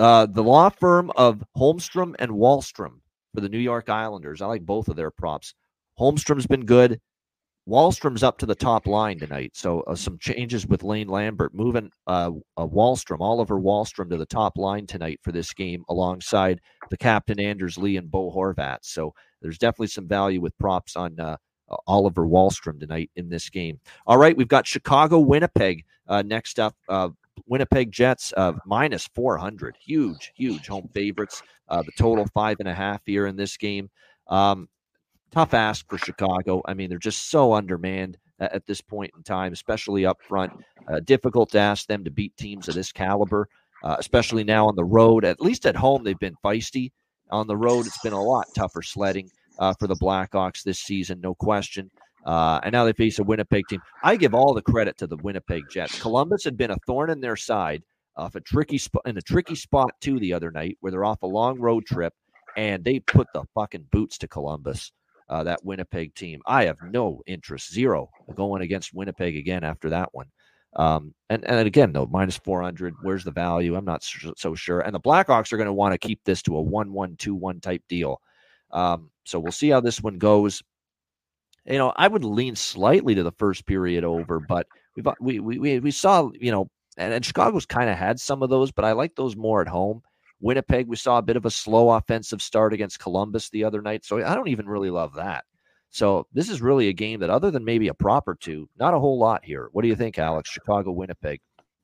Uh, 0.00 0.24
the 0.24 0.42
law 0.42 0.70
firm 0.70 1.10
of 1.14 1.44
Holmstrom 1.54 2.14
and 2.18 2.30
Wahlstrom 2.32 3.00
for 3.34 3.42
the 3.42 3.50
New 3.50 3.58
York 3.58 3.90
Islanders. 3.90 4.40
I 4.40 4.46
like 4.46 4.64
both 4.64 4.88
of 4.88 4.96
their 4.96 5.10
props. 5.10 5.52
Holmstrom's 5.98 6.46
been 6.46 6.64
good. 6.64 6.98
Wahlstrom's 7.68 8.22
up 8.22 8.38
to 8.38 8.46
the 8.46 8.54
top 8.54 8.86
line 8.86 9.18
tonight. 9.18 9.50
So 9.54 9.82
uh, 9.82 9.94
some 9.94 10.16
changes 10.16 10.66
with 10.66 10.82
Lane 10.82 11.08
Lambert 11.08 11.54
moving 11.54 11.90
uh, 12.06 12.30
uh, 12.56 12.66
Wahlstrom, 12.66 13.20
Oliver 13.20 13.60
Wahlstrom, 13.60 14.08
to 14.08 14.16
the 14.16 14.24
top 14.24 14.56
line 14.56 14.86
tonight 14.86 15.20
for 15.22 15.32
this 15.32 15.52
game 15.52 15.84
alongside 15.90 16.62
the 16.88 16.96
captain 16.96 17.38
Anders 17.38 17.76
Lee 17.76 17.98
and 17.98 18.10
Bo 18.10 18.32
Horvat. 18.32 18.78
So 18.80 19.12
there's 19.42 19.58
definitely 19.58 19.88
some 19.88 20.08
value 20.08 20.40
with 20.40 20.56
props 20.56 20.96
on 20.96 21.20
uh, 21.20 21.36
Oliver 21.86 22.26
Wahlstrom 22.26 22.80
tonight 22.80 23.10
in 23.16 23.28
this 23.28 23.50
game. 23.50 23.78
All 24.06 24.16
right, 24.16 24.34
we've 24.34 24.48
got 24.48 24.66
Chicago 24.66 25.18
Winnipeg 25.18 25.84
uh, 26.08 26.22
next 26.22 26.58
up. 26.58 26.74
Winnipeg 27.46 27.90
Jets 27.92 28.32
uh, 28.36 28.52
minus 28.66 29.08
400. 29.14 29.76
Huge, 29.80 30.32
huge 30.34 30.66
home 30.66 30.88
favorites. 30.94 31.42
Uh, 31.68 31.82
the 31.82 31.92
total 31.98 32.26
five 32.34 32.56
and 32.60 32.68
a 32.68 32.74
half 32.74 33.00
here 33.06 33.26
in 33.26 33.36
this 33.36 33.56
game. 33.56 33.90
Um, 34.28 34.68
tough 35.30 35.54
ask 35.54 35.88
for 35.88 35.98
Chicago. 35.98 36.62
I 36.66 36.74
mean, 36.74 36.88
they're 36.88 36.98
just 36.98 37.30
so 37.30 37.52
undermanned 37.54 38.18
at, 38.40 38.52
at 38.52 38.66
this 38.66 38.80
point 38.80 39.12
in 39.16 39.22
time, 39.22 39.52
especially 39.52 40.06
up 40.06 40.20
front. 40.22 40.52
Uh, 40.88 41.00
difficult 41.00 41.50
to 41.52 41.58
ask 41.58 41.86
them 41.86 42.04
to 42.04 42.10
beat 42.10 42.36
teams 42.36 42.68
of 42.68 42.74
this 42.74 42.92
caliber, 42.92 43.48
uh, 43.84 43.96
especially 43.98 44.44
now 44.44 44.66
on 44.66 44.76
the 44.76 44.84
road. 44.84 45.24
At 45.24 45.40
least 45.40 45.66
at 45.66 45.76
home, 45.76 46.04
they've 46.04 46.18
been 46.18 46.36
feisty. 46.44 46.92
On 47.30 47.46
the 47.46 47.56
road, 47.56 47.86
it's 47.86 48.00
been 48.00 48.12
a 48.12 48.22
lot 48.22 48.46
tougher 48.56 48.82
sledding 48.82 49.30
uh, 49.60 49.74
for 49.78 49.86
the 49.86 49.94
Blackhawks 49.94 50.62
this 50.62 50.80
season, 50.80 51.20
no 51.20 51.34
question. 51.34 51.90
Uh, 52.24 52.60
and 52.62 52.72
now 52.72 52.84
they 52.84 52.92
face 52.92 53.18
a 53.18 53.24
Winnipeg 53.24 53.66
team. 53.68 53.80
I 54.02 54.16
give 54.16 54.34
all 54.34 54.54
the 54.54 54.62
credit 54.62 54.98
to 54.98 55.06
the 55.06 55.16
Winnipeg 55.16 55.64
Jets. 55.70 56.00
Columbus 56.00 56.44
had 56.44 56.56
been 56.56 56.70
a 56.70 56.76
thorn 56.86 57.10
in 57.10 57.20
their 57.20 57.36
side 57.36 57.82
off 58.16 58.34
a 58.34 58.40
tricky 58.40 58.78
spot 58.78 59.02
in 59.06 59.16
a 59.16 59.22
tricky 59.22 59.54
spot 59.54 59.92
too 60.00 60.18
the 60.20 60.32
other 60.32 60.50
night, 60.50 60.76
where 60.80 60.90
they're 60.90 61.04
off 61.04 61.22
a 61.22 61.26
long 61.26 61.58
road 61.58 61.86
trip, 61.86 62.12
and 62.56 62.84
they 62.84 63.00
put 63.00 63.26
the 63.32 63.44
fucking 63.54 63.86
boots 63.90 64.18
to 64.18 64.28
Columbus. 64.28 64.92
Uh, 65.28 65.44
that 65.44 65.64
Winnipeg 65.64 66.12
team. 66.16 66.42
I 66.44 66.64
have 66.64 66.78
no 66.82 67.22
interest, 67.24 67.72
zero, 67.72 68.10
going 68.34 68.62
against 68.62 68.92
Winnipeg 68.92 69.36
again 69.36 69.62
after 69.62 69.88
that 69.90 70.08
one. 70.12 70.26
Um, 70.74 71.14
and 71.28 71.44
and 71.44 71.68
again, 71.68 71.92
though, 71.92 72.06
minus 72.06 72.36
four 72.36 72.60
hundred. 72.62 72.94
Where's 73.02 73.22
the 73.22 73.30
value? 73.30 73.76
I'm 73.76 73.84
not 73.84 74.02
so, 74.02 74.54
sure. 74.56 74.80
And 74.80 74.92
the 74.92 74.98
Blackhawks 74.98 75.52
are 75.52 75.56
going 75.56 75.68
to 75.68 75.72
want 75.72 75.92
to 75.92 75.98
keep 75.98 76.18
this 76.24 76.42
to 76.42 76.56
a 76.56 76.60
one-one-two-one 76.60 77.60
type 77.60 77.84
deal. 77.88 78.20
Um, 78.72 79.10
so 79.24 79.38
we'll 79.38 79.52
see 79.52 79.68
how 79.68 79.78
this 79.78 80.02
one 80.02 80.18
goes 80.18 80.64
you 81.64 81.78
know, 81.78 81.92
I 81.96 82.08
would 82.08 82.24
lean 82.24 82.56
slightly 82.56 83.14
to 83.14 83.22
the 83.22 83.32
first 83.32 83.66
period 83.66 84.04
over, 84.04 84.40
but 84.40 84.66
uh, 85.04 85.12
we 85.20 85.38
we 85.40 85.78
we 85.78 85.90
saw, 85.90 86.30
you 86.38 86.50
know, 86.50 86.68
and, 86.96 87.12
and 87.12 87.24
Chicago's 87.24 87.66
kind 87.66 87.90
of 87.90 87.96
had 87.96 88.20
some 88.20 88.42
of 88.42 88.50
those, 88.50 88.72
but 88.72 88.84
I 88.84 88.92
like 88.92 89.14
those 89.14 89.36
more 89.36 89.60
at 89.60 89.68
home. 89.68 90.02
Winnipeg, 90.40 90.88
we 90.88 90.96
saw 90.96 91.18
a 91.18 91.22
bit 91.22 91.36
of 91.36 91.44
a 91.44 91.50
slow 91.50 91.90
offensive 91.90 92.40
start 92.40 92.72
against 92.72 92.98
Columbus 92.98 93.50
the 93.50 93.64
other 93.64 93.82
night, 93.82 94.04
so 94.04 94.24
I 94.24 94.34
don't 94.34 94.48
even 94.48 94.66
really 94.66 94.90
love 94.90 95.14
that. 95.14 95.44
So 95.90 96.26
this 96.32 96.48
is 96.48 96.62
really 96.62 96.88
a 96.88 96.92
game 96.92 97.20
that, 97.20 97.30
other 97.30 97.50
than 97.50 97.64
maybe 97.64 97.88
a 97.88 97.94
prop 97.94 98.26
or 98.28 98.36
two, 98.36 98.68
not 98.78 98.94
a 98.94 98.98
whole 98.98 99.18
lot 99.18 99.44
here. 99.44 99.68
What 99.72 99.82
do 99.82 99.88
you 99.88 99.96
think, 99.96 100.18
Alex? 100.18 100.48
Chicago, 100.48 100.92
Winnipeg. 100.92 101.40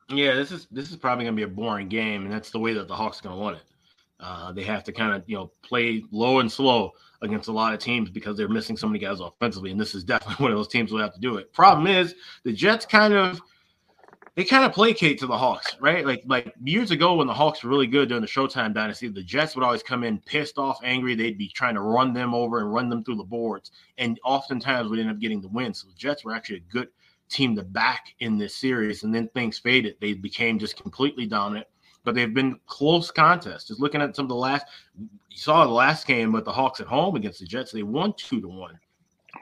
Yeah, 0.09 0.35
this 0.35 0.53
is 0.53 0.69
this 0.71 0.91
is 0.91 0.97
probably 0.97 1.25
going 1.25 1.35
to 1.35 1.37
be 1.37 1.51
a 1.51 1.55
boring 1.55 1.89
game, 1.89 2.23
and 2.23 2.33
that's 2.33 2.51
the 2.51 2.61
way 2.61 2.73
that 2.75 2.87
the 2.87 2.95
Hawks 2.95 3.21
are 3.21 3.25
going 3.25 3.37
to 3.37 3.43
want 3.43 3.57
it. 3.57 3.63
Uh, 4.19 4.53
they 4.53 4.63
have 4.63 4.83
to 4.85 4.93
kind 4.93 5.15
of 5.15 5.23
you 5.27 5.37
know 5.37 5.51
play 5.63 6.03
low 6.11 6.41
and 6.41 6.51
slow 6.51 6.93
against 7.23 7.49
a 7.49 7.53
lot 7.53 7.75
of 7.75 7.81
teams 7.81 8.11
because 8.11 8.37
they're 8.37 8.49
missing 8.49 8.77
so 8.77 8.87
many 8.87 8.99
guys 8.99 9.21
offensively, 9.21 9.71
and 9.71 9.81
this 9.81 9.95
is 9.95 10.05
definitely 10.05 10.43
one 10.43 10.53
of 10.53 10.59
those 10.59 10.69
teams 10.69 10.93
will 10.93 11.01
have 11.01 11.15
to 11.15 11.21
do 11.21 11.37
it. 11.37 11.53
Problem 11.53 11.87
is, 11.87 12.15
the 12.45 12.53
Jets 12.53 12.87
kind 12.87 13.13
of 13.13 13.41
they 14.37 14.45
kind 14.45 14.65
of 14.65 14.73
placate 14.73 15.19
to 15.21 15.27
the 15.27 15.37
Hawks, 15.37 15.77
right? 15.81 16.07
Like 16.07 16.23
like 16.27 16.55
years 16.63 16.91
ago 16.91 17.15
when 17.15 17.27
the 17.27 17.35
Hawks 17.35 17.63
were 17.63 17.71
really 17.71 17.87
good 17.87 18.09
during 18.09 18.23
the 18.23 18.29
Showtime 18.29 18.75
dynasty, 18.75 19.09
the 19.09 19.23
Jets 19.23 19.55
would 19.55 19.65
always 19.65 19.83
come 19.83 20.05
in 20.05 20.19
pissed 20.21 20.59
off, 20.59 20.79
angry. 20.85 21.15
They'd 21.15 21.39
be 21.39 21.49
trying 21.49 21.75
to 21.75 21.81
run 21.81 22.13
them 22.13 22.35
over 22.35 22.61
and 22.61 22.73
run 22.73 22.89
them 22.89 23.03
through 23.03 23.17
the 23.17 23.25
boards, 23.25 23.71
and 23.99 24.21
oftentimes 24.25 24.89
would 24.89 24.99
end 24.99 25.11
up 25.11 25.19
getting 25.19 25.41
the 25.41 25.49
win. 25.49 25.75
So 25.75 25.89
the 25.89 25.95
Jets 25.95 26.25
were 26.25 26.35
actually 26.35 26.59
a 26.59 26.73
good 26.73 26.89
team 27.29 27.57
to 27.57 27.63
back 27.63 28.15
in 28.21 28.39
this 28.39 28.57
series, 28.57 29.05
and 29.05 29.15
then 29.15 29.29
things 29.29 29.59
faded. 29.59 29.97
They 30.01 30.13
became 30.13 30.59
just 30.59 30.81
completely 30.81 31.27
dominant 31.27 31.67
but 32.07 32.15
they've 32.15 32.33
been 32.33 32.59
close 32.67 33.11
contests. 33.11 33.65
Just 33.65 33.81
looking 33.81 34.01
at 34.01 34.15
some 34.15 34.27
of 34.27 34.29
the 34.29 34.37
last, 34.37 34.65
you 34.97 35.37
saw 35.37 35.67
the 35.67 35.73
last 35.73 36.07
game 36.07 36.31
with 36.33 36.45
the 36.45 36.53
Hawks 36.53 36.81
at 36.81 36.87
home 36.87 37.17
against 37.17 37.41
the 37.41 37.47
Jets, 37.47 37.73
they 37.73 37.83
won 37.83 38.15
two 38.17 38.41
to 38.41 38.49
one. 38.49 38.79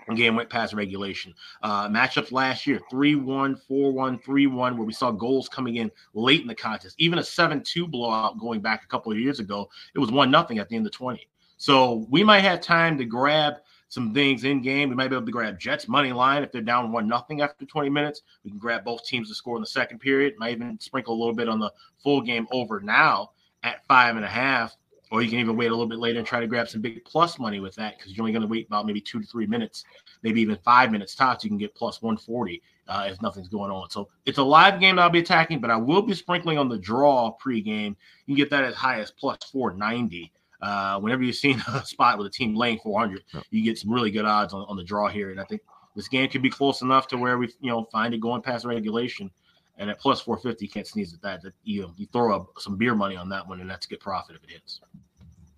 The 0.08 0.14
game 0.14 0.34
went 0.34 0.48
past 0.48 0.72
regulation. 0.72 1.34
Uh, 1.62 1.88
matchups 1.88 2.32
last 2.32 2.66
year 2.66 2.80
3 2.90 3.16
1, 3.16 3.56
4 3.68 3.92
1, 3.92 4.18
3 4.18 4.46
1, 4.46 4.76
where 4.78 4.86
we 4.86 4.92
saw 4.94 5.10
goals 5.10 5.48
coming 5.48 5.76
in 5.76 5.90
late 6.14 6.40
in 6.40 6.46
the 6.46 6.54
contest. 6.54 6.96
Even 6.98 7.18
a 7.18 7.22
7 7.22 7.62
2 7.62 7.86
blowout 7.86 8.38
going 8.38 8.60
back 8.60 8.82
a 8.82 8.88
couple 8.88 9.12
of 9.12 9.18
years 9.18 9.40
ago, 9.40 9.68
it 9.94 9.98
was 9.98 10.10
1 10.10 10.30
nothing 10.30 10.58
at 10.58 10.68
the 10.70 10.74
end 10.74 10.86
of 10.86 10.92
20. 10.92 11.28
So 11.58 12.06
we 12.10 12.24
might 12.24 12.40
have 12.40 12.62
time 12.62 12.96
to 12.96 13.04
grab 13.04 13.54
some 13.94 14.12
things 14.12 14.42
in 14.44 14.60
game. 14.60 14.90
We 14.90 14.96
might 14.96 15.08
be 15.08 15.16
able 15.16 15.24
to 15.24 15.32
grab 15.32 15.58
Jets 15.58 15.86
money 15.86 16.12
line 16.12 16.42
if 16.42 16.50
they're 16.50 16.60
down 16.60 16.90
one 16.90 17.06
nothing 17.06 17.40
after 17.40 17.64
20 17.64 17.88
minutes. 17.88 18.22
We 18.42 18.50
can 18.50 18.58
grab 18.58 18.84
both 18.84 19.04
teams 19.04 19.28
to 19.28 19.34
score 19.34 19.56
in 19.56 19.62
the 19.62 19.68
second 19.68 20.00
period. 20.00 20.34
Might 20.36 20.56
even 20.56 20.78
sprinkle 20.80 21.14
a 21.14 21.18
little 21.18 21.34
bit 21.34 21.48
on 21.48 21.60
the 21.60 21.72
full 22.02 22.20
game 22.20 22.48
over 22.50 22.80
now 22.80 23.30
at 23.62 23.86
five 23.86 24.16
and 24.16 24.24
a 24.24 24.28
half. 24.28 24.76
Or 25.12 25.22
you 25.22 25.30
can 25.30 25.38
even 25.38 25.56
wait 25.56 25.68
a 25.68 25.70
little 25.70 25.86
bit 25.86 26.00
later 26.00 26.18
and 26.18 26.26
try 26.26 26.40
to 26.40 26.46
grab 26.48 26.68
some 26.68 26.80
big 26.80 27.04
plus 27.04 27.38
money 27.38 27.60
with 27.60 27.76
that 27.76 27.96
because 27.96 28.16
you're 28.16 28.22
only 28.22 28.32
going 28.32 28.42
to 28.42 28.48
wait 28.48 28.66
about 28.66 28.84
maybe 28.84 29.00
two 29.00 29.20
to 29.20 29.26
three 29.26 29.46
minutes, 29.46 29.84
maybe 30.22 30.40
even 30.40 30.58
five 30.64 30.90
minutes 30.90 31.14
tops. 31.14 31.44
You 31.44 31.50
can 31.50 31.58
get 31.58 31.72
plus 31.74 32.02
140 32.02 32.60
uh, 32.88 33.08
if 33.12 33.22
nothing's 33.22 33.48
going 33.48 33.70
on. 33.70 33.90
So 33.90 34.08
it's 34.26 34.38
a 34.38 34.42
live 34.42 34.80
game 34.80 34.96
that 34.96 35.02
I'll 35.02 35.10
be 35.10 35.20
attacking, 35.20 35.60
but 35.60 35.70
I 35.70 35.76
will 35.76 36.02
be 36.02 36.14
sprinkling 36.14 36.58
on 36.58 36.68
the 36.68 36.78
draw 36.78 37.36
pregame. 37.40 37.94
You 38.26 38.34
can 38.34 38.36
get 38.36 38.50
that 38.50 38.64
as 38.64 38.74
high 38.74 38.98
as 39.00 39.12
plus 39.12 39.38
490 39.52 40.32
Uh, 40.64 40.98
whenever 40.98 41.22
you've 41.22 41.36
seen 41.36 41.62
a 41.74 41.84
spot 41.84 42.16
with 42.16 42.26
a 42.26 42.30
team 42.30 42.54
laying 42.54 42.78
400, 42.78 43.22
you 43.50 43.62
get 43.62 43.78
some 43.78 43.92
really 43.92 44.10
good 44.10 44.24
odds 44.24 44.54
on, 44.54 44.64
on 44.68 44.76
the 44.76 44.84
draw 44.84 45.08
here. 45.08 45.30
And 45.30 45.38
I 45.40 45.44
think 45.44 45.60
this 45.94 46.08
game 46.08 46.28
could 46.30 46.42
be 46.42 46.50
close 46.50 46.80
enough 46.80 47.06
to 47.08 47.18
where 47.18 47.36
we, 47.36 47.48
you 47.60 47.70
know, 47.70 47.84
find 47.92 48.14
it 48.14 48.20
going 48.20 48.42
past 48.42 48.64
regulation. 48.64 49.30
And 49.76 49.90
at 49.90 50.00
plus 50.00 50.20
450, 50.20 50.68
can't 50.68 50.86
sneeze 50.86 51.12
at 51.12 51.20
that. 51.22 51.42
That 51.42 51.52
you 51.64 51.92
you 51.96 52.06
throw 52.12 52.34
up 52.34 52.46
some 52.58 52.76
beer 52.76 52.94
money 52.94 53.16
on 53.16 53.28
that 53.30 53.46
one, 53.46 53.60
and 53.60 53.68
that's 53.68 53.86
a 53.86 53.88
good 53.88 53.98
profit 53.98 54.36
if 54.36 54.44
it 54.44 54.50
hits. 54.50 54.80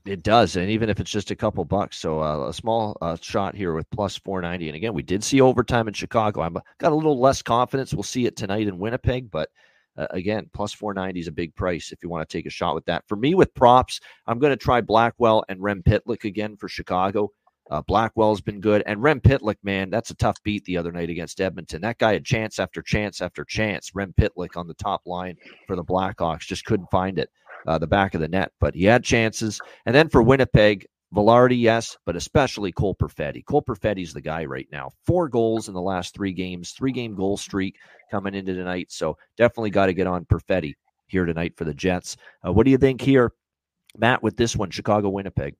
It 0.06 0.22
does, 0.22 0.56
and 0.56 0.70
even 0.70 0.88
if 0.88 1.00
it's 1.00 1.10
just 1.10 1.30
a 1.30 1.36
couple 1.36 1.64
bucks, 1.64 1.98
so 1.98 2.22
uh, 2.22 2.48
a 2.48 2.52
small 2.52 2.96
uh, 3.02 3.16
shot 3.20 3.54
here 3.54 3.74
with 3.74 3.90
plus 3.90 4.16
490. 4.16 4.68
And 4.68 4.76
again, 4.76 4.94
we 4.94 5.02
did 5.02 5.22
see 5.22 5.40
overtime 5.40 5.86
in 5.86 5.94
Chicago. 5.94 6.40
I'm 6.42 6.56
got 6.78 6.92
a 6.92 6.94
little 6.94 7.20
less 7.20 7.42
confidence. 7.42 7.92
We'll 7.92 8.04
see 8.04 8.24
it 8.24 8.36
tonight 8.36 8.68
in 8.68 8.78
Winnipeg, 8.78 9.30
but 9.30 9.50
uh, 9.97 10.06
again, 10.10 10.48
plus 10.52 10.73
490 10.73 11.20
is 11.20 11.28
a 11.28 11.32
big 11.32 11.55
price 11.55 11.93
if 11.93 12.02
you 12.02 12.09
want 12.09 12.28
to 12.28 12.36
take 12.36 12.47
a 12.47 12.51
shot 12.51 12.74
with 12.74 12.85
that. 12.86 13.05
For 13.09 13.16
me, 13.16 13.35
with 13.35 13.55
props, 13.55 14.01
I'm 14.27 14.39
going 14.39 14.51
to 14.51 14.56
try 14.56 14.81
Blackwell 14.81 15.44
and 15.48 15.62
Rem 15.62 15.82
Pitlick 15.82 16.24
again 16.24 16.56
for 16.56 16.68
Chicago. 16.68 17.31
Uh, 17.70 17.82
Blackwell's 17.82 18.40
been 18.40 18.60
good, 18.60 18.82
and 18.86 19.02
Rem 19.02 19.20
Pitlick, 19.20 19.56
man, 19.64 19.90
that's 19.90 20.10
a 20.10 20.14
tough 20.14 20.40
beat 20.44 20.64
the 20.64 20.77
other 20.77 20.93
night 20.93 21.10
against 21.10 21.40
Edmonton. 21.40 21.82
That 21.82 21.98
guy 21.98 22.12
had 22.12 22.24
chance 22.24 22.60
after 22.60 22.81
chance 22.81 23.20
after 23.20 23.44
chance. 23.44 23.90
Rem 23.93 24.14
Pitlick 24.18 24.56
on 24.56 24.68
the 24.68 24.74
top 24.74 25.02
line 25.05 25.36
for 25.66 25.74
the 25.74 25.85
Blackhawks 25.85 26.47
just 26.47 26.64
couldn't 26.64 26.90
find 26.93 27.18
it, 27.18 27.28
uh, 27.66 27.78
the 27.78 27.86
back 27.89 28.14
of 28.14 28.20
the 28.20 28.28
net, 28.28 28.52
but 28.60 28.74
he 28.74 28.85
had 28.85 29.02
chances. 29.02 29.60
And 29.85 29.94
then 29.94 30.09
for 30.09 30.23
Winnipeg, 30.23 30.86
Vilardi, 31.16 31.59
yes, 31.59 31.97
but 32.05 32.14
especially 32.14 32.72
Cole 32.72 32.94
Perfetti. 32.94 33.44
Cole 33.44 33.62
Perfetti's 33.62 34.12
the 34.12 34.20
guy 34.20 34.44
right 34.44 34.68
now. 34.70 34.90
Four 35.06 35.28
goals 35.28 35.68
in 35.68 35.74
the 35.74 35.80
last 35.80 36.14
three 36.14 36.32
games, 36.32 36.72
three 36.72 36.93
game 36.93 37.14
goal 37.14 37.36
streak 37.36 37.76
coming 38.10 38.34
into 38.34 38.55
tonight. 38.55 38.93
So 38.93 39.16
definitely 39.36 39.70
got 39.70 39.86
to 39.86 39.94
get 39.94 40.06
on 40.06 40.26
Perfetti 40.26 40.74
here 41.06 41.24
tonight 41.24 41.55
for 41.56 41.64
the 41.64 41.74
Jets. 41.74 42.16
Uh, 42.47 42.52
what 42.52 42.64
do 42.64 42.70
you 42.70 42.78
think 42.78 43.01
here, 43.01 43.32
Matt, 43.97 44.22
with 44.22 44.36
this 44.36 44.55
one, 44.55 44.70
Chicago 44.70 45.09
Winnipeg? 45.09 45.55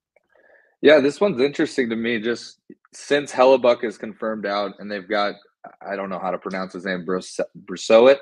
Yeah, 0.83 1.01
this 1.01 1.21
one's 1.21 1.41
interesting 1.41 1.89
to 1.89 1.97
me. 1.97 2.21
Just 2.21 2.59
since 2.93 3.33
Hellebuyck 3.33 3.83
is 3.83 3.97
confirmed 3.97 4.45
out, 4.45 4.73
and 4.79 4.91
they've 4.91 5.09
got 5.09 5.37
I 5.81 5.97
don't 5.97 6.11
know 6.11 6.19
how 6.19 6.31
to 6.31 6.39
pronounce 6.39 6.73
his 6.75 6.85
name, 6.85 7.05
Brossoit, 7.07 8.19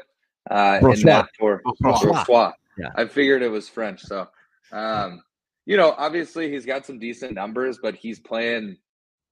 uh, 0.51 0.79
in 0.83 1.01
that 1.03 1.29
for 1.39 1.63
Brossoit. 1.83 2.53
Yeah. 2.79 2.89
I 2.97 3.07
figured 3.07 3.43
it 3.43 3.49
was 3.49 3.69
French. 3.69 4.03
So, 4.03 4.29
um, 4.73 5.23
you 5.67 5.77
know, 5.77 5.95
obviously 5.97 6.51
he's 6.51 6.67
got 6.67 6.87
some 6.87 6.99
decent 6.99 7.35
numbers, 7.35 7.79
but 7.83 7.95
he's 7.95 8.19
playing 8.19 8.77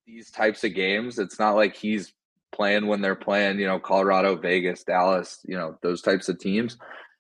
these 0.07 0.31
types 0.31 0.65
of 0.65 0.75
games. 0.75 1.19
It's 1.19 1.39
not 1.39 1.57
like 1.57 1.77
he's 1.77 2.13
playing 2.53 2.87
when 2.87 3.01
they're 3.01 3.15
playing, 3.15 3.59
you 3.59 3.67
know, 3.67 3.79
Colorado, 3.79 4.37
Vegas, 4.37 4.85
Dallas, 4.85 5.41
you 5.45 5.57
know, 5.57 5.77
those 5.83 6.03
types 6.03 6.29
of 6.29 6.39
teams. 6.39 6.77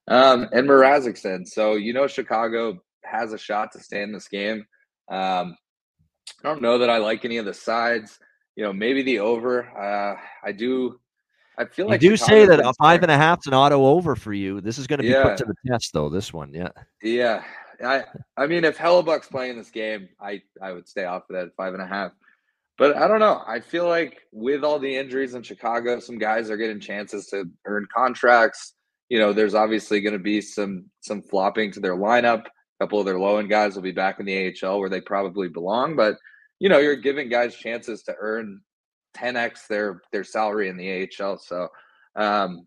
Um, 0.08 0.48
and 0.52 0.68
Mrazek 0.68 1.16
said, 1.16 1.46
so, 1.46 1.74
you 1.74 1.92
know, 1.92 2.06
Chicago 2.06 2.82
has 3.04 3.32
a 3.32 3.38
shot 3.38 3.72
to 3.72 3.80
stay 3.80 4.02
in 4.02 4.12
this 4.12 4.28
game. 4.28 4.66
Um, 5.10 5.56
I 6.44 6.48
don't 6.48 6.62
know 6.62 6.78
that 6.78 6.90
I 6.90 6.98
like 6.98 7.24
any 7.24 7.36
of 7.36 7.44
the 7.44 7.54
sides. 7.54 8.18
You 8.56 8.64
know, 8.64 8.72
maybe 8.72 9.02
the 9.02 9.20
over. 9.20 9.66
Uh, 9.66 10.20
I 10.44 10.52
do. 10.52 10.98
I 11.58 11.66
feel 11.66 11.86
like 11.86 12.02
you 12.02 12.10
do 12.10 12.16
say 12.16 12.46
that 12.46 12.60
a 12.60 12.72
five 12.74 13.02
and 13.02 13.10
a 13.10 13.16
half 13.16 13.40
is 13.40 13.46
an 13.46 13.54
auto 13.54 13.84
over 13.84 14.16
for 14.16 14.32
you. 14.32 14.60
This 14.60 14.78
is 14.78 14.86
going 14.86 14.98
to 14.98 15.02
be 15.02 15.10
yeah. 15.10 15.22
put 15.22 15.38
to 15.38 15.44
the 15.44 15.54
test, 15.70 15.92
though. 15.92 16.08
This 16.08 16.32
one, 16.32 16.52
yeah, 16.52 16.70
yeah. 17.02 17.44
I 17.82 18.04
I 18.36 18.46
mean, 18.46 18.64
if 18.64 18.78
Hellebuyck's 18.78 19.28
playing 19.28 19.56
this 19.56 19.70
game, 19.70 20.08
I 20.20 20.42
I 20.60 20.72
would 20.72 20.88
stay 20.88 21.04
off 21.04 21.28
of 21.30 21.36
that 21.36 21.54
five 21.56 21.74
and 21.74 21.82
a 21.82 21.86
half. 21.86 22.12
But 22.78 22.96
I 22.96 23.06
don't 23.06 23.20
know. 23.20 23.42
I 23.46 23.60
feel 23.60 23.86
like 23.86 24.22
with 24.32 24.64
all 24.64 24.78
the 24.78 24.96
injuries 24.96 25.34
in 25.34 25.42
Chicago, 25.42 26.00
some 26.00 26.18
guys 26.18 26.50
are 26.50 26.56
getting 26.56 26.80
chances 26.80 27.26
to 27.28 27.44
earn 27.66 27.86
contracts. 27.94 28.74
You 29.08 29.18
know, 29.18 29.32
there's 29.32 29.54
obviously 29.54 30.00
going 30.00 30.14
to 30.14 30.18
be 30.18 30.40
some 30.40 30.86
some 31.00 31.22
flopping 31.22 31.70
to 31.72 31.80
their 31.80 31.96
lineup. 31.96 32.46
A 32.46 32.84
couple 32.84 32.98
of 32.98 33.06
their 33.06 33.18
low 33.18 33.38
end 33.38 33.50
guys 33.50 33.74
will 33.74 33.82
be 33.82 33.92
back 33.92 34.18
in 34.18 34.26
the 34.26 34.54
AHL 34.62 34.80
where 34.80 34.88
they 34.88 35.00
probably 35.00 35.48
belong. 35.48 35.96
But 35.96 36.16
you 36.58 36.68
know, 36.68 36.78
you're 36.78 36.96
giving 36.96 37.28
guys 37.28 37.54
chances 37.54 38.02
to 38.04 38.14
earn 38.18 38.60
10x 39.16 39.66
their 39.68 40.02
their 40.12 40.24
salary 40.24 40.68
in 40.68 40.76
the 40.76 41.08
AHL. 41.20 41.38
So 41.38 41.68
um, 42.16 42.66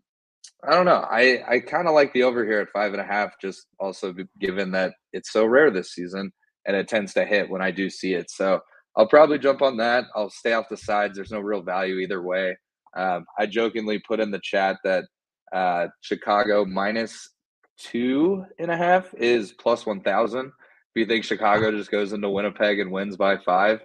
I 0.66 0.72
don't 0.72 0.86
know. 0.86 1.04
I 1.10 1.42
I 1.48 1.60
kind 1.60 1.88
of 1.88 1.94
like 1.94 2.12
the 2.12 2.22
over 2.22 2.44
here 2.44 2.60
at 2.60 2.70
five 2.72 2.92
and 2.92 3.00
a 3.00 3.06
half. 3.06 3.32
Just 3.40 3.66
also 3.78 4.14
given 4.40 4.72
that 4.72 4.94
it's 5.12 5.32
so 5.32 5.44
rare 5.46 5.70
this 5.70 5.92
season 5.92 6.32
and 6.66 6.76
it 6.76 6.88
tends 6.88 7.14
to 7.14 7.24
hit 7.24 7.48
when 7.50 7.62
I 7.62 7.70
do 7.70 7.88
see 7.90 8.14
it. 8.14 8.30
So 8.30 8.60
I'll 8.96 9.08
probably 9.08 9.38
jump 9.38 9.62
on 9.62 9.76
that. 9.78 10.04
I'll 10.14 10.30
stay 10.30 10.52
off 10.52 10.68
the 10.68 10.76
sides. 10.76 11.16
There's 11.16 11.30
no 11.30 11.40
real 11.40 11.62
value 11.62 11.98
either 11.98 12.22
way. 12.22 12.56
Um, 12.96 13.26
I 13.38 13.46
jokingly 13.46 13.98
put 13.98 14.20
in 14.20 14.30
the 14.30 14.40
chat 14.42 14.78
that 14.84 15.04
uh, 15.52 15.88
Chicago 16.00 16.64
minus 16.64 17.30
two 17.78 18.44
and 18.58 18.70
a 18.70 18.76
half 18.76 19.12
is 19.14 19.52
plus 19.52 19.84
1,000. 19.84 20.46
If 20.46 20.52
you 20.94 21.06
think 21.06 21.24
Chicago 21.24 21.70
just 21.70 21.90
goes 21.90 22.12
into 22.14 22.30
Winnipeg 22.30 22.80
and 22.80 22.90
wins 22.90 23.16
by 23.16 23.36
five, 23.36 23.80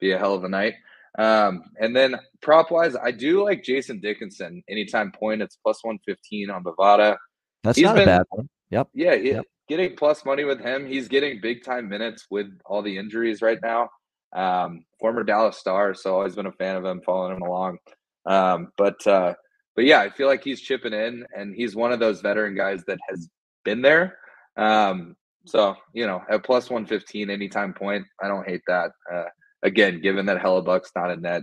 be 0.00 0.12
a 0.12 0.18
hell 0.18 0.34
of 0.34 0.44
a 0.44 0.48
night. 0.48 0.74
Um, 1.18 1.62
and 1.80 1.96
then 1.96 2.16
prop 2.42 2.70
wise, 2.70 2.94
I 2.96 3.10
do 3.10 3.44
like 3.44 3.62
Jason 3.62 4.00
Dickinson. 4.00 4.62
Anytime 4.68 5.12
point, 5.12 5.42
it's 5.42 5.56
plus 5.56 5.82
115 5.82 6.50
on 6.50 6.62
Bovada. 6.62 7.16
That's 7.62 7.76
He's 7.76 7.84
not 7.84 7.94
been, 7.94 8.04
a 8.04 8.18
bad 8.18 8.22
one. 8.30 8.48
Yep. 8.70 8.88
Yeah. 8.94 9.14
Yep. 9.14 9.44
Getting 9.68 9.96
plus 9.96 10.24
money 10.24 10.44
with 10.44 10.60
him. 10.60 10.86
He's 10.86 11.08
getting 11.08 11.40
big 11.40 11.64
time 11.64 11.88
minutes 11.88 12.26
with 12.30 12.46
all 12.64 12.82
the 12.82 12.98
injuries 12.98 13.42
right 13.42 13.58
now. 13.62 13.88
Um, 14.34 14.84
former 15.00 15.24
Dallas 15.24 15.56
Star, 15.56 15.94
so 15.94 16.14
always 16.14 16.34
been 16.34 16.46
a 16.46 16.52
fan 16.52 16.76
of 16.76 16.84
him, 16.84 17.00
following 17.04 17.36
him 17.36 17.42
along. 17.42 17.78
Um, 18.26 18.68
but 18.76 19.04
uh, 19.06 19.34
but 19.74 19.84
yeah, 19.84 20.00
I 20.00 20.10
feel 20.10 20.26
like 20.26 20.44
he's 20.44 20.60
chipping 20.60 20.92
in, 20.92 21.24
and 21.34 21.54
he's 21.54 21.74
one 21.74 21.92
of 21.92 22.00
those 22.00 22.20
veteran 22.20 22.54
guys 22.54 22.84
that 22.86 22.98
has 23.08 23.28
been 23.64 23.82
there. 23.82 24.18
Um, 24.56 25.16
so 25.46 25.76
you 25.94 26.06
know, 26.06 26.22
at 26.30 26.44
plus 26.44 26.68
one 26.68 26.86
fifteen, 26.86 27.30
anytime 27.30 27.72
point, 27.72 28.04
I 28.22 28.28
don't 28.28 28.48
hate 28.48 28.62
that. 28.68 28.90
Uh, 29.12 29.24
again, 29.66 30.00
given 30.00 30.26
that 30.26 30.38
Hellebuyck's 30.38 30.92
not 30.96 31.10
in 31.10 31.22
net, 31.22 31.42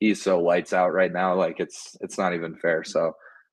he's 0.00 0.22
so 0.22 0.40
lights 0.40 0.72
out 0.72 0.92
right 0.92 1.12
now. 1.12 1.34
Like 1.34 1.60
it's 1.60 1.96
it's 2.00 2.18
not 2.18 2.34
even 2.34 2.56
fair. 2.56 2.84
So 2.84 3.12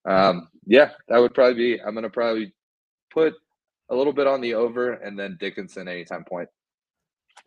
um, 0.10 0.50
yeah, 0.66 0.92
that 1.08 1.20
would 1.20 1.34
probably 1.34 1.76
be. 1.76 1.82
I'm 1.82 1.94
gonna 1.94 2.10
probably 2.10 2.54
put 3.14 3.34
a 3.90 3.96
little 3.96 4.14
bit 4.14 4.28
on 4.28 4.42
the 4.42 4.56
over, 4.56 4.94
and 4.94 5.18
then 5.18 5.38
Dickinson 5.40 5.88
anytime 5.88 6.26
point. 6.26 6.50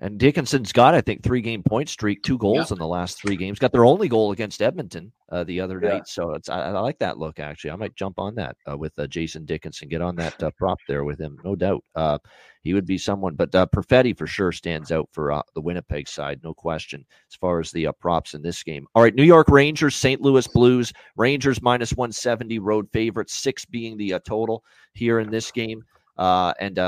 And 0.02 0.18
Dickinson's 0.18 0.72
got, 0.72 0.94
I 0.94 1.02
think, 1.02 1.22
three 1.22 1.42
game 1.42 1.62
point 1.62 1.90
streak, 1.90 2.22
two 2.22 2.38
goals 2.38 2.72
in 2.72 2.78
the 2.78 2.86
last 2.86 3.20
three 3.20 3.36
games. 3.36 3.58
Got 3.58 3.72
their 3.72 3.84
only 3.84 4.08
goal 4.08 4.32
against 4.32 4.62
Edmonton 4.62 5.12
uh, 5.30 5.44
the 5.44 5.60
other 5.60 5.78
yeah. 5.82 5.90
night. 5.90 6.08
So 6.08 6.32
it's 6.32 6.48
I, 6.48 6.68
I, 6.68 6.70
like 6.70 6.98
that 7.00 7.18
look. 7.18 7.38
Actually, 7.38 7.72
I 7.72 7.76
might 7.76 7.94
jump 7.96 8.18
on 8.18 8.34
that 8.36 8.56
uh, 8.68 8.78
with 8.78 8.98
uh, 8.98 9.06
Jason 9.06 9.44
Dickinson. 9.44 9.90
Get 9.90 10.00
on 10.00 10.16
that 10.16 10.42
uh, 10.42 10.50
prop 10.56 10.78
there 10.88 11.04
with 11.04 11.20
him, 11.20 11.36
no 11.44 11.54
doubt. 11.54 11.84
Uh, 11.94 12.16
he 12.62 12.72
would 12.72 12.86
be 12.86 12.96
someone, 12.96 13.34
but 13.34 13.54
uh, 13.54 13.66
Perfetti 13.66 14.16
for 14.16 14.26
sure 14.26 14.52
stands 14.52 14.90
out 14.90 15.08
for 15.12 15.32
uh, 15.32 15.42
the 15.54 15.60
Winnipeg 15.60 16.08
side, 16.08 16.40
no 16.42 16.54
question. 16.54 17.04
As 17.30 17.36
far 17.36 17.60
as 17.60 17.70
the 17.70 17.88
props 18.00 18.32
in 18.32 18.40
this 18.40 18.62
game, 18.62 18.86
all 18.94 19.02
right. 19.02 19.14
New 19.14 19.24
York 19.24 19.50
Rangers, 19.50 19.96
St. 19.96 20.22
Louis 20.22 20.46
Blues. 20.46 20.94
Rangers 21.16 21.60
minus 21.60 21.92
one 21.92 22.12
seventy, 22.12 22.58
road 22.58 22.88
favorites, 22.90 23.34
six 23.34 23.66
being 23.66 23.98
the 23.98 24.18
total 24.24 24.64
here 24.94 25.20
in 25.20 25.30
this 25.30 25.50
game. 25.50 25.82
and 26.16 26.78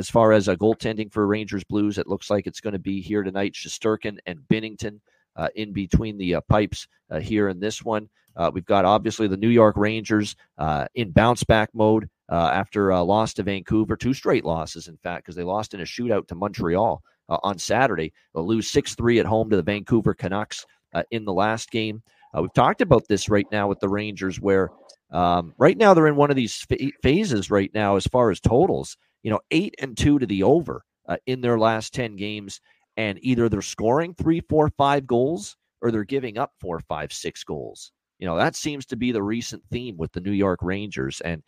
as 0.00 0.08
far 0.08 0.32
as 0.32 0.48
a 0.48 0.56
goaltending 0.56 1.12
for 1.12 1.26
Rangers 1.26 1.62
Blues, 1.62 1.98
it 1.98 2.06
looks 2.06 2.30
like 2.30 2.46
it's 2.46 2.62
going 2.62 2.72
to 2.72 2.78
be 2.78 3.02
here 3.02 3.22
tonight. 3.22 3.52
Shesterkin 3.52 4.18
and 4.24 4.40
Binnington 4.50 4.98
uh, 5.36 5.48
in 5.56 5.74
between 5.74 6.16
the 6.16 6.36
uh, 6.36 6.40
pipes 6.48 6.88
uh, 7.10 7.20
here 7.20 7.50
in 7.50 7.60
this 7.60 7.84
one. 7.84 8.08
Uh, 8.34 8.50
we've 8.52 8.64
got 8.64 8.86
obviously 8.86 9.28
the 9.28 9.36
New 9.36 9.50
York 9.50 9.76
Rangers 9.76 10.36
uh, 10.56 10.86
in 10.94 11.10
bounce 11.10 11.44
back 11.44 11.68
mode 11.74 12.08
uh, 12.30 12.50
after 12.50 12.90
a 12.90 13.02
loss 13.02 13.34
to 13.34 13.42
Vancouver, 13.42 13.94
two 13.94 14.14
straight 14.14 14.46
losses, 14.46 14.88
in 14.88 14.96
fact, 14.96 15.26
because 15.26 15.36
they 15.36 15.42
lost 15.42 15.74
in 15.74 15.80
a 15.80 15.84
shootout 15.84 16.26
to 16.28 16.34
Montreal 16.34 17.02
on 17.28 17.58
Saturday. 17.58 18.12
They'll 18.34 18.46
lose 18.46 18.70
6 18.70 18.94
3 18.94 19.20
at 19.20 19.26
home 19.26 19.50
to 19.50 19.56
the 19.56 19.62
Vancouver 19.62 20.14
Canucks 20.14 20.64
in 21.10 21.26
the 21.26 21.32
last 21.32 21.70
game. 21.70 22.02
we've 22.34 22.52
talked 22.54 22.80
about 22.80 23.06
this 23.06 23.28
right 23.28 23.46
now 23.52 23.68
with 23.68 23.80
the 23.80 23.88
Rangers, 23.88 24.40
where 24.40 24.70
um, 25.12 25.52
right 25.58 25.76
now 25.76 25.92
they're 25.92 26.08
in 26.08 26.16
one 26.16 26.30
of 26.30 26.36
these 26.36 26.66
phases 27.02 27.50
right 27.50 27.70
now 27.74 27.96
as 27.96 28.06
far 28.06 28.30
as 28.30 28.40
totals 28.40 28.96
you 29.22 29.30
know, 29.30 29.40
eight 29.50 29.74
and 29.78 29.96
two 29.96 30.18
to 30.18 30.26
the 30.26 30.42
over 30.42 30.84
uh, 31.08 31.16
in 31.26 31.40
their 31.40 31.58
last 31.58 31.92
10 31.94 32.16
games. 32.16 32.60
And 32.96 33.18
either 33.22 33.48
they're 33.48 33.62
scoring 33.62 34.14
three, 34.14 34.40
four, 34.40 34.70
five 34.76 35.06
goals 35.06 35.56
or 35.80 35.90
they're 35.90 36.04
giving 36.04 36.38
up 36.38 36.52
four, 36.60 36.80
five, 36.80 37.12
six 37.12 37.44
goals. 37.44 37.92
You 38.18 38.26
know, 38.26 38.36
that 38.36 38.54
seems 38.54 38.84
to 38.86 38.96
be 38.96 39.12
the 39.12 39.22
recent 39.22 39.62
theme 39.70 39.96
with 39.96 40.12
the 40.12 40.20
New 40.20 40.32
York 40.32 40.60
Rangers. 40.62 41.20
And 41.22 41.42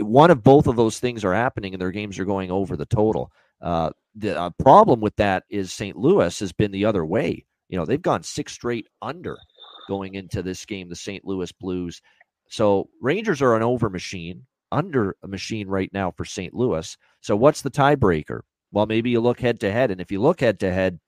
one 0.00 0.30
of 0.30 0.42
both 0.42 0.66
of 0.66 0.76
those 0.76 0.98
things 0.98 1.24
are 1.24 1.34
happening 1.34 1.74
and 1.74 1.80
their 1.80 1.92
games 1.92 2.18
are 2.18 2.24
going 2.24 2.50
over 2.50 2.76
the 2.76 2.86
total. 2.86 3.30
Uh, 3.60 3.90
the 4.14 4.38
uh, 4.38 4.50
problem 4.58 5.00
with 5.00 5.14
that 5.16 5.44
is 5.50 5.72
St. 5.72 5.96
Louis 5.96 6.36
has 6.38 6.52
been 6.52 6.72
the 6.72 6.84
other 6.84 7.04
way. 7.04 7.44
You 7.68 7.78
know, 7.78 7.84
they've 7.84 8.00
gone 8.00 8.22
six 8.22 8.52
straight 8.52 8.88
under 9.02 9.36
going 9.88 10.14
into 10.14 10.42
this 10.42 10.64
game, 10.64 10.88
the 10.88 10.96
St. 10.96 11.24
Louis 11.24 11.52
Blues. 11.52 12.00
So 12.48 12.88
Rangers 13.00 13.42
are 13.42 13.56
an 13.56 13.62
over 13.62 13.88
machine 13.90 14.46
under 14.72 15.16
a 15.22 15.28
machine 15.28 15.68
right 15.68 15.90
now 15.92 16.10
for 16.10 16.24
St. 16.24 16.54
Louis. 16.54 16.96
So 17.20 17.36
what's 17.36 17.62
the 17.62 17.70
tiebreaker? 17.70 18.40
Well, 18.72 18.86
maybe 18.86 19.10
you 19.10 19.20
look 19.20 19.40
head 19.40 19.60
to 19.60 19.72
head, 19.72 19.90
and 19.90 20.00
if 20.00 20.12
you 20.12 20.20
look 20.20 20.40
head 20.40 20.60
to 20.60 20.72
head, 20.72 20.98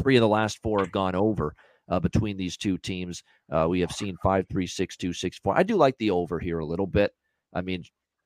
three 0.00 0.16
of 0.16 0.20
the 0.20 0.28
last 0.28 0.60
four 0.62 0.80
have 0.80 0.92
gone 0.92 1.14
over 1.14 1.54
uh, 1.88 1.98
between 1.98 2.36
these 2.36 2.56
two 2.56 2.78
teams. 2.78 3.22
Uh, 3.50 3.66
we 3.68 3.80
have 3.80 3.92
seen 3.92 4.16
five, 4.22 4.46
three, 4.48 4.66
six, 4.66 4.96
two, 4.96 5.12
six, 5.12 5.38
four. 5.38 5.58
I 5.58 5.62
do 5.62 5.76
like 5.76 5.96
the 5.98 6.10
over 6.10 6.38
here 6.38 6.60
a 6.60 6.66
little 6.66 6.86
bit. 6.86 7.12
I 7.52 7.62
mean, 7.62 7.82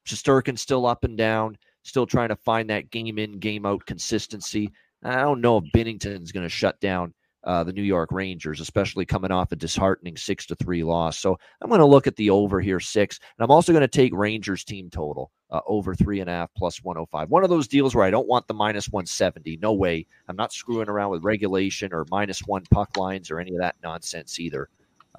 Shesterkin's 0.06 0.60
still 0.60 0.86
up 0.86 1.04
and 1.04 1.16
down. 1.16 1.56
still 1.84 2.06
trying 2.06 2.28
to 2.28 2.36
find 2.36 2.68
that 2.70 2.90
game 2.90 3.18
in, 3.18 3.38
game 3.38 3.64
out 3.64 3.86
consistency. 3.86 4.70
I 5.02 5.22
don't 5.22 5.40
know 5.40 5.58
if 5.58 5.64
Binnington's 5.72 6.32
going 6.32 6.44
to 6.44 6.50
shut 6.50 6.78
down 6.80 7.14
uh, 7.44 7.64
the 7.64 7.72
New 7.72 7.82
York 7.82 8.12
Rangers, 8.12 8.60
especially 8.60 9.04
coming 9.04 9.30
off 9.30 9.52
a 9.52 9.56
disheartening 9.56 10.16
six 10.16 10.46
to 10.46 10.54
three 10.54 10.84
loss. 10.84 11.18
So 11.18 11.38
I'm 11.60 11.68
going 11.68 11.80
to 11.80 11.86
look 11.86 12.06
at 12.06 12.16
the 12.16 12.30
over 12.30 12.60
here 12.60 12.80
six, 12.80 13.18
and 13.18 13.44
I'm 13.44 13.50
also 13.50 13.72
going 13.72 13.82
to 13.82 13.88
take 13.88 14.14
Rangers 14.14 14.64
team 14.64 14.90
total 14.90 15.30
uh, 15.50 15.60
over 15.66 15.94
three 15.94 16.20
and 16.20 16.30
a 16.30 16.32
half 16.32 16.50
plus 16.56 16.82
105. 16.82 17.30
One 17.30 17.44
of 17.44 17.50
those 17.50 17.68
deals 17.68 17.94
where 17.94 18.04
I 18.04 18.10
don't 18.10 18.28
want 18.28 18.46
the 18.46 18.54
minus 18.54 18.88
170. 18.88 19.58
No 19.60 19.72
way. 19.72 20.06
I'm 20.28 20.36
not 20.36 20.52
screwing 20.52 20.88
around 20.88 21.10
with 21.10 21.24
regulation 21.24 21.92
or 21.92 22.06
minus 22.10 22.40
one 22.40 22.62
puck 22.70 22.96
lines 22.96 23.30
or 23.30 23.40
any 23.40 23.52
of 23.52 23.60
that 23.60 23.76
nonsense 23.82 24.38
either. 24.38 24.68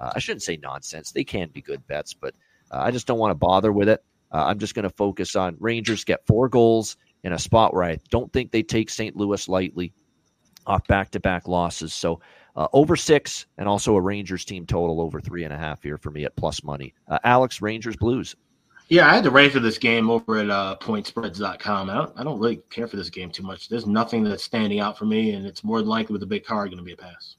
Uh, 0.00 0.12
I 0.14 0.18
shouldn't 0.18 0.42
say 0.42 0.56
nonsense. 0.56 1.12
They 1.12 1.24
can 1.24 1.50
be 1.50 1.62
good 1.62 1.86
bets, 1.86 2.14
but 2.14 2.34
uh, 2.70 2.78
I 2.78 2.90
just 2.90 3.06
don't 3.06 3.18
want 3.18 3.30
to 3.30 3.36
bother 3.36 3.72
with 3.72 3.88
it. 3.88 4.02
Uh, 4.32 4.46
I'm 4.46 4.58
just 4.58 4.74
going 4.74 4.84
to 4.84 4.90
focus 4.90 5.36
on 5.36 5.56
Rangers 5.60 6.04
get 6.04 6.26
four 6.26 6.48
goals 6.48 6.96
in 7.22 7.32
a 7.32 7.38
spot 7.38 7.72
where 7.72 7.84
I 7.84 7.98
don't 8.10 8.32
think 8.32 8.50
they 8.50 8.62
take 8.62 8.90
St. 8.90 9.14
Louis 9.14 9.48
lightly 9.48 9.92
off 10.66 10.86
back 10.86 11.10
to 11.12 11.20
back 11.20 11.48
losses. 11.48 11.92
So 11.92 12.20
uh, 12.56 12.68
over 12.72 12.96
six 12.96 13.46
and 13.58 13.68
also 13.68 13.96
a 13.96 14.00
Rangers 14.00 14.44
team 14.44 14.66
total 14.66 15.00
over 15.00 15.20
three 15.20 15.44
and 15.44 15.52
a 15.52 15.58
half 15.58 15.82
here 15.82 15.98
for 15.98 16.10
me 16.10 16.24
at 16.24 16.36
plus 16.36 16.62
money. 16.62 16.94
Uh, 17.08 17.18
Alex, 17.24 17.60
Rangers 17.60 17.96
Blues. 17.96 18.36
Yeah, 18.88 19.08
I 19.08 19.14
had 19.14 19.24
to 19.24 19.30
rate 19.30 19.52
for 19.52 19.60
this 19.60 19.78
game 19.78 20.10
over 20.10 20.38
at 20.38 20.50
uh, 20.50 20.76
pointspreads.com. 20.80 21.88
I 21.88 21.94
don't, 21.94 22.12
I 22.16 22.22
don't 22.22 22.38
really 22.38 22.60
care 22.68 22.86
for 22.86 22.96
this 22.96 23.08
game 23.08 23.30
too 23.30 23.42
much. 23.42 23.68
There's 23.68 23.86
nothing 23.86 24.22
that's 24.24 24.44
standing 24.44 24.78
out 24.78 24.98
for 24.98 25.06
me, 25.06 25.30
and 25.30 25.46
it's 25.46 25.64
more 25.64 25.78
than 25.78 25.88
likely 25.88 26.12
with 26.12 26.22
a 26.22 26.26
big 26.26 26.44
card 26.44 26.68
going 26.68 26.78
to 26.78 26.84
be 26.84 26.92
a 26.92 26.96
pass. 26.96 27.36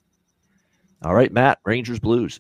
All 1.04 1.14
right, 1.14 1.32
Matt, 1.32 1.60
Rangers 1.64 2.00
Blues. 2.00 2.40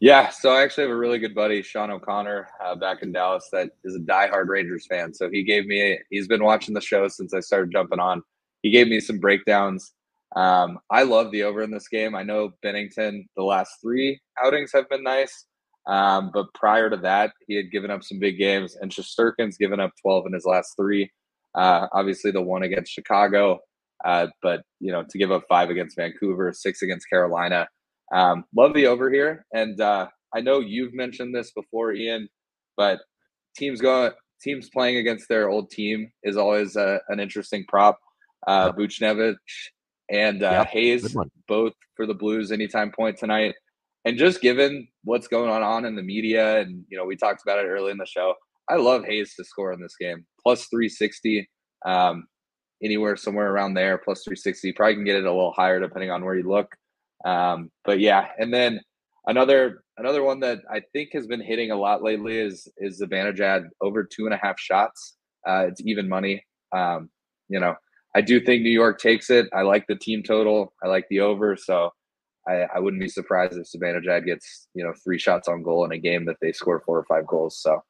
Yeah, 0.00 0.30
so 0.30 0.50
I 0.50 0.62
actually 0.62 0.84
have 0.84 0.92
a 0.92 0.96
really 0.96 1.18
good 1.18 1.34
buddy, 1.34 1.60
Sean 1.60 1.90
O'Connor, 1.90 2.48
uh, 2.64 2.74
back 2.74 3.02
in 3.02 3.12
Dallas, 3.12 3.50
that 3.52 3.72
is 3.84 3.96
a 3.96 3.98
diehard 3.98 4.48
Rangers 4.48 4.86
fan. 4.86 5.12
So 5.12 5.28
he 5.28 5.42
gave 5.42 5.66
me, 5.66 5.98
he's 6.08 6.26
been 6.26 6.42
watching 6.42 6.72
the 6.72 6.80
show 6.80 7.06
since 7.06 7.34
I 7.34 7.40
started 7.40 7.70
jumping 7.70 8.00
on. 8.00 8.22
He 8.62 8.70
gave 8.70 8.88
me 8.88 9.00
some 9.00 9.18
breakdowns. 9.18 9.92
Um, 10.36 10.78
I 10.90 11.02
love 11.02 11.32
the 11.32 11.42
over 11.42 11.62
in 11.62 11.70
this 11.70 11.88
game. 11.88 12.14
I 12.14 12.22
know 12.22 12.52
Binnington, 12.64 13.26
the 13.36 13.42
last 13.42 13.72
three 13.82 14.20
outings 14.44 14.70
have 14.72 14.88
been 14.88 15.02
nice. 15.02 15.46
Um, 15.86 16.30
but 16.32 16.46
prior 16.54 16.90
to 16.90 16.96
that, 16.98 17.32
he 17.46 17.56
had 17.56 17.70
given 17.70 17.90
up 17.90 18.04
some 18.04 18.18
big 18.18 18.38
games, 18.38 18.76
and 18.80 18.92
Shesterkin's 18.92 19.56
given 19.56 19.80
up 19.80 19.92
12 20.02 20.26
in 20.26 20.32
his 20.32 20.44
last 20.44 20.74
three. 20.76 21.10
Uh, 21.54 21.88
obviously, 21.92 22.30
the 22.30 22.42
one 22.42 22.62
against 22.62 22.92
Chicago, 22.92 23.58
uh, 24.04 24.28
but 24.42 24.62
you 24.78 24.92
know, 24.92 25.04
to 25.08 25.18
give 25.18 25.32
up 25.32 25.44
five 25.48 25.68
against 25.70 25.96
Vancouver, 25.96 26.52
six 26.52 26.82
against 26.82 27.08
Carolina. 27.08 27.66
Um, 28.14 28.44
love 28.56 28.74
the 28.74 28.86
over 28.86 29.10
here, 29.10 29.44
and 29.52 29.80
uh, 29.80 30.06
I 30.34 30.40
know 30.40 30.60
you've 30.60 30.94
mentioned 30.94 31.34
this 31.34 31.50
before, 31.52 31.92
Ian, 31.92 32.28
but 32.76 33.00
teams 33.56 33.80
going 33.80 34.12
teams 34.40 34.70
playing 34.70 34.96
against 34.96 35.28
their 35.28 35.48
old 35.48 35.70
team 35.70 36.10
is 36.22 36.36
always 36.36 36.76
a, 36.76 37.00
an 37.08 37.20
interesting 37.20 37.64
prop. 37.68 37.98
Uh, 38.46 38.72
Buchnevich 38.72 39.36
and 40.10 40.42
uh, 40.42 40.50
yep. 40.50 40.66
Hayes, 40.68 41.16
both 41.46 41.72
for 41.96 42.06
the 42.06 42.14
Blues, 42.14 42.50
anytime 42.52 42.90
point 42.90 43.16
tonight. 43.18 43.54
And 44.04 44.18
just 44.18 44.40
given 44.40 44.88
what's 45.04 45.28
going 45.28 45.50
on 45.50 45.84
in 45.84 45.94
the 45.94 46.02
media, 46.02 46.60
and 46.60 46.84
you 46.88 46.96
know, 46.96 47.04
we 47.04 47.16
talked 47.16 47.42
about 47.42 47.58
it 47.58 47.68
early 47.68 47.90
in 47.90 47.98
the 47.98 48.06
show. 48.06 48.34
I 48.68 48.76
love 48.76 49.04
Hayes 49.04 49.34
to 49.34 49.44
score 49.44 49.72
in 49.72 49.80
this 49.80 49.96
game, 50.00 50.24
plus 50.42 50.66
360, 50.68 51.48
um, 51.84 52.26
anywhere 52.82 53.16
somewhere 53.16 53.52
around 53.52 53.74
there, 53.74 53.98
plus 53.98 54.22
360. 54.24 54.72
Probably 54.72 54.94
can 54.94 55.04
get 55.04 55.16
it 55.16 55.24
a 55.24 55.32
little 55.32 55.52
higher 55.52 55.80
depending 55.80 56.10
on 56.10 56.24
where 56.24 56.36
you 56.36 56.48
look. 56.48 56.74
Um, 57.24 57.70
but 57.84 58.00
yeah, 58.00 58.28
and 58.38 58.52
then 58.52 58.80
another 59.26 59.82
another 59.98 60.22
one 60.22 60.40
that 60.40 60.60
I 60.72 60.80
think 60.92 61.10
has 61.12 61.26
been 61.26 61.42
hitting 61.42 61.70
a 61.70 61.76
lot 61.76 62.02
lately 62.02 62.38
is 62.38 62.66
is 62.78 62.98
the 62.98 63.06
Zibanejad 63.06 63.64
over 63.80 64.04
two 64.04 64.24
and 64.24 64.34
a 64.34 64.38
half 64.38 64.58
shots. 64.58 65.16
Uh, 65.46 65.66
it's 65.68 65.82
even 65.84 66.08
money. 66.08 66.42
Um, 66.74 67.10
you 67.48 67.60
know, 67.60 67.74
I 68.14 68.20
do 68.20 68.40
think 68.40 68.62
New 68.62 68.70
York 68.70 68.98
takes 68.98 69.30
it. 69.30 69.46
I 69.52 69.62
like 69.62 69.86
the 69.86 69.96
team 69.96 70.22
total. 70.22 70.72
I 70.82 70.88
like 70.88 71.06
the 71.08 71.20
over. 71.20 71.56
So 71.56 71.90
I, 72.48 72.66
I 72.74 72.78
wouldn't 72.80 73.02
be 73.02 73.08
surprised 73.08 73.56
if 73.56 73.68
Zibanejad 73.70 74.24
gets 74.26 74.68
you 74.74 74.84
know 74.84 74.92
three 75.04 75.18
shots 75.18 75.48
on 75.48 75.62
goal 75.62 75.84
in 75.84 75.92
a 75.92 75.98
game 75.98 76.24
that 76.26 76.36
they 76.40 76.52
score 76.52 76.82
four 76.84 76.98
or 76.98 77.04
five 77.04 77.26
goals. 77.26 77.58
So 77.60 77.82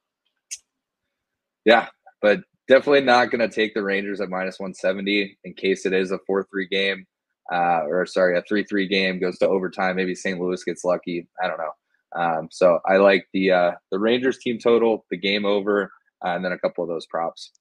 yeah, 1.64 1.88
but 2.20 2.40
definitely 2.68 3.02
not 3.02 3.30
going 3.30 3.40
to 3.40 3.54
take 3.54 3.74
the 3.74 3.82
Rangers 3.82 4.20
at 4.20 4.28
minus 4.30 4.58
170 4.58 5.38
in 5.44 5.54
case 5.54 5.86
it 5.86 5.92
is 5.92 6.10
a 6.10 6.18
4 6.26 6.46
3 6.50 6.68
game 6.68 7.06
uh, 7.52 7.82
or 7.86 8.06
sorry, 8.06 8.38
a 8.38 8.42
three-three 8.42 8.86
game 8.86 9.18
goes 9.18 9.38
to 9.38 9.48
overtime. 9.48 9.96
Maybe 9.96 10.14
St. 10.14 10.40
Louis 10.40 10.62
gets 10.62 10.84
lucky. 10.84 11.28
I 11.42 11.48
don't 11.48 11.58
know. 11.58 11.72
Um, 12.16 12.48
so 12.50 12.80
I 12.86 12.96
like 12.96 13.26
the 13.32 13.50
uh, 13.50 13.70
the 13.90 13.98
Rangers 13.98 14.38
team 14.38 14.58
total, 14.58 15.04
the 15.10 15.16
game 15.16 15.44
over, 15.44 15.92
uh, 16.24 16.30
and 16.30 16.44
then 16.44 16.52
a 16.52 16.58
couple 16.58 16.84
of 16.84 16.88
those 16.88 17.06
props. 17.06 17.52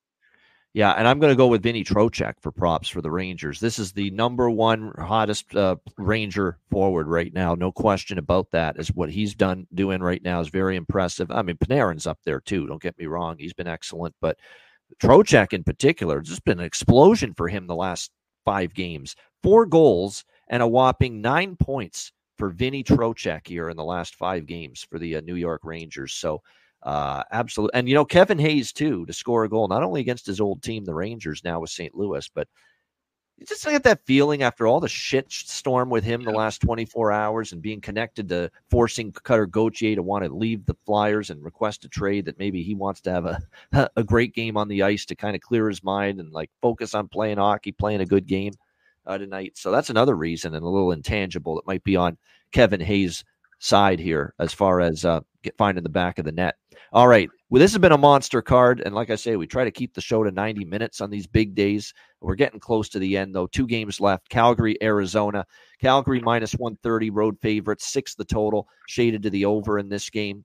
Yeah, 0.74 0.92
and 0.92 1.08
I'm 1.08 1.20
going 1.20 1.32
to 1.32 1.38
go 1.38 1.48
with 1.48 1.64
Vinny 1.64 1.84
Trocheck 1.84 2.36
for 2.42 2.52
props 2.52 2.90
for 2.90 3.02
the 3.02 3.10
Rangers. 3.10 3.60
This 3.60 3.80
is 3.80 3.92
the 3.92 4.12
number 4.12 4.52
one 4.52 4.94
hottest 5.00 5.56
uh, 5.56 5.78
Ranger 5.98 6.60
forward 6.70 7.08
right 7.08 7.34
now. 7.34 7.56
No 7.56 7.72
question 7.72 8.20
about 8.20 8.52
that. 8.52 8.78
Is 8.78 8.94
what 8.94 9.10
he's 9.10 9.34
done 9.34 9.66
doing 9.74 10.02
right 10.02 10.22
now 10.22 10.40
is 10.42 10.50
very 10.50 10.76
impressive. 10.76 11.32
I 11.32 11.42
mean, 11.42 11.58
Panarin's 11.58 12.06
up 12.06 12.20
there 12.24 12.40
too. 12.40 12.68
Don't 12.68 12.82
get 12.82 13.00
me 13.00 13.08
wrong; 13.08 13.38
he's 13.40 13.54
been 13.54 13.68
excellent, 13.68 14.14
but 14.22 14.38
Trocheck 15.02 15.54
in 15.54 15.64
particular, 15.64 16.20
it's 16.20 16.30
just 16.30 16.46
been 16.46 16.60
an 16.60 16.66
explosion 16.66 17.34
for 17.34 17.48
him 17.48 17.66
the 17.66 17.76
last 17.76 18.12
five 18.46 18.74
games 18.74 19.16
four 19.44 19.66
goals 19.66 20.24
and 20.50 20.62
a 20.62 20.68
whopping 20.68 21.22
nine 21.22 21.56
points 21.56 22.12
for 22.38 22.50
Vinny 22.50 22.84
Trocheck 22.84 23.48
here 23.48 23.70
in 23.70 23.78
the 23.78 23.84
last 23.84 24.16
five 24.16 24.46
games 24.46 24.86
for 24.90 25.00
the 25.00 25.18
uh, 25.18 25.22
New 25.22 25.36
York 25.36 25.62
Rangers. 25.64 26.14
So, 26.14 26.42
uh, 26.84 27.24
absolutely. 27.32 27.78
And, 27.78 27.90
you 27.90 27.96
know, 27.96 28.06
Kevin 28.06 28.40
Hayes, 28.40 28.72
too, 28.72 29.06
to 29.06 29.14
score 29.14 29.44
a 29.44 29.50
goal, 29.50 29.68
not 29.68 29.84
only 29.84 30.02
against 30.02 30.26
his 30.26 30.40
old 30.40 30.64
team, 30.64 30.86
the 30.86 30.94
Rangers, 30.94 31.44
now 31.44 31.60
with 31.60 31.70
St. 31.70 31.94
Louis, 31.94 32.30
but 32.34 32.48
you 33.40 33.46
just 33.46 33.64
get 33.64 33.84
that 33.84 34.06
feeling 34.06 34.44
after 34.44 34.68
all 34.68 34.82
the 34.82 34.90
shit 34.90 35.32
storm 35.32 35.90
with 35.90 36.04
him 36.04 36.24
the 36.24 36.32
last 36.32 36.60
24 36.62 37.14
hours 37.14 37.54
and 37.54 37.62
being 37.62 37.80
connected 37.80 38.28
to 38.30 38.52
forcing 38.70 39.14
Cutter 39.14 39.46
Gauthier 39.46 39.96
to 39.96 40.04
want 40.04 40.26
to 40.26 40.34
leave 40.34 40.66
the 40.66 40.76
Flyers 40.86 41.30
and 41.30 41.42
request 41.42 41.86
a 41.86 41.90
trade 41.90 42.26
that 42.26 42.38
maybe 42.38 42.64
he 42.64 42.76
wants 42.76 43.00
to 43.02 43.12
have 43.12 43.26
a, 43.26 43.42
a 43.96 44.04
great 44.04 44.36
game 44.36 44.58
on 44.58 44.68
the 44.68 44.84
ice 44.84 45.06
to 45.06 45.16
kind 45.16 45.36
of 45.36 45.42
clear 45.42 45.70
his 45.70 45.84
mind 45.84 46.20
and 46.20 46.34
like 46.34 46.52
focus 46.62 46.94
on 46.94 47.08
playing 47.08 47.38
hockey, 47.38 47.72
playing 47.72 48.02
a 48.02 48.06
good 48.06 48.28
game 48.28 48.52
uh, 49.06 49.18
tonight. 49.18 49.54
So 49.56 49.72
that's 49.72 49.90
another 49.90 50.16
reason 50.16 50.54
and 50.54 50.64
a 50.64 50.70
little 50.70 50.92
intangible 50.92 51.56
that 51.56 51.68
might 51.68 51.84
be 51.86 51.96
on 51.96 52.18
Kevin 52.52 52.82
Hayes' 52.82 53.24
side 53.60 54.00
here 54.00 54.34
as 54.38 54.54
far 54.54 54.82
as 54.82 55.06
uh, 55.06 55.22
get 55.44 55.58
finding 55.58 55.84
the 55.84 55.90
back 55.90 56.20
of 56.20 56.26
the 56.26 56.34
net. 56.34 56.56
All 56.94 57.08
right. 57.08 57.30
Well, 57.50 57.60
this 57.60 57.72
has 57.72 57.80
been 57.80 57.92
a 57.92 57.98
monster 57.98 58.42
card. 58.42 58.82
And 58.86 58.94
like 58.94 59.10
I 59.10 59.16
say, 59.16 59.36
we 59.36 59.48
try 59.48 59.64
to 59.64 59.72
keep 59.72 59.94
the 59.94 60.02
show 60.02 60.24
to 60.24 60.32
90 60.32 60.66
minutes 60.66 61.02
on 61.02 61.10
these 61.10 61.28
big 61.28 61.56
days. 61.56 61.94
We're 62.22 62.36
getting 62.36 62.60
close 62.60 62.90
to 62.90 63.00
the 63.00 63.18
end, 63.18 63.34
though. 63.34 63.48
Two 63.48 63.68
games 63.68 64.00
left 64.00 64.30
Calgary, 64.30 64.78
Arizona. 64.82 65.46
Calgary 65.82 66.20
minus 66.20 66.54
130, 66.54 67.10
road 67.10 67.38
favorites, 67.42 67.92
six 67.92 68.16
the 68.16 68.26
total, 68.26 68.68
shaded 68.88 69.24
to 69.24 69.30
the 69.30 69.46
over 69.46 69.80
in 69.80 69.90
this 69.90 70.10
game. 70.10 70.44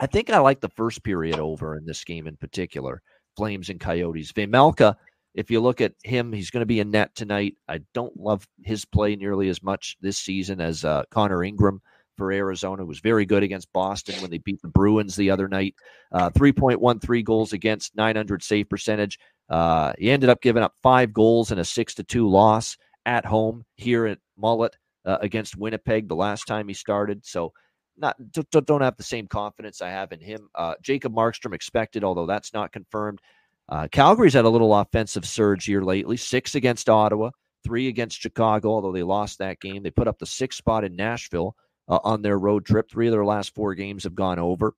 I 0.00 0.06
think 0.06 0.30
I 0.30 0.38
like 0.38 0.60
the 0.60 0.70
first 0.70 1.02
period 1.02 1.38
over 1.38 1.76
in 1.76 1.84
this 1.84 2.04
game 2.04 2.26
in 2.26 2.36
particular. 2.36 3.02
Flames 3.36 3.68
and 3.68 3.80
Coyotes. 3.80 4.32
Vejmelka 4.32 4.96
if 5.38 5.52
you 5.52 5.60
look 5.60 5.80
at 5.80 5.92
him, 6.02 6.32
he's 6.32 6.50
going 6.50 6.62
to 6.62 6.66
be 6.66 6.80
in 6.80 6.90
net 6.90 7.14
tonight. 7.14 7.54
I 7.68 7.78
don't 7.94 8.16
love 8.16 8.48
his 8.64 8.84
play 8.84 9.14
nearly 9.14 9.48
as 9.48 9.62
much 9.62 9.96
this 10.00 10.18
season 10.18 10.60
as 10.60 10.84
uh, 10.84 11.04
Connor 11.12 11.44
Ingram 11.44 11.80
for 12.18 12.30
Arizona. 12.30 12.84
was 12.84 13.00
very 13.00 13.24
good 13.24 13.42
against 13.42 13.72
Boston 13.72 14.20
when 14.20 14.30
they 14.30 14.38
beat 14.38 14.60
the 14.60 14.68
Bruins 14.68 15.16
the 15.16 15.30
other 15.30 15.48
night. 15.48 15.74
Uh, 16.12 16.28
3.13 16.30 17.24
goals 17.24 17.54
against, 17.54 17.96
900 17.96 18.42
save 18.42 18.68
percentage. 18.68 19.18
Uh, 19.48 19.94
he 19.98 20.10
ended 20.10 20.28
up 20.28 20.42
giving 20.42 20.62
up 20.62 20.74
five 20.82 21.14
goals 21.14 21.50
in 21.50 21.58
a 21.58 21.64
six 21.64 21.94
to 21.94 22.04
two 22.04 22.28
loss 22.28 22.76
at 23.06 23.24
home 23.24 23.64
here 23.76 24.06
at 24.06 24.18
Mullett 24.38 24.74
uh, 25.06 25.16
against 25.22 25.56
Winnipeg 25.56 26.08
the 26.08 26.14
last 26.14 26.44
time 26.46 26.68
he 26.68 26.74
started. 26.74 27.24
So 27.24 27.52
not 27.96 28.16
don't 28.50 28.82
have 28.82 28.96
the 28.96 29.02
same 29.02 29.26
confidence 29.26 29.80
I 29.80 29.90
have 29.90 30.12
in 30.12 30.20
him. 30.20 30.48
Uh, 30.54 30.74
Jacob 30.82 31.14
Markstrom 31.14 31.54
expected, 31.54 32.04
although 32.04 32.26
that's 32.26 32.52
not 32.52 32.72
confirmed. 32.72 33.20
Uh, 33.68 33.88
Calgary's 33.90 34.34
had 34.34 34.44
a 34.44 34.50
little 34.50 34.74
offensive 34.74 35.26
surge 35.26 35.64
here 35.64 35.82
lately 35.82 36.16
six 36.16 36.54
against 36.54 36.88
Ottawa, 36.88 37.30
three 37.64 37.88
against 37.88 38.20
Chicago, 38.20 38.70
although 38.70 38.92
they 38.92 39.02
lost 39.02 39.38
that 39.38 39.60
game. 39.60 39.82
They 39.82 39.90
put 39.90 40.08
up 40.08 40.18
the 40.18 40.26
sixth 40.26 40.58
spot 40.58 40.84
in 40.84 40.96
Nashville 40.96 41.54
uh, 41.88 41.98
on 42.04 42.22
their 42.22 42.38
road 42.38 42.64
trip. 42.64 42.90
Three 42.90 43.06
of 43.06 43.12
their 43.12 43.24
last 43.24 43.54
four 43.54 43.74
games 43.74 44.04
have 44.04 44.14
gone 44.14 44.38
over. 44.38 44.74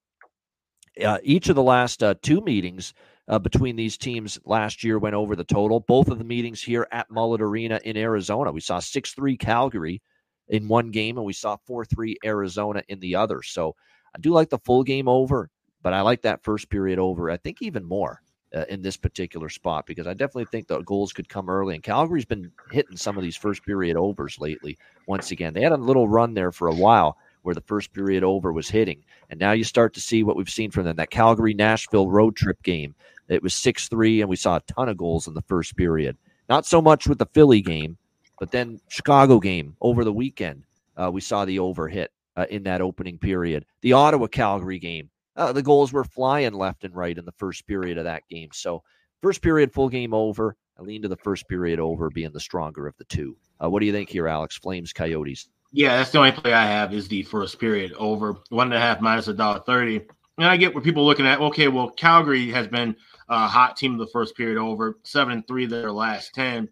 Uh, 1.02 1.18
each 1.22 1.48
of 1.48 1.56
the 1.56 1.62
last 1.62 2.02
uh, 2.02 2.14
two 2.22 2.40
meetings 2.40 2.94
uh, 3.28 3.38
between 3.38 3.76
these 3.76 3.96
teams 3.96 4.38
last 4.44 4.82
year 4.82 4.98
went 4.98 5.14
over 5.14 5.36
the 5.36 5.44
total. 5.44 5.80
Both 5.80 6.08
of 6.08 6.18
the 6.18 6.24
meetings 6.24 6.62
here 6.62 6.86
at 6.90 7.10
Mullett 7.10 7.40
Arena 7.40 7.80
in 7.84 7.96
Arizona. 7.96 8.52
We 8.52 8.60
saw 8.60 8.78
6 8.80 9.12
3 9.12 9.36
Calgary 9.36 10.02
in 10.48 10.68
one 10.68 10.90
game, 10.90 11.16
and 11.16 11.24
we 11.24 11.32
saw 11.32 11.56
4 11.66 11.84
3 11.84 12.16
Arizona 12.24 12.82
in 12.88 13.00
the 13.00 13.14
other. 13.14 13.42
So 13.42 13.74
I 14.14 14.18
do 14.18 14.30
like 14.32 14.50
the 14.50 14.58
full 14.58 14.82
game 14.82 15.08
over, 15.08 15.48
but 15.82 15.92
I 15.92 16.00
like 16.00 16.22
that 16.22 16.42
first 16.42 16.68
period 16.70 16.98
over, 16.98 17.30
I 17.30 17.36
think, 17.36 17.58
even 17.62 17.84
more 17.84 18.20
uh, 18.54 18.64
in 18.68 18.82
this 18.82 18.96
particular 18.96 19.48
spot 19.48 19.86
because 19.86 20.06
I 20.06 20.14
definitely 20.14 20.46
think 20.46 20.66
the 20.66 20.80
goals 20.80 21.12
could 21.12 21.28
come 21.28 21.48
early. 21.48 21.74
And 21.74 21.82
Calgary's 21.82 22.24
been 22.24 22.50
hitting 22.72 22.96
some 22.96 23.16
of 23.16 23.22
these 23.22 23.36
first 23.36 23.64
period 23.64 23.96
overs 23.96 24.38
lately. 24.38 24.78
Once 25.06 25.30
again, 25.30 25.54
they 25.54 25.62
had 25.62 25.72
a 25.72 25.76
little 25.76 26.08
run 26.08 26.34
there 26.34 26.52
for 26.52 26.68
a 26.68 26.74
while 26.74 27.16
where 27.42 27.54
the 27.54 27.60
first 27.62 27.92
period 27.92 28.22
over 28.22 28.52
was 28.52 28.68
hitting. 28.68 29.02
And 29.30 29.40
now 29.40 29.52
you 29.52 29.64
start 29.64 29.94
to 29.94 30.00
see 30.00 30.22
what 30.22 30.36
we've 30.36 30.50
seen 30.50 30.70
from 30.70 30.84
them. 30.84 30.96
That 30.96 31.10
Calgary 31.10 31.54
Nashville 31.54 32.10
road 32.10 32.36
trip 32.36 32.62
game, 32.62 32.94
it 33.28 33.42
was 33.42 33.54
6 33.54 33.88
3, 33.88 34.20
and 34.20 34.30
we 34.30 34.36
saw 34.36 34.56
a 34.56 34.72
ton 34.72 34.88
of 34.88 34.96
goals 34.96 35.26
in 35.26 35.34
the 35.34 35.42
first 35.42 35.76
period. 35.76 36.16
Not 36.48 36.66
so 36.66 36.82
much 36.82 37.06
with 37.06 37.18
the 37.18 37.26
Philly 37.26 37.62
game, 37.62 37.96
but 38.38 38.50
then 38.50 38.80
Chicago 38.88 39.38
game 39.38 39.76
over 39.80 40.04
the 40.04 40.12
weekend, 40.12 40.64
uh, 40.96 41.10
we 41.12 41.20
saw 41.20 41.44
the 41.44 41.60
over 41.60 41.88
hit 41.88 42.10
uh, 42.36 42.46
in 42.50 42.64
that 42.64 42.80
opening 42.80 43.18
period. 43.18 43.64
The 43.82 43.92
Ottawa 43.92 44.26
Calgary 44.26 44.78
game, 44.78 45.10
uh, 45.36 45.52
the 45.52 45.62
goals 45.62 45.92
were 45.92 46.04
flying 46.04 46.52
left 46.52 46.84
and 46.84 46.94
right 46.94 47.16
in 47.16 47.24
the 47.24 47.32
first 47.32 47.66
period 47.66 47.98
of 47.98 48.04
that 48.04 48.22
game. 48.28 48.50
So, 48.52 48.82
first 49.22 49.42
period, 49.42 49.72
full 49.72 49.88
game 49.88 50.14
over. 50.14 50.56
I 50.78 50.82
lean 50.82 51.02
to 51.02 51.08
the 51.08 51.16
first 51.16 51.48
period 51.48 51.78
over 51.78 52.10
being 52.10 52.32
the 52.32 52.40
stronger 52.40 52.86
of 52.86 52.96
the 52.96 53.04
two. 53.04 53.36
Uh, 53.62 53.68
what 53.68 53.80
do 53.80 53.86
you 53.86 53.92
think 53.92 54.08
here, 54.08 54.26
Alex? 54.26 54.56
Flames, 54.56 54.92
Coyotes. 54.92 55.48
Yeah, 55.72 55.96
that's 55.96 56.10
the 56.10 56.18
only 56.18 56.32
play 56.32 56.52
I 56.52 56.66
have 56.66 56.92
is 56.92 57.06
the 57.06 57.22
first 57.22 57.60
period 57.60 57.92
over 57.92 58.36
one 58.48 58.68
and 58.68 58.74
a 58.74 58.80
half 58.80 59.00
minus 59.00 59.28
a 59.28 59.34
dollar 59.34 59.60
thirty. 59.60 60.00
And 60.38 60.46
I 60.46 60.56
get 60.56 60.74
what 60.74 60.84
people 60.84 61.04
looking 61.04 61.26
at. 61.26 61.38
Okay, 61.38 61.68
well, 61.68 61.90
Calgary 61.90 62.50
has 62.50 62.66
been 62.66 62.96
a 63.28 63.46
hot 63.46 63.76
team 63.76 63.96
the 63.98 64.06
first 64.06 64.36
period 64.36 64.58
over 64.58 64.98
seven 65.04 65.34
and 65.34 65.46
three 65.46 65.66
their 65.66 65.92
last 65.92 66.34
ten. 66.34 66.68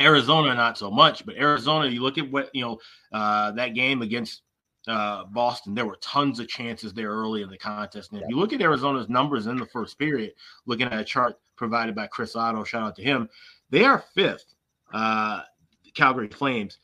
Arizona 0.00 0.54
not 0.54 0.78
so 0.78 0.90
much, 0.90 1.26
but 1.26 1.36
Arizona, 1.36 1.88
you 1.88 2.02
look 2.02 2.16
at 2.16 2.30
what 2.30 2.48
you 2.54 2.62
know 2.62 2.78
uh, 3.12 3.50
that 3.52 3.74
game 3.74 4.02
against 4.02 4.42
uh, 4.88 5.24
Boston, 5.26 5.74
there 5.74 5.86
were 5.86 5.98
tons 6.00 6.40
of 6.40 6.48
chances 6.48 6.92
there 6.92 7.10
early 7.10 7.42
in 7.42 7.48
the 7.48 7.58
contest. 7.58 8.12
And 8.12 8.20
if 8.22 8.28
you 8.28 8.36
look 8.36 8.52
at 8.52 8.60
Arizona's 8.60 9.08
numbers 9.08 9.46
in 9.46 9.56
the 9.56 9.66
first 9.66 9.98
period, 9.98 10.32
looking 10.66 10.86
at 10.86 10.98
a 10.98 11.04
chart 11.04 11.38
provided 11.56 11.94
by 11.94 12.08
Chris 12.08 12.34
Otto, 12.34 12.64
shout 12.64 12.82
out 12.82 12.96
to 12.96 13.02
him, 13.02 13.28
they 13.70 13.84
are 13.84 14.04
fifth. 14.14 14.54
Uh, 14.92 15.42
Calgary 15.94 16.28
Flames, 16.28 16.78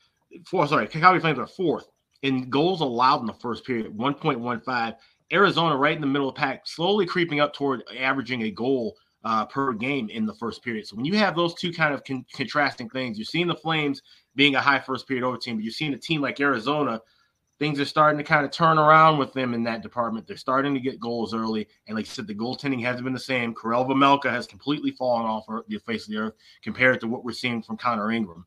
four, 0.47 0.67
sorry, 0.69 0.87
Calgary 0.87 1.21
Flames 1.21 1.39
are 1.39 1.47
fourth 1.47 1.89
in 2.23 2.49
goals 2.51 2.81
allowed 2.81 3.21
in 3.21 3.27
the 3.27 3.33
first 3.35 3.65
period, 3.65 3.97
1.15. 3.97 4.97
Arizona 5.33 5.77
right 5.77 5.95
in 5.95 6.01
the 6.01 6.07
middle 6.07 6.29
of 6.29 6.35
the 6.35 6.41
pack, 6.41 6.67
slowly 6.67 7.05
creeping 7.05 7.41
up 7.41 7.53
toward 7.53 7.83
averaging 7.99 8.43
a 8.43 8.51
goal 8.51 8.97
uh, 9.25 9.45
per 9.45 9.73
game 9.73 10.09
in 10.09 10.25
the 10.25 10.35
first 10.35 10.63
period. 10.65 10.87
So 10.87 10.97
when 10.97 11.05
you 11.05 11.17
have 11.19 11.37
those 11.37 11.55
two 11.55 11.73
kind 11.73 11.93
of 11.93 12.03
con- 12.05 12.25
contrasting 12.33 12.89
things, 12.89 13.19
you're 13.19 13.25
seeing 13.27 13.47
the 13.47 13.55
Flames 13.55 14.03
being 14.37 14.55
a 14.55 14.61
high 14.61 14.79
first 14.79 15.07
period 15.07 15.25
over 15.25 15.37
team, 15.37 15.57
but 15.57 15.65
you're 15.65 15.73
seeing 15.73 15.95
a 15.95 15.99
team 15.99 16.21
like 16.21 16.39
Arizona– 16.39 17.01
things 17.59 17.81
are 17.81 17.85
starting 17.85 18.19
to 18.19 18.25
kind 18.25 18.45
of 18.45 18.53
turn 18.53 18.79
around 18.79 19.19
with 19.19 19.33
them 19.33 19.53
in 19.53 19.63
that 19.65 19.83
department. 19.83 20.27
They're 20.27 20.37
starting 20.37 20.75
to 20.75 20.81
get 20.81 21.01
goals 21.01 21.35
early. 21.35 21.67
And 21.87 21.97
like 21.97 22.07
I 22.07 22.09
said, 22.09 22.27
the 22.27 22.35
goaltending 22.35 22.83
hasn't 22.83 23.05
been 23.05 23.13
the 23.13 23.19
same. 23.19 23.55
Karel 23.55 23.85
Vejmelka 23.85 24.31
has 24.31 24.47
completely 24.47 24.93
fallen 24.93 25.27
off 25.27 25.47
the 25.67 25.79
face 25.79 26.05
of 26.05 26.11
the 26.11 26.19
earth 26.19 26.35
compared 26.63 27.01
to 27.01 27.09
what 27.09 27.25
we're 27.25 27.33
seeing 27.33 27.63
from 27.63 27.77
Connor 27.77 28.13
Ingram. 28.13 28.45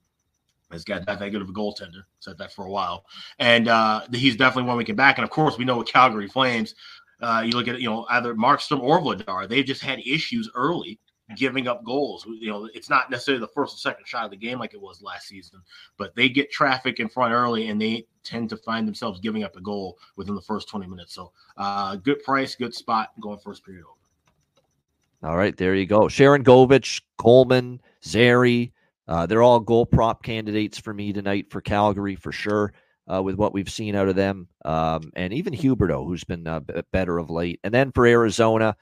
He's 0.72 0.86
got 0.86 1.06
that 1.06 1.20
good 1.20 1.42
of 1.42 1.50
a 1.50 1.54
goaltender. 1.54 2.04
Said 2.20 2.38
that 2.38 2.54
for 2.54 2.66
a 2.66 2.70
while. 2.70 3.06
And 3.40 3.68
uh, 3.68 4.04
he's 4.14 4.38
definitely 4.38 4.70
one 4.70 4.78
we 4.78 4.86
can 4.86 4.96
back. 4.96 5.18
And 5.18 5.26
of 5.26 5.30
course, 5.30 5.58
we 5.58 5.66
know 5.66 5.78
with 5.78 5.88
Calgary 5.88 6.28
Flames, 6.28 6.76
uh, 7.22 7.44
you 7.46 7.52
look 7.52 7.68
at, 7.68 7.82
you 7.82 7.90
know, 7.90 8.06
either 8.10 8.34
Markstrom 8.36 8.82
or 8.82 9.02
Vladar, 9.02 9.50
they've 9.50 9.66
just 9.66 9.82
had 9.82 10.00
issues 10.00 10.50
early 10.56 11.00
giving 11.36 11.68
up 11.68 11.84
goals. 11.84 12.26
You 12.28 12.50
know, 12.50 12.70
it's 12.74 12.90
not 12.90 13.10
necessarily 13.10 13.40
the 13.40 13.48
first 13.48 13.76
or 13.76 13.78
second 13.78 14.08
shot 14.08 14.26
of 14.26 14.32
the 14.32 14.38
game 14.38 14.60
like 14.60 14.74
it 14.74 14.82
was 14.82 15.02
last 15.02 15.28
season, 15.28 15.62
but 15.98 16.16
they 16.16 16.30
get 16.30 16.52
traffic 16.52 17.00
in 17.00 17.10
front 17.10 17.34
early 17.34 17.70
and 17.70 17.82
they 17.82 18.06
tend 18.24 18.50
to 18.50 18.58
find 18.58 18.88
themselves 18.88 19.20
giving 19.20 19.44
up 19.44 19.56
a 19.56 19.62
goal 19.62 19.98
within 20.16 20.36
the 20.36 20.42
first 20.42 20.70
20 20.70 20.88
minutes. 20.88 21.14
So, 21.14 21.32
uh, 21.58 21.96
good 21.98 22.24
price, 22.24 22.56
good 22.56 22.74
spot 22.74 23.10
going 23.20 23.40
first 23.40 23.66
period 23.66 23.84
over. 23.84 25.32
All 25.32 25.38
right, 25.38 25.56
there 25.56 25.76
you 25.76 25.86
go. 25.86 26.02
Sharangovich, 26.02 27.02
Coleman, 27.18 27.80
Zary, 28.04 28.74
uh, 29.08 29.26
they're 29.26 29.44
all 29.44 29.60
goal 29.60 29.86
prop 29.86 30.24
candidates 30.24 30.80
for 30.80 30.94
me 30.94 31.14
tonight 31.14 31.52
for 31.52 31.62
Calgary 31.62 32.16
for 32.16 32.32
sure. 32.32 32.74
Uh, 33.12 33.22
with 33.22 33.36
what 33.36 33.52
we've 33.52 33.70
seen 33.70 33.94
out 33.94 34.08
of 34.08 34.16
them, 34.16 34.48
um, 34.64 35.12
and 35.16 35.34
even 35.34 35.54
Huberdeau, 35.54 36.06
who's 36.06 36.24
been 36.24 36.48
uh, 36.48 36.62
better 36.94 37.18
of 37.18 37.30
late. 37.30 37.60
And 37.64 37.74
then 37.74 37.92
for 37.92 38.06
Arizona, 38.06 38.78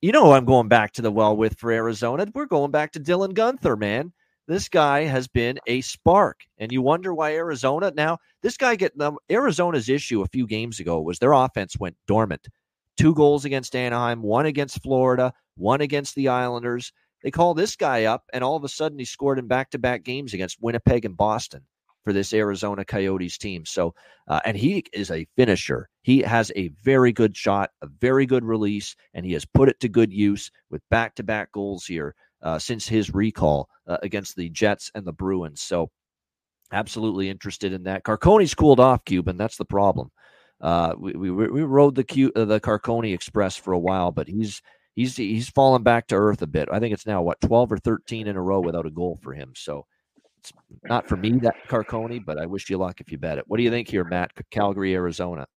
you 0.00 0.12
know 0.12 0.32
I'm 0.32 0.44
going 0.44 0.68
back 0.68 0.92
to 0.92 1.02
the 1.02 1.10
well 1.10 1.36
with 1.36 1.58
for 1.58 1.72
Arizona. 1.72 2.26
We're 2.34 2.46
going 2.46 2.70
back 2.70 2.92
to 2.92 3.00
Dylan 3.00 3.32
Guenther, 3.32 3.78
man. 3.78 4.12
This 4.48 4.68
guy 4.68 5.04
has 5.04 5.26
been 5.26 5.58
a 5.66 5.80
spark, 5.80 6.42
and 6.58 6.70
you 6.70 6.80
wonder 6.80 7.12
why 7.12 7.34
Arizona 7.34 7.92
now. 7.96 8.18
This 8.42 8.56
guy 8.56 8.76
get 8.76 8.96
them. 8.96 9.16
Arizona's 9.28 9.88
issue 9.88 10.22
a 10.22 10.28
few 10.28 10.46
games 10.46 10.78
ago 10.78 11.00
was 11.00 11.18
their 11.18 11.32
offense 11.32 11.76
went 11.78 11.96
dormant. 12.06 12.46
Two 12.96 13.14
goals 13.14 13.44
against 13.44 13.74
Anaheim, 13.74 14.22
one 14.22 14.46
against 14.46 14.82
Florida, 14.82 15.32
one 15.56 15.80
against 15.80 16.14
the 16.14 16.28
Islanders. 16.28 16.92
They 17.22 17.30
call 17.32 17.54
this 17.54 17.74
guy 17.74 18.04
up, 18.04 18.24
and 18.32 18.44
all 18.44 18.56
of 18.56 18.62
a 18.62 18.68
sudden 18.68 18.98
he 18.98 19.04
scored 19.04 19.38
in 19.38 19.48
back-to-back 19.48 20.04
games 20.04 20.32
against 20.32 20.62
Winnipeg 20.62 21.04
and 21.04 21.16
Boston 21.16 21.62
for 22.04 22.12
this 22.12 22.32
Arizona 22.32 22.84
Coyotes 22.84 23.36
team. 23.36 23.66
So, 23.66 23.94
uh, 24.28 24.38
and 24.44 24.56
he 24.56 24.84
is 24.92 25.10
a 25.10 25.26
finisher. 25.36 25.88
He 26.06 26.20
has 26.20 26.52
a 26.54 26.68
very 26.84 27.10
good 27.10 27.36
shot, 27.36 27.70
a 27.82 27.88
very 27.88 28.26
good 28.26 28.44
release, 28.44 28.94
and 29.12 29.26
he 29.26 29.32
has 29.32 29.44
put 29.44 29.68
it 29.68 29.80
to 29.80 29.88
good 29.88 30.12
use 30.12 30.52
with 30.70 30.80
back 30.88 31.16
to 31.16 31.24
back 31.24 31.50
goals 31.50 31.84
here 31.84 32.14
uh, 32.42 32.60
since 32.60 32.86
his 32.86 33.12
recall 33.12 33.68
uh, 33.88 33.98
against 34.04 34.36
the 34.36 34.48
Jets 34.48 34.88
and 34.94 35.04
the 35.04 35.12
Bruins. 35.12 35.60
So, 35.60 35.90
absolutely 36.70 37.28
interested 37.28 37.72
in 37.72 37.82
that. 37.82 38.04
Carcone's 38.04 38.54
cooled 38.54 38.78
off, 38.78 39.04
Cuban. 39.04 39.36
That's 39.36 39.56
the 39.56 39.64
problem. 39.64 40.12
Uh, 40.60 40.94
we, 40.96 41.12
we, 41.14 41.30
we 41.32 41.62
rode 41.64 41.96
the 41.96 42.04
Q, 42.04 42.30
uh, 42.36 42.44
the 42.44 42.60
Carcone 42.60 43.12
Express 43.12 43.56
for 43.56 43.72
a 43.72 43.78
while, 43.78 44.12
but 44.12 44.28
he's 44.28 44.62
he's 44.94 45.16
he's 45.16 45.48
fallen 45.48 45.82
back 45.82 46.06
to 46.06 46.14
earth 46.14 46.40
a 46.40 46.46
bit. 46.46 46.68
I 46.70 46.78
think 46.78 46.94
it's 46.94 47.06
now 47.06 47.20
what 47.20 47.40
twelve 47.40 47.72
or 47.72 47.78
thirteen 47.78 48.28
in 48.28 48.36
a 48.36 48.40
row 48.40 48.60
without 48.60 48.86
a 48.86 48.90
goal 48.92 49.18
for 49.24 49.32
him. 49.32 49.54
So 49.56 49.86
it's 50.38 50.52
not 50.84 51.08
for 51.08 51.16
me 51.16 51.32
that 51.40 51.56
Carcone, 51.68 52.24
but 52.24 52.38
I 52.38 52.46
wish 52.46 52.70
you 52.70 52.78
luck 52.78 53.00
if 53.00 53.10
you 53.10 53.18
bet 53.18 53.38
it. 53.38 53.44
What 53.48 53.56
do 53.56 53.64
you 53.64 53.70
think 53.70 53.88
here, 53.88 54.04
Matt? 54.04 54.30
Calgary, 54.52 54.94
Arizona. 54.94 55.48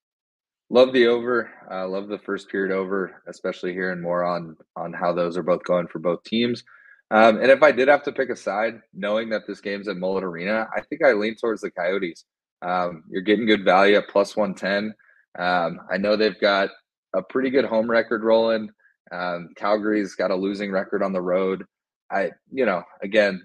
Love 0.70 0.94
the 0.94 1.08
over. 1.08 1.50
Uh, 1.72 1.88
love 1.88 2.08
the 2.08 2.20
first 2.20 2.50
period 2.50 2.72
over, 2.76 3.22
especially 3.28 3.74
hearing 3.74 4.02
more 4.02 4.24
on 4.24 4.56
on 4.76 4.94
how 4.94 5.12
those 5.12 5.36
are 5.36 5.44
both 5.44 5.64
going 5.64 5.88
for 5.88 6.00
both 6.00 6.24
teams. 6.24 6.64
Um, 7.12 7.38
and 7.42 7.50
if 7.50 7.64
I 7.64 7.72
did 7.72 7.88
have 7.88 8.04
to 8.04 8.12
pick 8.12 8.30
a 8.30 8.36
side, 8.36 8.80
knowing 8.94 9.30
that 9.30 9.48
this 9.48 9.62
game's 9.62 9.88
at 9.88 9.98
Mullett 9.98 10.22
Arena, 10.22 10.68
I 10.76 10.82
think 10.82 11.04
I 11.04 11.14
lean 11.14 11.36
towards 11.36 11.62
the 11.62 11.72
Coyotes. 11.72 12.26
Um, 12.62 13.04
you're 13.10 13.24
getting 13.24 13.48
good 13.48 13.66
value 13.66 13.96
at 13.96 14.10
plus 14.10 14.36
110. 14.36 14.94
Um, 15.40 15.80
I 15.92 15.98
know 15.98 16.16
they've 16.16 16.40
got 16.40 16.70
a 17.16 17.22
pretty 17.24 17.50
good 17.50 17.66
home 17.66 17.90
record 17.90 18.24
rolling. 18.24 18.70
Um, 19.12 19.50
Calgary's 19.56 20.14
got 20.14 20.30
a 20.30 20.36
losing 20.36 20.72
record 20.72 21.02
on 21.02 21.14
the 21.14 21.22
road. 21.22 21.66
I, 22.12 22.32
you 22.52 22.66
know, 22.66 22.84
again, 23.02 23.42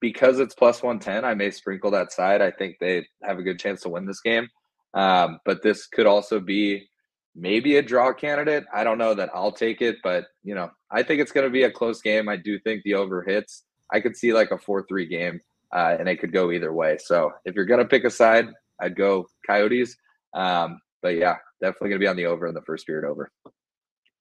because 0.00 0.38
it's 0.38 0.54
plus 0.54 0.82
110, 0.82 1.24
I 1.24 1.34
may 1.34 1.50
sprinkle 1.50 1.90
that 1.92 2.12
side. 2.12 2.42
I 2.42 2.50
think 2.50 2.76
they 2.80 3.06
have 3.22 3.38
a 3.38 3.42
good 3.42 3.58
chance 3.58 3.80
to 3.82 3.88
win 3.88 4.04
this 4.04 4.20
game. 4.20 4.48
Um, 4.94 5.38
but 5.44 5.62
this 5.62 5.86
could 5.86 6.06
also 6.06 6.40
be 6.40 6.88
maybe 7.34 7.76
a 7.76 7.82
draw 7.82 8.12
candidate. 8.12 8.64
I 8.74 8.84
don't 8.84 8.98
know 8.98 9.14
that 9.14 9.30
I'll 9.34 9.52
take 9.52 9.80
it, 9.82 9.96
but 10.02 10.26
you 10.42 10.54
know, 10.54 10.70
I 10.90 11.02
think 11.02 11.20
it's 11.20 11.32
going 11.32 11.46
to 11.46 11.52
be 11.52 11.62
a 11.62 11.70
close 11.70 12.00
game. 12.00 12.28
I 12.28 12.36
do 12.36 12.58
think 12.58 12.82
the 12.82 12.94
over 12.94 13.22
hits. 13.22 13.64
I 13.92 14.00
could 14.00 14.16
see 14.16 14.32
like 14.32 14.50
a 14.50 14.58
4 14.58 14.84
3 14.88 15.06
game, 15.06 15.40
uh, 15.72 15.96
and 15.98 16.08
it 16.08 16.16
could 16.20 16.32
go 16.32 16.50
either 16.50 16.72
way. 16.72 16.98
So 16.98 17.32
if 17.44 17.54
you're 17.54 17.64
going 17.64 17.80
to 17.80 17.86
pick 17.86 18.04
a 18.04 18.10
side, 18.10 18.48
I'd 18.80 18.96
go 18.96 19.26
Coyotes. 19.46 19.96
Um, 20.34 20.80
but 21.02 21.16
yeah, 21.16 21.36
definitely 21.60 21.90
going 21.90 22.00
to 22.00 22.04
be 22.04 22.08
on 22.08 22.16
the 22.16 22.26
over 22.26 22.46
in 22.46 22.54
the 22.54 22.62
first 22.62 22.86
period 22.86 23.08
over. 23.08 23.30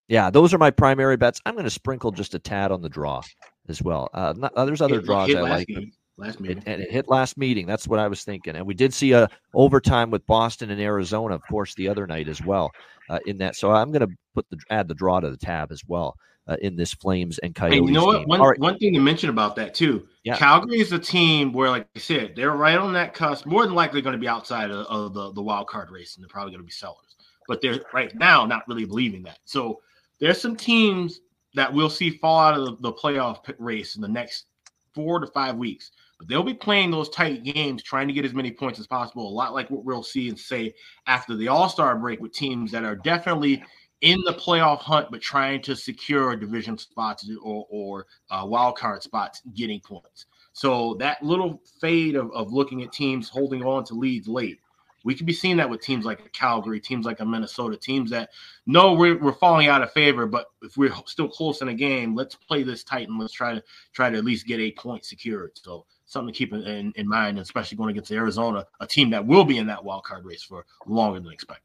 Yeah, 0.08 0.32
those 0.32 0.56
are 0.56 0.58
my 0.58 0.72
primary 0.72 1.18
bets. 1.18 1.40
I'm 1.46 1.54
going 1.54 1.66
to 1.66 1.70
sprinkle 1.70 2.12
just 2.12 2.34
a 2.34 2.40
tad 2.40 2.72
on 2.72 2.82
the 2.82 2.90
draw 2.90 3.22
as 3.68 3.82
well. 3.82 4.10
Uh, 4.12 4.34
not, 4.36 4.54
uh, 4.56 4.66
there's 4.66 4.82
other 4.82 5.00
it, 5.00 5.06
draws 5.06 5.34
I 5.34 5.42
like. 5.42 5.70
Meeting. 5.70 5.92
Last 6.20 6.40
meeting. 6.40 6.58
It, 6.60 6.64
and 6.68 6.82
it 6.82 6.92
hit 6.92 7.08
last 7.08 7.38
meeting. 7.38 7.66
That's 7.66 7.88
what 7.88 8.00
I 8.00 8.08
was 8.08 8.24
thinking. 8.24 8.56
And 8.56 8.66
we 8.66 8.74
did 8.74 8.94
see 8.94 9.14
a 9.14 9.30
overtime 9.54 10.12
with 10.12 10.26
Boston 10.28 10.70
and 10.70 10.82
Arizona, 10.82 11.36
of 11.36 11.42
course, 11.50 11.74
the 11.76 11.88
other 11.88 12.06
night 12.06 12.28
as 12.28 12.44
well. 12.44 12.72
Uh, 13.10 13.20
in 13.26 13.38
that, 13.40 13.56
so 13.56 13.72
I'm 13.72 13.92
going 13.92 14.08
to 14.08 14.16
put 14.36 14.48
the 14.50 14.60
add 14.70 14.88
the 14.88 14.94
draw 14.94 15.20
to 15.20 15.32
the 15.32 15.38
tab 15.38 15.72
as 15.72 15.82
well 15.88 16.16
uh, 16.48 16.58
in 16.62 16.76
this 16.76 16.94
Flames 16.94 17.38
and 17.40 17.56
Coyotes. 17.56 17.88
You 17.88 17.92
know 17.92 18.06
what? 18.06 18.20
Game. 18.20 18.28
One, 18.28 18.42
right. 18.42 18.60
one 18.60 18.78
thing 18.78 18.94
to 18.94 19.00
mention 19.00 19.30
about 19.30 19.56
that 19.56 19.74
too. 19.74 20.08
Yeah. 20.24 20.36
Calgary 20.36 20.80
is 20.80 20.92
a 20.92 21.00
team 21.00 21.54
where, 21.54 21.70
like 21.70 21.88
I 21.96 22.00
said, 22.00 22.36
they're 22.36 22.52
right 22.52 22.78
on 22.78 22.94
that 22.94 23.14
cusp. 23.14 23.46
More 23.46 23.66
than 23.66 23.76
likely, 23.76 24.02
going 24.02 24.14
to 24.14 24.20
be 24.20 24.28
outside 24.28 24.72
of, 24.72 24.86
of 24.88 25.14
the 25.14 25.32
the 25.34 25.42
wild 25.42 25.68
card 25.68 25.90
race, 25.90 26.16
and 26.16 26.24
they're 26.24 26.30
probably 26.30 26.52
going 26.52 26.62
to 26.62 26.66
be 26.66 26.72
sellers. 26.72 27.16
But 27.48 27.62
they're 27.62 27.80
right 27.94 28.14
now 28.16 28.46
not 28.46 28.68
really 28.68 28.86
believing 28.86 29.24
that. 29.24 29.40
So 29.46 29.82
there's 30.20 30.40
some 30.40 30.56
teams 30.56 31.22
that 31.56 31.74
we'll 31.74 31.90
see 31.90 32.12
fall 32.12 32.40
out 32.40 32.60
of 32.60 32.66
the, 32.66 32.92
the 32.92 32.94
playoff 32.94 33.40
race 33.58 33.96
in 33.96 34.02
the 34.02 34.08
next 34.08 34.46
four 34.94 35.20
to 35.20 35.28
five 35.28 35.56
weeks. 35.56 35.92
But 36.20 36.28
they'll 36.28 36.44
be 36.44 36.54
playing 36.54 36.92
those 36.92 37.10
tight 37.10 37.44
games, 37.44 37.82
trying 37.82 38.08
to 38.08 38.14
get 38.14 38.26
as 38.26 38.34
many 38.34 38.52
points 38.52 38.80
as 38.80 38.86
possible. 38.86 39.28
A 39.28 39.32
lot 39.32 39.54
like 39.54 39.70
what 39.72 39.86
we'll 39.86 40.04
see 40.04 40.30
and 40.30 40.38
say 40.38 40.76
after 41.08 41.36
the 41.36 41.48
All 41.48 41.70
Star 41.70 41.98
break 41.98 42.20
with 42.20 42.34
teams 42.34 42.72
that 42.72 42.84
are 42.84 42.96
definitely 42.96 43.64
in 44.02 44.20
the 44.26 44.34
playoff 44.34 44.80
hunt, 44.80 45.10
but 45.12 45.22
trying 45.22 45.62
to 45.62 45.76
secure 45.76 46.36
division 46.36 46.78
spots 46.78 47.30
or, 47.42 47.66
or 47.70 48.06
uh, 48.30 48.46
wild 48.46 48.78
card 48.78 49.02
spots, 49.02 49.42
getting 49.56 49.80
points. 49.80 50.26
So 50.54 50.96
that 51.00 51.24
little 51.24 51.62
fade 51.82 52.16
of, 52.16 52.32
of 52.32 52.52
looking 52.52 52.84
at 52.84 52.92
teams 52.92 53.30
holding 53.30 53.64
on 53.64 53.84
to 53.86 53.94
leads 53.94 54.28
late 54.28 54.60
we 55.04 55.16
could 55.16 55.26
be 55.26 55.34
seeing 55.34 55.58
that 55.58 55.70
with 55.70 55.82
teams 55.82 56.06
like 56.06 56.32
Calgary, 56.34 56.80
teams 56.80 57.06
like 57.06 57.20
a 57.20 57.26
Minnesota, 57.26 57.78
teams 57.78 58.10
that 58.12 58.30
know 58.66 58.94
we're, 58.94 59.18
we're 59.18 59.34
falling 59.34 59.68
out 59.68 59.82
of 59.82 59.92
favor, 59.92 60.26
but 60.26 60.48
if 60.62 60.76
we're 60.78 60.94
still 61.06 61.30
close 61.30 61.62
in 61.62 61.70
a 61.70 61.74
game, 61.74 62.16
let's 62.16 62.36
play 62.36 62.64
this 62.64 62.84
tight 62.84 63.08
and 63.08 63.20
let's 63.20 63.34
try 63.34 63.54
to 63.54 63.64
try 63.94 64.10
to 64.10 64.18
at 64.18 64.26
least 64.26 64.48
get 64.48 64.60
a 64.60 64.72
point 64.74 65.06
secured. 65.06 65.52
So 65.58 65.86
something 66.10 66.34
to 66.34 66.38
keep 66.38 66.54
in, 66.54 66.92
in 66.96 67.08
mind, 67.08 67.40
especially 67.40 67.78
going 67.78 67.92
against 67.92 68.12
Arizona, 68.12 68.66
a 68.80 68.88
team 68.88 69.12
that 69.12 69.26
will 69.26 69.46
be 69.46 69.58
in 69.58 69.68
that 69.68 69.86
wild 69.86 70.04
card 70.04 70.26
race 70.26 70.44
for 70.44 70.66
longer 70.86 71.20
than 71.20 71.32
expected. 71.32 71.64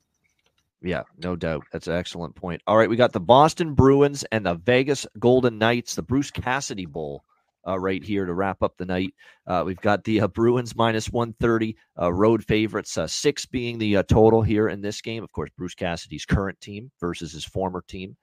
Yeah, 0.83 1.05
no 1.19 1.35
doubt. 1.35 1.65
That's 1.73 1.89
an 1.89 1.95
excellent 1.97 2.35
point. 2.35 2.61
All 2.67 2.77
right, 2.77 2.91
we 2.91 2.97
got 2.97 3.13
the 3.13 3.21
Boston 3.21 3.73
Bruins 3.73 4.23
and 4.31 4.45
the 4.45 4.55
Vegas 4.55 5.07
Golden 5.19 5.57
Knights, 5.59 5.95
the 5.95 6.03
Bruce 6.03 6.31
Cassidy 6.31 6.87
Bowl. 6.87 7.25
Uh, 7.67 7.79
right 7.79 8.05
here 8.05 8.27
to 8.27 8.35
wrap 8.35 8.63
up 8.63 8.77
the 8.77 8.85
night. 8.85 9.15
Uh, 9.47 9.63
we've 9.65 9.81
got 9.81 10.05
the 10.05 10.21
uh, 10.21 10.29
Bruins 10.29 10.77
minus 10.77 11.09
130, 11.09 11.75
uh, 11.99 12.13
road 12.13 12.45
favorites, 12.45 12.99
uh, 12.99 13.07
six 13.07 13.47
being 13.47 13.79
the 13.79 13.97
uh, 13.97 14.03
total 14.03 14.43
here 14.43 14.69
in 14.69 14.83
this 14.83 15.01
game. 15.01 15.25
Of 15.25 15.33
course, 15.33 15.49
Bruce 15.57 15.75
Cassidy's 15.75 16.27
current 16.27 16.61
team 16.61 16.91
versus 17.01 17.33
his 17.33 17.47
former 17.47 17.83
team 17.89 18.19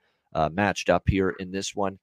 matched 0.52 0.92
up 0.92 1.10
here 1.10 1.32
in 1.40 1.50
this 1.50 1.76
one. 1.76 1.98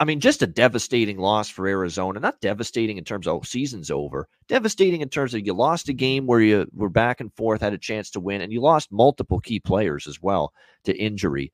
I 0.00 0.06
mean, 0.06 0.18
just 0.18 0.40
a 0.40 0.46
devastating 0.46 1.18
loss 1.18 1.50
for 1.50 1.68
Arizona. 1.68 2.20
Not 2.20 2.40
devastating 2.40 2.96
in 2.96 3.04
terms 3.04 3.26
of 3.26 3.36
oh, 3.36 3.42
season's 3.42 3.90
over. 3.90 4.28
Devastating 4.48 5.02
in 5.02 5.10
terms 5.10 5.34
of 5.34 5.46
you 5.46 5.52
lost 5.52 5.90
a 5.90 5.92
game 5.92 6.26
where 6.26 6.40
you 6.40 6.66
were 6.72 6.88
back 6.88 7.20
and 7.20 7.30
forth, 7.34 7.60
had 7.60 7.74
a 7.74 7.78
chance 7.78 8.08
to 8.12 8.20
win, 8.20 8.40
and 8.40 8.50
you 8.50 8.62
lost 8.62 8.90
multiple 8.90 9.40
key 9.40 9.60
players 9.60 10.06
as 10.06 10.22
well 10.22 10.54
to 10.84 10.96
injury. 10.96 11.52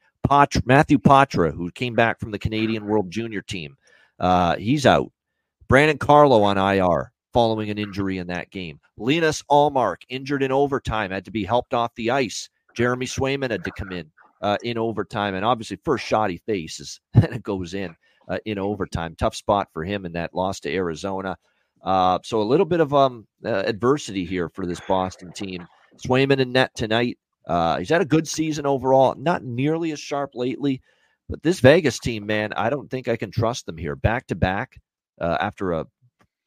Matthew 0.64 0.98
Poitras, 0.98 1.54
who 1.54 1.72
came 1.72 1.94
back 1.94 2.20
from 2.20 2.30
the 2.30 2.38
Canadian 2.38 2.86
World 2.86 3.10
Junior 3.10 3.42
team, 3.42 3.76
uh, 4.20 4.54
he's 4.56 4.86
out. 4.86 5.10
Brandon 5.68 5.98
Carlo 5.98 6.44
on 6.44 6.56
IR 6.56 7.12
following 7.32 7.68
an 7.68 7.78
injury 7.78 8.18
in 8.18 8.28
that 8.28 8.50
game. 8.50 8.78
Linus 8.96 9.42
Ullmark 9.50 10.02
injured 10.08 10.44
in 10.44 10.52
overtime, 10.52 11.10
had 11.10 11.24
to 11.24 11.32
be 11.32 11.44
helped 11.44 11.74
off 11.74 11.94
the 11.96 12.12
ice. 12.12 12.48
Jeremy 12.76 13.06
Swayman 13.06 13.50
had 13.50 13.64
to 13.64 13.72
come 13.72 13.90
in 13.90 14.08
uh, 14.40 14.56
in 14.62 14.78
overtime, 14.78 15.34
and 15.34 15.44
obviously 15.44 15.78
first 15.84 16.06
shot 16.06 16.30
he 16.30 16.38
faces 16.46 17.00
and 17.14 17.32
it 17.32 17.42
goes 17.42 17.74
in 17.74 17.96
uh, 18.28 18.38
in 18.44 18.58
overtime. 18.58 19.14
Tough 19.16 19.34
spot 19.34 19.68
for 19.72 19.84
him 19.84 20.04
in 20.04 20.12
that 20.12 20.34
loss 20.34 20.60
to 20.60 20.72
Arizona. 20.72 21.36
Uh, 21.84 22.18
so 22.24 22.40
a 22.40 22.42
little 22.42 22.66
bit 22.66 22.80
of 22.80 22.92
um, 22.92 23.26
uh, 23.44 23.62
adversity 23.66 24.24
here 24.24 24.48
for 24.48 24.66
this 24.66 24.80
Boston 24.88 25.32
team. 25.32 25.66
Swayman 26.04 26.40
in 26.40 26.52
net 26.52 26.72
tonight. 26.74 27.18
Uh, 27.46 27.78
he's 27.78 27.90
had 27.90 28.00
a 28.02 28.06
good 28.06 28.26
season 28.26 28.66
overall. 28.66 29.14
Not 29.16 29.44
nearly 29.44 29.92
as 29.92 30.00
sharp 30.00 30.30
lately, 30.34 30.82
but 31.28 31.42
this 31.42 31.60
Vegas 31.60 31.98
team, 31.98 32.26
man, 32.26 32.52
I 32.54 32.70
don't 32.70 32.90
think 32.90 33.08
I 33.08 33.16
can 33.16 33.30
trust 33.30 33.66
them 33.66 33.76
here. 33.76 33.94
Back 33.94 34.26
to 34.28 34.34
back 34.34 34.80
uh, 35.20 35.36
after 35.40 35.72
a 35.72 35.86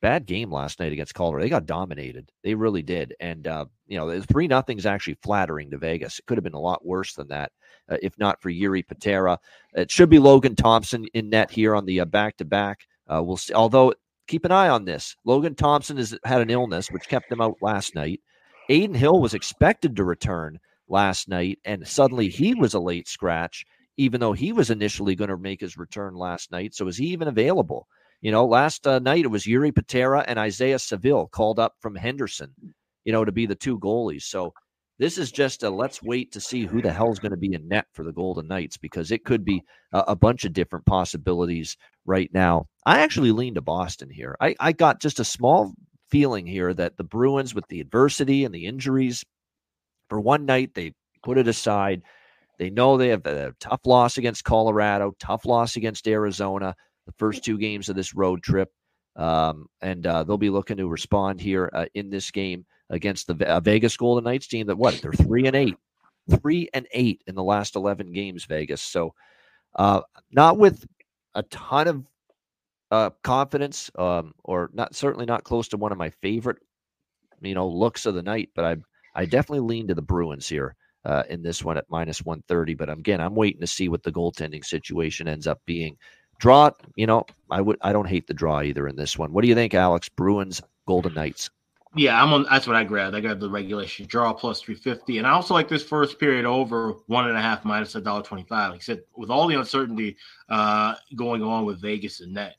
bad 0.02 0.26
game 0.26 0.52
last 0.52 0.80
night 0.80 0.92
against 0.92 1.14
Colorado. 1.14 1.44
They 1.44 1.50
got 1.50 1.66
dominated. 1.66 2.32
They 2.44 2.56
really 2.56 2.82
did. 2.82 3.14
And 3.20 3.48
uh, 3.48 3.66
you 3.88 3.98
know, 3.98 4.10
the 4.10 4.26
three 4.26 4.48
nothing 4.48 4.78
is 4.78 4.86
actually 4.86 5.18
flattering 5.24 5.72
to 5.72 5.78
Vegas. 5.78 6.20
It 6.20 6.26
could 6.26 6.38
have 6.38 6.44
been 6.44 6.54
a 6.54 6.60
lot 6.60 6.86
worse 6.86 7.14
than 7.14 7.28
that 7.30 7.52
uh, 7.90 7.98
if 8.02 8.18
not 8.18 8.42
for 8.42 8.52
Jiri 8.52 8.88
Patera. 8.88 9.40
It 9.74 9.92
should 9.92 10.10
be 10.10 10.20
Logan 10.20 10.56
Thompson 10.56 11.06
in 11.14 11.30
net 11.30 11.52
here 11.52 11.76
on 11.76 11.86
the 11.86 12.04
back 12.06 12.38
to 12.38 12.46
back. 12.46 12.82
We'll 13.10 13.38
see. 13.38 13.54
Although 13.54 13.94
keep 14.30 14.46
an 14.46 14.52
eye 14.52 14.70
on 14.70 14.86
this. 14.86 15.16
Logan 15.26 15.56
Thompson 15.56 15.98
has 15.98 16.18
had 16.24 16.40
an 16.40 16.50
illness 16.52 16.90
which 16.90 17.10
kept 17.10 17.32
him 17.32 17.42
out 17.42 17.58
last 17.62 17.96
night. 17.96 18.22
Adin 18.70 18.94
Hill 18.94 19.20
was 19.20 19.34
expected 19.34 19.96
to 19.96 20.04
return 20.04 20.60
last 20.88 21.28
night, 21.28 21.58
and 21.66 21.86
suddenly 21.86 22.30
he 22.30 22.54
was 22.54 22.76
a 22.76 22.80
late 22.80 23.08
scratch, 23.08 23.66
even 23.98 24.22
though 24.22 24.34
he 24.34 24.54
was 24.54 24.70
initially 24.70 25.16
going 25.16 25.32
to 25.32 25.38
make 25.38 25.60
his 25.60 25.78
return 25.78 26.14
last 26.14 26.52
night. 26.52 26.76
So 26.76 26.88
is 26.88 26.98
he 26.98 27.08
even 27.08 27.28
available? 27.28 27.88
You 28.22 28.32
know, 28.32 28.46
last 28.46 28.86
uh, 28.86 29.00
night 29.00 29.26
it 29.26 29.32
was 29.32 29.46
Jiri 29.46 29.74
Patera 29.74 30.26
and 30.28 30.38
Isaiah 30.38 30.80
Saville 30.80 31.28
called 31.28 31.60
up 31.60 31.76
from 31.80 31.96
Henderson, 31.96 32.54
you 33.06 33.14
know, 33.14 33.24
to 33.24 33.32
be 33.32 33.46
the 33.46 33.56
two 33.56 33.80
goalies. 33.80 34.24
So 34.24 34.54
this 34.98 35.18
is 35.18 35.32
just 35.32 35.64
a 35.64 35.70
let's 35.70 36.04
wait 36.04 36.34
to 36.34 36.42
see 36.42 36.66
who 36.66 36.82
the 36.82 36.92
hell 36.92 37.12
is 37.12 37.20
going 37.20 37.32
to 37.32 37.38
be 37.38 37.54
in 37.54 37.70
net 37.70 37.86
for 37.94 38.04
the 38.04 38.12
Golden 38.12 38.48
Knights 38.48 38.78
because 38.78 39.12
it 39.12 39.24
could 39.24 39.46
be 39.46 39.64
a, 39.94 40.00
a, 40.10 40.16
bunch 40.16 40.44
of 40.44 40.52
different 40.52 40.86
possibilities 40.86 41.78
right 42.06 42.30
now. 42.34 42.66
I 42.86 43.00
actually 43.00 43.32
lean 43.32 43.56
to 43.56 43.62
Boston 43.62 44.10
here. 44.10 44.36
I, 44.42 44.56
I 44.60 44.74
got 44.74 45.00
just 45.00 45.22
a 45.22 45.26
small 45.26 45.72
feeling 46.10 46.46
here 46.46 46.74
that 46.74 46.98
the 46.98 47.06
Bruins, 47.06 47.56
with 47.56 47.68
the 47.70 47.80
adversity 47.80 48.44
and 48.44 48.54
the 48.54 48.66
injuries, 48.66 49.24
for 50.10 50.20
one 50.20 50.46
night 50.46 50.74
they 50.74 50.92
put 51.24 51.38
it 51.38 51.48
aside. 51.48 52.02
They 52.58 52.70
know 52.70 52.98
they 52.98 53.10
have 53.10 53.26
a 53.26 53.54
tough 53.62 53.82
loss 53.86 54.18
against 54.18 54.44
Colorado, 54.44 55.14
tough 55.18 55.46
loss 55.46 55.78
against 55.78 56.10
Arizona, 56.10 56.76
the 57.10 57.16
first 57.18 57.44
two 57.44 57.58
games 57.58 57.90
of 57.90 57.96
this 57.96 58.14
road 58.14 58.44
trip. 58.44 58.72
Um, 59.16 59.68
and 59.82 60.06
uh, 60.06 60.24
they'll 60.24 60.38
be 60.38 60.52
looking 60.52 60.78
to 60.78 60.88
respond 60.88 61.42
here 61.42 61.70
uh, 61.74 61.88
in 61.94 62.10
this 62.10 62.32
game 62.32 62.66
against 62.90 63.28
the 63.28 63.48
uh, 63.48 63.60
Vegas 63.60 63.98
Golden 63.98 64.24
Knights 64.24 64.48
team 64.48 64.68
that 64.68 64.78
what 64.78 65.02
they're 65.02 65.12
three 65.12 65.46
and 65.48 65.56
eight, 65.56 65.76
three 66.40 66.70
and 66.74 66.88
eight 66.94 67.22
in 67.28 67.36
the 67.36 67.44
last 67.44 67.76
eleven 67.76 68.14
games. 68.14 68.46
Vegas, 68.46 68.82
so 68.82 69.14
uh, 69.76 70.02
not 70.32 70.58
with 70.58 70.86
a 71.36 71.44
ton 71.44 71.88
of 71.88 72.04
uh, 72.92 73.10
confidence, 73.24 73.92
um, 73.98 74.34
or 74.44 74.70
not 74.74 74.96
certainly 74.96 75.26
not 75.26 75.44
close 75.44 75.68
to 75.70 75.78
one 75.78 75.92
of 75.92 75.98
my 75.98 76.12
favorite, 76.22 76.58
you 77.42 77.56
know, 77.56 77.68
looks 77.68 78.06
of 78.06 78.16
the 78.16 78.24
night. 78.24 78.50
But 78.56 78.66
I 78.66 78.76
I 79.16 79.26
definitely 79.26 79.68
lean 79.68 79.88
to 79.88 79.96
the 79.96 80.02
Bruins 80.02 80.48
here. 80.48 80.76
Uh, 81.06 81.24
in 81.30 81.42
this 81.42 81.64
one 81.64 81.78
at 81.78 81.86
minus 81.90 82.22
130. 82.26 82.74
But 82.74 82.90
again, 82.90 83.22
I'm 83.22 83.34
waiting 83.34 83.62
to 83.62 83.68
see 83.68 83.88
what 83.88 84.04
the 84.04 84.12
goaltending 84.12 84.66
situation 84.66 85.30
ends 85.30 85.48
up 85.48 85.62
being. 85.66 85.96
Draw, 86.40 86.72
you 86.96 87.06
know, 87.06 87.26
I 87.52 87.62
would 87.62 87.78
I 87.82 87.94
don't 87.94 88.08
hate 88.08 88.28
the 88.28 88.34
draw 88.34 88.62
either 88.62 88.88
in 88.88 88.96
this 88.96 89.18
one. 89.18 89.34
What 89.34 89.42
do 89.42 89.48
you 89.48 89.56
think, 89.56 89.74
Alex? 89.74 90.10
Bruins, 90.10 90.62
Golden 90.88 91.14
Knights. 91.14 91.50
Yeah, 91.96 92.22
I'm 92.22 92.32
on. 92.34 92.46
That's 92.50 92.68
what 92.68 92.76
I 92.76 92.84
grabbed. 92.84 93.16
I 93.16 93.20
grabbed 93.20 93.42
the 93.42 93.50
regulation 93.50 94.06
draw 94.06 94.32
plus 94.32 94.62
350, 94.62 95.18
and 95.18 95.28
I 95.28 95.32
also 95.32 95.54
like 95.54 95.68
this 95.68 95.84
first 95.84 96.20
period 96.20 96.46
over 96.46 96.94
one 97.08 97.28
and 97.28 97.38
a 97.38 97.42
half 97.42 97.66
minus 97.66 97.96
a 97.96 98.02
dollar 98.02 98.22
25. 98.22 98.72
Like 98.72 98.80
I 98.80 98.84
said, 98.84 99.02
with 99.16 99.30
all 99.30 99.48
the 99.48 99.56
uncertainty 99.56 100.16
uh, 100.50 100.96
going 101.16 101.42
on 101.42 101.66
with 101.66 101.82
Vegas 101.82 102.22
and 102.22 102.34
net, 102.34 102.56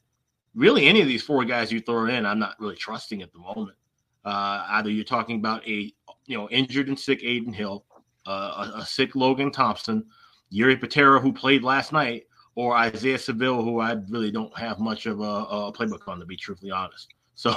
really 0.54 0.86
any 0.86 1.00
of 1.00 1.06
these 1.06 1.22
four 1.22 1.44
guys 1.44 1.70
you 1.70 1.80
throw 1.80 2.06
in, 2.06 2.26
I'm 2.26 2.40
not 2.40 2.58
really 2.58 2.74
trusting 2.74 3.22
at 3.22 3.32
the 3.32 3.38
moment. 3.38 3.76
Uh, 4.24 4.64
either 4.70 4.90
you're 4.90 5.04
talking 5.04 5.36
about 5.36 5.66
a 5.66 5.92
you 6.26 6.36
know 6.36 6.48
injured 6.50 6.88
and 6.88 6.98
sick 6.98 7.20
Adin 7.20 7.52
Hill, 7.52 7.84
uh, 8.26 8.72
a, 8.74 8.78
a, 8.80 8.86
sick 8.86 9.14
Logan 9.14 9.50
Thompson, 9.52 10.04
Jiri 10.52 10.78
Patera 10.78 11.20
who 11.20 11.32
played 11.32 11.62
last 11.62 11.92
night, 11.92 12.24
or 12.60 12.76
Isaiah 12.76 13.18
Saville, 13.18 13.62
who 13.62 13.80
I 13.80 13.96
really 14.10 14.30
don't 14.30 14.56
have 14.58 14.78
much 14.80 15.06
of 15.06 15.20
a, 15.20 15.22
a 15.22 15.72
playbook 15.72 16.06
on 16.06 16.20
to 16.20 16.26
be 16.26 16.36
truthfully 16.36 16.70
honest. 16.70 17.14
So 17.40 17.54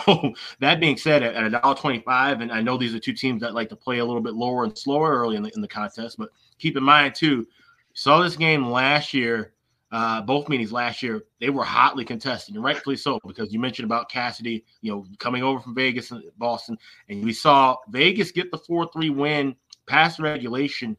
that 0.62 0.80
being 0.80 0.96
said, 0.96 1.24
at 1.24 1.44
a 1.44 1.50
dollar 1.50 1.76
twenty-five, 1.76 2.40
and 2.40 2.54
I 2.54 2.62
know 2.62 2.78
these 2.78 2.96
are 2.96 3.00
two 3.00 3.12
teams 3.12 3.42
that 3.42 3.54
like 3.54 3.68
to 3.68 3.76
play 3.76 3.98
a 3.98 4.06
little 4.06 4.22
bit 4.22 4.34
lower 4.34 4.64
and 4.64 4.78
slower 4.78 5.12
early 5.12 5.36
in 5.36 5.44
the, 5.44 5.52
in 5.56 5.62
the 5.62 5.68
contest, 5.68 6.16
but 6.18 6.30
keep 6.58 6.78
in 6.78 6.84
mind 6.84 7.16
too, 7.16 7.46
saw 7.94 8.22
this 8.22 8.38
game 8.38 8.66
last 8.66 9.14
year, 9.14 9.52
uh, 9.92 10.22
both 10.22 10.48
meetings 10.48 10.72
last 10.72 11.04
year, 11.04 11.24
they 11.42 11.50
were 11.50 11.66
hotly 11.66 12.06
contested, 12.06 12.56
and 12.56 12.64
rightfully 12.64 12.96
so, 12.96 13.20
because 13.28 13.52
you 13.52 13.60
mentioned 13.60 13.86
about 13.86 14.10
Cassidy, 14.10 14.64
you 14.80 14.90
know, 14.90 15.06
coming 15.20 15.44
over 15.44 15.60
from 15.60 15.76
Vegas 15.76 16.12
and 16.12 16.24
Boston, 16.38 16.78
and 17.10 17.22
we 17.22 17.34
saw 17.34 17.76
Vegas 17.90 18.32
get 18.32 18.52
the 18.52 18.58
four-three 18.58 19.10
win 19.10 19.54
past 19.86 20.18
regulation 20.20 20.96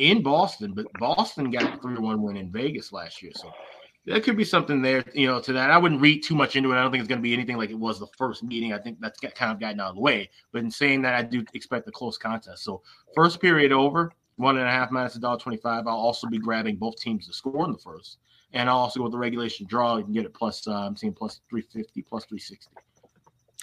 in 0.00 0.22
Boston, 0.22 0.72
but 0.74 0.86
Boston 0.98 1.50
got 1.50 1.74
a 1.74 1.80
three-one 1.80 2.22
win 2.22 2.36
in 2.36 2.50
Vegas 2.50 2.92
last 2.92 3.22
year, 3.22 3.32
so 3.34 3.52
there 4.06 4.20
could 4.20 4.36
be 4.36 4.44
something 4.44 4.80
there, 4.80 5.04
you 5.14 5.26
know, 5.26 5.40
to 5.40 5.52
that. 5.52 5.70
I 5.70 5.76
wouldn't 5.76 6.00
read 6.00 6.22
too 6.22 6.34
much 6.34 6.56
into 6.56 6.72
it. 6.72 6.76
I 6.76 6.82
don't 6.82 6.90
think 6.90 7.02
it's 7.02 7.08
going 7.08 7.20
to 7.20 7.22
be 7.22 7.34
anything 7.34 7.58
like 7.58 7.70
it 7.70 7.78
was 7.78 8.00
the 8.00 8.06
first 8.16 8.42
meeting. 8.42 8.72
I 8.72 8.78
think 8.78 8.98
that's 8.98 9.20
kind 9.20 9.52
of 9.52 9.60
gotten 9.60 9.78
out 9.78 9.90
of 9.90 9.96
the 9.96 10.00
way. 10.00 10.30
But 10.52 10.62
in 10.62 10.70
saying 10.70 11.02
that, 11.02 11.14
I 11.14 11.22
do 11.22 11.44
expect 11.52 11.86
a 11.86 11.92
close 11.92 12.16
contest. 12.16 12.64
So 12.64 12.82
first 13.14 13.40
period 13.40 13.72
over, 13.72 14.10
one 14.36 14.56
and 14.56 14.66
a 14.66 14.70
half 14.70 14.90
minus 14.90 15.16
a 15.16 15.20
dollar 15.20 15.38
twenty-five. 15.38 15.86
I'll 15.86 15.94
also 15.94 16.26
be 16.28 16.38
grabbing 16.38 16.76
both 16.76 16.96
teams 16.96 17.26
to 17.26 17.34
score 17.34 17.66
in 17.66 17.72
the 17.72 17.78
first, 17.78 18.16
and 18.54 18.70
I'll 18.70 18.78
also 18.78 19.00
go 19.00 19.04
with 19.04 19.12
the 19.12 19.18
regulation 19.18 19.66
draw. 19.66 19.98
You 19.98 20.04
can 20.04 20.14
get 20.14 20.24
it 20.24 20.32
plus. 20.32 20.66
Uh, 20.66 20.72
I'm 20.72 20.96
seeing 20.96 21.12
plus 21.12 21.42
three 21.50 21.62
fifty, 21.62 22.00
plus 22.00 22.24
three 22.24 22.38
sixty. 22.38 22.72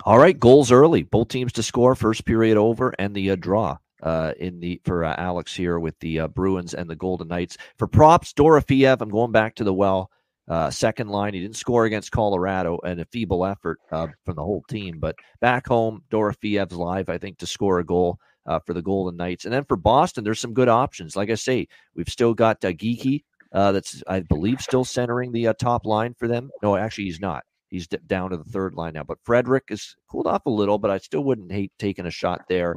All 0.06 0.20
right, 0.20 0.40
goals 0.40 0.72
early. 0.72 1.02
Both 1.02 1.30
teams 1.30 1.52
to 1.54 1.64
score 1.64 1.96
first 1.96 2.26
period 2.26 2.58
over, 2.58 2.94
and 3.00 3.16
the 3.16 3.32
uh, 3.32 3.36
draw 3.38 3.80
uh, 4.04 4.34
in 4.40 4.60
the 4.60 4.82
for 4.86 5.04
uh, 5.04 5.16
Alex 5.18 5.56
here 5.56 5.80
with 5.80 5.98
the 6.00 6.22
uh, 6.22 6.28
Bruins 6.28 6.74
and 6.74 6.90
the 6.90 6.96
Golden 6.96 7.28
Knights. 7.28 7.58
For 7.78 7.88
props, 7.88 8.34
Dorofeyev, 8.34 9.02
I'm 9.02 9.10
going 9.10 9.32
back 9.32 9.56
to 9.56 9.64
the 9.64 9.74
well 9.74 10.12
uh, 10.48 10.70
second 10.70 11.10
line. 11.10 11.34
He 11.34 11.42
didn't 11.42 11.58
score 11.58 11.86
against 11.86 12.12
Colorado 12.12 12.80
and 12.84 13.00
a 13.00 13.06
feeble 13.06 13.46
effort 13.46 13.80
uh, 13.92 14.08
from 14.26 14.36
the 14.36 14.44
whole 14.44 14.64
team. 14.70 15.00
But 15.00 15.16
back 15.42 15.68
home, 15.68 16.04
Dorofeyev's 16.10 16.76
live, 16.76 17.10
I 17.10 17.18
think, 17.18 17.40
to 17.40 17.48
score 17.48 17.80
a 17.80 17.86
goal 17.86 18.20
uh, 18.46 18.60
for 18.60 18.74
the 18.74 18.82
Golden 18.82 19.18
Knights. 19.18 19.46
And 19.46 19.54
then 19.54 19.66
for 19.66 19.76
Boston, 19.76 20.24
there's 20.24 20.40
some 20.40 20.54
good 20.54 20.70
options. 20.70 21.16
Like 21.16 21.30
I 21.30 21.36
say, 21.36 21.68
we've 21.96 22.10
still 22.10 22.34
got 22.34 22.64
uh, 22.64 23.72
that's, 23.72 24.04
I 24.08 24.22
believe, 24.22 24.62
still 24.62 24.86
centering 24.86 25.32
the 25.32 25.54
top 25.60 25.86
line 25.86 26.16
for 26.18 26.28
them. 26.28 26.50
No, 26.62 26.76
actually, 26.76 27.06
he's 27.06 27.20
not. 27.20 27.44
He's 27.70 27.88
d- 27.88 27.98
down 28.06 28.30
to 28.30 28.38
the 28.38 28.44
third 28.46 28.76
line 28.76 28.94
now. 28.94 29.04
But 29.04 29.20
Frederic 29.24 29.66
is 29.70 29.96
cooled 30.10 30.28
off 30.28 30.46
a 30.46 30.50
little, 30.50 30.78
but 30.78 30.92
I 30.92 30.98
still 30.98 31.24
wouldn't 31.24 31.52
hate 31.52 31.72
taking 31.78 32.06
a 32.06 32.12
shot 32.12 32.42
there. 32.48 32.76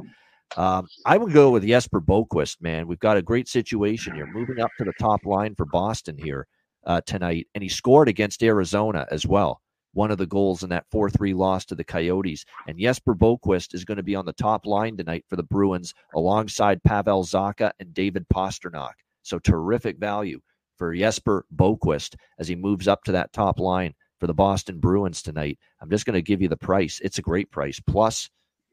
Um, 0.57 0.87
I 1.05 1.17
would 1.17 1.33
go 1.33 1.51
with 1.51 1.65
Jesper 1.65 2.01
Boqvist, 2.01 2.61
man. 2.61 2.87
We've 2.87 2.99
got 2.99 3.17
a 3.17 3.21
great 3.21 3.47
situation 3.47 4.15
here, 4.15 4.27
moving 4.27 4.59
up 4.59 4.71
to 4.77 4.83
the 4.83 4.93
top 4.99 5.25
line 5.25 5.55
for 5.55 5.65
Boston 5.65 6.17
here 6.17 6.47
uh, 6.85 7.01
tonight, 7.05 7.47
and 7.55 7.63
he 7.63 7.69
scored 7.69 8.09
against 8.09 8.43
Arizona 8.43 9.07
as 9.11 9.25
well. 9.25 9.61
One 9.93 10.11
of 10.11 10.17
the 10.17 10.25
goals 10.25 10.63
in 10.63 10.69
that 10.69 10.85
4 10.91 11.09
3 11.09 11.33
loss 11.33 11.65
to 11.65 11.75
the 11.75 11.83
Coyotes. 11.83 12.45
And 12.67 12.79
Jesper 12.79 13.13
Boqvist 13.13 13.73
is 13.73 13.83
going 13.83 13.97
to 13.97 14.03
be 14.03 14.15
on 14.15 14.25
the 14.25 14.33
top 14.33 14.65
line 14.65 14.95
tonight 14.95 15.25
for 15.29 15.35
the 15.35 15.43
Bruins 15.43 15.93
alongside 16.15 16.83
Pavel 16.83 17.23
Zacha 17.23 17.71
and 17.79 17.93
David 17.93 18.25
Pastrnak. 18.33 18.93
So 19.21 19.37
terrific 19.39 19.97
value 19.97 20.39
for 20.77 20.95
Jesper 20.95 21.45
Boqvist 21.55 22.15
as 22.39 22.47
he 22.47 22.55
moves 22.55 22.87
up 22.87 23.03
to 23.03 23.11
that 23.11 23.33
top 23.33 23.59
line 23.59 23.93
for 24.19 24.27
the 24.27 24.33
Boston 24.33 24.79
Bruins 24.79 25.21
tonight. 25.21 25.59
I'm 25.81 25.89
just 25.89 26.05
going 26.05 26.13
to 26.13 26.21
give 26.21 26.41
you 26.41 26.47
the 26.47 26.57
price. 26.57 27.01
It's 27.03 27.17
a 27.17 27.23
great 27.23 27.51
price. 27.51 27.79
Plus 27.85 28.29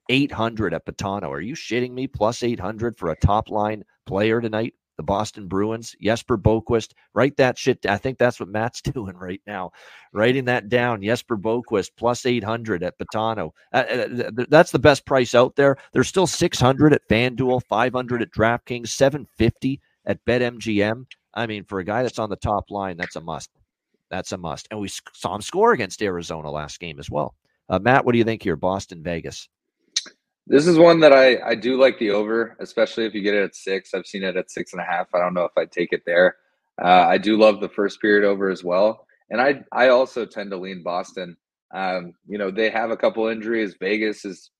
800 0.08 0.74
at 0.74 0.86
Betano. 0.86 1.30
Are 1.30 1.40
you 1.40 1.54
shitting 1.54 1.92
me? 1.92 2.06
Plus 2.06 2.42
800 2.42 2.96
for 2.96 3.10
a 3.10 3.16
top 3.16 3.50
line 3.50 3.84
player 4.06 4.40
tonight? 4.40 4.74
The 4.96 5.04
Boston 5.04 5.46
Bruins, 5.46 5.94
Jesper 6.02 6.36
Boqvist. 6.36 6.92
Write 7.14 7.36
that 7.36 7.56
shit. 7.56 7.86
I 7.86 7.98
think 7.98 8.18
that's 8.18 8.40
what 8.40 8.48
Matt's 8.48 8.82
doing 8.82 9.16
right 9.16 9.40
now, 9.46 9.70
writing 10.12 10.44
that 10.46 10.68
down. 10.68 11.02
Jesper 11.02 11.36
Boqvist 11.36 11.90
plus 11.96 12.26
800 12.26 12.82
at 12.82 12.98
Betano. 12.98 13.52
Uh, 13.72 13.76
uh 13.76 14.30
that's 14.48 14.72
the 14.72 14.78
best 14.80 15.06
price 15.06 15.36
out 15.36 15.54
there. 15.54 15.76
There's 15.92 16.08
still 16.08 16.26
600 16.26 16.92
at 16.92 17.08
FanDuel, 17.08 17.62
500 17.68 18.22
at 18.22 18.32
DraftKings, 18.32 18.88
750 18.88 19.80
at 20.04 20.24
BetMGM. 20.24 21.06
I 21.34 21.46
mean, 21.46 21.62
for 21.62 21.78
a 21.78 21.84
guy 21.84 22.02
that's 22.02 22.18
on 22.18 22.30
the 22.30 22.36
top 22.36 22.68
line, 22.70 22.96
that's 22.96 23.14
a 23.14 23.20
must. 23.20 23.50
That's 24.10 24.32
a 24.32 24.36
must. 24.36 24.66
And 24.72 24.80
we 24.80 24.88
saw 25.12 25.36
him 25.36 25.42
score 25.42 25.72
against 25.72 26.02
Arizona 26.02 26.50
last 26.50 26.80
game 26.80 26.98
as 26.98 27.08
well. 27.08 27.36
Uh, 27.68 27.78
Matt, 27.78 28.04
what 28.04 28.12
do 28.12 28.18
you 28.18 28.24
think 28.24 28.42
here? 28.42 28.56
Boston, 28.56 29.02
Vegas. 29.02 29.48
This 30.48 30.66
is 30.66 30.78
one 30.78 31.00
that 31.00 31.12
I, 31.12 31.38
I 31.46 31.54
do 31.54 31.78
like 31.78 31.98
the 31.98 32.10
over, 32.10 32.56
especially 32.58 33.04
if 33.04 33.14
you 33.14 33.20
get 33.20 33.34
it 33.34 33.44
at 33.44 33.54
six. 33.54 33.92
I've 33.92 34.06
seen 34.06 34.22
it 34.24 34.36
at 34.36 34.50
six 34.50 34.72
and 34.72 34.80
a 34.80 34.84
half. 34.84 35.14
I 35.14 35.18
don't 35.18 35.34
know 35.34 35.44
if 35.44 35.52
I'd 35.58 35.70
take 35.70 35.92
it 35.92 36.02
there. 36.06 36.36
Uh, 36.82 37.04
I 37.06 37.18
do 37.18 37.36
love 37.36 37.60
the 37.60 37.68
first 37.68 38.00
period 38.00 38.24
over 38.26 38.48
as 38.48 38.64
well. 38.64 39.06
And 39.30 39.42
I 39.42 39.62
I 39.72 39.88
also 39.88 40.24
tend 40.24 40.50
to 40.52 40.56
lean 40.56 40.82
Boston. 40.82 41.36
Um, 41.74 42.14
you 42.26 42.38
know, 42.38 42.50
they 42.50 42.70
have 42.70 42.90
a 42.90 42.96
couple 42.96 43.26
injuries. 43.26 43.74
Vegas 43.78 44.24
is 44.24 44.50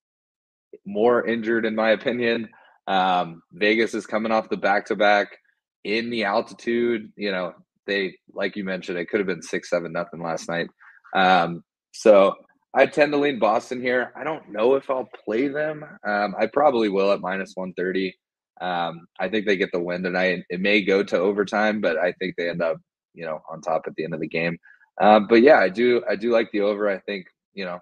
more 0.84 1.26
injured, 1.26 1.64
in 1.64 1.74
my 1.74 1.90
opinion. 1.90 2.50
Um, 2.86 3.42
Vegas 3.52 3.94
is 3.94 4.06
coming 4.06 4.30
off 4.30 4.50
the 4.50 4.58
back 4.58 4.84
to 4.86 4.96
back 4.96 5.38
in 5.84 6.10
the 6.10 6.24
altitude. 6.24 7.10
You 7.16 7.32
know, 7.32 7.54
they, 7.86 8.14
like 8.34 8.56
you 8.56 8.64
mentioned, 8.64 8.98
it 8.98 9.08
could 9.08 9.20
have 9.20 9.26
been 9.26 9.40
six, 9.40 9.70
seven, 9.70 9.92
nothing 9.92 10.22
last 10.22 10.50
night. 10.50 10.68
Um, 11.14 11.64
so 11.92 12.34
I 12.74 12.86
tend 12.86 13.12
to 13.12 13.18
lean 13.18 13.38
Boston 13.38 13.80
here. 13.80 14.12
I 14.14 14.24
don't 14.24 14.50
know 14.50 14.74
if 14.74 14.90
I'll 14.90 15.08
play 15.24 15.48
them. 15.48 15.84
Um, 16.06 16.34
I 16.38 16.46
probably 16.46 16.88
will 16.88 17.12
at 17.12 17.20
minus 17.20 17.52
130. 17.54 18.14
Um, 18.60 19.06
I 19.18 19.28
think 19.28 19.46
they 19.46 19.56
get 19.56 19.72
the 19.72 19.80
win 19.80 20.02
tonight. 20.02 20.44
It 20.50 20.60
may 20.60 20.82
go 20.82 21.02
to 21.02 21.18
overtime, 21.18 21.80
but 21.80 21.96
I 21.96 22.12
think 22.12 22.34
they 22.36 22.50
end 22.50 22.62
up, 22.62 22.76
you 23.14 23.24
know, 23.24 23.40
on 23.50 23.60
top 23.60 23.82
at 23.86 23.94
the 23.96 24.04
end 24.04 24.14
of 24.14 24.20
the 24.20 24.28
game. 24.28 24.58
Um, 25.00 25.26
but 25.28 25.42
yeah, 25.42 25.58
I 25.58 25.68
do. 25.68 26.02
I 26.08 26.16
do 26.16 26.30
like 26.30 26.50
the 26.52 26.60
over. 26.60 26.88
I 26.88 26.98
think 26.98 27.26
you 27.54 27.64
know, 27.64 27.80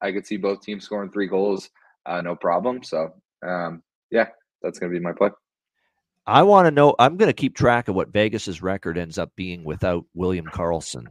I 0.00 0.12
could 0.12 0.26
see 0.26 0.36
both 0.36 0.62
teams 0.62 0.84
scoring 0.84 1.10
three 1.10 1.28
goals, 1.28 1.68
uh, 2.06 2.20
no 2.20 2.36
problem. 2.36 2.82
So 2.82 3.10
um, 3.46 3.82
yeah, 4.10 4.28
that's 4.62 4.78
going 4.78 4.92
to 4.92 4.98
be 4.98 5.02
my 5.02 5.12
play. 5.12 5.30
I 6.26 6.42
want 6.42 6.66
to 6.66 6.70
know. 6.70 6.94
I'm 6.98 7.16
going 7.16 7.30
to 7.30 7.34
keep 7.34 7.56
track 7.56 7.88
of 7.88 7.94
what 7.94 8.12
Vegas's 8.12 8.62
record 8.62 8.98
ends 8.98 9.18
up 9.18 9.30
being 9.34 9.64
without 9.64 10.04
William 10.14 10.44
Karlsson 10.44 11.06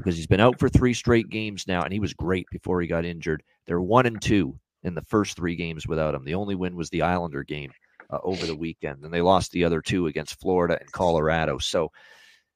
because 0.00 0.16
he's 0.16 0.26
been 0.26 0.40
out 0.40 0.58
for 0.58 0.68
three 0.68 0.94
straight 0.94 1.28
games 1.28 1.66
now, 1.66 1.82
and 1.82 1.92
he 1.92 2.00
was 2.00 2.14
great 2.14 2.46
before 2.50 2.80
he 2.80 2.86
got 2.86 3.04
injured. 3.04 3.42
They're 3.66 3.80
one 3.80 4.06
and 4.06 4.20
two 4.20 4.58
in 4.82 4.94
the 4.94 5.02
first 5.02 5.36
three 5.36 5.56
games 5.56 5.86
without 5.86 6.14
him. 6.14 6.24
The 6.24 6.34
only 6.34 6.54
win 6.54 6.76
was 6.76 6.90
the 6.90 7.02
Islander 7.02 7.44
game 7.44 7.70
uh, 8.10 8.18
over 8.22 8.46
the 8.46 8.56
weekend, 8.56 9.04
and 9.04 9.12
they 9.12 9.20
lost 9.20 9.52
the 9.52 9.64
other 9.64 9.80
two 9.80 10.06
against 10.06 10.40
Florida 10.40 10.78
and 10.80 10.90
Colorado. 10.92 11.58
So 11.58 11.90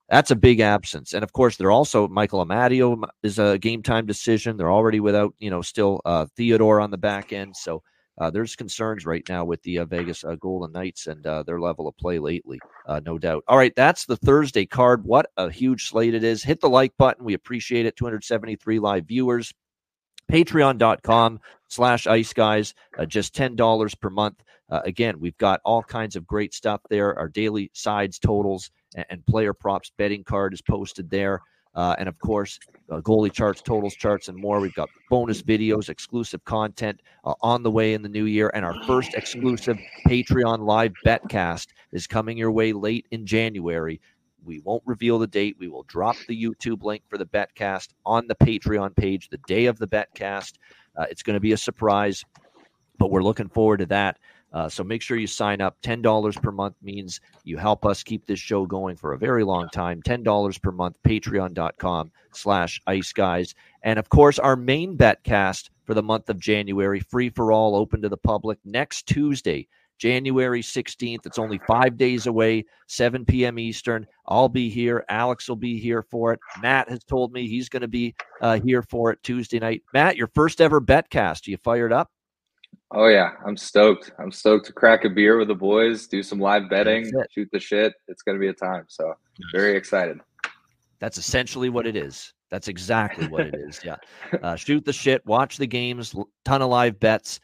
that's 0.09 0.31
a 0.31 0.37
big 0.37 0.61
absence. 0.61 1.15
And 1.15 1.23
of 1.23 1.33
course, 1.33 1.57
they're 1.57 1.71
also 1.71 2.09
Michael 2.09 2.45
Amadio 2.45 3.03
is 3.23 3.39
a 3.39 3.59
game 3.59 3.83
time 3.83 4.07
decision. 4.07 4.57
They're 4.57 4.73
already 4.73 5.01
without, 5.01 5.35
you 5.39 5.51
know, 5.51 5.63
still 5.63 6.01
uh, 6.05 6.27
Theodore 6.37 6.81
on 6.81 6.91
the 6.91 6.99
back 6.99 7.33
end. 7.33 7.57
So 7.57 7.83
uh, 8.19 8.31
there's 8.31 8.55
concerns 8.55 9.05
right 9.05 9.29
now 9.29 9.45
with 9.45 9.63
the 9.63 9.79
uh, 9.79 9.85
Vegas 9.85 10.25
uh, 10.25 10.37
Golden 10.37 10.73
Knights 10.73 11.07
and 11.07 11.27
uh, 11.27 11.43
their 11.43 11.61
level 11.61 11.89
of 11.89 11.97
play 11.97 12.19
lately, 12.19 12.61
uh, 12.87 13.01
no 13.05 13.19
doubt. 13.19 13.43
All 13.49 13.59
right, 13.59 13.75
that's 13.75 14.07
the 14.07 14.17
Thursday 14.17 14.67
card. 14.67 15.05
What 15.05 15.27
a 15.37 15.51
huge 15.51 15.89
slate 15.89 16.15
it 16.15 16.23
is. 16.23 16.45
Hit 16.45 16.61
the 16.61 16.69
like 16.69 16.97
button. 16.97 17.25
We 17.25 17.35
appreciate 17.35 17.87
it. 17.87 17.97
273 17.97 18.79
live 18.79 19.07
viewers. 19.07 19.53
Patreon.com 20.31 21.41
slash 21.69 22.07
ice 22.07 22.33
guys, 22.33 22.73
uh, 22.99 23.05
just 23.05 23.35
$10 23.35 24.01
per 24.01 24.11
month. 24.11 24.43
again, 24.71 25.21
we've 25.21 25.37
got 25.37 25.61
all 25.65 25.83
kinds 25.83 26.17
of 26.17 26.27
great 26.27 26.55
stuff 26.55 26.81
there. 26.89 27.17
Our 27.19 27.29
daily 27.29 27.71
sides, 27.75 28.19
totals, 28.19 28.71
and, 28.95 29.05
and 29.11 29.27
player 29.27 29.53
props 29.53 29.93
betting 29.99 30.25
card 30.25 30.55
is 30.55 30.63
posted 30.63 31.11
there. 31.11 31.43
Uh, 31.75 31.97
and 31.99 32.09
of 32.09 32.19
course, 32.19 32.59
uh, 32.91 33.01
goalie 33.01 33.33
charts, 33.33 33.61
totals 33.63 33.95
charts, 33.95 34.29
and 34.29 34.39
more. 34.39 34.61
We've 34.61 34.75
got 34.75 34.89
bonus 35.11 35.43
videos, 35.43 35.89
exclusive 35.89 36.45
content 36.45 37.01
uh, 37.25 37.35
on 37.41 37.63
the 37.63 37.71
way 37.71 37.95
in 37.95 38.03
the 38.03 38.09
new 38.09 38.27
year. 38.27 38.51
And 38.55 38.65
our 38.65 38.81
first 38.85 39.15
exclusive 39.15 39.79
Patreon 40.07 40.61
live 40.61 40.93
betcast 41.05 41.69
is 41.93 42.07
coming 42.07 42.39
your 42.39 42.53
way 42.53 42.73
late 42.73 43.07
in 43.11 43.27
January. 43.27 44.01
We 44.45 44.61
won't 44.61 44.83
reveal 44.87 45.19
the 45.19 45.27
date. 45.27 45.57
We 45.59 45.69
will 45.69 45.85
drop 45.85 46.17
the 46.29 46.41
YouTube 46.41 46.83
link 46.83 47.03
for 47.09 47.19
the 47.19 47.27
betcast 47.27 47.89
on 48.05 48.27
the 48.27 48.35
Patreon 48.35 48.95
page 48.95 49.29
the 49.31 49.41
day 49.47 49.67
of 49.67 49.79
the 49.79 49.89
betcast. 49.89 50.55
Uh, 50.97 51.07
it's 51.11 51.23
going 51.23 51.35
to 51.35 51.41
be 51.41 51.53
a 51.53 51.57
surprise, 51.57 52.23
but 52.99 53.11
we're 53.11 53.23
looking 53.23 53.49
forward 53.49 53.79
to 53.79 53.87
that. 53.87 54.19
Uh, 54.55 54.69
so 54.69 54.85
make 54.85 55.03
sure 55.03 55.17
you 55.17 55.27
sign 55.27 55.61
up. 55.61 55.77
$10 55.83 56.41
per 56.41 56.53
month 56.53 56.77
means 56.81 57.21
you 57.43 57.59
help 57.59 57.85
us 57.85 58.05
keep 58.05 58.25
this 58.25 58.39
show 58.39 58.65
going 58.65 58.97
for 58.97 59.13
a 59.13 59.19
very 59.19 59.43
long 59.43 59.69
time. 59.71 60.01
$10 60.01 60.63
per 60.63 60.71
month, 60.71 60.97
patreon.com 61.03 62.13
slash 62.33 62.81
ice 62.87 63.13
guys. 63.13 63.55
And 63.83 63.99
of 63.99 64.09
course, 64.09 64.39
our 64.39 64.55
main 64.55 64.95
bet 64.95 65.25
cast 65.25 65.71
for 65.85 65.95
the 65.95 66.05
month 66.05 66.31
of 66.31 66.39
January, 66.39 67.01
free 67.01 67.31
for 67.31 67.51
all, 67.51 67.75
open 67.75 68.01
to 68.03 68.09
the 68.09 68.17
public 68.17 68.59
next 68.65 69.07
Tuesday, 69.07 69.67
January 69.99 70.63
16th. 70.63 71.27
It's 71.27 71.39
only 71.39 71.59
five 71.67 71.97
days 71.97 72.29
away, 72.29 72.65
7 72.87 73.25
p.m. 73.25 73.59
Eastern. 73.59 74.07
I'll 74.29 74.49
be 74.49 74.71
here. 74.71 75.05
Alex 75.09 75.49
will 75.49 75.57
be 75.57 75.81
here 75.81 76.03
for 76.03 76.33
it. 76.33 76.39
Matt 76.63 76.89
has 76.89 77.03
told 77.03 77.33
me 77.33 77.49
he's 77.49 77.69
going 77.69 77.83
to 77.83 77.89
be 77.89 78.15
uh, 78.41 78.61
here 78.61 78.83
for 78.83 79.11
it 79.11 79.21
Tuesday 79.25 79.59
night. 79.59 79.83
Matt, 79.93 80.17
your 80.17 80.29
first 80.29 80.61
ever 80.61 80.79
bet 80.79 81.11
cast. 81.11 81.49
Are 81.49 81.51
you 81.51 81.57
fired 81.57 81.93
up? 81.93 82.13
Oh 82.93 83.07
yeah, 83.07 83.33
I'm 83.47 83.57
stoked. 83.57 84.13
I'm 84.19 84.31
stoked 84.31 84.67
to 84.67 84.73
crack 84.73 85.05
a 85.05 85.11
beer 85.11 85.39
with 85.39 85.49
the 85.49 85.55
boys, 85.55 86.07
do 86.07 86.23
some 86.23 86.39
live 86.39 86.69
betting, 86.71 87.11
shoot 87.31 87.49
the 87.53 87.61
shit. 87.61 87.95
It's 88.09 88.23
going 88.23 88.37
to 88.37 88.41
be 88.41 88.49
a 88.49 88.53
time. 88.53 88.85
So 88.89 89.15
very 89.53 89.77
excited. 89.77 90.19
That's 91.01 91.19
essentially 91.19 91.69
what 91.69 91.87
it 91.87 91.97
is. 91.97 92.33
That's 92.51 92.69
exactly 92.69 93.27
what 93.27 93.47
it 93.47 93.55
is. 93.55 93.81
Yeah, 93.85 93.97
uh, 94.43 94.57
shoot 94.57 94.85
the 94.85 94.93
shit, 94.93 95.25
watch 95.27 95.57
the 95.57 95.67
games, 95.67 96.15
ton 96.45 96.63
of 96.63 96.71
live 96.71 97.01
bets, 97.01 97.41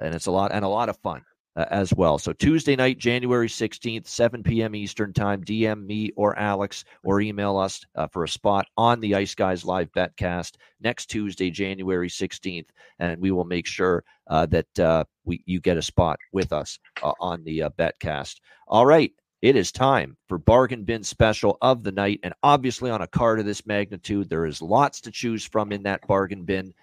and 0.00 0.14
it's 0.14 0.26
a 0.26 0.30
lot 0.30 0.52
and 0.52 0.64
a 0.64 0.68
lot 0.68 0.88
of 0.88 0.96
fun 0.98 1.22
uh, 1.58 1.66
as 1.70 1.92
well. 1.92 2.18
So 2.18 2.32
Tuesday 2.32 2.76
night, 2.76 2.98
January 2.98 3.48
16th, 3.48 4.06
7 4.06 4.42
p.m. 4.44 4.76
Eastern 4.76 5.12
Time, 5.12 5.42
DM 5.42 5.84
me 5.84 6.12
or 6.14 6.38
Alex 6.38 6.84
or 7.02 7.20
email 7.20 7.56
us 7.56 7.84
uh, 7.96 8.06
for 8.06 8.22
a 8.22 8.28
spot 8.28 8.66
on 8.76 9.00
the 9.00 9.16
Ice 9.16 9.34
Guys 9.34 9.64
Live 9.64 9.90
Betcast 9.90 10.52
next 10.80 11.06
Tuesday, 11.06 11.50
January 11.50 12.08
16th, 12.08 12.68
and 13.00 13.20
we 13.20 13.32
will 13.32 13.44
make 13.44 13.66
sure 13.66 14.04
uh, 14.28 14.46
that 14.46 14.78
uh, 14.78 15.04
we 15.24 15.42
you 15.46 15.60
get 15.60 15.76
a 15.76 15.82
spot 15.82 16.20
with 16.32 16.52
us 16.52 16.78
uh, 17.02 17.12
on 17.20 17.42
the 17.42 17.64
uh, 17.64 17.70
Betcast. 17.70 18.36
All 18.68 18.86
right. 18.86 19.12
It 19.40 19.54
is 19.54 19.70
time 19.70 20.16
for 20.26 20.36
bargain 20.36 20.82
bin 20.82 21.04
special 21.04 21.58
of 21.62 21.84
the 21.84 21.92
night, 21.92 22.18
and 22.24 22.34
obviously 22.42 22.90
on 22.90 23.02
a 23.02 23.06
card 23.06 23.38
of 23.38 23.46
this 23.46 23.66
magnitude, 23.66 24.28
there 24.28 24.46
is 24.46 24.60
lots 24.60 25.00
to 25.02 25.12
choose 25.12 25.44
from 25.44 25.70
in 25.70 25.84
that 25.84 26.04
bargain 26.08 26.42
bin. 26.42 26.74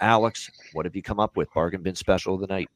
Alex, 0.00 0.50
what 0.74 0.84
have 0.84 0.94
you 0.94 1.02
come 1.02 1.18
up 1.18 1.34
with? 1.36 1.52
Bargain 1.54 1.82
bin 1.82 1.94
special 1.94 2.34
of 2.34 2.42
the 2.42 2.46
night. 2.46 2.68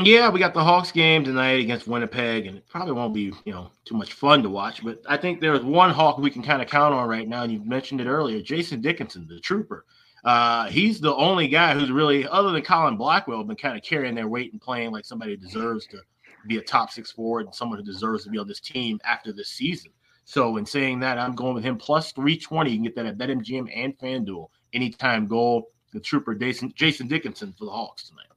Yeah, 0.00 0.30
we 0.30 0.38
got 0.40 0.54
the 0.54 0.64
Hawks 0.64 0.90
game 0.90 1.22
tonight 1.22 1.60
against 1.60 1.86
Winnipeg, 1.86 2.46
and 2.46 2.56
it 2.56 2.66
probably 2.66 2.94
won't 2.94 3.12
be, 3.12 3.32
you 3.44 3.52
know, 3.52 3.70
too 3.84 3.94
much 3.94 4.14
fun 4.14 4.42
to 4.42 4.48
watch. 4.48 4.82
But 4.82 5.02
I 5.06 5.18
think 5.18 5.40
there's 5.40 5.62
one 5.62 5.90
Hawk 5.90 6.16
we 6.16 6.30
can 6.30 6.42
kind 6.42 6.62
of 6.62 6.68
count 6.68 6.94
on 6.94 7.06
right 7.08 7.28
now, 7.28 7.42
and 7.42 7.52
you 7.52 7.62
mentioned 7.62 8.00
it 8.00 8.06
earlier, 8.06 8.40
Jason 8.40 8.80
Dickinson, 8.80 9.26
the 9.28 9.38
trooper. 9.38 9.84
Uh, 10.24 10.66
he's 10.68 10.98
the 10.98 11.14
only 11.14 11.46
guy 11.46 11.74
who's 11.74 11.90
really, 11.90 12.26
other 12.26 12.52
than 12.52 12.62
Colin 12.62 12.96
Blackwell, 12.96 13.44
been 13.44 13.56
kind 13.56 13.76
of 13.76 13.82
carrying 13.82 14.14
their 14.14 14.28
weight 14.28 14.52
and 14.52 14.62
playing 14.62 14.92
like 14.92 15.04
somebody 15.04 15.36
deserves 15.36 15.86
to 15.88 15.98
be 16.46 16.56
a 16.56 16.62
top 16.62 16.90
six 16.90 17.12
forward 17.12 17.44
and 17.46 17.54
someone 17.54 17.78
who 17.78 17.84
deserves 17.84 18.24
to 18.24 18.30
be 18.30 18.38
on 18.38 18.48
this 18.48 18.60
team 18.60 18.98
after 19.04 19.30
this 19.30 19.50
season. 19.50 19.90
So, 20.24 20.56
in 20.56 20.64
saying 20.64 21.00
that, 21.00 21.18
I'm 21.18 21.34
going 21.34 21.54
with 21.54 21.64
him 21.64 21.76
plus 21.76 22.12
320. 22.12 22.70
You 22.70 22.76
can 22.76 22.84
get 22.84 22.96
that 22.96 23.06
at 23.06 23.18
BetMGM 23.18 23.68
and 23.74 23.98
FanDuel. 23.98 24.48
Anytime 24.72 25.26
goal. 25.26 25.68
The 25.92 26.00
trooper, 26.00 26.34
Jason, 26.34 26.72
Jason 26.74 27.06
Dickinson 27.06 27.52
for 27.52 27.66
the 27.66 27.70
Hawks 27.70 28.08
tonight. 28.08 28.31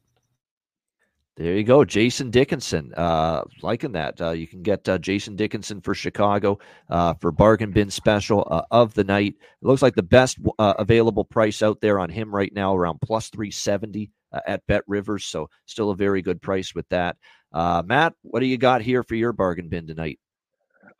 There 1.37 1.53
you 1.53 1.63
go, 1.65 1.83
Jason 1.83 2.31
Dickinson. 2.31 2.93
Uh, 2.95 3.43
liking 3.61 3.91
that. 3.91 4.21
Uh, 4.21 4.31
you 4.31 4.47
can 4.47 4.63
get 4.63 4.87
uh, 4.87 4.97
Jason 4.97 5.35
Dickinson 5.35 5.81
for 5.81 5.93
Chicago 5.93 6.59
uh, 6.89 7.13
for 7.15 7.29
bargain 7.33 7.71
bin 7.71 7.89
special 7.89 8.47
uh, 8.49 8.61
of 8.71 8.93
the 8.93 9.03
night. 9.03 9.35
It 9.61 9.65
looks 9.65 9.81
like 9.81 9.95
the 9.95 10.03
best 10.03 10.37
uh, 10.57 10.75
available 10.79 11.25
price 11.25 11.61
out 11.61 11.81
there 11.81 11.99
on 11.99 12.09
him 12.09 12.33
right 12.33 12.53
now, 12.53 12.73
around 12.73 13.01
plus 13.01 13.29
three 13.29 13.51
seventy 13.51 14.11
at 14.47 14.65
Bet 14.67 14.83
Rivers. 14.87 15.25
So 15.25 15.49
still 15.65 15.89
a 15.91 15.95
very 15.95 16.21
good 16.21 16.41
price 16.41 16.73
with 16.73 16.87
that. 16.87 17.17
Matt, 17.53 18.13
what 18.21 18.39
do 18.39 18.45
you 18.45 18.57
got 18.57 18.81
here 18.81 19.03
for 19.03 19.15
your 19.15 19.33
bargain 19.33 19.67
bin 19.67 19.87
tonight? 19.87 20.19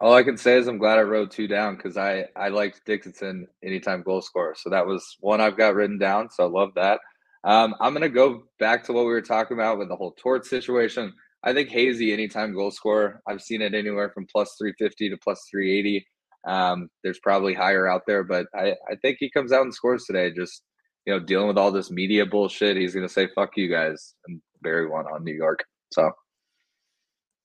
All 0.02 0.14
I 0.14 0.24
can 0.24 0.36
say 0.36 0.57
is 0.57 0.68
I'm 0.68 0.78
glad 0.78 0.99
I 0.99 1.03
wrote 1.03 1.32
two 1.32 1.48
down 1.48 1.78
because 1.78 1.95
I 1.95 2.26
I 2.36 2.49
liked 2.49 2.86
Dickinson 2.86 3.48
anytime 3.64 4.03
goal 4.03 4.22
scorer. 4.22 4.56
So 4.57 4.70
that 4.70 4.86
was 4.86 5.16
one 5.22 5.40
I've 5.40 5.56
got 5.56 5.76
written 5.76 5.98
down. 5.98 6.30
So 6.30 6.44
I 6.44 6.49
love 6.49 6.74
that. 6.76 6.99
Um, 7.46 7.76
I'm 7.80 7.94
going 7.94 8.02
to 8.02 8.10
go 8.10 8.44
back 8.60 8.84
to 8.86 8.94
what 8.94 9.06
we 9.06 9.12
were 9.12 9.22
talking 9.22 9.56
about 9.56 9.78
with 9.78 9.88
the 9.88 9.96
whole 9.96 10.16
Torts 10.18 10.50
situation. 10.50 11.14
I 11.44 11.54
think 11.54 11.70
Hazy, 11.70 12.12
anytime 12.12 12.56
goal 12.56 12.72
scorer, 12.72 13.22
I've 13.28 13.42
seen 13.42 13.62
it 13.62 13.76
anywhere 13.76 14.10
from 14.10 14.26
plus 14.26 14.56
350 14.60 15.12
to 15.12 15.18
plus 15.18 15.46
380. 15.52 16.06
Um, 16.48 16.90
there's 17.04 17.20
probably 17.20 17.54
higher 17.54 17.88
out 17.88 18.02
there, 18.08 18.24
but 18.24 18.48
I, 18.56 18.72
I 18.90 18.96
think 19.02 19.18
he 19.20 19.30
comes 19.30 19.52
out 19.52 19.62
and 19.62 19.74
scores 19.74 20.06
today. 20.06 20.32
Just 20.32 20.64
you 21.06 21.14
know, 21.14 21.20
dealing 21.20 21.48
with 21.48 21.58
all 21.58 21.72
this 21.72 21.92
media 21.92 22.26
bullshit, 22.26 22.78
he's 22.78 22.94
going 22.94 23.08
to 23.08 23.14
say 23.14 23.28
"fuck 23.36 23.52
you 23.56 23.70
guys" 23.70 24.16
and 24.28 24.42
bury 24.62 24.88
one 24.88 25.06
on 25.06 25.24
New 25.24 25.34
York. 25.34 25.64
So 25.92 26.12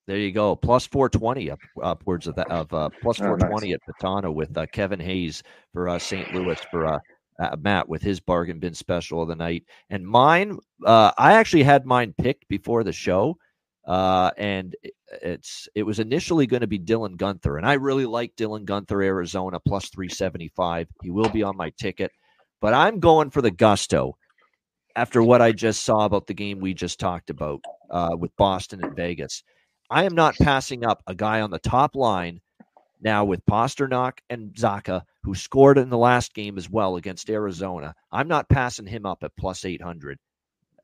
there 0.06 0.18
you 0.18 0.32
go. 0.32 0.56
Plus 0.56 0.86
420 0.86 1.50
up, 1.50 1.58
upwards 1.82 2.26
of 2.26 2.34
that 2.36 2.50
of 2.50 2.72
uh, 2.74 2.88
plus 3.00 3.18
420 3.18 3.68
oh, 3.68 3.70
nice. 3.70 3.74
at 3.74 3.94
Betano 3.94 4.34
with 4.34 4.56
uh, 4.56 4.66
Kevin 4.66 5.00
Hayes 5.00 5.42
for 5.72 5.88
uh, 5.88 5.98
St. 5.98 6.34
Louis 6.34 6.58
for 6.70 7.00
uh, 7.40 7.56
Matt 7.58 7.88
with 7.88 8.02
his 8.02 8.20
bargain 8.20 8.58
bin 8.58 8.74
special 8.74 9.22
of 9.22 9.28
the 9.28 9.36
night. 9.36 9.64
And 9.88 10.06
mine, 10.06 10.58
uh, 10.84 11.12
I 11.16 11.32
actually 11.34 11.62
had 11.62 11.86
mine 11.86 12.14
picked 12.16 12.46
before 12.48 12.84
the 12.84 12.92
show. 12.92 13.36
Uh, 13.86 14.30
and 14.36 14.76
it's 15.22 15.66
it 15.74 15.82
was 15.82 15.98
initially 15.98 16.46
going 16.46 16.60
to 16.60 16.66
be 16.66 16.78
Dylan 16.78 17.16
Guenther, 17.16 17.56
and 17.56 17.66
I 17.66 17.72
really 17.72 18.04
like 18.04 18.36
Dylan 18.36 18.66
Guenther, 18.66 19.02
Arizona 19.02 19.58
plus 19.58 19.88
three 19.88 20.08
seventy 20.08 20.48
five. 20.48 20.86
He 21.02 21.10
will 21.10 21.30
be 21.30 21.42
on 21.42 21.56
my 21.56 21.72
ticket, 21.80 22.12
but 22.60 22.74
I'm 22.74 23.00
going 23.00 23.30
for 23.30 23.40
the 23.40 23.50
gusto 23.50 24.16
after 24.94 25.22
what 25.22 25.40
I 25.40 25.52
just 25.52 25.82
saw 25.82 26.04
about 26.04 26.26
the 26.26 26.34
game 26.34 26.60
we 26.60 26.74
just 26.74 27.00
talked 27.00 27.30
about 27.30 27.60
uh, 27.90 28.16
with 28.18 28.36
Boston 28.36 28.84
and 28.84 28.94
Vegas. 28.94 29.42
I 29.88 30.04
am 30.04 30.14
not 30.14 30.36
passing 30.36 30.84
up 30.84 31.02
a 31.06 31.14
guy 31.14 31.40
on 31.40 31.50
the 31.50 31.58
top 31.58 31.96
line 31.96 32.40
now 33.00 33.24
with 33.24 33.44
Pastrnak 33.46 34.18
and 34.28 34.52
Zacha, 34.54 35.02
who 35.22 35.34
scored 35.34 35.78
in 35.78 35.90
the 35.90 35.98
last 35.98 36.34
game 36.34 36.56
as 36.56 36.70
well 36.70 36.96
against 36.96 37.30
Arizona. 37.30 37.94
I'm 38.10 38.28
not 38.28 38.48
passing 38.48 38.86
him 38.86 39.06
up 39.06 39.22
at 39.22 39.36
plus 39.38 39.64
800. 39.64 40.18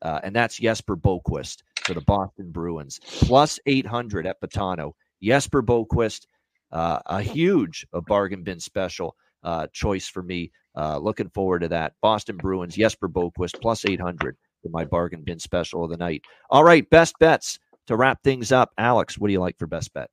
Uh, 0.01 0.19
and 0.23 0.35
that's 0.35 0.57
Jesper 0.57 0.95
Boqvist 0.95 1.63
for 1.83 1.93
the 1.93 2.01
Boston 2.01 2.51
Bruins. 2.51 2.99
Plus 3.03 3.59
800 3.65 4.27
at 4.27 4.39
Betano. 4.41 4.91
Jesper 5.23 5.63
Boqvist, 5.63 6.27
uh, 6.71 6.99
a 7.07 7.21
huge 7.21 7.87
a 7.93 8.01
bargain 8.01 8.43
bin 8.43 8.59
special 8.59 9.15
uh, 9.43 9.67
choice 9.73 10.07
for 10.07 10.21
me. 10.21 10.51
Uh, 10.75 10.99
looking 10.99 11.29
forward 11.29 11.59
to 11.59 11.67
that. 11.69 11.93
Boston 12.01 12.37
Bruins, 12.37 12.75
Jesper 12.75 13.09
Boqvist, 13.09 13.59
plus 13.59 13.85
800 13.85 14.37
for 14.61 14.69
my 14.69 14.85
bargain 14.85 15.23
bin 15.23 15.39
special 15.39 15.83
of 15.83 15.89
the 15.89 15.97
night. 15.97 16.23
All 16.51 16.63
right, 16.63 16.87
best 16.89 17.15
bets 17.19 17.57
to 17.87 17.95
wrap 17.95 18.21
things 18.23 18.51
up. 18.51 18.71
Alex, 18.77 19.17
what 19.17 19.27
do 19.27 19.33
you 19.33 19.39
like 19.39 19.57
for 19.57 19.65
best 19.65 19.93
bet? 19.93 20.09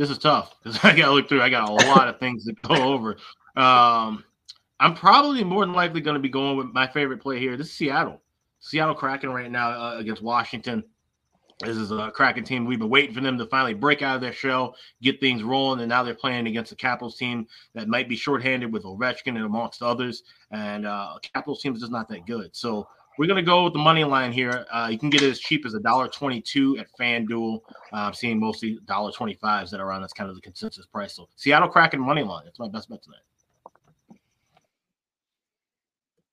This 0.00 0.08
is 0.08 0.16
tough 0.16 0.56
because 0.62 0.78
I 0.82 0.96
got 0.96 1.06
to 1.06 1.12
look 1.12 1.28
through. 1.28 1.42
I 1.42 1.50
got 1.50 1.68
a 1.68 1.72
lot 1.72 2.08
of 2.08 2.18
things 2.18 2.46
to 2.46 2.54
go 2.54 2.74
over. 2.74 3.18
Um, 3.54 4.24
I'm 4.80 4.94
probably 4.94 5.44
more 5.44 5.64
than 5.66 5.74
likely 5.74 6.00
going 6.00 6.14
to 6.14 6.20
be 6.20 6.30
going 6.30 6.56
with 6.56 6.68
my 6.68 6.86
favorite 6.86 7.20
play 7.20 7.38
here. 7.38 7.58
This 7.58 7.66
is 7.66 7.74
Seattle. 7.74 8.22
Seattle 8.60 8.94
Kraken 8.94 9.28
right 9.28 9.50
now 9.50 9.70
uh, 9.70 9.98
against 9.98 10.22
Washington. 10.22 10.82
This 11.62 11.76
is 11.76 11.90
a 11.90 12.10
Kraken 12.10 12.44
team. 12.44 12.64
We've 12.64 12.78
been 12.78 12.88
waiting 12.88 13.14
for 13.14 13.20
them 13.20 13.36
to 13.36 13.44
finally 13.44 13.74
break 13.74 14.00
out 14.00 14.14
of 14.14 14.22
their 14.22 14.32
shell, 14.32 14.74
get 15.02 15.20
things 15.20 15.42
rolling, 15.42 15.80
and 15.80 15.90
now 15.90 16.02
they're 16.02 16.14
playing 16.14 16.46
against 16.46 16.70
the 16.70 16.76
Capitals 16.76 17.18
team 17.18 17.46
that 17.74 17.86
might 17.86 18.08
be 18.08 18.16
shorthanded 18.16 18.72
with 18.72 18.84
Ovechkin 18.84 19.36
and 19.36 19.44
amongst 19.44 19.82
others. 19.82 20.22
And 20.50 20.86
uh, 20.86 21.18
Capitals 21.34 21.60
team 21.60 21.74
is 21.74 21.80
just 21.80 21.92
not 21.92 22.08
that 22.08 22.24
good. 22.24 22.56
So 22.56 22.88
we're 23.20 23.26
gonna 23.26 23.42
go 23.42 23.64
with 23.64 23.74
the 23.74 23.78
money 23.78 24.02
line 24.02 24.32
here. 24.32 24.64
Uh, 24.72 24.88
you 24.90 24.98
can 24.98 25.10
get 25.10 25.20
it 25.20 25.28
as 25.30 25.38
cheap 25.38 25.66
as 25.66 25.74
a 25.74 25.78
dollar 25.80 26.08
twenty-two 26.08 26.78
at 26.78 26.86
FanDuel. 26.98 27.60
Uh, 27.92 27.96
I'm 27.96 28.14
seeing 28.14 28.40
mostly 28.40 28.78
dollar 28.86 29.12
twenty-fives 29.12 29.70
that 29.72 29.78
are 29.78 29.92
on. 29.92 30.00
That's 30.00 30.14
kind 30.14 30.30
of 30.30 30.36
the 30.36 30.40
consensus 30.40 30.86
price. 30.86 31.16
So 31.16 31.28
Seattle 31.36 31.68
Kraken 31.68 32.00
money 32.00 32.22
line. 32.22 32.46
That's 32.46 32.58
my 32.58 32.68
best 32.68 32.88
bet 32.88 33.02
tonight. 33.02 34.18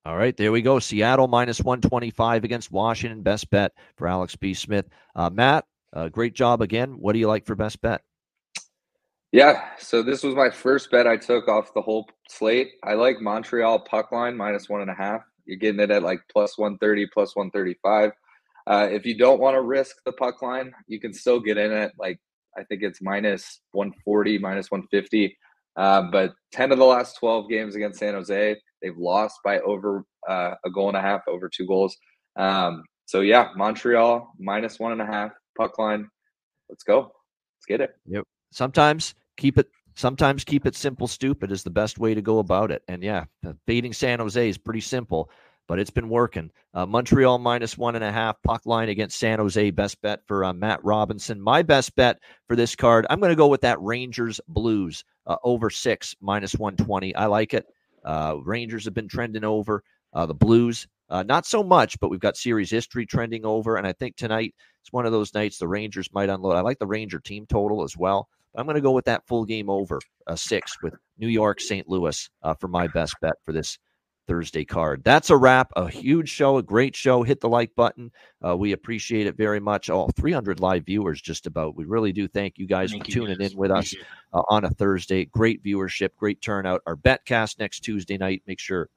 All 0.05 0.15
right, 0.15 0.37
there 0.37 0.53
we 0.53 0.61
go. 0.61 0.79
Seattle 0.79 1.27
minus 1.27 1.59
125 1.59 2.45
against 2.45 2.71
Washington. 2.71 3.21
Best 3.21 3.49
bet 3.49 3.73
for 3.97 4.07
Alex 4.07 4.37
B. 4.37 4.53
Smith. 4.53 4.87
Uh, 5.13 5.29
Matt, 5.29 5.65
uh, 5.91 6.07
great 6.07 6.33
job 6.33 6.61
again. 6.61 6.91
What 6.91 7.11
do 7.11 7.19
you 7.19 7.27
like 7.27 7.45
for 7.45 7.55
best 7.55 7.81
bet? 7.81 8.01
Yeah, 9.33 9.65
so 9.77 10.01
this 10.01 10.23
was 10.23 10.35
my 10.35 10.49
first 10.49 10.89
bet 10.89 11.05
I 11.05 11.17
took 11.17 11.49
off 11.49 11.73
the 11.73 11.81
whole 11.81 12.07
slate. 12.29 12.69
I 12.85 12.93
like 12.93 13.19
Montreal 13.19 13.79
puck 13.79 14.13
line 14.13 14.37
minus 14.37 14.69
one 14.69 14.79
and 14.79 14.89
a 14.89 14.93
half. 14.93 15.23
You're 15.47 15.57
getting 15.57 15.79
it 15.79 15.91
at 15.91 16.03
like 16.03 16.21
plus 16.31 16.57
130, 16.57 17.07
plus 17.07 17.35
135. 17.35 18.11
Uh, 18.67 18.87
if 18.91 19.05
you 19.05 19.17
don't 19.17 19.39
want 19.39 19.55
to 19.55 19.61
risk 19.61 19.95
the 20.05 20.11
puck 20.11 20.41
line, 20.41 20.73
you 20.87 20.99
can 20.99 21.13
still 21.13 21.39
get 21.39 21.57
in 21.57 21.71
it. 21.71 21.93
Like 21.97 22.19
I 22.57 22.63
think 22.63 22.83
it's 22.83 23.01
minus 23.01 23.61
140, 23.71 24.37
minus 24.39 24.69
150. 24.69 25.37
Uh, 25.77 26.01
but 26.11 26.33
10 26.51 26.71
of 26.71 26.79
the 26.79 26.85
last 26.85 27.17
12 27.19 27.49
games 27.49 27.75
against 27.75 27.99
San 27.99 28.13
Jose, 28.13 28.57
they've 28.81 28.97
lost 28.97 29.39
by 29.43 29.59
over 29.59 30.03
uh, 30.27 30.55
a 30.65 30.69
goal 30.69 30.89
and 30.89 30.97
a 30.97 31.01
half, 31.01 31.21
over 31.27 31.49
two 31.49 31.67
goals. 31.67 31.95
Um, 32.35 32.83
so 33.05 33.21
yeah, 33.21 33.49
Montreal 33.55 34.33
minus 34.37 34.79
one 34.79 34.91
and 34.91 35.01
a 35.01 35.05
half 35.05 35.31
puck 35.57 35.79
line. 35.79 36.09
Let's 36.69 36.83
go. 36.83 36.99
Let's 36.99 37.65
get 37.67 37.79
it. 37.79 37.91
Yep. 38.07 38.23
Sometimes 38.51 39.15
keep 39.37 39.57
it 39.57 39.69
sometimes 39.97 40.43
keep 40.43 40.67
it 40.67 40.75
simple 40.75 41.07
stupid 41.07 41.51
is 41.51 41.63
the 41.63 41.69
best 41.71 41.97
way 41.97 42.13
to 42.13 42.21
go 42.21 42.37
about 42.39 42.71
it. 42.71 42.83
And 42.87 43.03
yeah 43.03 43.25
beating 43.65 43.93
san 43.93 44.19
jose 44.19 44.47
is 44.49 44.57
pretty 44.57 44.81
simple 44.81 45.29
but 45.67 45.79
it's 45.79 45.89
been 45.89 46.07
working. 46.07 46.49
Uh, 46.73 46.85
montreal 46.85 47.39
minus 47.39 47.77
one 47.77 47.95
and 47.95 48.03
a 48.03 48.11
half 48.11 48.41
puck 48.43 48.65
line 48.65 48.89
against 48.89 49.19
san 49.19 49.39
jose 49.39 49.71
best 49.71 49.99
bet 50.01 50.21
for 50.27 50.45
uh, 50.45 50.53
matt 50.53 50.79
robinson. 50.83 51.41
My 51.41 51.63
best 51.63 51.95
bet 51.95 52.19
for 52.47 52.55
this 52.55 52.75
card 52.75 53.07
i'm 53.09 53.19
going 53.19 53.31
to 53.31 53.35
go 53.35 53.47
with 53.47 53.61
that 53.61 53.81
rangers 53.81 54.39
blues 54.47 55.03
uh, 55.25 55.37
over 55.43 55.69
six 55.69 56.15
minus 56.21 56.53
120 56.53 57.15
i 57.15 57.25
like 57.25 57.53
it. 57.53 57.65
Uh, 58.05 58.37
rangers 58.43 58.85
have 58.85 58.93
been 58.93 59.09
trending 59.09 59.43
over. 59.43 59.83
Uh, 60.13 60.25
the 60.25 60.33
blues 60.33 60.87
uh, 61.09 61.23
not 61.23 61.45
so 61.45 61.63
much 61.63 61.99
but 61.99 62.09
we've 62.09 62.19
got 62.19 62.37
series 62.37 62.69
history 62.69 63.05
trending 63.05 63.45
over. 63.45 63.77
And 63.77 63.87
i 63.87 63.93
think 63.93 64.15
tonight 64.15 64.53
it's 64.81 64.93
one 64.93 65.07
of 65.07 65.11
those 65.11 65.33
nights 65.33 65.57
the 65.57 65.67
rangers 65.67 66.07
might 66.13 66.29
unload. 66.29 66.55
I 66.55 66.61
like 66.61 66.77
the 66.77 66.85
ranger 66.85 67.19
team 67.19 67.47
total 67.47 67.83
as 67.83 67.97
well 67.97 68.29
I'm 68.57 68.65
going 68.65 68.75
to 68.75 68.81
go 68.81 68.91
with 68.91 69.05
that 69.05 69.25
full 69.27 69.45
game 69.45 69.69
over 69.69 69.99
uh, 70.25 70.35
six 70.35 70.75
with 70.81 70.95
New 71.17 71.27
York, 71.27 71.61
St. 71.61 71.87
Louis 71.87 72.29
uh, 72.43 72.53
for 72.55 72.67
my 72.67 72.87
best 72.87 73.15
bet 73.21 73.35
for 73.45 73.53
this 73.53 73.77
Thursday 74.27 74.65
card. 74.65 75.03
That's 75.03 75.29
a 75.29 75.37
wrap. 75.37 75.71
A 75.75 75.89
huge 75.89 76.29
show, 76.29 76.57
a 76.57 76.63
great 76.63 76.95
show. 76.95 77.23
Hit 77.23 77.39
the 77.39 77.49
like 77.49 77.73
button. 77.75 78.11
Uh, 78.45 78.57
we 78.57 78.73
appreciate 78.73 79.25
it 79.25 79.37
very 79.37 79.59
much. 79.59 79.89
All 79.89 80.09
300 80.09 80.59
live 80.59 80.85
viewers, 80.85 81.21
just 81.21 81.47
about. 81.47 81.75
We 81.75 81.85
really 81.85 82.11
do 82.11 82.27
thank 82.27 82.57
you 82.57 82.67
guys 82.67 82.91
thank 82.91 83.05
for 83.05 83.09
you 83.09 83.13
tuning 83.13 83.37
guys. 83.37 83.53
in 83.53 83.57
with 83.57 83.71
us 83.71 83.95
uh, 84.33 84.41
on 84.49 84.65
a 84.65 84.69
Thursday. 84.69 85.25
Great 85.25 85.63
viewership, 85.63 86.09
great 86.17 86.41
turnout. 86.41 86.81
Our 86.85 86.97
betcast 86.97 87.59
next 87.59 87.81
Tuesday 87.81 88.17
night. 88.17 88.43
Make 88.47 88.59
sure 88.59 88.89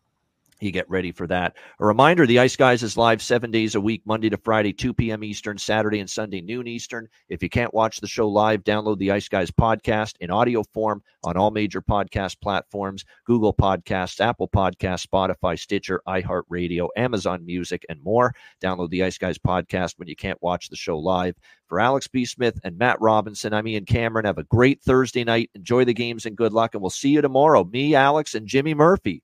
you 0.61 0.71
get 0.71 0.89
ready 0.91 1.13
for 1.13 1.27
that. 1.27 1.57
A 1.79 1.87
reminder 1.87 2.27
the 2.27 2.39
Ice 2.39 2.57
Guys 2.57 2.83
is 2.83 2.97
live 2.97 3.23
seven 3.23 3.51
days 3.51 3.75
a 3.75 3.81
week, 3.81 4.03
Monday 4.05 4.29
to 4.31 4.37
Friday, 4.37 4.73
2 4.73 4.93
p.m. 4.95 5.25
Eastern, 5.25 5.59
Saturday 5.59 6.01
and 6.01 6.11
Sunday, 6.11 6.41
noon 6.41 6.67
Eastern. 6.67 7.09
If 7.29 7.43
you 7.43 7.49
can't 7.49 7.73
watch 7.73 8.01
the 8.01 8.07
show 8.07 8.29
live, 8.29 8.63
download 8.65 8.99
the 8.99 9.11
Ice 9.11 9.29
Guys 9.29 9.51
podcast 9.51 10.15
in 10.21 10.31
audio 10.31 10.63
form 10.73 11.03
on 11.25 11.37
all 11.37 11.51
major 11.51 11.81
podcast 11.81 12.41
platforms 12.41 13.05
Google 13.25 13.55
Podcasts, 13.55 14.21
Apple 14.21 14.49
Podcasts, 14.49 15.07
Spotify, 15.07 15.59
Stitcher, 15.59 16.03
iHeartRadio, 16.07 16.89
Amazon 16.97 17.45
Music, 17.45 17.85
and 17.89 18.03
more. 18.03 18.35
Download 18.63 18.91
the 18.91 19.05
Ice 19.05 19.19
Guys 19.19 19.39
podcast 19.39 19.95
when 19.99 20.09
you 20.09 20.17
can't 20.17 20.43
watch 20.43 20.69
the 20.69 20.77
show 20.77 20.99
live. 20.99 21.37
For 21.67 21.79
Alex 21.79 22.09
B. 22.09 22.25
Smith 22.25 22.59
and 22.65 22.77
Matt 22.77 23.01
Robinson, 23.01 23.55
I'm 23.55 23.69
Ian 23.69 23.85
Cameron. 23.85 24.27
Have 24.27 24.39
a 24.39 24.45
great 24.45 24.83
Thursday 24.83 25.23
night. 25.23 25.51
Enjoy 25.55 25.85
the 25.85 25.95
games 25.95 26.27
and 26.27 26.37
good 26.37 26.53
luck. 26.53 26.75
And 26.75 26.83
we'll 26.83 26.91
see 26.91 27.11
you 27.11 27.23
tomorrow. 27.23 27.63
Me, 27.63 27.95
Alex, 27.95 28.35
and 28.35 28.47
Jimmy 28.49 28.75
Murphy. 28.75 29.23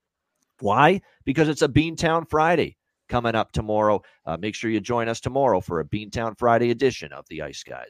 Why? 0.60 1.00
Because 1.24 1.48
it's 1.48 1.62
a 1.62 1.68
Beantown 1.68 2.28
Friday 2.28 2.76
coming 3.08 3.34
up 3.34 3.52
tomorrow. 3.52 4.02
Uh, 4.24 4.36
make 4.36 4.54
sure 4.54 4.70
you 4.70 4.80
join 4.80 5.08
us 5.08 5.20
tomorrow 5.20 5.60
for 5.60 5.80
a 5.80 5.84
Beantown 5.84 6.38
Friday 6.38 6.70
edition 6.70 7.12
of 7.12 7.24
the 7.28 7.42
Ice 7.42 7.62
Guys. 7.62 7.88